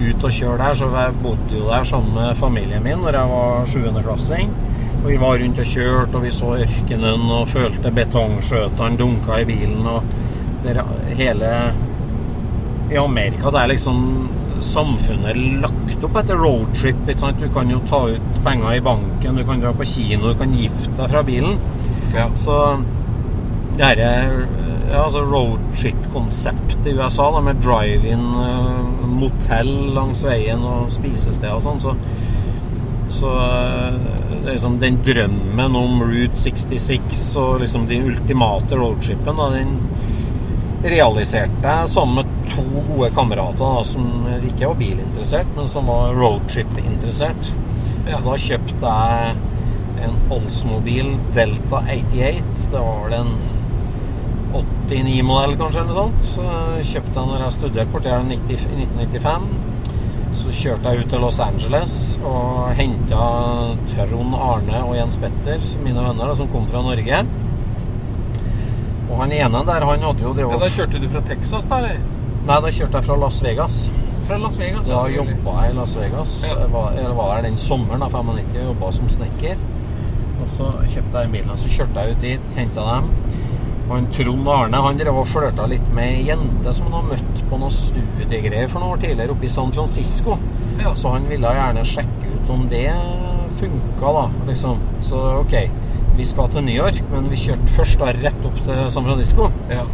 ut 0.00 0.24
og 0.24 0.32
kjøre 0.32 0.58
der. 0.64 0.80
Så 0.80 0.88
jeg 0.96 1.16
bodde 1.20 1.58
jo 1.58 1.68
der 1.68 1.84
sammen 1.84 2.16
med 2.16 2.40
familien 2.40 2.88
min 2.88 3.04
når 3.04 3.20
jeg 3.20 3.34
var 3.36 3.72
sjuendeklassing. 3.74 4.56
Og 5.02 5.10
vi 5.12 5.20
var 5.20 5.36
rundt 5.42 5.60
og 5.60 5.68
kjørte, 5.68 6.16
og 6.16 6.24
vi 6.24 6.32
så 6.32 6.54
ørkenen 6.64 7.32
og 7.36 7.50
følte 7.52 7.92
betongskjøtene 7.92 8.96
dunka 8.96 9.42
i 9.42 9.50
bilen. 9.52 9.84
og 9.84 10.23
det, 10.64 10.84
hele 11.18 11.50
i 12.92 12.96
Amerika 13.00 13.50
det 13.52 13.60
er 13.62 13.72
liksom 13.72 14.00
samfunnet 14.64 15.36
lagt 15.62 16.04
opp 16.06 16.18
etter 16.20 16.38
roadtrip. 16.38 17.00
Du 17.40 17.48
kan 17.52 17.70
jo 17.70 17.80
ta 17.88 18.04
ut 18.14 18.42
penger 18.44 18.76
i 18.76 18.82
banken, 18.84 19.36
du 19.36 19.44
kan 19.44 19.60
dra 19.60 19.72
på 19.76 19.86
kino, 19.88 20.30
du 20.30 20.38
kan 20.38 20.54
gifte 20.56 20.94
deg 20.98 21.10
fra 21.10 21.24
bilen. 21.26 21.58
Ja. 22.14 22.28
Så 22.38 22.58
det 23.74 23.88
her 23.88 24.02
er 24.04 24.36
ja, 24.90 25.02
altså 25.02 25.24
roadtrip-konseptet 25.26 26.86
i 26.86 26.94
USA 26.94 27.30
da, 27.34 27.40
med 27.42 27.62
drive-in, 27.64 28.24
eh, 28.44 29.06
motell 29.14 29.72
langs 29.96 30.22
veien 30.26 30.62
og 30.68 30.92
spisesteder 30.94 31.56
og 31.56 31.64
sånn, 31.64 31.80
så, 31.82 31.94
så 33.10 33.32
eh, 33.40 33.96
liksom 34.46 34.78
den 34.82 35.00
drømmen 35.06 35.78
om 35.80 36.04
Route 36.04 36.38
66 36.38 37.24
og 37.40 37.64
liksom 37.64 37.88
den 37.90 38.10
ultimate 38.12 38.78
roadtripen, 38.78 39.40
da, 39.40 39.50
den 39.56 39.78
realiserte 40.84 41.64
jeg 41.64 41.88
sammen 41.94 42.20
med 42.20 42.50
to 42.52 42.64
gode 42.90 43.10
kamerater 43.16 43.64
da, 43.64 43.82
som 43.88 44.26
ikke 44.36 44.68
var 44.68 44.78
bilinteressert, 44.80 45.50
men 45.56 45.68
som 45.70 45.88
var 45.88 46.14
roadtrip-interessert. 46.18 47.52
Ja. 48.04 48.18
Så 48.18 48.22
da 48.26 48.38
kjøpte 48.46 48.94
jeg 48.94 49.34
en 50.04 50.16
Oldsmobil 50.34 51.14
Delta 51.36 51.80
88. 51.88 52.68
Det 52.72 52.80
var 52.80 53.04
vel 53.06 53.16
en 53.22 53.34
89-modell, 54.54 55.56
kanskje, 55.58 55.82
eller 55.82 55.94
noe 55.94 56.02
sånt. 56.02 56.26
Så 56.34 56.48
jeg 56.78 56.90
kjøpte 56.92 57.14
den 57.16 57.30
når 57.32 57.46
jeg 57.46 57.56
studerte 57.58 57.94
borti 57.94 58.12
her 58.12 58.26
i 58.26 58.34
90 58.34 58.66
i 58.68 58.88
1995. 58.88 59.48
Så 60.34 60.52
kjørte 60.58 60.90
jeg 60.90 61.04
ut 61.04 61.12
til 61.14 61.22
Los 61.22 61.40
Angeles 61.40 61.96
og 62.26 62.72
henta 62.74 63.24
Trond 63.94 64.34
Arne 64.34 64.80
og 64.82 64.96
Jens 64.98 65.16
Petter, 65.22 65.62
mine 65.84 66.02
venner, 66.02 66.26
da, 66.26 66.36
som 66.38 66.50
kom 66.52 66.66
fra 66.70 66.82
Norge. 66.84 67.22
Og 69.14 69.20
han 69.22 69.32
ene 69.36 69.60
der, 69.68 69.84
han 69.86 70.02
hadde 70.08 70.24
jo 70.24 70.32
Ja, 70.32 70.36
drevet 70.40 70.64
da 70.64 70.70
kjørte 70.74 71.00
du 71.00 71.06
fra 71.12 71.20
Texas, 71.28 71.68
da? 71.70 71.78
eller? 71.78 72.00
Nei, 72.48 72.56
da 72.66 72.72
kjørte 72.74 72.98
jeg 72.98 73.06
fra 73.06 73.16
Las 73.22 73.38
Vegas. 73.44 73.76
Fra 74.26 74.36
Las 74.42 74.58
Vegas? 74.58 74.86
Da 74.88 74.98
selvfølgelig. 75.04 75.36
jobba 75.38 75.54
jeg 75.62 75.70
i 75.70 75.76
Las 75.78 75.94
Vegas. 75.96 76.34
Ja. 76.42 76.58
Jeg 76.64 76.72
var, 76.74 76.92
jeg 76.98 77.16
var 77.16 77.30
der 77.36 77.42
den 77.48 77.56
sommeren 77.60 78.02
da, 78.02 78.08
95 78.10 78.58
og 78.58 78.66
jobba 78.72 78.90
som 78.98 79.08
snekker. 79.08 79.62
Og 80.42 80.48
så 80.50 80.68
kjøpte 80.82 81.22
jeg 81.22 81.30
bilen, 81.32 81.50
og 81.54 81.58
så 81.62 81.68
kjørte 81.72 82.00
jeg 82.04 82.16
ut 82.16 82.20
dit, 82.26 82.56
henta 82.58 82.80
dem. 82.90 83.08
Han 83.90 84.06
Trond 84.16 84.48
Arne 84.48 84.80
han 84.80 84.96
drev 84.98 85.18
og 85.20 85.26
flørta 85.28 85.66
litt 85.68 85.88
med 85.92 86.08
ei 86.08 86.22
jente 86.30 86.72
som 86.72 86.86
han 86.88 87.02
hadde 87.04 87.10
møtt 87.20 87.42
på 87.50 87.58
noen 87.60 87.72
studiegreier 87.76 88.68
for 88.72 88.80
noen 88.80 88.94
år 88.96 89.02
tidligere 89.02 89.34
oppe 89.36 89.44
i 89.44 89.52
San 89.52 89.72
Francisco. 89.76 90.38
Ja. 90.80 90.94
Så 90.96 91.12
han 91.12 91.28
ville 91.28 91.52
gjerne 91.52 91.84
sjekke 91.84 92.30
ut 92.34 92.50
om 92.50 92.64
det 92.72 92.86
funka, 93.60 94.12
da. 94.18 94.24
Liksom. 94.48 94.80
Så 95.04 95.20
OK, 95.42 95.52
vi 96.16 96.24
skal 96.28 96.50
til 96.52 96.64
New 96.66 96.76
York, 96.76 97.00
men 97.12 97.28
vi 97.30 97.38
kjørte 97.40 97.74
først 97.74 97.98
da 98.02 98.12
rett 98.14 98.46
opp 98.46 98.60
til 98.64 98.84
San 98.90 99.06
Francisco 99.06 99.50
Ja. 99.70 99.84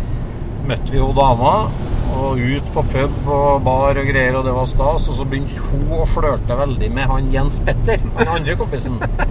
møtte 0.68 0.92
vi 0.92 0.98
jo 1.01 1.09
dama, 1.16 1.70
og 2.14 2.38
ut 2.38 2.66
på 2.74 2.82
pub 2.92 3.28
og 3.30 3.62
bar 3.64 3.98
og 3.98 4.06
greier, 4.10 4.36
og 4.38 4.44
det 4.44 4.52
var 4.55 4.66
stas. 4.68 5.09
Og 5.09 5.16
så 5.18 5.24
begynte 5.24 5.62
hun 5.70 5.88
å 5.97 6.05
flørte 6.06 6.56
veldig 6.59 6.90
med 6.94 7.09
han 7.10 7.30
Jens 7.32 7.60
Petter, 7.64 8.02
den 8.18 8.28
andre 8.28 8.56
kompisen. 8.60 9.01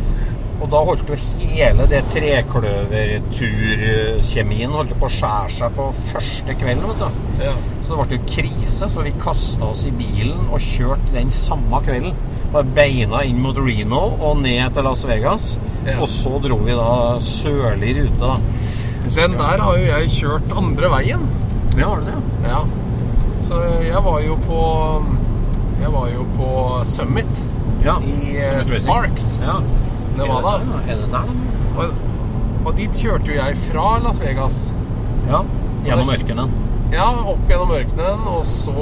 Og 0.59 0.67
da 0.73 0.79
holdt 0.83 1.07
jo 1.07 1.15
hele 1.39 1.85
det 1.87 2.01
trekløverturkjemien 2.11 4.73
holdt 4.75 4.91
på 4.99 5.07
å 5.07 5.09
skjære 5.13 5.51
seg 5.55 5.71
på 5.77 5.85
første 6.11 6.51
kvelden, 6.59 6.83
vet 6.89 6.99
du. 6.99 7.05
Ja. 7.45 7.53
Så 7.85 7.89
det 7.93 7.97
ble 8.01 8.17
jo 8.17 8.25
krise, 8.33 8.85
så 8.91 8.97
vi 9.05 9.13
kasta 9.23 9.63
oss 9.71 9.83
i 9.87 9.93
bilen 9.95 10.41
og 10.49 10.59
kjørte 10.63 11.13
den 11.15 11.31
samme 11.33 11.77
kvelden. 11.85 12.13
Bare 12.53 12.67
beina 12.75 13.17
inn 13.29 13.39
mot 13.43 13.57
Reno 13.61 14.03
og 14.17 14.33
ned 14.43 14.67
til 14.75 14.83
Las 14.89 15.03
Vegas. 15.07 15.45
Ja. 15.85 15.95
Og 16.01 16.07
så 16.11 16.31
dro 16.43 16.57
vi 16.65 16.73
da 16.75 16.89
sørlig 17.23 17.91
rute, 18.01 18.19
da. 18.19 18.35
Den 19.15 19.31
der 19.39 19.57
har 19.63 19.73
jo 19.79 19.85
jeg 19.87 20.09
kjørt 20.17 20.47
andre 20.59 20.87
veien. 20.97 21.21
Ja, 21.79 21.85
har 21.93 21.99
du 22.01 22.05
det? 22.09 22.19
Ja. 22.49 22.61
Så 23.47 23.55
jeg 23.85 24.01
var 24.05 24.17
jo 24.21 24.35
på 24.43 24.59
Jeg 25.79 25.91
var 25.93 26.09
jo 26.11 26.23
på 26.35 26.47
Summit 26.85 27.43
Ja. 27.85 27.95
i 28.03 28.35
eh, 28.35 28.59
Summit 28.65 28.81
Sparks. 28.83 29.39
Ja. 29.39 29.61
Er 30.25 30.95
det 30.95 31.11
der, 31.11 31.11
da? 31.13 31.21
Og, 31.79 31.93
og 32.65 32.73
dit 32.77 33.03
kjørte 33.03 33.31
jo 33.31 33.37
jeg 33.39 33.57
fra 33.69 33.85
Las 34.03 34.19
Vegas. 34.21 34.59
Ja. 35.29 35.43
Gjennom 35.85 36.11
ørkenen. 36.15 36.57
Ja, 36.89 37.05
opp 37.29 37.43
gjennom 37.49 37.71
ørkenen, 37.77 38.23
og 38.27 38.45
så 38.49 38.73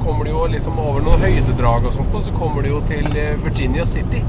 kommer 0.00 0.24
du 0.24 0.32
jo 0.32 0.46
liksom 0.48 0.78
over 0.80 1.04
noen 1.04 1.20
høydedrag 1.20 1.84
og 1.90 1.92
sånt, 1.92 2.14
og 2.16 2.24
så 2.24 2.32
kommer 2.36 2.64
du 2.64 2.70
jo 2.72 2.80
til 2.88 3.04
eh, 3.12 3.34
Virginia 3.44 3.84
City. 3.86 4.22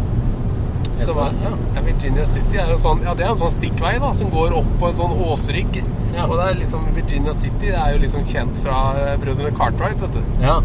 Som 0.99 1.17
er. 1.23 1.37
Ja. 1.41 1.53
ja, 1.77 1.83
Virginia 1.85 2.25
City 2.29 2.59
er 2.59 2.73
en 2.75 2.81
sånn, 2.83 2.99
ja, 3.07 3.15
det 3.17 3.23
er 3.25 3.31
en 3.33 3.39
sånn 3.41 3.53
stikkvei 3.55 3.93
da, 4.03 4.11
som 4.17 4.29
går 4.33 4.53
opp 4.59 4.67
på 4.81 4.91
en 4.91 4.99
sånn 4.99 5.15
åsrygg. 5.29 5.79
Ja. 6.11 6.27
Og 6.27 6.35
det 6.35 6.49
er 6.49 6.59
liksom 6.59 6.83
Virginia 6.93 7.33
City 7.39 7.71
det 7.71 7.79
er 7.79 7.95
jo 7.95 8.03
liksom 8.03 8.27
kjent 8.27 8.59
fra 8.65 8.81
eh, 8.99 9.15
brødrene 9.21 9.55
Cartwright, 9.57 10.03
vet 10.03 10.19
du. 10.19 10.43
Ja. 10.43 10.59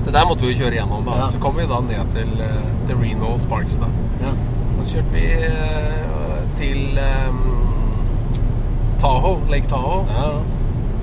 Så 0.00 0.14
der 0.16 0.24
måtte 0.24 0.46
vi 0.46 0.54
jo 0.54 0.62
kjøre 0.62 0.80
gjennom 0.80 1.04
da. 1.04 1.18
Ja. 1.20 1.28
Så 1.28 1.42
kom 1.44 1.60
vi 1.60 1.68
da 1.68 1.82
ned 1.84 2.16
til, 2.16 2.32
eh, 2.40 2.72
til 2.88 3.04
Reno 3.04 3.36
Sparks 3.42 3.76
da. 3.82 3.92
ja. 4.24 4.32
Så 4.80 4.96
kjørte 4.96 5.12
vi 5.12 5.26
eh, 5.46 6.40
til 6.56 6.98
eh, 6.98 7.34
Tahoe, 9.00 9.40
Lake 9.50 9.68
Tahoe. 9.68 10.06
ja. 10.08 10.30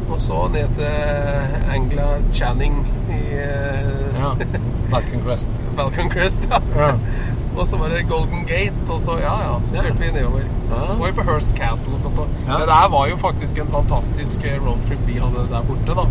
Og 0.07 0.21
så 0.23 0.45
ned 0.53 0.69
til 0.77 1.67
Angla 1.73 2.05
Channing 2.33 2.77
i 3.11 3.17
eh, 3.41 4.15
ja. 4.15 4.29
Falcon 4.91 5.19
Crest. 5.25 5.57
Falcon 5.75 6.09
Crest. 6.09 6.47
Ja. 6.51 6.61
Ja. 6.77 6.93
Og 7.57 7.67
så 7.67 7.77
var 7.77 7.89
det 7.89 8.03
Golden 8.09 8.45
Gate, 8.45 8.75
og 8.89 8.99
så 9.01 9.15
ja 9.17 9.31
ja, 9.41 9.53
så 9.65 9.79
kjørte 9.81 9.97
vi 9.97 10.11
nedover. 10.13 10.43
Ja. 10.69 10.81
Så 10.91 10.97
var 10.99 11.07
vi 11.07 11.13
på 11.17 11.23
Hearst 11.25 11.55
Castle 11.57 11.93
og 11.93 11.99
sånt. 11.99 12.19
Og. 12.21 12.27
Det 12.45 12.67
der 12.69 12.89
var 12.93 13.07
jo 13.09 13.15
faktisk 13.17 13.57
en 13.57 13.71
fantastisk 13.73 14.43
eh, 14.45 14.59
roadtrip 14.67 14.99
vi 15.07 15.15
hadde 15.17 15.47
der 15.49 15.63
borte, 15.65 15.95
da. 15.97 16.05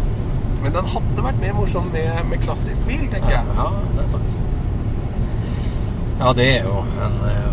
Men 0.64 0.74
den 0.74 0.88
hadde 0.90 1.24
vært 1.28 1.38
mer 1.40 1.54
morsom 1.54 1.86
med, 1.94 2.10
med 2.32 2.42
klassisk 2.42 2.82
bil, 2.88 3.04
tenker 3.12 3.30
jeg. 3.36 3.44
Ja, 3.60 3.68
det 3.94 4.02
er 4.02 4.10
sant. 4.16 4.38
Ja, 6.18 6.32
det 6.32 6.46
er 6.58 6.64
jo 6.64 6.78
en 7.04 7.16
eh, 7.28 7.48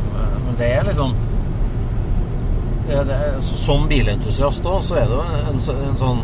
Men 0.45 0.55
det 0.59 0.69
er 0.77 0.83
liksom 0.87 1.15
det, 2.87 2.95
er- 2.99 3.03
det, 3.07 3.15
er- 3.15 3.41
Som 3.41 3.87
bilentusiast 3.89 4.63
da, 4.63 4.77
så 4.81 4.95
er 5.01 5.05
det 5.09 5.17
jo 5.17 5.23
en, 5.23 5.59
en 5.89 5.97
sånn 5.99 6.23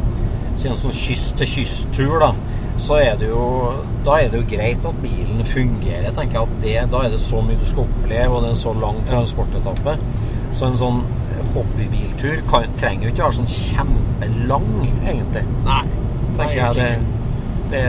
Siden 0.59 0.73
en 0.73 0.79
sånn 0.81 0.91
kyst-til-kyst-tur, 0.91 2.17
da. 2.19 2.33
Så 2.83 2.97
er 2.99 3.13
det 3.19 3.29
jo 3.31 3.43
Da 4.03 4.17
er 4.19 4.31
det 4.33 4.41
jo 4.41 4.47
greit 4.57 4.85
at 4.89 4.97
bilen 5.03 5.39
fungerer. 5.47 6.03
Jeg 6.09 6.15
tenker 6.17 6.41
at 6.41 6.57
det, 6.63 6.73
Da 6.91 7.03
er 7.05 7.13
det 7.13 7.19
så 7.23 7.39
mye 7.43 7.59
du 7.61 7.65
skal 7.67 7.85
oppleve, 7.87 8.27
og 8.35 8.41
det 8.43 8.49
er 8.49 8.55
en 8.57 8.61
så 8.65 8.73
lang 8.75 8.99
transportetappe. 9.07 9.93
Så 10.51 10.65
en 10.67 10.77
sånn 10.79 10.99
hobbybiltur 11.53 12.41
kan, 12.49 12.67
trenger 12.77 13.07
jo 13.07 13.13
ikke 13.13 13.23
være 13.23 13.37
sånn 13.39 13.53
kjempelang, 13.53 14.67
egentlig. 15.07 15.45
Nei. 15.65 15.81
tenker 16.37 16.59
jeg 16.59 16.75
det, 16.75 16.89
det, 17.69 17.81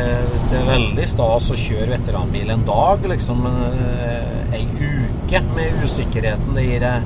det 0.51 0.59
er 0.59 0.67
veldig 0.69 1.07
stas 1.09 1.51
å 1.53 1.59
kjøre 1.59 1.95
veteranbil 1.95 2.53
en 2.53 2.65
dag, 2.69 3.07
liksom. 3.13 3.45
Men 3.47 3.79
eh, 3.81 4.59
ei 4.59 4.65
uke 4.67 5.43
med 5.55 5.85
usikkerheten, 5.85 6.53
det 6.57 6.67
gir 6.67 6.87
jeg 6.87 7.05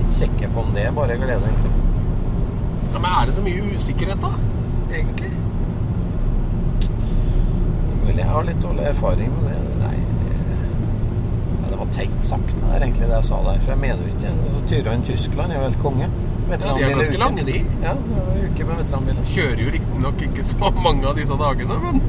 ikke 0.00 0.16
sikker 0.18 0.54
på 0.54 0.64
om 0.64 0.72
det 0.74 0.88
bare 0.96 1.18
glede, 1.20 1.50
egentlig. 1.50 1.72
Ja, 2.90 2.98
men 2.98 3.10
er 3.12 3.28
det 3.28 3.36
så 3.36 3.44
mye 3.46 3.68
usikkerhet, 3.76 4.24
da? 4.24 4.32
Egentlig? 4.90 5.30
Vel, 8.06 8.18
jeg 8.18 8.30
har 8.32 8.48
litt 8.48 8.62
dårlig 8.64 8.88
erfaring 8.90 9.36
med 9.36 9.52
det. 9.52 9.60
Nei, 9.84 9.94
det, 10.24 11.68
det 11.68 11.78
var 11.78 11.94
teit 11.94 12.18
sagt, 12.26 12.56
det 12.56 12.72
er 12.72 12.88
egentlig 12.88 13.06
det 13.06 13.16
jeg 13.20 13.30
sa 13.30 13.38
der. 13.46 13.62
For 13.62 13.76
jeg 13.76 13.82
mener 13.84 14.02
jo 14.02 14.16
ikke 14.16 14.34
altså, 14.34 14.64
Tyrene 14.72 15.04
i 15.04 15.08
Tyskland 15.12 15.54
er 15.54 15.60
jo 15.60 15.68
helt 15.68 15.82
konge. 15.84 16.10
Ja, 16.50 16.74
de 16.74 16.84
er 16.84 16.94
ganske 16.96 17.18
lange, 17.22 17.44
de. 17.46 17.58
Ja, 17.84 17.92
uke 18.46 18.64
med 18.66 18.80
veteranbiler. 18.82 19.22
Kjører 19.34 19.62
jo 19.64 19.70
riktignok 19.76 20.22
ikke 20.28 20.44
så 20.44 20.70
mange 20.82 21.06
av 21.08 21.16
disse 21.20 21.36
dagene, 21.40 21.78
men 21.84 22.02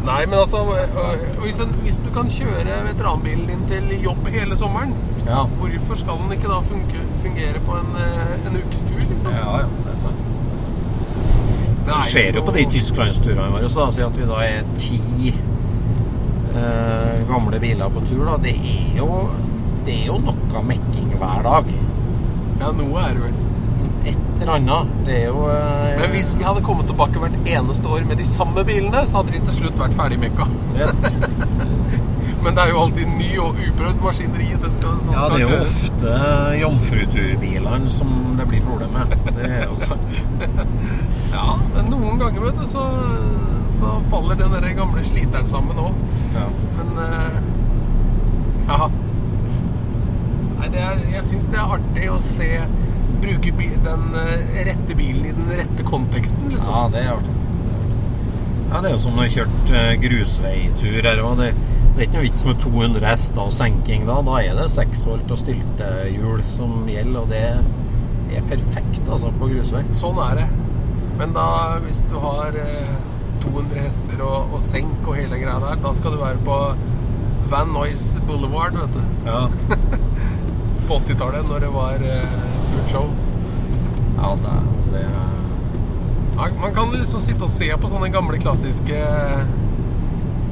Nei, 0.00 0.22
men 0.26 0.38
altså 0.40 0.56
øh, 0.64 1.24
hvis, 1.42 1.58
en, 1.60 1.74
hvis 1.84 1.98
du 2.00 2.08
kan 2.14 2.30
kjøre 2.32 2.78
veteranbilen 2.86 3.46
din 3.50 3.66
til 3.68 3.90
jobb 4.02 4.28
hele 4.32 4.56
sommeren, 4.56 4.94
Ja. 5.26 5.42
hvorfor 5.44 5.94
skal 6.00 6.16
den 6.22 6.32
ikke 6.32 6.48
da 6.48 6.60
funke, 6.64 7.02
fungere 7.22 7.60
på 7.66 7.72
en, 7.76 7.90
øh, 8.00 8.46
en 8.48 8.56
ukes 8.62 8.80
tur, 8.88 9.02
liksom? 9.10 9.30
Ja, 9.36 9.56
ja, 9.58 9.66
det 9.84 9.92
er 9.92 9.96
sant. 10.00 10.20
Det 10.24 10.54
er 10.54 10.62
sant. 10.62 10.80
Det 11.84 11.92
er 11.96 12.00
skjer 12.08 12.38
jo 12.40 12.42
på 12.48 12.54
de 12.56 12.64
tysklandsturene 12.72 13.50
våre, 13.52 13.68
så 13.68 13.84
da, 13.84 13.90
si 13.92 14.02
at 14.06 14.16
vi 14.18 14.26
da 14.30 14.40
er 14.46 14.64
ti 14.80 15.34
eh, 16.56 17.20
gamle 17.28 17.60
biler 17.60 17.88
på 17.92 18.02
tur, 18.08 18.24
da. 18.30 18.38
Det 18.42 18.56
er 18.56 18.96
jo, 18.98 19.20
det 19.86 19.94
er 20.00 20.06
jo 20.08 20.18
noe 20.24 20.64
mekking 20.72 21.12
hver 21.20 21.44
dag. 21.46 21.70
Ja, 22.60 22.70
noe 22.76 23.04
er 23.06 23.16
det 23.16 23.22
vel. 23.24 23.38
Et 24.10 24.18
eller 24.40 24.54
annet. 24.56 24.92
Det 25.04 25.16
er 25.18 25.26
jo 25.28 25.42
eh, 25.52 25.98
Men 26.00 26.12
hvis 26.14 26.30
vi 26.38 26.44
hadde 26.46 26.62
kommet 26.64 26.86
tilbake 26.88 27.20
hvert 27.20 27.36
eneste 27.44 27.88
år 27.92 28.06
med 28.08 28.16
de 28.20 28.24
samme 28.28 28.64
bilene, 28.64 29.02
så 29.08 29.20
hadde 29.20 29.34
de 29.36 29.42
til 29.48 29.56
slutt 29.62 29.76
vært 29.80 29.96
ferdig 29.98 30.18
mekka. 30.22 30.46
Men 32.40 32.56
det 32.56 32.62
er 32.62 32.70
jo 32.72 32.78
alltid 32.80 33.10
ny 33.18 33.26
og 33.44 33.58
uprøvd 33.60 33.98
maskineri 34.00 34.46
det 34.62 34.70
skal, 34.72 34.94
som 35.04 35.10
Ja, 35.12 35.20
skal 35.26 35.34
det 35.34 35.36
er 35.36 35.42
jo 35.42 35.50
kjøres. 35.50 35.80
ofte 35.90 36.12
jomfruturbilene 36.62 37.90
som 37.92 38.14
det 38.38 38.46
blir 38.48 38.62
problem 38.64 38.94
med. 38.96 39.12
Det 39.36 39.50
er 39.50 39.66
jo 39.66 39.76
sant. 39.76 40.20
Ja, 41.30 41.52
men 41.76 41.86
noen 41.92 42.16
ganger, 42.18 42.40
vet 42.42 42.56
du, 42.58 42.64
så, 42.66 42.80
så 43.70 43.92
faller 44.10 44.34
den 44.40 44.50
der 44.56 44.64
gamle 44.74 45.04
sliteren 45.06 45.46
sammen 45.52 45.78
òg. 45.78 46.00
Ja. 46.34 46.48
Men 46.80 46.88
eh, 47.04 47.36
ja. 48.72 48.88
Det 50.70 50.80
er, 50.86 51.02
jeg 51.16 51.26
syns 51.26 51.50
det 51.50 51.58
er 51.58 51.74
artig 51.76 52.08
å 52.12 52.20
se 52.24 52.48
Bruke 53.20 53.50
den 53.84 54.14
eh, 54.16 54.60
rette 54.64 54.94
bilen 54.96 55.26
i 55.28 55.32
den 55.36 55.50
rette 55.58 55.84
konteksten, 55.84 56.46
liksom. 56.48 56.72
Ja, 56.72 56.86
det 56.92 57.02
er 57.04 57.10
artig. 57.18 57.34
Ja, 58.70 58.78
det 58.80 58.88
er 58.88 58.94
jo 58.94 59.00
som 59.02 59.18
når 59.18 59.26
jeg 59.26 59.34
kjørte 59.34 59.66
kjørt 59.66 60.02
grusveitur 60.04 61.08
her 61.08 61.20
òg. 61.26 61.42
Det, 61.42 61.50
det 61.82 61.98
er 61.98 62.06
ikke 62.06 62.16
noe 62.16 62.24
vits 62.28 62.46
med 62.46 62.60
200 62.62 63.08
hester 63.10 63.42
og 63.42 63.54
senking 63.56 64.06
da. 64.08 64.20
Da 64.24 64.38
er 64.40 64.56
det 64.56 64.68
6 64.72 65.04
volt 65.10 65.34
og 65.34 65.40
styltehjul 65.42 66.44
som 66.54 66.88
gjelder, 66.88 67.20
og 67.20 67.34
det 67.34 68.38
er 68.38 68.48
perfekt 68.48 69.02
altså 69.10 69.32
på 69.40 69.50
grusvei. 69.50 69.82
Sånn 70.00 70.20
er 70.22 70.40
det. 70.40 70.48
Men 71.20 71.34
da, 71.36 71.48
hvis 71.84 72.00
du 72.08 72.16
har 72.22 72.56
eh, 72.56 72.94
200 73.42 73.82
hester 73.84 74.24
og, 74.24 74.54
og 74.54 74.64
senk 74.64 75.02
og 75.02 75.18
hele 75.18 75.42
greia 75.42 75.58
der, 75.66 75.82
da 75.82 75.92
skal 75.98 76.14
du 76.14 76.22
være 76.22 76.40
på 76.46 76.60
Van 77.50 77.74
Noise 77.74 78.22
Boulevard, 78.28 78.78
vet 78.78 78.94
du. 78.94 79.02
Ja. 79.26 79.48
På 80.90 80.96
80-tallet, 80.98 81.46
når 81.46 81.60
det 81.62 81.68
var 81.70 82.02
eh, 82.02 82.38
fullt 82.70 82.90
show. 82.90 83.10
ja, 84.16 84.30
det, 84.42 84.54
det 84.92 85.04
Ja, 86.36 86.48
man 86.60 86.74
kan 86.74 86.90
liksom 86.90 87.20
sitte 87.22 87.46
og 87.46 87.52
se 87.52 87.68
på 87.78 87.90
sånne 87.92 88.08
gamle 88.10 88.40
klassiske 88.42 89.04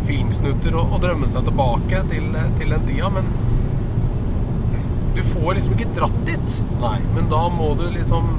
filmsnutter 0.06 0.76
og, 0.78 0.92
og 0.94 1.02
drømme 1.02 1.26
seg 1.26 1.48
tilbake 1.48 2.04
til, 2.12 2.38
til 2.60 2.70
den 2.70 2.86
tida, 2.86 3.10
men 3.16 3.32
du 5.16 5.24
får 5.26 5.58
liksom 5.58 5.74
ikke 5.74 5.90
dratt 5.96 6.20
dit. 6.28 6.62
Nei. 6.78 7.00
Men 7.16 7.26
da 7.32 7.48
må 7.50 7.72
du 7.80 7.88
liksom 7.90 8.36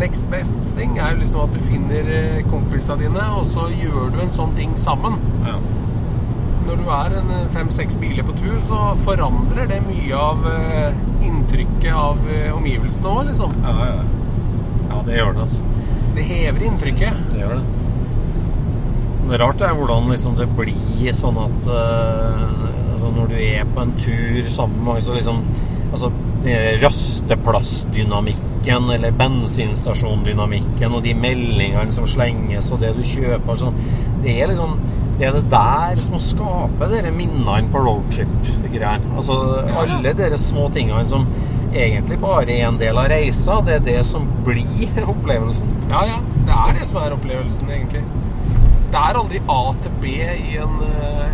Next 0.00 0.28
best 0.32 0.60
thing 0.76 0.94
er 1.00 1.16
liksom 1.16 1.42
at 1.42 1.56
du 1.56 1.64
finner 1.64 2.06
eh, 2.08 2.44
kompisene 2.48 3.02
dine, 3.02 3.24
og 3.36 3.48
så 3.52 3.66
gjør 3.72 4.12
du 4.14 4.20
en 4.22 4.32
sånn 4.32 4.52
ting 4.56 4.76
sammen. 4.80 5.16
Ja. 5.44 5.56
Når 6.70 6.78
du 6.78 6.90
er 6.94 7.14
en 7.18 7.30
eh, 7.34 7.46
fem-seks 7.50 7.96
biler 7.98 8.22
på 8.22 8.36
tur, 8.38 8.58
så 8.62 8.76
forandrer 9.02 9.66
det 9.66 9.80
mye 9.82 10.14
av 10.14 10.44
eh, 10.46 11.00
inntrykket 11.26 11.90
av 11.90 12.20
eh, 12.30 12.52
omgivelsene 12.54 13.10
òg, 13.10 13.24
liksom. 13.26 13.56
Ja, 13.64 13.72
ja. 13.88 14.04
ja, 14.92 15.00
det 15.08 15.16
gjør 15.16 15.34
det, 15.34 15.46
altså. 15.48 15.64
Det 16.14 16.26
hever 16.28 16.66
inntrykket. 16.68 17.24
Det 17.32 17.42
gjør 17.42 17.56
det. 17.58 17.64
Det 19.32 19.40
rart 19.42 19.64
er 19.66 19.74
hvordan 19.80 20.06
liksom 20.14 20.38
det 20.38 20.46
blir 20.58 21.10
sånn 21.14 21.36
at 21.38 21.66
uh, 21.70 22.94
altså 22.94 23.10
Når 23.14 23.28
du 23.30 23.36
er 23.38 23.68
på 23.74 23.84
en 23.84 23.92
tur 23.98 24.48
sammen 24.50 24.80
med 24.80 24.88
mange, 24.88 25.04
så 25.06 25.14
liksom 25.14 25.44
Altså 25.90 26.10
rasteplassdynamikken 26.44 28.90
eller 28.94 29.10
bensinstasjondynamikken 29.12 30.94
og 30.96 31.02
de 31.04 31.14
meldingene 31.16 31.92
som 31.92 32.06
slenges 32.08 32.70
og 32.72 32.80
det 32.80 32.94
du 32.96 33.02
kjøper 33.04 33.56
sånn, 33.60 33.74
Det 34.22 34.40
er 34.40 34.46
liksom 34.48 34.78
Det 35.20 35.26
er 35.28 35.32
det 35.36 35.50
der 35.52 35.96
som 36.00 36.18
skaper 36.18 36.88
dere 36.88 37.10
minnene 37.12 37.68
på 37.68 37.78
roadtrip-greiene. 37.84 39.16
Altså 39.20 39.36
alle 39.76 40.14
dere 40.16 40.38
små 40.40 40.70
tingene 40.72 41.04
som 41.06 41.28
egentlig 41.74 42.18
bare 42.22 42.48
er 42.54 42.68
en 42.68 42.78
del 42.80 42.96
av 42.96 43.08
reisa, 43.12 43.60
det 43.66 43.74
er 43.74 43.80
det 43.84 44.04
som 44.08 44.24
blir 44.46 45.04
opplevelsen. 45.12 45.68
Ja, 45.90 46.04
ja. 46.08 46.16
Det 46.46 46.54
er 46.56 46.72
det 46.80 46.88
som 46.88 46.98
er 47.02 47.12
opplevelsen, 47.18 47.68
egentlig. 47.68 48.02
Det 48.90 48.96
er 48.96 49.14
aldri 49.20 49.38
A 49.44 49.72
til 49.82 49.92
B 50.00 50.04
i 50.24 50.56
en, 50.56 50.80
eh, 50.88 51.28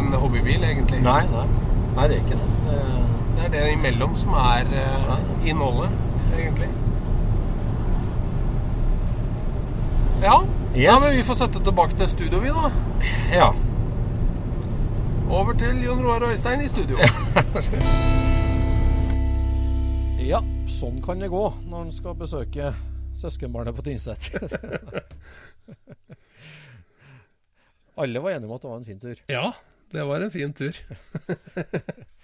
en 0.00 0.08
hobbybil, 0.12 0.64
egentlig. 0.64 1.02
Nei, 1.04 1.24
nei. 1.28 1.46
Nei, 1.94 2.08
det 2.08 2.14
er 2.16 2.20
ikke 2.24 2.40
det. 2.40 2.48
det 2.70 3.07
Det 3.38 3.44
er 3.46 3.50
det 3.54 3.60
imellom 3.72 4.16
som 4.18 4.32
er 4.34 4.66
uh, 4.66 5.46
innholdet, 5.46 5.90
egentlig. 6.34 6.66
Ja. 10.22 10.42
Yes. 10.74 10.82
ja, 10.82 10.92
men 10.98 11.12
vi 11.16 11.22
får 11.26 11.34
sette 11.38 11.60
tilbake 11.64 11.96
til 12.00 12.08
studio, 12.10 12.38
vi, 12.42 12.48
da. 12.48 12.70
ja. 13.32 13.52
Over 15.30 15.52
til 15.60 15.84
Jon 15.84 16.02
Roar 16.02 16.20
og 16.26 16.30
Øystein 16.34 16.60
i 16.64 16.68
studio. 16.68 16.96
ja, 20.32 20.40
sånn 20.66 20.98
kan 21.04 21.20
det 21.22 21.28
gå 21.30 21.54
når 21.70 21.82
en 21.86 21.92
skal 21.94 22.14
besøke 22.18 22.72
søskenbarnet 23.14 23.74
på 23.78 23.82
Tynset. 23.86 24.32
Alle 28.02 28.22
var 28.22 28.30
enige 28.34 28.48
om 28.50 28.54
at 28.58 28.62
det 28.66 28.70
var 28.70 28.78
en 28.82 28.88
fin 28.90 29.00
tur. 29.00 29.14
ja, 29.30 29.46
det 29.94 30.02
var 30.10 30.18
en 30.26 30.34
fin 30.34 30.52
tur. 30.52 30.74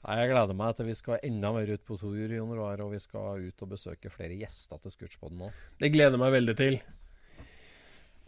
Nei, 0.00 0.14
Jeg 0.22 0.30
gleder 0.30 0.56
meg 0.56 0.76
til 0.78 0.88
vi 0.88 0.94
skal 0.96 1.26
enda 1.28 1.50
mer 1.52 1.68
ut 1.74 1.82
på 1.84 1.98
tur, 2.00 2.32
Jon 2.32 2.54
Roar, 2.56 2.80
og 2.86 2.94
vi 2.94 3.00
skal 3.02 3.44
ut 3.50 3.64
og 3.66 3.72
besøke 3.74 4.12
flere 4.12 4.38
gjester 4.40 4.80
til 4.80 4.94
Scootspoden 4.94 5.42
nå. 5.42 5.50
Det 5.82 5.92
gleder 5.92 6.20
meg 6.20 6.32
veldig 6.38 6.56
til. 6.56 6.78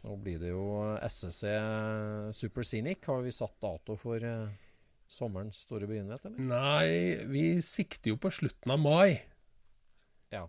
Nå 0.03 0.17
blir 0.21 0.41
det 0.43 0.51
jo 0.51 0.67
SSC 1.07 1.53
Super 2.37 2.67
Scenic. 2.67 3.07
Har 3.07 3.23
vi 3.25 3.33
satt 3.33 3.55
dato 3.63 3.97
for 3.97 4.21
eh, 4.27 4.51
sommerens 5.09 5.63
store 5.65 5.89
begivenhet, 5.89 6.27
eller? 6.27 6.49
Nei, 6.51 7.29
vi 7.31 7.45
sikter 7.65 8.13
jo 8.13 8.19
på 8.21 8.33
slutten 8.35 8.75
av 8.75 8.83
mai. 8.83 9.23
Ja, 10.35 10.45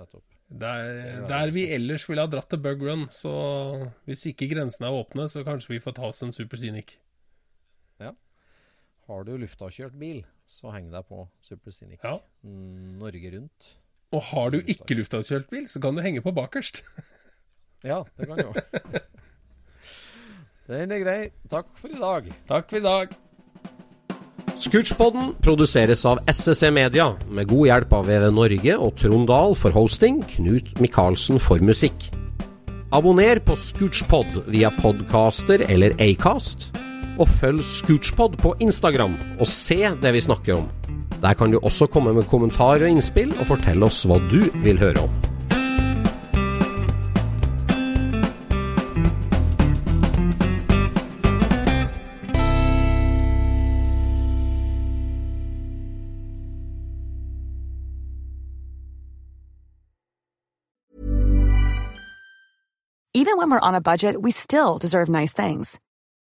nettopp. 0.00 0.26
Der, 0.54 1.24
der 1.28 1.50
vi 1.54 1.68
ellers 1.72 2.04
ville 2.08 2.24
ha 2.24 2.30
dratt 2.30 2.50
til 2.52 2.60
Bug 2.64 2.82
Run. 2.86 3.06
Så 3.14 3.30
hvis 4.08 4.26
ikke 4.32 4.50
grensene 4.50 4.90
er 4.90 4.98
åpne, 4.98 5.28
så 5.30 5.44
kanskje 5.46 5.76
vi 5.76 5.82
får 5.84 5.98
ta 6.00 6.08
oss 6.10 6.24
en 6.24 6.34
Super 6.34 6.60
Scenic. 6.60 6.96
Har 9.04 9.24
du 9.26 9.34
luftavkjørt 9.36 9.96
bil, 10.00 10.22
så 10.48 10.70
heng 10.72 10.86
deg 10.92 11.04
på 11.08 11.26
Super 11.44 11.74
Scenic. 11.74 12.00
Ja. 12.04 12.16
Norge 12.44 13.32
rundt. 13.34 13.74
Og 14.14 14.22
har 14.30 14.54
du 14.54 14.62
ikke 14.62 14.96
luftavkjørt 14.96 15.50
bil, 15.52 15.66
så 15.68 15.82
kan 15.82 15.96
du 15.96 16.04
henge 16.04 16.24
på 16.24 16.34
bakerst. 16.34 16.84
Ja, 17.84 17.98
det 18.16 18.24
kan 18.24 18.38
du 18.38 18.46
òg. 18.48 18.94
Den 20.72 20.92
er 20.96 21.02
grei. 21.02 21.18
Takk 21.52 21.66
for 21.76 21.92
i 21.92 21.98
dag. 22.00 22.30
Takk 22.48 22.70
for 22.70 22.78
i 22.78 22.80
dag. 22.80 23.10
Scootspodden 24.56 25.34
produseres 25.44 26.06
av 26.08 26.22
SSC 26.30 26.70
Media, 26.72 27.10
med 27.28 27.50
god 27.50 27.68
hjelp 27.68 27.92
av 27.98 28.08
VV 28.08 28.24
Norge 28.32 28.78
og 28.86 28.94
Trond 29.02 29.28
Dahl 29.28 29.52
for 29.60 29.76
hosting, 29.76 30.22
Knut 30.32 30.72
Micaelsen 30.80 31.36
for 31.42 31.60
musikk. 31.60 32.08
Abonner 32.94 33.42
på 33.44 33.52
Scootspod 33.58 34.46
via 34.48 34.72
podcaster 34.78 35.66
eller 35.68 35.92
Acast, 36.00 36.70
og 37.18 37.28
følg 37.28 37.64
Scootspod 37.64 38.38
på 38.42 38.54
Instagram 38.60 39.18
og 39.38 39.46
se 39.50 39.80
det 40.02 40.14
vi 40.14 40.24
snakker 40.24 40.58
om. 40.62 40.70
Der 41.22 41.34
kan 41.34 41.50
du 41.50 41.58
også 41.62 41.86
komme 41.86 42.12
med 42.12 42.26
kommentarer 42.28 42.84
og 42.84 42.90
innspill, 42.90 43.32
og 43.40 43.46
fortelle 43.46 43.86
oss 43.86 44.04
hva 44.04 44.18
du 44.28 44.42
vil 44.64 44.78
høre 44.78 45.06
om. 45.06 45.22
Even 63.16 63.38
when 63.38 63.48
we're 63.48 63.68
on 63.68 63.74
a 63.74 63.80
budget, 63.80 64.20
we 64.20 64.30
still 64.32 64.76
deserve 64.76 65.08
nice 65.08 65.32
things. 65.32 65.80